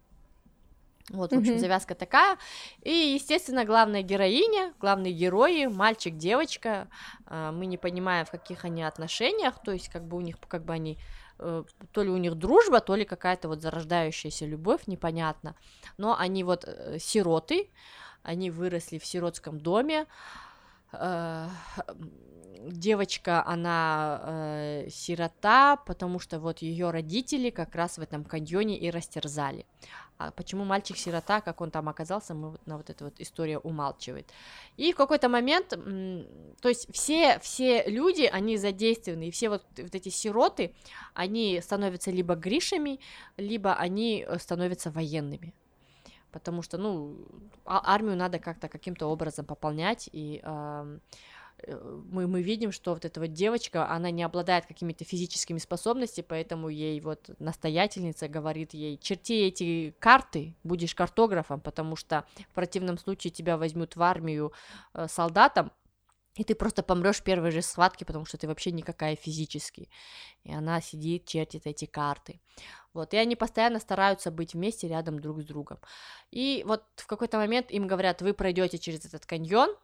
Вот, 1.12 1.32
в 1.32 1.38
общем, 1.38 1.54
mm-hmm. 1.54 1.60
завязка 1.60 1.94
такая. 1.94 2.38
И, 2.82 2.90
естественно, 2.90 3.64
главная 3.64 4.02
героиня, 4.02 4.74
главные 4.80 5.14
герои, 5.14 5.68
мальчик, 5.68 6.18
девочка. 6.18 6.88
А, 7.28 7.52
мы 7.52 7.68
не 7.68 7.78
понимаем, 7.78 8.26
в 8.26 8.32
каких 8.32 8.66
они 8.66 8.82
отношениях, 8.82 9.62
то 9.64 9.72
есть, 9.72 9.90
как 9.90 10.04
бы 10.04 10.18
у 10.18 10.22
них, 10.22 10.38
как 10.48 10.66
бы 10.66 10.74
они 10.74 10.98
э, 11.38 11.64
то 11.92 12.04
ли 12.04 12.10
у 12.10 12.18
них 12.18 12.36
дружба, 12.36 12.80
то 12.80 12.96
ли 12.96 13.06
какая-то 13.06 13.48
вот 13.48 13.62
зарождающаяся 13.62 14.48
любовь, 14.48 14.88
непонятно. 14.88 15.56
Но 15.98 16.18
они 16.18 16.44
вот 16.44 16.66
э, 16.66 16.98
сироты, 17.00 17.70
они 18.24 18.50
выросли 18.50 18.98
в 18.98 19.06
сиротском 19.06 19.60
доме. 19.60 20.08
Э, 20.92 21.50
девочка, 22.68 23.46
она 23.46 24.86
сирота, 24.90 25.76
потому 25.76 26.18
что 26.18 26.40
вот 26.40 26.64
ее 26.64 26.90
родители 26.90 27.52
как 27.52 27.76
раз 27.76 28.00
в 28.00 28.02
этом 28.02 28.24
каньоне 28.24 28.76
и 28.80 28.90
растерзали. 28.90 29.68
А 30.18 30.32
почему 30.32 30.64
мальчик 30.64 30.98
сирота, 30.98 31.42
как 31.42 31.62
он 31.62 31.72
там 31.72 31.90
оказался, 31.90 32.34
мы 32.34 32.58
на 32.66 32.78
вот 32.78 32.90
эту 32.90 33.06
вот 33.06 33.20
история 33.20 33.60
умалчивает. 33.60 34.32
И 34.78 34.94
в 34.94 34.96
какой-то 34.96 35.28
момент, 35.28 35.70
то 35.70 36.70
есть 36.70 36.88
все, 36.94 37.40
все 37.40 37.84
люди, 37.84 38.24
они 38.24 38.58
задействованы, 38.58 39.28
и 39.28 39.32
все 39.32 39.50
вот, 39.50 39.64
вот 39.78 39.94
эти 39.94 40.10
сироты, 40.10 40.74
они 41.14 41.60
становятся 41.62 42.12
либо 42.12 42.36
Гришами, 42.36 43.00
либо 43.38 43.74
они 43.74 44.26
э, 44.28 44.40
становятся 44.40 44.92
военными 44.92 45.54
потому 46.32 46.62
что, 46.62 46.78
ну, 46.78 47.16
а, 47.64 47.94
армию 47.96 48.18
надо 48.18 48.40
как-то 48.40 48.68
каким-то 48.68 49.08
образом 49.08 49.46
пополнять, 49.46 50.10
и 50.12 50.42
Э, 50.44 51.00
мы, 51.68 52.28
мы 52.28 52.42
видим, 52.42 52.72
что 52.72 52.94
вот 52.94 53.06
эта 53.06 53.20
вот 53.20 53.34
девочка, 53.34 53.90
она 53.90 54.12
не 54.12 54.24
обладает 54.24 54.66
какими-то 54.66 55.04
физическими 55.04 55.58
способностями, 55.58 56.26
поэтому 56.28 56.70
ей 56.70 57.00
вот 57.02 57.30
настоятельница 57.40 58.28
говорит 58.28 58.74
ей, 58.74 58.98
черти 58.98 59.48
эти 59.48 59.96
карты, 60.00 60.56
будешь 60.64 60.94
картографом, 60.94 61.62
потому 61.62 61.96
что 61.96 62.26
в 62.50 62.54
противном 62.54 62.98
случае 62.98 63.32
тебя 63.32 63.58
возьмут 63.58 63.96
в 63.96 64.02
армию 64.04 64.52
э, 64.94 65.08
солдатом, 65.08 65.72
и 66.36 66.44
ты 66.44 66.54
просто 66.54 66.84
помрешь 66.84 67.22
в 67.22 67.24
первой 67.24 67.52
же 67.52 67.62
схватке, 67.62 68.04
потому 68.04 68.26
что 68.26 68.38
ты 68.38 68.48
вообще 68.48 68.72
никакая 68.72 69.16
физически. 69.16 69.90
И 70.44 70.54
она 70.54 70.82
сидит, 70.82 71.26
чертит 71.26 71.66
эти 71.66 71.86
карты. 71.86 72.42
Вот, 72.94 73.14
и 73.14 73.18
они 73.18 73.38
постоянно 73.38 73.80
стараются 73.80 74.32
быть 74.32 74.54
вместе 74.54 74.90
рядом 74.90 75.20
друг 75.20 75.42
с 75.42 75.46
другом. 75.46 75.80
И 76.32 76.64
вот 76.68 76.84
в 76.98 77.08
какой-то 77.08 77.38
момент 77.38 77.72
им 77.72 77.88
говорят, 77.88 78.22
вы 78.22 78.34
пройдете 78.34 78.78
через 78.78 79.06
этот 79.06 79.26
каньон, 79.26 79.76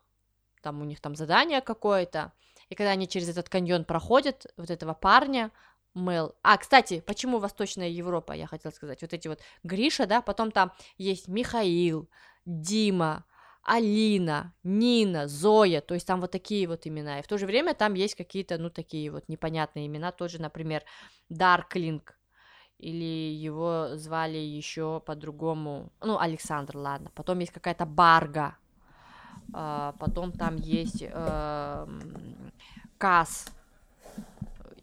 там 0.62 0.82
у 0.82 0.86
них 0.86 1.00
там 1.02 1.16
задание 1.16 1.62
какое-то, 1.62 2.32
и 2.70 2.76
когда 2.76 2.92
они 2.92 3.08
через 3.08 3.30
этот 3.30 3.50
каньон 3.50 3.86
проходят, 3.86 4.46
вот 4.58 4.70
этого 4.70 4.94
парня, 4.94 5.52
Мэл. 5.94 6.36
А, 6.42 6.58
кстати, 6.58 7.02
почему 7.06 7.40
Восточная 7.40 7.90
Европа, 7.90 8.32
я 8.32 8.48
хотела 8.48 8.72
сказать, 8.72 9.02
вот 9.02 9.14
эти 9.14 9.28
вот 9.28 9.40
Гриша, 9.64 10.06
да, 10.06 10.22
потом 10.22 10.52
там 10.52 10.72
есть 10.98 11.28
Михаил, 11.28 12.10
Дима, 12.46 13.26
Алина, 13.64 14.54
Нина, 14.64 15.28
Зоя, 15.28 15.82
то 15.82 15.94
есть 15.94 16.08
там 16.08 16.22
вот 16.22 16.32
такие 16.32 16.68
вот 16.68 16.88
имена, 16.88 17.20
и 17.20 17.24
в 17.24 17.28
то 17.28 17.38
же 17.38 17.46
время 17.46 17.74
там 17.74 17.94
есть 17.94 18.16
какие-то, 18.16 18.58
ну, 18.58 18.70
такие 18.70 19.12
вот 19.12 19.28
непонятные 19.28 19.88
имена, 19.88 20.12
тоже, 20.12 20.42
например, 20.42 20.84
Дарклинг, 21.30 22.18
или 22.80 23.34
его 23.34 23.90
звали 23.94 24.38
еще 24.38 25.02
по-другому, 25.06 25.92
ну, 26.02 26.18
Александр, 26.18 26.78
ладно, 26.78 27.12
потом 27.14 27.40
есть 27.40 27.52
какая-то 27.52 27.86
Барга, 27.86 28.56
а, 29.53 29.94
потом 29.99 30.32
там 30.32 30.56
есть 30.56 31.03
э, 31.03 31.88
Кас, 32.98 33.48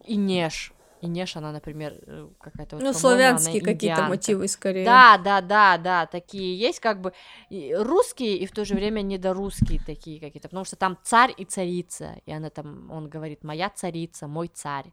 Инеш, 0.04 0.72
Инеш, 1.00 1.36
она, 1.36 1.52
например, 1.52 1.94
э, 2.06 2.28
какая-то 2.40 2.76
вот, 2.76 2.82
Ну, 2.82 2.92
славянские 2.92 3.62
какие-то 3.62 4.04
мотивы 4.04 4.48
скорее. 4.48 4.84
Да, 4.84 5.18
да, 5.18 5.40
да, 5.40 5.78
да, 5.78 6.06
такие 6.06 6.58
есть, 6.58 6.80
как 6.80 7.00
бы 7.00 7.12
русские 7.50 8.36
и 8.36 8.46
в 8.46 8.52
то 8.52 8.64
же 8.64 8.74
время 8.74 9.02
недорусские 9.02 9.80
такие 9.84 10.20
какие-то, 10.20 10.48
потому 10.48 10.64
что 10.64 10.76
там 10.76 10.98
царь 11.02 11.32
и 11.36 11.44
царица, 11.44 12.16
и 12.26 12.32
она 12.32 12.50
там, 12.50 12.90
он 12.90 13.08
говорит, 13.08 13.44
моя 13.44 13.70
царица, 13.70 14.26
мой 14.26 14.48
царь. 14.48 14.92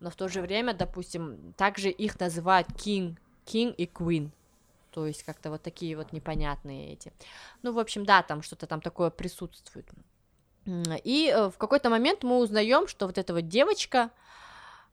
Но 0.00 0.10
в 0.10 0.14
то 0.14 0.28
же 0.28 0.40
время, 0.40 0.74
допустим, 0.74 1.54
также 1.56 1.90
их 1.90 2.20
называют 2.20 2.68
king, 2.68 3.16
king 3.46 3.74
и 3.74 3.86
queen, 3.86 4.30
то 4.98 5.06
есть 5.06 5.22
как-то 5.22 5.50
вот 5.50 5.62
такие 5.62 5.96
вот 5.96 6.12
непонятные 6.12 6.92
эти. 6.92 7.12
Ну, 7.62 7.72
в 7.72 7.78
общем, 7.78 8.04
да, 8.04 8.24
там 8.24 8.42
что-то 8.42 8.66
там 8.66 8.80
такое 8.80 9.10
присутствует. 9.10 9.86
И 11.04 11.32
э, 11.32 11.50
в 11.50 11.56
какой-то 11.56 11.88
момент 11.88 12.24
мы 12.24 12.38
узнаем, 12.38 12.88
что 12.88 13.06
вот 13.06 13.16
эта 13.16 13.32
вот 13.32 13.46
девочка, 13.46 14.10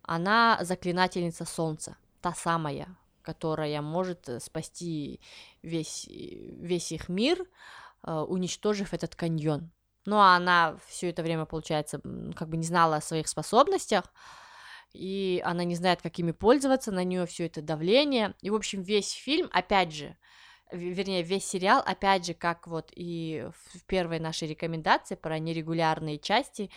она 0.03 0.59
заклинательница 0.61 1.43
солнца, 1.45 1.97
та 2.21 2.35
самая, 2.35 2.95
которая 3.23 3.81
может 3.81 4.29
э, 4.29 4.39
спасти 4.39 5.21
весь, 5.63 6.05
весь 6.07 6.91
их 6.91 7.09
мир, 7.09 7.43
э, 8.03 8.11
уничтожив 8.11 8.93
этот 8.93 9.15
каньон. 9.15 9.71
Ну, 10.05 10.17
а 10.17 10.35
она 10.35 10.77
все 10.85 11.09
это 11.09 11.23
время, 11.23 11.45
получается, 11.45 11.99
как 12.35 12.47
бы 12.47 12.57
не 12.57 12.65
знала 12.67 12.97
о 12.97 13.01
своих 13.01 13.27
способностях, 13.27 14.03
и 14.95 15.41
она 15.43 15.63
не 15.63 15.75
знает, 15.75 16.01
какими 16.01 16.31
пользоваться, 16.31 16.91
на 16.91 17.03
нее 17.03 17.25
все 17.25 17.45
это 17.45 17.61
давление. 17.61 18.33
И, 18.41 18.49
в 18.49 18.55
общем, 18.55 18.81
весь 18.81 19.11
фильм, 19.11 19.49
опять 19.51 19.93
же, 19.93 20.17
вернее, 20.71 21.23
весь 21.23 21.45
сериал, 21.45 21.83
опять 21.85 22.25
же, 22.25 22.33
как 22.33 22.67
вот 22.67 22.91
и 22.95 23.47
в 23.73 23.83
первой 23.85 24.19
нашей 24.19 24.47
рекомендации 24.47 25.15
про 25.15 25.39
нерегулярные 25.39 26.17
части, 26.17 26.71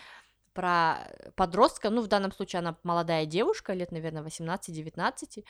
про 0.53 1.07
подростка, 1.35 1.89
ну, 1.89 2.01
в 2.01 2.07
данном 2.07 2.31
случае 2.31 2.59
она 2.59 2.77
молодая 2.83 3.25
девушка, 3.25 3.73
лет, 3.73 3.91
наверное, 3.91 4.23
18-19, 4.23 5.45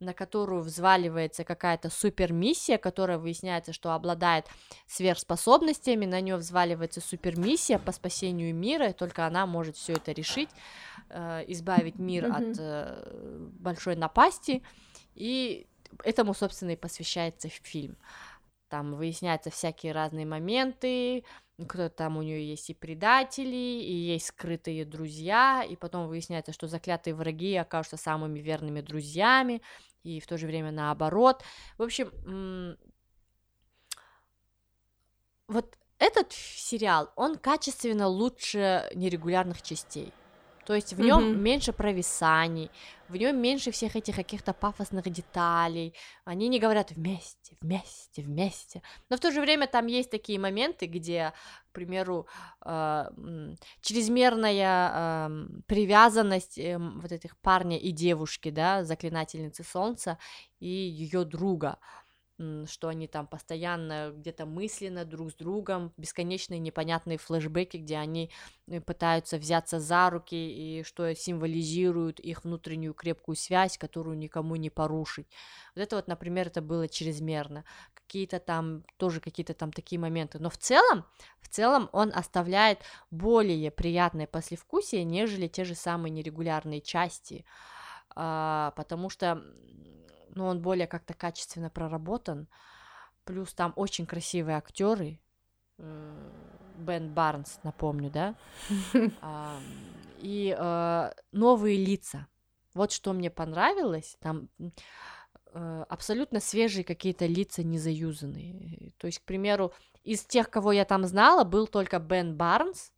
на 0.00 0.12
которую 0.12 0.62
взваливается 0.62 1.44
какая-то 1.44 1.90
супермиссия, 1.90 2.78
которая 2.78 3.18
выясняется, 3.18 3.72
что 3.72 3.92
обладает 3.92 4.46
сверхспособностями, 4.86 6.04
на 6.06 6.20
нее 6.20 6.36
взваливается 6.36 7.00
супермиссия 7.00 7.78
по 7.78 7.92
спасению 7.92 8.54
мира, 8.54 8.88
и 8.88 8.92
только 8.92 9.26
она 9.26 9.46
может 9.46 9.76
все 9.76 9.94
это 9.94 10.12
решить, 10.12 10.50
э, 11.10 11.44
избавить 11.48 11.98
мир 11.98 12.26
mm-hmm. 12.26 12.50
от 12.52 12.58
э, 12.58 13.48
большой 13.60 13.96
напасти, 13.96 14.62
и 15.14 15.66
этому, 16.02 16.34
собственно, 16.34 16.70
и 16.70 16.76
посвящается 16.76 17.48
фильм. 17.48 17.96
Там 18.68 18.94
выясняются 18.94 19.50
всякие 19.50 19.92
разные 19.92 20.26
моменты, 20.26 21.24
кто 21.68 21.88
там 21.88 22.16
у 22.16 22.22
нее 22.22 22.48
есть 22.48 22.70
и 22.70 22.74
предатели, 22.74 23.54
и 23.54 23.92
есть 23.92 24.26
скрытые 24.26 24.84
друзья, 24.84 25.62
и 25.62 25.76
потом 25.76 26.08
выясняется, 26.08 26.52
что 26.52 26.66
заклятые 26.66 27.14
враги 27.14 27.54
окажутся 27.56 27.96
самыми 27.96 28.40
верными 28.40 28.80
друзьями, 28.80 29.62
и 30.02 30.20
в 30.20 30.26
то 30.26 30.36
же 30.36 30.46
время 30.46 30.72
наоборот. 30.72 31.42
В 31.78 31.82
общем, 31.82 32.76
вот 35.48 35.78
этот 35.98 36.32
сериал, 36.32 37.12
он 37.16 37.36
качественно 37.38 38.08
лучше 38.08 38.90
нерегулярных 38.94 39.62
частей. 39.62 40.12
То 40.64 40.74
есть 40.74 40.94
в 40.94 41.00
нем 41.00 41.20
mm-hmm. 41.20 41.36
меньше 41.36 41.72
провисаний, 41.72 42.70
в 43.08 43.16
нем 43.16 43.36
меньше 43.36 43.70
всех 43.70 43.96
этих 43.96 44.16
каких-то 44.16 44.52
пафосных 44.52 45.04
деталей. 45.10 45.94
Они 46.24 46.48
не 46.48 46.58
говорят 46.58 46.92
вместе, 46.92 47.56
вместе, 47.60 48.22
вместе. 48.22 48.82
Но 49.10 49.16
в 49.16 49.20
то 49.20 49.30
же 49.30 49.40
время 49.40 49.66
там 49.66 49.86
есть 49.86 50.10
такие 50.10 50.38
моменты, 50.38 50.86
где, 50.86 51.32
к 51.70 51.72
примеру, 51.72 52.26
э, 52.64 53.04
чрезмерная 53.82 54.90
э, 54.94 55.46
привязанность 55.66 56.58
э, 56.58 56.78
вот 56.78 57.12
этих 57.12 57.36
парня 57.36 57.78
и 57.78 57.90
девушки, 57.92 58.50
да, 58.50 58.84
заклинательницы 58.84 59.64
солнца 59.64 60.18
и 60.60 60.68
ее 60.68 61.24
друга 61.24 61.78
что 62.66 62.88
они 62.88 63.06
там 63.06 63.28
постоянно 63.28 64.12
где-то 64.12 64.44
мысленно 64.44 65.04
друг 65.04 65.30
с 65.30 65.34
другом, 65.34 65.92
бесконечные 65.96 66.58
непонятные 66.58 67.16
флешбеки, 67.16 67.76
где 67.76 67.96
они 67.96 68.30
э, 68.66 68.80
пытаются 68.80 69.38
взяться 69.38 69.78
за 69.78 70.10
руки 70.10 70.34
и 70.34 70.82
что 70.82 71.14
символизирует 71.14 72.18
их 72.18 72.42
внутреннюю 72.42 72.92
крепкую 72.92 73.36
связь, 73.36 73.78
которую 73.78 74.18
никому 74.18 74.56
не 74.56 74.68
порушить. 74.68 75.28
Вот 75.76 75.82
это 75.82 75.96
вот, 75.96 76.08
например, 76.08 76.48
это 76.48 76.60
было 76.60 76.88
чрезмерно. 76.88 77.64
Какие-то 77.94 78.40
там, 78.40 78.84
тоже 78.96 79.20
какие-то 79.20 79.54
там 79.54 79.72
такие 79.72 80.00
моменты. 80.00 80.40
Но 80.40 80.50
в 80.50 80.58
целом, 80.58 81.04
в 81.40 81.48
целом 81.48 81.88
он 81.92 82.10
оставляет 82.12 82.80
более 83.12 83.70
приятное 83.70 84.26
послевкусие, 84.26 85.04
нежели 85.04 85.46
те 85.46 85.64
же 85.64 85.76
самые 85.76 86.10
нерегулярные 86.10 86.80
части, 86.80 87.44
а, 88.16 88.72
потому 88.76 89.08
что 89.08 89.42
но 90.34 90.46
он 90.46 90.60
более 90.60 90.86
как-то 90.86 91.14
качественно 91.14 91.70
проработан. 91.70 92.48
Плюс 93.24 93.54
там 93.54 93.72
очень 93.76 94.06
красивые 94.06 94.56
актеры. 94.56 95.20
Бен 95.78 97.12
Барнс, 97.12 97.60
напомню, 97.62 98.10
да? 98.10 98.34
И 100.18 100.56
э, 100.56 101.10
новые 101.32 101.84
лица. 101.84 102.26
Вот 102.74 102.92
что 102.92 103.12
мне 103.12 103.30
понравилось. 103.30 104.16
Там 104.20 104.48
э, 105.52 105.84
абсолютно 105.88 106.40
свежие 106.40 106.84
какие-то 106.84 107.26
лица, 107.26 107.62
не 107.62 107.78
заюзанные. 107.78 108.92
То 108.98 109.06
есть, 109.06 109.20
к 109.20 109.24
примеру, 109.24 109.72
из 110.02 110.24
тех, 110.24 110.50
кого 110.50 110.72
я 110.72 110.84
там 110.84 111.04
знала, 111.04 111.44
был 111.44 111.66
только 111.66 111.98
Бен 111.98 112.36
Барнс 112.36 112.92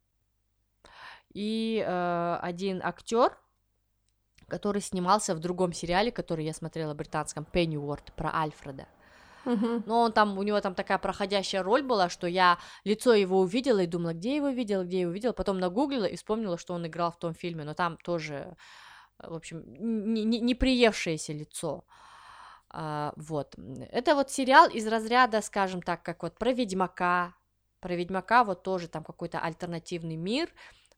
и 1.32 1.84
э, 1.86 2.38
один 2.40 2.80
актер, 2.82 3.38
который 4.48 4.80
снимался 4.80 5.34
в 5.34 5.40
другом 5.40 5.72
сериале, 5.72 6.10
который 6.10 6.44
я 6.44 6.54
смотрела 6.54 6.94
британском, 6.94 7.44
Пенниуорт, 7.44 8.12
про 8.14 8.34
Альфреда. 8.34 8.86
Uh-huh. 9.44 9.82
Но 9.86 10.00
он 10.02 10.12
там, 10.12 10.38
у 10.38 10.42
него 10.42 10.60
там 10.60 10.74
такая 10.74 10.98
проходящая 10.98 11.62
роль 11.62 11.82
была, 11.82 12.08
что 12.08 12.26
я 12.26 12.58
лицо 12.84 13.14
его 13.14 13.40
увидела 13.40 13.78
и 13.78 13.86
думала, 13.86 14.12
где 14.12 14.36
его 14.36 14.48
видела, 14.48 14.82
где 14.82 15.00
его 15.00 15.12
видела, 15.12 15.32
потом 15.32 15.60
нагуглила 15.60 16.04
и 16.04 16.16
вспомнила, 16.16 16.58
что 16.58 16.74
он 16.74 16.86
играл 16.86 17.12
в 17.12 17.18
том 17.18 17.32
фильме, 17.32 17.62
но 17.62 17.74
там 17.74 17.96
тоже, 17.96 18.56
в 19.18 19.34
общем, 19.34 19.62
не, 20.12 20.24
не, 20.24 20.40
не 20.40 20.54
приевшееся 20.56 21.32
лицо. 21.32 21.84
А, 22.70 23.12
вот. 23.16 23.54
Это 23.90 24.16
вот 24.16 24.30
сериал 24.30 24.68
из 24.68 24.86
разряда, 24.86 25.40
скажем 25.42 25.80
так, 25.80 26.02
как 26.02 26.24
вот 26.24 26.36
про 26.36 26.52
Ведьмака, 26.52 27.34
про 27.80 27.94
Ведьмака 27.94 28.42
вот 28.42 28.64
тоже 28.64 28.88
там 28.88 29.04
какой-то 29.04 29.38
альтернативный 29.38 30.16
мир, 30.16 30.50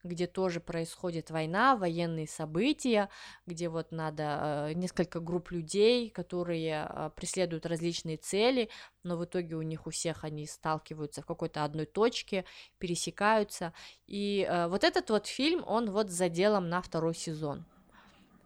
где 0.04 0.26
тоже 0.26 0.60
происходит 0.60 1.30
война, 1.30 1.76
военные 1.76 2.26
события, 2.26 3.08
где 3.46 3.68
вот 3.68 3.90
надо 3.90 4.68
э, 4.70 4.72
несколько 4.74 5.20
групп 5.20 5.50
людей, 5.50 6.10
которые 6.10 6.88
э, 6.88 7.10
преследуют 7.16 7.66
различные 7.66 8.16
цели, 8.16 8.70
но 9.02 9.16
в 9.16 9.24
итоге 9.24 9.56
у 9.56 9.62
них 9.62 9.86
у 9.86 9.90
всех 9.90 10.24
они 10.24 10.46
сталкиваются 10.46 11.22
в 11.22 11.26
какой-то 11.26 11.64
одной 11.64 11.86
точке, 11.86 12.44
пересекаются. 12.78 13.72
И 14.06 14.46
э, 14.48 14.68
вот 14.68 14.84
этот 14.84 15.10
вот 15.10 15.26
фильм, 15.26 15.64
он 15.66 15.90
вот 15.90 16.10
заделом 16.10 16.68
на 16.68 16.80
второй 16.80 17.14
сезон, 17.14 17.64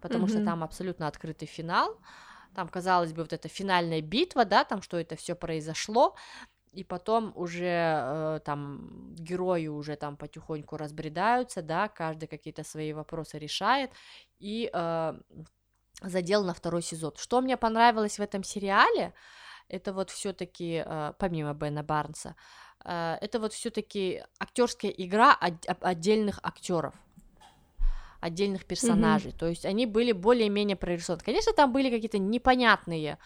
потому 0.00 0.26
mm-hmm. 0.26 0.30
что 0.30 0.44
там 0.44 0.64
абсолютно 0.64 1.06
открытый 1.06 1.48
финал. 1.48 1.98
Там, 2.54 2.68
казалось 2.68 3.14
бы, 3.14 3.22
вот 3.22 3.32
эта 3.32 3.48
финальная 3.48 4.02
битва, 4.02 4.44
да, 4.44 4.64
там, 4.64 4.82
что 4.82 4.98
это 4.98 5.16
все 5.16 5.34
произошло, 5.34 6.14
и 6.72 6.84
потом 6.84 7.32
уже 7.36 7.64
э, 7.66 8.40
там 8.44 9.14
герои 9.14 9.66
уже 9.66 9.96
там 9.96 10.16
потихоньку 10.16 10.76
разбредаются, 10.76 11.62
да, 11.62 11.88
каждый 11.88 12.26
какие-то 12.26 12.64
свои 12.64 12.92
вопросы 12.92 13.38
решает, 13.38 13.90
и 14.38 14.70
э, 14.72 15.14
задел 16.02 16.44
на 16.44 16.54
второй 16.54 16.82
сезон. 16.82 17.12
Что 17.16 17.40
мне 17.40 17.56
понравилось 17.56 18.18
в 18.18 18.22
этом 18.22 18.42
сериале, 18.42 19.12
это 19.68 19.92
вот 19.92 20.10
все-таки, 20.10 20.82
э, 20.84 21.12
помимо 21.18 21.52
Бена 21.52 21.82
Барнса, 21.82 22.36
э, 22.84 23.18
это 23.20 23.38
вот 23.38 23.52
все-таки 23.52 24.22
актерская 24.38 24.90
игра 24.90 25.34
от, 25.34 25.66
отдельных 25.82 26.40
актеров 26.42 26.94
отдельных 28.20 28.66
персонажей, 28.66 29.32
mm-hmm. 29.32 29.38
то 29.38 29.48
есть 29.48 29.66
они 29.66 29.84
были 29.84 30.12
более-менее 30.12 30.76
прорисованы. 30.76 31.24
Конечно, 31.24 31.52
там 31.54 31.72
были 31.72 31.90
какие-то 31.90 32.18
непонятные 32.18 33.18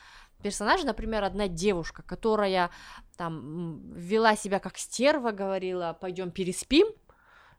персонажи, 0.42 0.86
например, 0.86 1.24
одна 1.24 1.48
девушка, 1.48 2.02
которая 2.02 2.70
там 3.16 3.92
вела 3.92 4.36
себя 4.36 4.58
как 4.58 4.78
стерва, 4.78 5.30
говорила, 5.32 5.96
пойдем 6.00 6.30
переспим, 6.30 6.86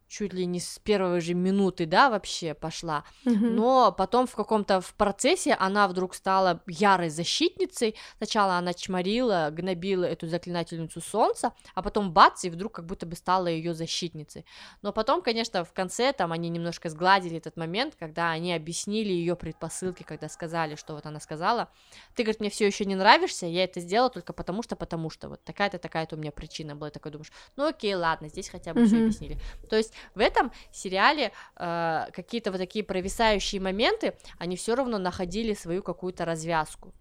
чуть 0.07 0.33
ли 0.33 0.45
не 0.45 0.59
с 0.59 0.79
первой 0.79 1.21
же 1.21 1.33
минуты, 1.33 1.85
да, 1.85 2.09
вообще 2.09 2.53
пошла, 2.53 3.03
mm-hmm. 3.25 3.49
но 3.49 3.91
потом 3.91 4.25
в 4.25 4.35
каком-то 4.35 4.79
в 4.79 4.93
процессе 4.93 5.53
она 5.53 5.87
вдруг 5.87 6.15
стала 6.15 6.61
ярой 6.67 7.09
защитницей, 7.09 7.95
сначала 8.17 8.57
она 8.57 8.73
чморила, 8.73 9.49
гнобила 9.51 10.05
эту 10.05 10.27
заклинательницу 10.27 11.01
солнца, 11.01 11.51
а 11.75 11.81
потом 11.81 12.13
бац, 12.13 12.45
и 12.45 12.49
вдруг 12.49 12.75
как 12.75 12.85
будто 12.85 13.05
бы 13.05 13.15
стала 13.15 13.47
ее 13.47 13.73
защитницей, 13.73 14.45
но 14.81 14.93
потом, 14.93 15.21
конечно, 15.21 15.65
в 15.65 15.73
конце 15.73 16.13
там 16.13 16.31
они 16.31 16.49
немножко 16.49 16.89
сгладили 16.89 17.37
этот 17.37 17.57
момент, 17.57 17.95
когда 17.99 18.31
они 18.31 18.53
объяснили 18.53 19.11
ее 19.11 19.35
предпосылки, 19.35 20.03
когда 20.03 20.29
сказали, 20.29 20.75
что 20.75 20.93
вот 20.93 21.05
она 21.05 21.19
сказала, 21.19 21.69
ты, 22.15 22.23
говорит, 22.23 22.39
мне 22.39 22.49
все 22.49 22.65
еще 22.65 22.85
не 22.85 22.95
нравишься, 22.95 23.45
я 23.45 23.65
это 23.65 23.81
сделала 23.81 24.09
только 24.09 24.31
потому 24.31 24.63
что, 24.63 24.75
потому 24.77 25.09
что, 25.09 25.27
вот 25.29 25.43
такая-то, 25.43 25.79
такая-то 25.79 26.15
у 26.15 26.19
меня 26.19 26.31
причина 26.31 26.75
была, 26.75 26.91
такой 26.91 27.11
думаешь, 27.11 27.31
ну 27.57 27.67
окей, 27.67 27.93
ладно, 27.93 28.29
здесь 28.29 28.47
хотя 28.49 28.73
бы 28.73 28.81
mm-hmm. 28.81 28.85
все 28.85 28.97
объяснили, 28.97 29.37
то 29.69 29.75
есть 29.75 29.93
в 30.15 30.19
этом 30.19 30.51
сериале 30.71 31.31
э, 31.55 32.05
какие-то 32.13 32.51
вот 32.51 32.57
такие 32.57 32.83
провисающие 32.83 33.61
моменты, 33.61 34.15
они 34.37 34.55
все 34.55 34.75
равно 34.75 34.97
находили 34.97 35.53
свою 35.53 35.83
какую-то 35.83 36.25
развязку. 36.25 36.93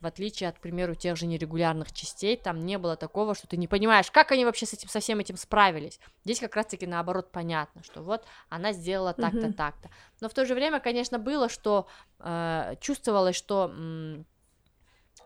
В 0.00 0.06
отличие 0.06 0.50
от, 0.50 0.58
к 0.58 0.60
примеру, 0.60 0.94
тех 0.94 1.16
же 1.16 1.26
нерегулярных 1.26 1.90
частей, 1.92 2.36
там 2.36 2.60
не 2.60 2.76
было 2.76 2.94
такого, 2.94 3.34
что 3.34 3.46
ты 3.46 3.56
не 3.56 3.66
понимаешь, 3.66 4.10
как 4.10 4.32
они 4.32 4.44
вообще 4.44 4.66
с 4.66 4.74
этим, 4.74 4.88
со 4.88 5.00
всем 5.00 5.18
этим 5.18 5.38
справились. 5.38 5.98
Здесь 6.24 6.40
как 6.40 6.54
раз-таки 6.56 6.86
наоборот 6.86 7.30
понятно, 7.32 7.82
что 7.82 8.02
вот 8.02 8.26
она 8.50 8.72
сделала 8.72 9.14
так-то, 9.14 9.46
mm-hmm. 9.46 9.52
так-то. 9.54 9.88
Но 10.20 10.28
в 10.28 10.34
то 10.34 10.44
же 10.44 10.54
время, 10.54 10.80
конечно, 10.80 11.18
было, 11.18 11.48
что 11.48 11.86
э, 12.18 12.74
чувствовалось, 12.80 13.36
что 13.36 13.72
э, 13.74 14.24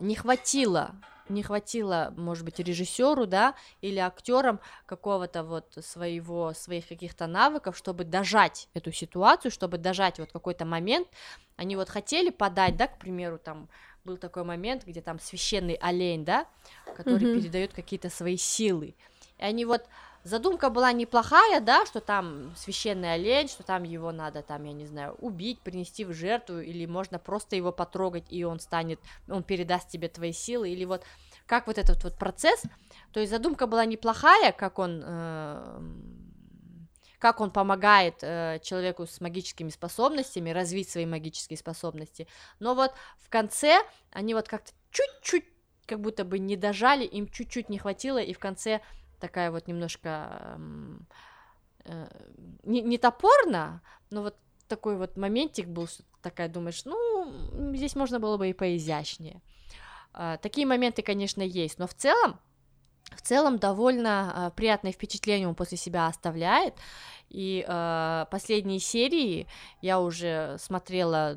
не 0.00 0.14
хватило 0.14 0.94
не 1.30 1.42
хватило, 1.42 2.12
может 2.16 2.44
быть, 2.44 2.58
режиссеру, 2.58 3.26
да, 3.26 3.54
или 3.80 3.98
актерам 3.98 4.60
какого-то 4.86 5.44
вот 5.44 5.76
своего, 5.80 6.52
своих 6.54 6.88
каких-то 6.88 7.26
навыков, 7.26 7.76
чтобы 7.76 8.04
дожать 8.04 8.68
эту 8.74 8.92
ситуацию, 8.92 9.50
чтобы 9.50 9.78
дожать 9.78 10.18
вот 10.18 10.32
какой-то 10.32 10.64
момент. 10.64 11.08
Они 11.56 11.76
вот 11.76 11.88
хотели 11.88 12.30
подать, 12.30 12.76
да, 12.76 12.86
к 12.86 12.98
примеру, 12.98 13.38
там 13.38 13.68
был 14.04 14.16
такой 14.16 14.44
момент, 14.44 14.84
где 14.86 15.02
там 15.02 15.18
священный 15.18 15.74
олень, 15.74 16.24
да, 16.24 16.46
который 16.96 17.24
mm-hmm. 17.24 17.40
передает 17.40 17.72
какие-то 17.72 18.10
свои 18.10 18.36
силы. 18.36 18.94
И 19.38 19.42
они 19.42 19.64
вот 19.64 19.84
задумка 20.28 20.70
была 20.70 20.92
неплохая, 20.92 21.60
да, 21.60 21.86
что 21.86 22.00
там 22.00 22.54
священный 22.56 23.14
олень, 23.14 23.48
что 23.48 23.62
там 23.62 23.82
его 23.82 24.12
надо, 24.12 24.42
там, 24.42 24.64
я 24.64 24.72
не 24.72 24.86
знаю, 24.86 25.14
убить, 25.18 25.60
принести 25.60 26.04
в 26.04 26.12
жертву, 26.12 26.60
или 26.60 26.86
можно 26.86 27.18
просто 27.18 27.56
его 27.56 27.72
потрогать, 27.72 28.26
и 28.30 28.44
он 28.44 28.60
станет, 28.60 29.00
он 29.28 29.42
передаст 29.42 29.88
тебе 29.88 30.08
твои 30.08 30.32
силы, 30.32 30.70
или 30.70 30.84
вот 30.84 31.04
как 31.46 31.66
вот 31.66 31.78
этот 31.78 32.04
вот 32.04 32.16
процесс, 32.16 32.62
то 33.12 33.20
есть 33.20 33.32
задумка 33.32 33.66
была 33.66 33.84
неплохая, 33.86 34.52
как 34.52 34.78
он, 34.78 35.02
э, 35.04 35.80
как 37.18 37.40
он 37.40 37.50
помогает 37.50 38.16
э, 38.22 38.60
человеку 38.62 39.06
с 39.06 39.20
магическими 39.20 39.70
способностями 39.70 40.50
развить 40.50 40.90
свои 40.90 41.06
магические 41.06 41.56
способности, 41.56 42.28
но 42.60 42.74
вот 42.74 42.92
в 43.18 43.30
конце 43.30 43.80
они 44.12 44.34
вот 44.34 44.46
как-то 44.46 44.72
чуть-чуть 44.90 45.44
как 45.86 46.00
будто 46.00 46.24
бы 46.24 46.38
не 46.38 46.56
дожали, 46.56 47.04
им 47.04 47.28
чуть-чуть 47.28 47.70
не 47.70 47.78
хватило, 47.78 48.18
и 48.18 48.34
в 48.34 48.38
конце 48.38 48.82
такая 49.20 49.50
вот 49.50 49.66
немножко 49.66 50.58
э, 51.84 52.06
не, 52.64 52.82
не 52.82 52.98
топорно, 52.98 53.82
но 54.10 54.22
вот 54.22 54.36
такой 54.68 54.96
вот 54.96 55.16
моментик 55.16 55.66
был, 55.66 55.88
такая 56.22 56.48
думаешь, 56.48 56.84
ну, 56.84 57.32
здесь 57.74 57.96
можно 57.96 58.20
было 58.20 58.36
бы 58.36 58.50
и 58.50 58.52
поизящнее. 58.52 59.40
Э, 60.14 60.38
такие 60.40 60.66
моменты, 60.66 61.02
конечно, 61.02 61.42
есть, 61.42 61.78
но 61.78 61.86
в 61.86 61.94
целом, 61.94 62.38
в 63.14 63.22
целом 63.22 63.58
довольно 63.58 64.50
э, 64.52 64.56
приятное 64.56 64.92
впечатление 64.92 65.48
он 65.48 65.54
после 65.54 65.78
себя 65.78 66.06
оставляет. 66.06 66.74
И 67.30 67.64
э, 67.66 68.26
последние 68.30 68.80
серии 68.80 69.46
я 69.82 70.00
уже 70.00 70.56
смотрела, 70.58 71.36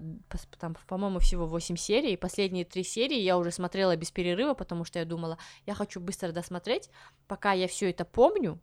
там, 0.60 0.76
по-моему, 0.88 1.20
всего 1.20 1.46
8 1.46 1.76
серий. 1.76 2.16
Последние 2.18 2.66
три 2.66 2.84
серии 2.84 3.20
я 3.20 3.38
уже 3.38 3.52
смотрела 3.52 3.96
без 3.96 4.12
перерыва, 4.12 4.54
потому 4.54 4.86
что 4.86 5.00
я 5.00 5.06
думала, 5.06 5.38
я 5.66 5.74
хочу 5.74 6.00
быстро 6.00 6.32
досмотреть, 6.32 6.90
пока 7.28 7.52
я 7.54 7.68
все 7.68 7.90
это 7.90 8.06
помню. 8.06 8.60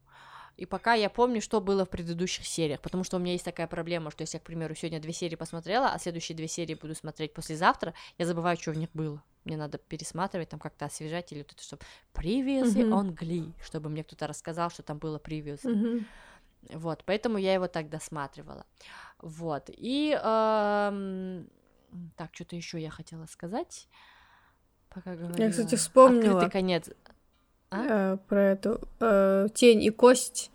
И 0.59 0.66
пока 0.66 0.94
я 0.94 1.09
помню, 1.09 1.40
что 1.40 1.60
было 1.60 1.85
в 1.85 1.89
предыдущих 1.89 2.47
сериях, 2.47 2.80
потому 2.80 3.05
что 3.05 3.16
у 3.16 3.20
меня 3.20 3.32
есть 3.32 3.44
такая 3.44 3.66
проблема, 3.66 4.10
что 4.10 4.22
если 4.22 4.36
я, 4.36 4.40
к 4.40 4.44
примеру, 4.44 4.74
сегодня 4.74 5.01
две 5.01 5.12
серии 5.12 5.36
посмотрела, 5.36 5.93
а 5.93 5.98
следующие 5.98 6.36
две 6.36 6.48
серии 6.48 6.74
буду 6.74 6.94
смотреть 6.94 7.32
послезавтра, 7.32 7.94
я 8.18 8.26
забываю, 8.26 8.56
что 8.56 8.72
в 8.72 8.76
них 8.76 8.90
было. 8.93 9.22
Мне 9.44 9.56
надо 9.56 9.78
пересматривать, 9.78 10.48
там 10.48 10.60
как-то 10.60 10.85
освежать, 10.85 11.32
или 11.32 11.39
вот 11.39 11.52
это, 11.52 11.62
чтобы 11.62 11.82
previously 12.12 12.82
mm-hmm. 12.82 12.90
on 12.90 13.14
Glee, 13.16 13.52
чтобы 13.64 13.89
мне 13.89 14.05
кто-то 14.05 14.26
рассказал, 14.26 14.70
что 14.70 14.82
там 14.82 14.98
было 14.98 15.18
previously. 15.18 15.74
Mm-hmm. 15.74 16.05
Вот, 16.74 17.05
поэтому 17.06 17.39
я 17.39 17.55
его 17.55 17.68
так 17.68 17.89
досматривала. 17.89 18.66
Вот, 19.20 19.68
и... 19.68 20.18
Эм... 20.22 21.48
Так, 22.16 22.35
что-то 22.35 22.55
еще 22.55 22.78
я 22.78 22.90
хотела 22.90 23.24
сказать, 23.24 23.89
пока 24.90 25.16
говорила. 25.16 25.43
Я, 25.47 25.51
кстати, 25.51 25.74
вспомнила. 25.74 26.35
Открытый 26.35 26.51
конец. 26.51 26.90
А? 27.70 28.14
Э, 28.14 28.16
про 28.28 28.42
эту 28.52 28.80
э, 29.00 29.48
«Тень 29.54 29.82
и 29.82 29.90
кость». 29.90 30.50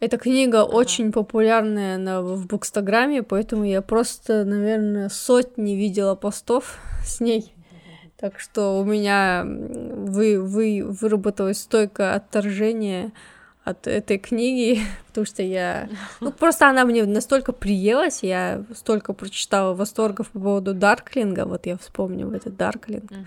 Эта 0.00 0.18
книга 0.18 0.62
ага. 0.62 0.74
очень 0.74 1.12
популярная 1.12 1.96
на, 1.96 2.22
в 2.22 2.46
Букстаграме, 2.48 3.22
поэтому 3.22 3.64
я 3.64 3.82
просто, 3.82 4.44
наверное, 4.44 5.08
сотни 5.08 5.72
видела 5.72 6.16
постов 6.16 6.78
с 7.04 7.20
ней. 7.20 7.54
Так 8.16 8.40
что 8.40 8.80
у 8.80 8.84
меня 8.84 9.44
вы, 9.44 10.40
вы, 10.40 10.84
выработалось 10.84 11.60
стойкое 11.60 12.14
отторжение 12.14 13.12
от 13.64 13.86
этой 13.86 14.18
книги, 14.18 14.80
потому 15.08 15.24
что 15.24 15.42
я... 15.42 15.88
Ну, 16.20 16.32
просто 16.38 16.68
она 16.68 16.84
мне 16.84 17.04
настолько 17.04 17.52
приелась, 17.52 18.24
я 18.24 18.64
столько 18.74 19.12
прочитала 19.12 19.74
восторгов 19.74 20.30
по 20.30 20.40
поводу 20.40 20.74
Дарклинга, 20.74 21.46
вот 21.46 21.66
я 21.66 21.76
вспомнила 21.78 22.34
этот 22.34 22.56
Дарклинг. 22.56 23.10
Угу. 23.10 23.20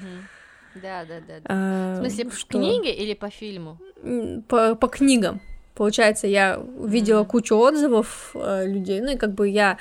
Да, 0.81 1.06
да, 1.06 1.19
да. 1.26 1.41
А, 1.45 1.95
в 1.95 1.97
смысле, 1.99 2.30
что... 2.31 2.47
по 2.47 2.64
книге 2.64 2.93
или 2.93 3.14
по 3.14 3.30
фильму? 3.30 3.77
По, 4.47 4.76
по 4.76 4.88
книгам. 4.88 5.41
Получается, 5.73 6.27
я 6.27 6.61
видела 6.80 7.22
mm-hmm. 7.22 7.27
кучу 7.27 7.56
отзывов 7.56 8.31
э, 8.34 8.65
людей, 8.65 9.02
ну 9.02 9.11
и 9.11 9.18
как 9.18 9.34
бы 9.34 9.49
я 9.49 9.77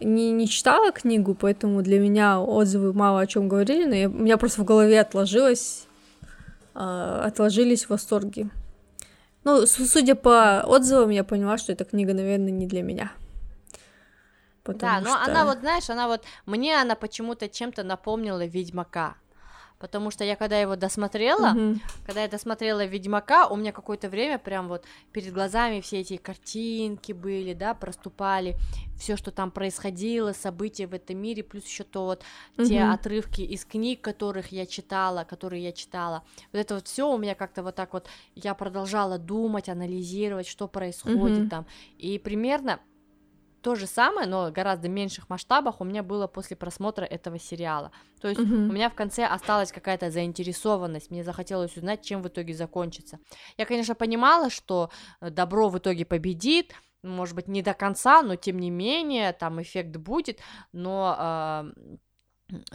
не, 0.00 0.30
не 0.30 0.48
читала 0.48 0.90
книгу, 0.92 1.34
поэтому 1.34 1.82
для 1.82 1.98
меня 1.98 2.40
отзывы 2.40 2.92
мало 2.92 3.20
о 3.20 3.26
чем 3.26 3.48
говорили, 3.48 3.84
но 3.84 3.94
я, 3.94 4.08
у 4.08 4.12
меня 4.12 4.38
просто 4.38 4.62
в 4.62 4.64
голове 4.64 5.00
отложилось, 5.00 5.86
э, 6.74 7.20
отложились 7.24 7.88
восторги. 7.88 8.48
Ну, 9.44 9.66
судя 9.66 10.14
по 10.14 10.62
отзывам, 10.62 11.10
я 11.10 11.24
поняла, 11.24 11.58
что 11.58 11.72
эта 11.72 11.84
книга, 11.84 12.14
наверное, 12.14 12.50
не 12.50 12.66
для 12.66 12.82
меня. 12.82 13.12
да, 14.64 15.00
но 15.00 15.10
что... 15.10 15.30
она 15.30 15.44
вот, 15.44 15.58
знаешь, 15.58 15.90
она 15.90 16.08
вот, 16.08 16.22
мне 16.46 16.80
она 16.80 16.94
почему-то 16.94 17.50
чем-то 17.50 17.82
напомнила 17.82 18.46
Ведьмака 18.46 19.16
потому 19.84 20.10
что 20.10 20.24
я 20.24 20.34
когда 20.34 20.58
его 20.58 20.76
досмотрела, 20.76 21.52
mm-hmm. 21.54 21.78
когда 22.06 22.22
я 22.22 22.28
досмотрела 22.28 22.86
Ведьмака, 22.86 23.48
у 23.48 23.56
меня 23.56 23.70
какое-то 23.70 24.08
время 24.08 24.38
прям 24.38 24.66
вот 24.68 24.86
перед 25.12 25.30
глазами 25.30 25.82
все 25.82 26.00
эти 26.00 26.16
картинки 26.16 27.12
были, 27.12 27.52
да, 27.52 27.74
проступали, 27.74 28.56
все, 28.96 29.18
что 29.18 29.30
там 29.30 29.50
происходило, 29.50 30.32
события 30.32 30.86
в 30.86 30.94
этом 30.94 31.18
мире, 31.18 31.42
плюс 31.42 31.66
еще 31.66 31.84
то 31.84 32.06
вот 32.06 32.22
mm-hmm. 32.56 32.66
те 32.66 32.82
отрывки 32.82 33.42
из 33.42 33.66
книг, 33.66 34.00
которых 34.00 34.52
я 34.52 34.64
читала, 34.64 35.24
которые 35.24 35.62
я 35.62 35.72
читала, 35.72 36.22
вот 36.50 36.60
это 36.60 36.76
вот 36.76 36.88
все 36.88 37.12
у 37.12 37.18
меня 37.18 37.34
как-то 37.34 37.62
вот 37.62 37.74
так 37.74 37.92
вот, 37.92 38.08
я 38.34 38.54
продолжала 38.54 39.18
думать, 39.18 39.68
анализировать, 39.68 40.46
что 40.46 40.66
происходит 40.66 41.40
mm-hmm. 41.40 41.48
там, 41.50 41.66
и 41.98 42.18
примерно 42.18 42.80
то 43.64 43.74
же 43.74 43.86
самое, 43.86 44.28
но 44.28 44.52
гораздо 44.52 44.90
меньших 44.90 45.30
масштабах 45.30 45.80
у 45.80 45.84
меня 45.84 46.02
было 46.02 46.26
после 46.26 46.54
просмотра 46.54 47.06
этого 47.06 47.38
сериала. 47.38 47.92
То 48.20 48.28
есть 48.28 48.38
mm-hmm. 48.38 48.68
у 48.68 48.72
меня 48.72 48.90
в 48.90 48.94
конце 48.94 49.24
осталась 49.24 49.72
какая-то 49.72 50.10
заинтересованность, 50.10 51.10
мне 51.10 51.24
захотелось 51.24 51.74
узнать, 51.74 52.02
чем 52.02 52.22
в 52.22 52.28
итоге 52.28 52.52
закончится. 52.52 53.18
Я, 53.56 53.64
конечно, 53.64 53.94
понимала, 53.94 54.50
что 54.50 54.90
э, 55.22 55.30
добро 55.30 55.70
в 55.70 55.78
итоге 55.78 56.04
победит, 56.04 56.74
может 57.02 57.34
быть, 57.34 57.48
не 57.48 57.62
до 57.62 57.72
конца, 57.72 58.20
но 58.22 58.36
тем 58.36 58.58
не 58.58 58.68
менее, 58.68 59.32
там 59.32 59.62
эффект 59.62 59.96
будет, 59.96 60.40
но 60.72 61.16
э, 61.18 61.96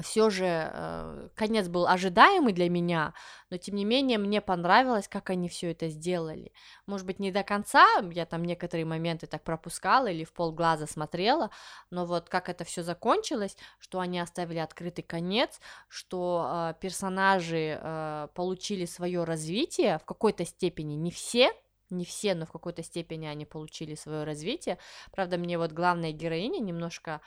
все 0.01 0.29
же 0.29 0.45
э, 0.45 1.29
конец 1.35 1.67
был 1.67 1.87
ожидаемый 1.87 2.53
для 2.53 2.69
меня, 2.69 3.13
но 3.49 3.57
тем 3.57 3.75
не 3.75 3.85
менее 3.85 4.17
мне 4.17 4.41
понравилось, 4.41 5.07
как 5.07 5.29
они 5.29 5.49
все 5.49 5.71
это 5.71 5.87
сделали. 5.89 6.51
Может 6.85 7.05
быть, 7.05 7.19
не 7.19 7.31
до 7.31 7.43
конца, 7.43 7.85
я 8.11 8.25
там 8.25 8.43
некоторые 8.43 8.85
моменты 8.85 9.27
так 9.27 9.43
пропускала 9.43 10.07
или 10.07 10.23
в 10.23 10.33
полглаза 10.33 10.87
смотрела, 10.87 11.51
но 11.89 12.05
вот 12.05 12.29
как 12.29 12.49
это 12.49 12.63
все 12.63 12.83
закончилось, 12.83 13.57
что 13.79 13.99
они 13.99 14.19
оставили 14.19 14.59
открытый 14.59 15.03
конец, 15.03 15.59
что 15.87 16.71
э, 16.71 16.73
персонажи 16.79 17.79
э, 17.81 18.27
получили 18.33 18.85
свое 18.85 19.23
развитие 19.23 19.97
в 19.99 20.05
какой-то 20.05 20.45
степени, 20.45 20.95
не 20.95 21.11
все, 21.11 21.51
не 21.89 22.05
все, 22.05 22.35
но 22.35 22.45
в 22.45 22.51
какой-то 22.51 22.83
степени 22.83 23.25
они 23.25 23.45
получили 23.45 23.95
свое 23.95 24.23
развитие. 24.23 24.77
Правда, 25.11 25.37
мне 25.37 25.57
вот 25.57 25.71
главная 25.71 26.11
героиня 26.11 26.59
немножко 26.59 27.21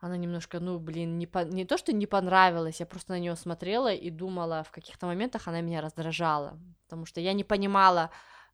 она 0.00 0.16
немножко, 0.16 0.60
ну, 0.60 0.78
блин, 0.78 1.18
не, 1.18 1.26
по... 1.26 1.44
не 1.44 1.64
то, 1.64 1.76
что 1.76 1.92
не 1.92 2.06
понравилась, 2.06 2.80
я 2.80 2.86
просто 2.86 3.12
на 3.12 3.18
нее 3.20 3.36
смотрела 3.36 3.92
и 3.92 4.10
думала, 4.10 4.64
в 4.64 4.70
каких-то 4.70 5.06
моментах 5.06 5.46
она 5.46 5.60
меня 5.60 5.82
раздражала, 5.82 6.58
потому 6.84 7.04
что 7.04 7.20
я 7.20 7.34
не 7.34 7.44
понимала, 7.44 8.10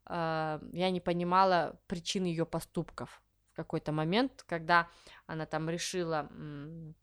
э, 0.06 0.60
я 0.72 0.90
не 0.90 1.00
понимала 1.00 1.78
причин 1.86 2.24
ее 2.24 2.46
поступков 2.46 3.22
в 3.52 3.56
какой-то 3.56 3.92
момент, 3.92 4.44
когда 4.46 4.88
она 5.26 5.46
там 5.46 5.70
решила 5.70 6.28
м- 6.30 6.94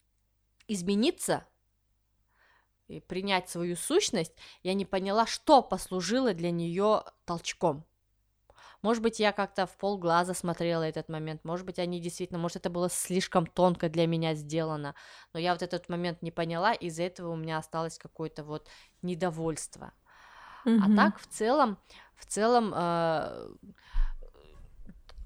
измениться 0.67 1.45
и 2.89 2.99
принять 2.99 3.49
свою 3.49 3.77
сущность, 3.77 4.33
я 4.61 4.73
не 4.73 4.85
поняла, 4.85 5.25
что 5.25 5.61
послужило 5.61 6.33
для 6.33 6.51
нее 6.51 7.03
толчком. 7.25 7.85
Может 8.83 9.01
быть, 9.01 9.19
я 9.19 9.31
как-то 9.31 9.65
в 9.65 9.75
полглаза 9.77 10.33
смотрела 10.33 10.83
этот 10.83 11.09
момент, 11.09 11.43
может 11.43 11.65
быть, 11.65 11.79
они 11.79 11.99
действительно, 11.99 12.37
может, 12.37 12.57
это 12.57 12.69
было 12.69 12.89
слишком 12.89 13.47
тонко 13.47 13.89
для 13.89 14.05
меня 14.05 14.35
сделано, 14.35 14.93
но 15.33 15.39
я 15.39 15.53
вот 15.53 15.63
этот 15.63 15.89
момент 15.89 16.21
не 16.21 16.31
поняла, 16.31 16.73
из-за 16.73 17.03
этого 17.03 17.31
у 17.31 17.35
меня 17.37 17.57
осталось 17.57 17.97
какое-то 17.97 18.43
вот 18.43 18.67
недовольство. 19.01 19.93
Mm-hmm. 20.65 20.79
А 20.83 20.95
так, 20.95 21.19
в 21.19 21.27
целом, 21.27 21.77
в 22.17 22.25
целом, 22.25 22.73
э, 22.75 23.49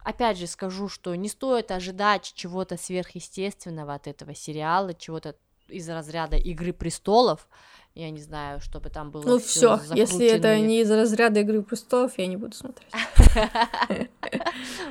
опять 0.03 0.37
же 0.37 0.45
скажу, 0.45 0.87
что 0.87 1.13
не 1.15 1.27
стоит 1.27 1.71
ожидать 1.71 2.31
чего-то 2.35 2.77
сверхъестественного 2.77 3.95
от 3.95 4.07
этого 4.07 4.35
сериала, 4.35 4.93
чего-то 4.93 5.35
из 5.67 5.89
разряда 5.89 6.37
Игры 6.37 6.73
престолов 6.73 7.47
я 7.97 8.11
не 8.11 8.21
знаю, 8.21 8.61
чтобы 8.61 8.89
там 8.89 9.09
было. 9.09 9.23
Ну 9.23 9.39
все, 9.39 9.79
если 9.95 10.27
это 10.27 10.59
не 10.59 10.81
из 10.81 10.91
разряда 10.91 11.39
Игры 11.39 11.63
престолов, 11.63 12.11
я 12.17 12.27
не 12.27 12.37
буду 12.37 12.55
смотреть. 12.55 12.91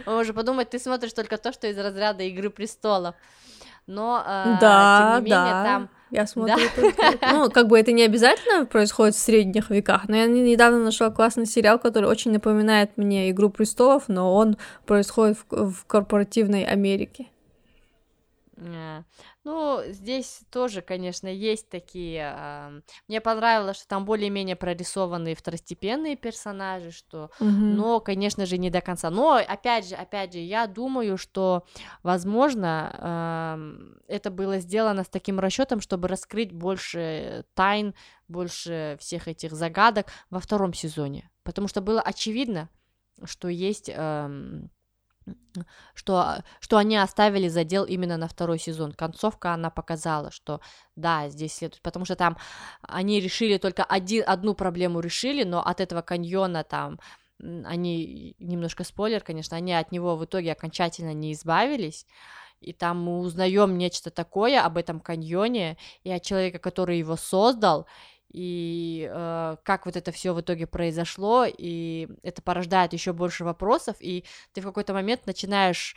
Можно 0.06 0.34
подумать, 0.34 0.70
ты 0.70 0.80
смотришь 0.80 1.12
только 1.12 1.38
то, 1.38 1.52
что 1.52 1.68
из 1.68 1.78
разряда 1.78 2.24
Игры 2.24 2.50
престолов. 2.50 3.14
Но 3.86 4.20
э, 4.26 4.58
да, 4.60 5.22
да. 5.24 5.64
там 5.64 5.88
я 6.10 6.26
смотрю 6.26 6.56
да? 6.56 6.82
только... 6.82 7.18
Ну, 7.32 7.50
как 7.50 7.68
бы 7.68 7.78
это 7.78 7.92
не 7.92 8.02
обязательно 8.02 8.66
происходит 8.66 9.14
в 9.14 9.20
средних 9.20 9.70
веках, 9.70 10.08
но 10.08 10.16
я 10.16 10.26
недавно 10.26 10.80
нашла 10.80 11.10
классный 11.10 11.46
сериал, 11.46 11.78
который 11.78 12.10
очень 12.10 12.32
напоминает 12.32 12.96
мне 12.96 13.30
Игру 13.30 13.50
престолов, 13.50 14.08
но 14.08 14.34
он 14.34 14.56
происходит 14.84 15.38
в, 15.48 15.70
в 15.70 15.84
корпоративной 15.86 16.64
Америке. 16.64 17.26
Ну, 19.46 19.80
здесь 19.86 20.40
тоже, 20.50 20.82
конечно, 20.82 21.28
есть 21.28 21.68
такие... 21.68 22.34
Э, 22.36 22.80
мне 23.06 23.20
понравилось, 23.20 23.76
что 23.76 23.86
там 23.86 24.04
более-менее 24.04 24.56
прорисованные 24.56 25.36
второстепенные 25.36 26.16
персонажи, 26.16 26.90
что... 26.90 27.30
Mm-hmm. 27.38 27.74
Но, 27.76 28.00
конечно 28.00 28.44
же, 28.44 28.58
не 28.58 28.70
до 28.70 28.80
конца. 28.80 29.08
Но, 29.08 29.34
опять 29.34 29.88
же, 29.88 29.94
опять 29.94 30.32
же, 30.32 30.40
я 30.40 30.66
думаю, 30.66 31.16
что, 31.16 31.64
возможно, 32.02 33.94
э, 34.08 34.12
это 34.12 34.32
было 34.32 34.58
сделано 34.58 35.04
с 35.04 35.08
таким 35.08 35.38
расчетом, 35.38 35.80
чтобы 35.80 36.08
раскрыть 36.08 36.50
больше 36.50 37.44
тайн, 37.54 37.94
больше 38.26 38.96
всех 38.98 39.28
этих 39.28 39.52
загадок 39.52 40.08
во 40.28 40.40
втором 40.40 40.74
сезоне. 40.74 41.30
Потому 41.44 41.68
что 41.68 41.80
было 41.80 42.00
очевидно, 42.00 42.68
что 43.22 43.46
есть... 43.46 43.88
Э, 43.94 44.28
что, 45.94 46.42
что 46.60 46.76
они 46.76 46.96
оставили 46.96 47.48
задел 47.48 47.84
именно 47.84 48.16
на 48.16 48.28
второй 48.28 48.58
сезон. 48.58 48.92
Концовка 48.92 49.52
она 49.52 49.70
показала, 49.70 50.30
что 50.30 50.60
да, 50.94 51.28
здесь 51.28 51.54
следует, 51.54 51.82
потому 51.82 52.04
что 52.04 52.16
там 52.16 52.36
они 52.82 53.20
решили 53.20 53.58
только 53.58 53.84
один, 53.84 54.24
одну 54.26 54.54
проблему 54.54 55.00
решили, 55.00 55.44
но 55.44 55.60
от 55.60 55.80
этого 55.80 56.02
каньона 56.02 56.64
там 56.64 56.98
они, 57.38 58.34
немножко 58.38 58.84
спойлер, 58.84 59.22
конечно, 59.22 59.56
они 59.56 59.74
от 59.74 59.92
него 59.92 60.16
в 60.16 60.24
итоге 60.24 60.52
окончательно 60.52 61.12
не 61.12 61.32
избавились, 61.32 62.06
и 62.60 62.72
там 62.72 63.02
мы 63.02 63.18
узнаем 63.18 63.76
нечто 63.76 64.10
такое 64.10 64.62
об 64.62 64.78
этом 64.78 65.00
каньоне 65.00 65.76
и 66.02 66.10
от 66.10 66.22
человека, 66.22 66.58
который 66.58 66.98
его 66.98 67.16
создал, 67.16 67.86
и 68.32 69.08
э, 69.10 69.56
как 69.62 69.86
вот 69.86 69.96
это 69.96 70.12
все 70.12 70.32
в 70.34 70.40
итоге 70.40 70.66
произошло, 70.66 71.46
и 71.46 72.08
это 72.22 72.42
порождает 72.42 72.92
еще 72.92 73.12
больше 73.12 73.44
вопросов, 73.44 73.96
и 74.00 74.24
ты 74.52 74.60
в 74.60 74.64
какой-то 74.64 74.92
момент 74.92 75.26
начинаешь 75.26 75.96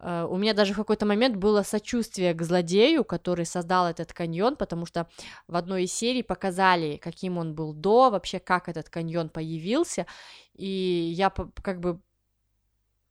Uh, 0.00 0.28
у 0.28 0.36
меня 0.36 0.54
даже 0.54 0.74
в 0.74 0.76
какой-то 0.76 1.06
момент 1.06 1.34
было 1.34 1.64
сочувствие 1.64 2.32
к 2.32 2.42
злодею, 2.42 3.04
который 3.04 3.44
создал 3.44 3.88
этот 3.88 4.12
каньон, 4.12 4.54
потому 4.54 4.86
что 4.86 5.08
в 5.48 5.56
одной 5.56 5.84
из 5.84 5.92
серий 5.92 6.22
показали, 6.22 6.98
каким 6.98 7.36
он 7.36 7.56
был 7.56 7.72
до, 7.72 8.08
вообще 8.08 8.38
как 8.38 8.68
этот 8.68 8.88
каньон 8.90 9.28
появился, 9.28 10.06
и 10.54 10.66
я 11.16 11.30
как 11.30 11.80
бы 11.80 12.00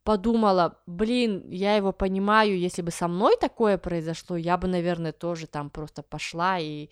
подумала, 0.06 0.80
блин, 0.86 1.50
я 1.50 1.76
его 1.76 1.92
понимаю, 1.92 2.58
если 2.58 2.82
бы 2.82 2.92
со 2.92 3.10
мной 3.10 3.36
такое 3.38 3.78
произошло, 3.78 4.38
я 4.38 4.56
бы, 4.56 4.70
наверное, 4.70 5.12
тоже 5.12 5.48
там 5.48 5.70
просто 5.70 6.02
пошла 6.02 6.58
и 6.58 6.88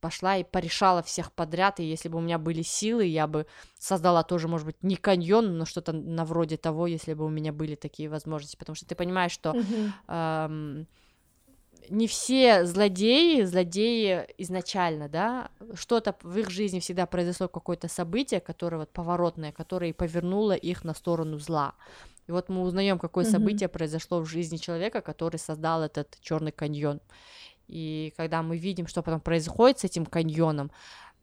пошла 0.00 0.36
и 0.36 0.44
порешала 0.44 1.02
всех 1.02 1.32
подряд, 1.32 1.80
и 1.80 1.84
если 1.84 2.08
бы 2.08 2.18
у 2.18 2.20
меня 2.20 2.38
были 2.38 2.62
силы, 2.62 3.04
я 3.04 3.26
бы 3.26 3.46
создала 3.78 4.22
тоже, 4.22 4.48
может 4.48 4.66
быть, 4.66 4.82
не 4.82 4.96
каньон, 4.96 5.58
но 5.58 5.64
что-то 5.64 5.92
на 5.92 6.24
вроде 6.24 6.56
того, 6.56 6.86
если 6.86 7.14
бы 7.14 7.24
у 7.24 7.28
меня 7.28 7.52
были 7.52 7.74
такие 7.74 8.08
возможности, 8.08 8.56
потому 8.56 8.76
что 8.76 8.86
ты 8.86 8.94
понимаешь, 8.94 9.32
что 9.32 9.50
mm-hmm. 9.50 9.90
эм, 10.08 10.86
не 11.90 12.06
все 12.06 12.64
злодеи, 12.64 13.42
злодеи 13.42 14.26
изначально, 14.38 15.08
да, 15.08 15.50
что-то 15.74 16.14
в 16.22 16.38
их 16.38 16.50
жизни 16.50 16.80
всегда 16.80 17.06
произошло 17.06 17.48
какое-то 17.48 17.88
событие, 17.88 18.40
которое 18.40 18.78
вот 18.78 18.90
поворотное, 18.90 19.52
которое 19.52 19.92
повернуло 19.92 20.52
их 20.52 20.84
на 20.84 20.94
сторону 20.94 21.38
зла. 21.38 21.74
И 22.28 22.32
вот 22.32 22.48
мы 22.48 22.62
узнаем, 22.62 22.98
какое 22.98 23.24
mm-hmm. 23.24 23.30
событие 23.30 23.68
произошло 23.68 24.20
в 24.20 24.26
жизни 24.26 24.56
человека, 24.56 25.00
который 25.00 25.38
создал 25.38 25.82
этот 25.82 26.18
черный 26.20 26.52
каньон. 26.52 27.00
И 27.68 28.12
когда 28.16 28.42
мы 28.42 28.58
видим, 28.58 28.86
что 28.86 29.02
потом 29.02 29.20
происходит 29.20 29.78
с 29.80 29.84
этим 29.84 30.06
каньоном, 30.06 30.70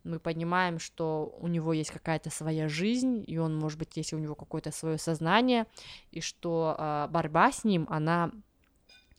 мы 0.04 0.20
понимаем, 0.20 0.80
что 0.80 1.34
у 1.40 1.48
него 1.48 1.74
есть 1.74 1.92
какая-то 1.92 2.30
своя 2.30 2.68
жизнь, 2.68 3.24
и 3.26 3.38
он, 3.38 3.58
может 3.58 3.80
быть, 3.80 3.96
есть 3.96 4.14
у 4.14 4.18
него 4.18 4.36
какое-то 4.36 4.72
свое 4.72 4.98
сознание, 4.98 5.66
и 6.12 6.20
что 6.20 6.76
э, 6.78 7.08
борьба 7.10 7.52
с 7.52 7.64
ним, 7.64 7.88
она 7.90 8.32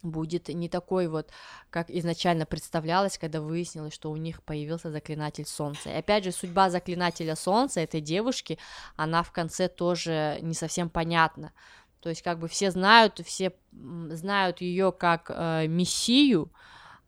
будет 0.04 0.48
не 0.48 0.68
такой 0.68 1.08
вот, 1.08 1.30
как 1.70 1.90
изначально 1.90 2.46
представлялось, 2.46 3.18
когда 3.18 3.40
выяснилось, 3.40 3.94
что 3.94 4.10
у 4.10 4.16
них 4.16 4.42
появился 4.42 4.90
заклинатель 4.90 5.46
солнца. 5.46 5.90
И 5.90 5.94
опять 5.94 6.24
же, 6.24 6.32
судьба 6.32 6.70
заклинателя 6.70 7.34
солнца, 7.36 7.80
этой 7.80 8.00
девушки, 8.00 8.58
она 8.96 9.22
в 9.22 9.32
конце 9.32 9.68
тоже 9.68 10.38
не 10.42 10.54
совсем 10.54 10.90
понятна. 10.90 11.52
То 12.00 12.10
есть 12.10 12.22
как 12.22 12.38
бы 12.38 12.48
все 12.48 12.70
знают, 12.70 13.20
все 13.24 13.54
знают 13.72 14.60
ее 14.60 14.92
как 14.92 15.30
э, 15.34 15.66
мессию, 15.66 16.52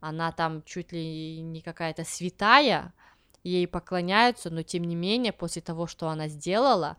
она 0.08 0.32
там 0.32 0.62
чуть 0.62 0.92
ли 0.92 1.40
не 1.40 1.60
какая-то 1.60 2.04
святая, 2.04 2.92
ей 3.42 3.66
поклоняются, 3.66 4.50
но 4.50 4.62
тем 4.62 4.84
не 4.84 4.94
менее, 4.94 5.32
после 5.32 5.62
того, 5.62 5.86
что 5.86 6.08
она 6.08 6.28
сделала, 6.28 6.96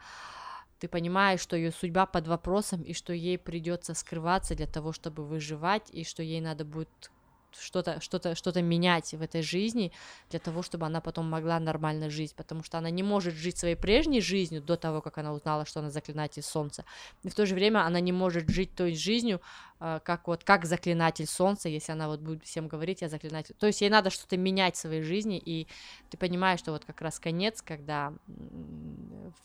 ты 0.79 0.87
понимаешь, 0.87 1.39
что 1.39 1.55
ее 1.55 1.71
судьба 1.71 2.05
под 2.05 2.27
вопросом, 2.27 2.81
и 2.81 2.93
что 2.93 3.13
ей 3.13 3.37
придется 3.37 3.93
скрываться 3.93 4.55
для 4.55 4.67
того, 4.67 4.93
чтобы 4.93 5.25
выживать, 5.25 5.89
и 5.91 6.03
что 6.03 6.23
ей 6.23 6.41
надо 6.41 6.65
будет 6.65 7.11
что-то 7.51 7.99
что-то 8.01 8.35
что-то 8.35 8.61
менять 8.61 9.13
в 9.13 9.21
этой 9.21 9.41
жизни 9.41 9.91
для 10.29 10.39
того, 10.39 10.61
чтобы 10.61 10.85
она 10.85 11.01
потом 11.01 11.29
могла 11.29 11.59
нормально 11.59 12.09
жить, 12.09 12.35
потому 12.35 12.63
что 12.63 12.77
она 12.77 12.89
не 12.89 13.03
может 13.03 13.35
жить 13.35 13.57
своей 13.57 13.75
прежней 13.75 14.21
жизнью 14.21 14.61
до 14.61 14.75
того, 14.75 15.01
как 15.01 15.17
она 15.17 15.33
узнала, 15.33 15.65
что 15.65 15.79
она 15.79 15.89
заклинатель 15.89 16.43
солнца, 16.43 16.85
и 17.23 17.29
в 17.29 17.35
то 17.35 17.45
же 17.45 17.55
время 17.55 17.85
она 17.85 17.99
не 17.99 18.11
может 18.11 18.49
жить 18.49 18.75
той 18.75 18.95
жизнью, 18.95 19.41
а, 19.79 19.99
как 19.99 20.27
вот 20.27 20.43
как 20.43 20.65
заклинатель 20.65 21.27
солнца, 21.27 21.69
если 21.69 21.91
она 21.91 22.07
вот 22.07 22.19
будет 22.19 22.43
всем 22.43 22.67
говорить, 22.67 23.01
я 23.01 23.09
заклинатель, 23.09 23.55
то 23.59 23.67
есть 23.67 23.81
ей 23.81 23.89
надо 23.89 24.09
что-то 24.09 24.37
менять 24.37 24.75
в 24.75 24.79
своей 24.79 25.01
жизни, 25.01 25.41
и 25.43 25.67
ты 26.09 26.17
понимаешь, 26.17 26.59
что 26.59 26.71
вот 26.71 26.85
как 26.85 27.01
раз 27.01 27.19
конец, 27.19 27.61
когда 27.61 28.13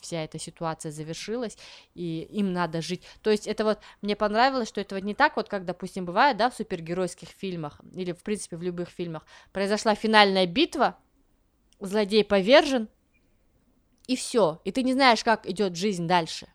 вся 0.00 0.24
эта 0.24 0.38
ситуация 0.38 0.92
завершилась, 0.92 1.56
и 1.94 2.28
им 2.30 2.52
надо 2.52 2.82
жить, 2.82 3.02
то 3.22 3.30
есть 3.30 3.46
это 3.46 3.64
вот 3.64 3.78
мне 4.00 4.16
понравилось, 4.16 4.68
что 4.68 4.80
это 4.80 4.94
вот 4.94 5.04
не 5.04 5.14
так 5.14 5.36
вот, 5.36 5.48
как, 5.48 5.64
допустим, 5.64 6.04
бывает, 6.04 6.36
да, 6.36 6.50
в 6.50 6.54
супергеройских 6.54 7.28
фильмах 7.28 7.80
или, 8.02 8.12
в 8.12 8.22
принципе, 8.22 8.56
в 8.56 8.62
любых 8.62 8.88
фильмах, 8.88 9.24
произошла 9.52 9.94
финальная 9.94 10.46
битва, 10.46 10.96
злодей 11.80 12.24
повержен, 12.24 12.88
и 14.06 14.16
все, 14.16 14.60
и 14.64 14.72
ты 14.72 14.82
не 14.82 14.92
знаешь, 14.92 15.24
как 15.24 15.48
идет 15.48 15.76
жизнь 15.76 16.06
дальше. 16.06 16.48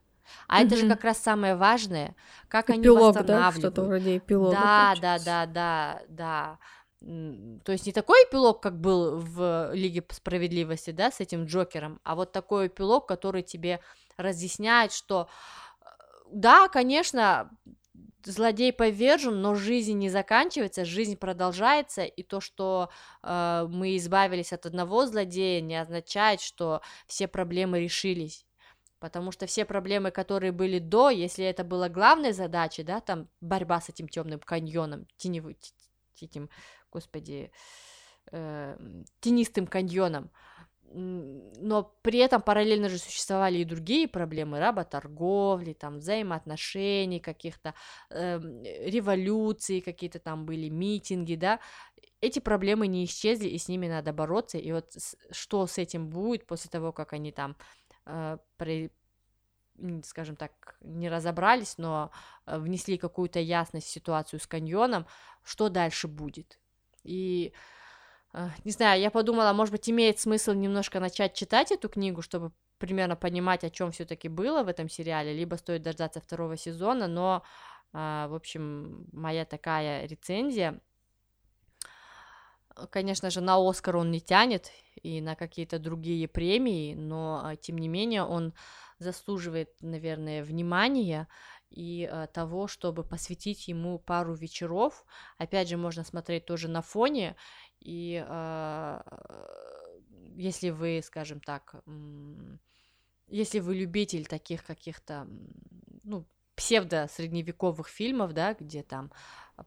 А 0.47 0.61
mm-hmm. 0.61 0.65
это 0.65 0.75
же 0.75 0.89
как 0.89 1.03
раз 1.03 1.17
самое 1.19 1.55
важное, 1.55 2.15
как 2.49 2.69
эпилог, 2.69 2.77
они 2.77 2.89
восстанавливают. 2.89 3.55
Да, 3.55 3.59
что-то 3.59 3.83
вроде 3.83 4.17
эпилога. 4.17 4.51
Да, 4.51 4.95
да, 5.01 5.19
да, 5.19 5.45
да, 5.45 6.01
да. 6.09 6.59
То 6.99 7.71
есть 7.71 7.85
не 7.85 7.93
такой 7.93 8.23
эпилог, 8.23 8.61
как 8.61 8.79
был 8.79 9.17
в 9.17 9.71
Лиге 9.73 10.03
справедливости, 10.09 10.91
да, 10.91 11.11
с 11.11 11.19
этим 11.19 11.45
Джокером, 11.45 12.01
а 12.03 12.15
вот 12.15 12.31
такой 12.31 12.67
эпилог, 12.67 13.07
который 13.07 13.43
тебе 13.43 13.79
разъясняет, 14.17 14.91
что 14.91 15.29
э, 15.79 15.85
да, 16.31 16.67
конечно, 16.69 17.51
злодей 18.31 18.73
повержен, 18.73 19.41
но 19.41 19.55
жизнь 19.55 19.97
не 19.97 20.09
заканчивается, 20.09 20.85
жизнь 20.85 21.17
продолжается, 21.17 22.03
и 22.03 22.23
то, 22.23 22.41
что 22.41 22.89
э, 23.23 23.67
мы 23.69 23.97
избавились 23.97 24.53
от 24.53 24.65
одного 24.65 25.05
злодея, 25.05 25.61
не 25.61 25.75
означает, 25.75 26.41
что 26.41 26.81
все 27.07 27.27
проблемы 27.27 27.79
решились. 27.79 28.45
Потому 28.99 29.31
что 29.31 29.45
все 29.45 29.63
проблемы, 29.63 30.11
которые 30.11 30.51
были 30.51 30.79
до, 30.79 31.09
если 31.09 31.45
это 31.45 31.63
была 31.63 31.87
главной 31.87 32.33
задачей, 32.33 32.83
да, 32.83 32.99
там 32.99 33.29
борьба 33.41 33.79
с 33.79 33.89
этим 33.89 34.07
темным 34.07 34.39
каньоном, 34.39 35.07
теневым, 35.17 35.55
этим, 36.19 36.49
господи, 36.91 37.51
э, 38.31 38.77
тенистым 39.19 39.67
каньоном, 39.67 40.31
но 40.93 41.95
при 42.01 42.19
этом 42.19 42.41
параллельно 42.41 42.89
же 42.89 42.97
существовали 42.97 43.59
и 43.59 43.65
другие 43.65 44.07
проблемы 44.07 44.59
работорговли, 44.59 45.73
там 45.73 45.99
взаимоотношений, 45.99 47.19
каких-то 47.19 47.73
э, 48.09 48.39
революций, 48.85 49.81
какие-то 49.81 50.19
там 50.19 50.45
были 50.45 50.69
митинги, 50.69 51.35
да, 51.35 51.59
эти 52.21 52.39
проблемы 52.39 52.87
не 52.87 53.05
исчезли, 53.05 53.47
и 53.47 53.57
с 53.57 53.67
ними 53.67 53.87
надо 53.87 54.13
бороться, 54.13 54.57
и 54.57 54.71
вот 54.71 54.93
что 55.31 55.67
с 55.67 55.77
этим 55.77 56.09
будет 56.09 56.47
после 56.47 56.69
того, 56.69 56.91
как 56.91 57.13
они 57.13 57.31
там 57.31 57.55
э, 58.05 58.37
при, 58.57 58.91
скажем 60.03 60.35
так, 60.35 60.77
не 60.81 61.09
разобрались, 61.09 61.77
но 61.77 62.11
э, 62.45 62.57
внесли 62.57 62.97
какую-то 62.97 63.39
ясность 63.39 63.87
в 63.87 63.91
ситуацию 63.91 64.39
с 64.39 64.47
каньоном, 64.47 65.05
что 65.43 65.69
дальше 65.69 66.07
будет. 66.07 66.59
И 67.03 67.53
не 68.63 68.71
знаю, 68.71 69.01
я 69.01 69.11
подумала, 69.11 69.53
может 69.53 69.71
быть, 69.71 69.89
имеет 69.89 70.19
смысл 70.19 70.53
немножко 70.53 70.99
начать 70.99 71.33
читать 71.33 71.71
эту 71.71 71.89
книгу, 71.89 72.21
чтобы 72.21 72.51
примерно 72.77 73.15
понимать, 73.15 73.63
о 73.63 73.69
чем 73.69 73.91
все-таки 73.91 74.29
было 74.29 74.63
в 74.63 74.67
этом 74.67 74.89
сериале, 74.89 75.33
либо 75.33 75.55
стоит 75.55 75.81
дождаться 75.81 76.21
второго 76.21 76.57
сезона, 76.57 77.07
но, 77.07 77.43
в 77.93 78.35
общем, 78.35 79.07
моя 79.11 79.45
такая 79.45 80.05
рецензия. 80.05 80.79
Конечно 82.91 83.31
же, 83.31 83.41
на 83.41 83.57
Оскар 83.57 83.97
он 83.97 84.11
не 84.11 84.21
тянет, 84.21 84.71
и 85.01 85.21
на 85.21 85.35
какие-то 85.35 85.79
другие 85.79 86.27
премии, 86.27 86.93
но 86.93 87.41
а, 87.43 87.55
тем 87.55 87.77
не 87.77 87.87
менее 87.87 88.23
он 88.23 88.53
заслуживает, 88.99 89.69
наверное, 89.81 90.43
внимания 90.43 91.27
и 91.69 92.09
э, 92.09 92.27
того, 92.33 92.67
чтобы 92.67 93.03
посвятить 93.03 93.67
ему 93.67 93.99
пару 93.99 94.33
вечеров. 94.33 95.05
Опять 95.37 95.69
же, 95.69 95.77
можно 95.77 96.03
смотреть 96.03 96.45
тоже 96.45 96.67
на 96.67 96.81
фоне, 96.81 97.35
и 97.79 98.23
э, 98.27 98.99
если 100.35 100.69
вы, 100.69 101.01
скажем 101.03 101.39
так, 101.39 101.75
если 103.27 103.59
вы 103.59 103.75
любитель 103.75 104.25
таких 104.25 104.63
каких-то, 104.63 105.27
ну, 106.03 106.25
псевдо-средневековых 106.55 107.87
фильмов, 107.87 108.33
да, 108.33 108.55
где 108.59 108.83
там 108.83 109.11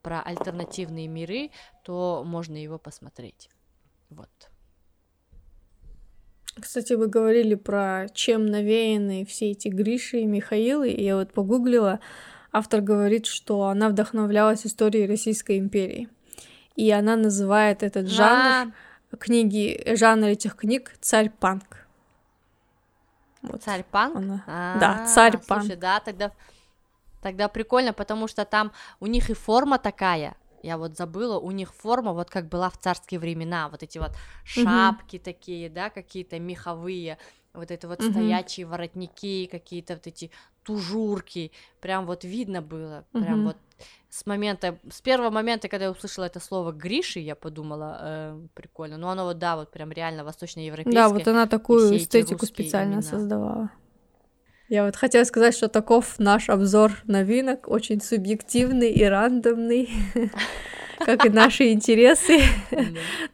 про 0.02 0.20
альтернативные 0.22 1.08
миры, 1.08 1.50
то 1.84 2.22
можно 2.26 2.56
его 2.56 2.78
посмотреть. 2.78 3.50
Вот. 4.08 4.30
Кстати, 6.58 6.94
вы 6.94 7.06
говорили 7.06 7.54
про 7.54 8.08
чем 8.12 8.46
навеяны 8.46 9.24
все 9.24 9.52
эти 9.52 9.68
Гриши 9.68 10.20
и 10.20 10.26
Михаилы, 10.26 10.90
и 10.90 11.04
я 11.04 11.16
вот 11.16 11.32
погуглила, 11.32 12.00
автор 12.52 12.80
говорит, 12.80 13.26
что 13.26 13.64
она 13.64 13.88
вдохновлялась 13.88 14.66
историей 14.66 15.06
Российской 15.06 15.58
империи. 15.58 16.08
И 16.76 16.90
она 16.90 17.16
называет 17.16 17.82
этот 17.82 18.08
жанр 18.08 18.72
а... 19.12 19.16
книги, 19.16 19.94
жанр 19.96 20.28
этих 20.28 20.56
книг 20.56 20.92
«Царь-панк». 21.00 21.86
Вот. 23.42 23.62
Царь-панк? 23.62 24.16
Она... 24.16 24.44
А, 24.46 24.78
да, 24.78 25.06
царь-панк. 25.06 25.62
Слушай, 25.62 25.76
да, 25.76 26.00
тогда, 26.00 26.32
тогда 27.22 27.48
прикольно, 27.48 27.92
потому 27.92 28.28
что 28.28 28.44
там 28.44 28.72
у 29.00 29.06
них 29.06 29.30
и 29.30 29.34
форма 29.34 29.78
такая, 29.78 30.36
я 30.62 30.76
вот 30.76 30.96
забыла, 30.96 31.38
у 31.38 31.50
них 31.50 31.74
форма 31.74 32.12
вот 32.12 32.30
как 32.30 32.48
была 32.48 32.70
в 32.70 32.78
царские 32.78 33.18
времена, 33.18 33.68
вот 33.68 33.82
эти 33.82 33.98
вот 33.98 34.12
шапки 34.44 35.16
mm-hmm. 35.16 35.24
такие, 35.24 35.70
да, 35.70 35.90
какие-то 35.90 36.38
меховые, 36.38 37.18
вот 37.54 37.70
это 37.70 37.88
вот 37.88 38.00
mm-hmm. 38.00 38.10
стоячие 38.10 38.66
воротники, 38.66 39.46
какие-то 39.46 39.94
вот 39.94 40.06
эти 40.06 40.30
тужурки, 40.62 41.52
прям 41.80 42.06
вот 42.06 42.24
видно 42.24 42.62
было, 42.62 43.04
прям 43.12 43.46
вот 43.46 43.56
с 44.08 44.26
момента, 44.26 44.78
с 44.90 45.00
первого 45.00 45.30
момента, 45.30 45.68
когда 45.68 45.86
я 45.86 45.90
услышала 45.90 46.24
это 46.24 46.40
слово 46.40 46.72
Гриши, 46.72 47.20
я 47.20 47.34
подумала, 47.34 47.98
э, 48.00 48.40
прикольно, 48.54 48.96
но 48.96 49.10
оно 49.10 49.24
вот, 49.24 49.38
да, 49.38 49.56
вот 49.56 49.70
прям 49.70 49.92
реально 49.92 50.24
восточноевропейское. 50.24 51.02
Да, 51.02 51.08
вот 51.08 51.26
она 51.28 51.46
такую 51.46 51.96
эстетику 51.96 52.46
специально 52.46 52.94
имена. 52.94 53.02
создавала. 53.02 53.70
Я 54.68 54.84
вот 54.84 54.94
хотела 54.94 55.24
сказать, 55.24 55.54
что 55.54 55.68
таков 55.68 56.18
наш 56.18 56.48
обзор 56.48 56.92
новинок, 57.04 57.68
очень 57.68 58.00
субъективный 58.00 58.92
и 58.92 59.04
рандомный. 59.04 59.90
как 61.04 61.26
и 61.26 61.30
наши 61.30 61.72
интересы. 61.72 62.40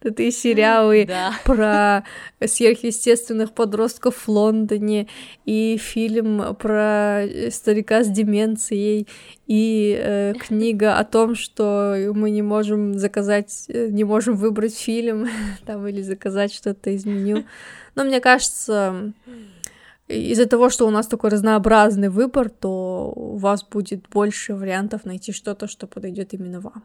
Тут 0.03 0.21
и 0.21 0.31
сериалы 0.31 1.09
про 1.45 2.05
сверхъестественных 2.45 3.53
подростков 3.53 4.27
в 4.27 4.29
Лондоне, 4.29 5.09
и 5.45 5.77
фильм 5.79 6.55
про 6.57 7.25
старика 7.51 8.05
с 8.05 8.09
деменцией, 8.09 9.07
и 9.47 9.97
э, 9.99 10.35
книга 10.35 10.99
о 10.99 11.05
том, 11.05 11.35
что 11.35 11.97
мы 12.15 12.31
не 12.31 12.43
можем 12.43 12.99
заказать, 12.99 13.67
э, 13.69 13.89
не 13.91 14.05
можем 14.05 14.37
выбрать 14.37 14.77
фильм 14.77 15.29
там 15.67 15.87
или 15.87 16.03
заказать 16.03 16.53
что-то 16.53 16.91
из 16.91 17.05
меню. 17.05 17.45
Но 17.95 18.05
мне 18.05 18.21
кажется, 18.21 19.13
из-за 20.09 20.47
того, 20.47 20.71
что 20.71 20.87
у 20.87 20.91
нас 20.91 21.07
такой 21.07 21.31
разнообразный 21.31 22.09
выбор, 22.09 22.51
то 22.51 23.13
у 23.15 23.37
вас 23.37 23.65
будет 23.65 24.09
больше 24.09 24.55
вариантов 24.55 25.05
найти 25.05 25.33
что-то, 25.33 25.67
что 25.67 25.87
подойдет 25.87 26.35
именно 26.35 26.61
вам. 26.61 26.85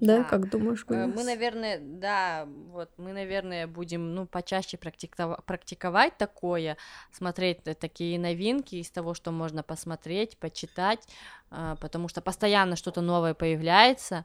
Да, 0.00 0.18
да 0.18 0.24
как 0.24 0.50
думаешь, 0.50 0.82
э, 0.82 0.86
Гульнас? 0.86 1.16
Мы, 1.16 1.24
наверное, 1.24 1.80
да, 1.80 2.46
вот, 2.46 2.90
мы, 2.96 3.12
наверное, 3.12 3.66
будем, 3.66 4.14
ну, 4.14 4.26
почаще 4.26 4.76
практиковать, 4.76 5.44
практиковать 5.44 6.16
такое, 6.16 6.76
смотреть 7.12 7.62
такие 7.62 8.18
новинки 8.18 8.76
из 8.76 8.90
того, 8.90 9.14
что 9.14 9.30
можно 9.30 9.62
посмотреть, 9.62 10.38
почитать, 10.38 11.06
э, 11.50 11.76
потому 11.80 12.08
что 12.08 12.20
постоянно 12.20 12.76
что-то 12.76 13.00
новое 13.00 13.34
появляется, 13.34 14.24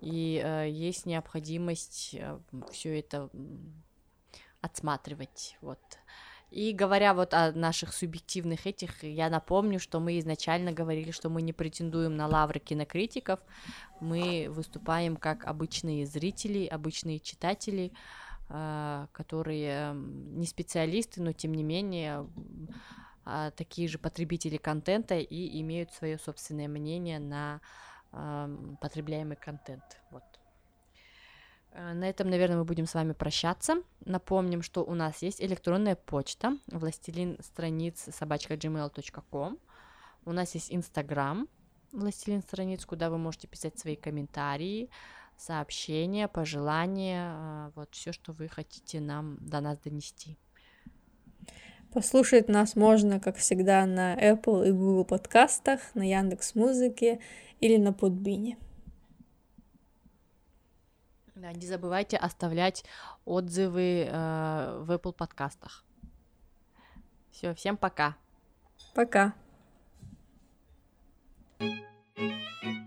и 0.00 0.40
э, 0.42 0.68
есть 0.70 1.06
необходимость 1.06 2.16
все 2.70 2.98
это 2.98 3.30
отсматривать, 4.60 5.56
вот. 5.60 5.78
И 6.50 6.72
говоря 6.72 7.14
вот 7.14 7.32
о 7.32 7.52
наших 7.52 7.92
субъективных 7.92 8.66
этих, 8.66 9.04
я 9.04 9.30
напомню, 9.30 9.78
что 9.78 10.00
мы 10.00 10.18
изначально 10.18 10.72
говорили, 10.72 11.12
что 11.12 11.28
мы 11.28 11.42
не 11.42 11.52
претендуем 11.52 12.16
на 12.16 12.26
лавры 12.26 12.58
кинокритиков, 12.58 13.38
мы 14.00 14.48
выступаем 14.50 15.16
как 15.16 15.44
обычные 15.44 16.06
зрители, 16.06 16.66
обычные 16.66 17.20
читатели, 17.20 17.92
а, 18.48 19.06
которые 19.12 19.94
не 19.94 20.46
специалисты, 20.46 21.22
но 21.22 21.32
тем 21.32 21.54
не 21.54 21.62
менее 21.62 22.26
а, 23.24 23.52
такие 23.52 23.86
же 23.86 23.98
потребители 23.98 24.56
контента 24.56 25.16
и 25.18 25.60
имеют 25.60 25.92
свое 25.92 26.18
собственное 26.18 26.68
мнение 26.68 27.18
на 27.18 27.60
потребляемый 28.80 29.36
контент. 29.36 29.84
Вот. 30.10 30.24
Э, 31.72 31.92
на 31.92 32.08
этом, 32.08 32.28
наверное, 32.30 32.58
мы 32.58 32.64
будем 32.64 32.86
с 32.86 32.94
вами 32.94 33.12
прощаться. 33.12 33.82
Напомним, 34.04 34.62
что 34.62 34.84
у 34.84 34.94
нас 34.94 35.22
есть 35.22 35.40
электронная 35.40 35.96
почта 35.96 36.58
властелин 36.66 37.38
страниц 37.40 38.08
собачка 38.10 38.54
gmail.com. 38.54 39.58
У 40.24 40.32
нас 40.32 40.54
есть 40.54 40.72
Инстаграм 40.72 41.48
властелин 41.92 42.42
страниц, 42.42 42.84
куда 42.86 43.10
вы 43.10 43.18
можете 43.18 43.48
писать 43.48 43.78
свои 43.78 43.96
комментарии, 43.96 44.90
сообщения, 45.36 46.28
пожелания, 46.28 47.32
э, 47.34 47.70
вот 47.74 47.94
все, 47.94 48.12
что 48.12 48.32
вы 48.32 48.48
хотите 48.48 49.00
нам 49.00 49.38
до 49.40 49.60
нас 49.60 49.78
донести. 49.78 50.36
Послушать 51.92 52.48
нас 52.48 52.76
можно, 52.76 53.18
как 53.18 53.36
всегда, 53.36 53.84
на 53.84 54.14
Apple 54.14 54.68
и 54.68 54.70
Google 54.70 55.04
подкастах, 55.04 55.80
на 55.94 56.08
Яндекс 56.08 56.54
Музыке 56.54 57.18
или 57.58 57.78
на 57.78 57.92
Подбине. 57.92 58.58
Да, 61.40 61.52
не 61.54 61.66
забывайте 61.66 62.18
оставлять 62.18 62.84
отзывы 63.24 64.04
э, 64.06 64.78
в 64.82 64.90
Apple 64.90 65.14
подкастах. 65.14 65.86
Все, 67.30 67.54
всем 67.54 67.78
пока. 67.78 68.16
Пока. 68.94 69.34
thank 71.58 72.64
you 72.64 72.79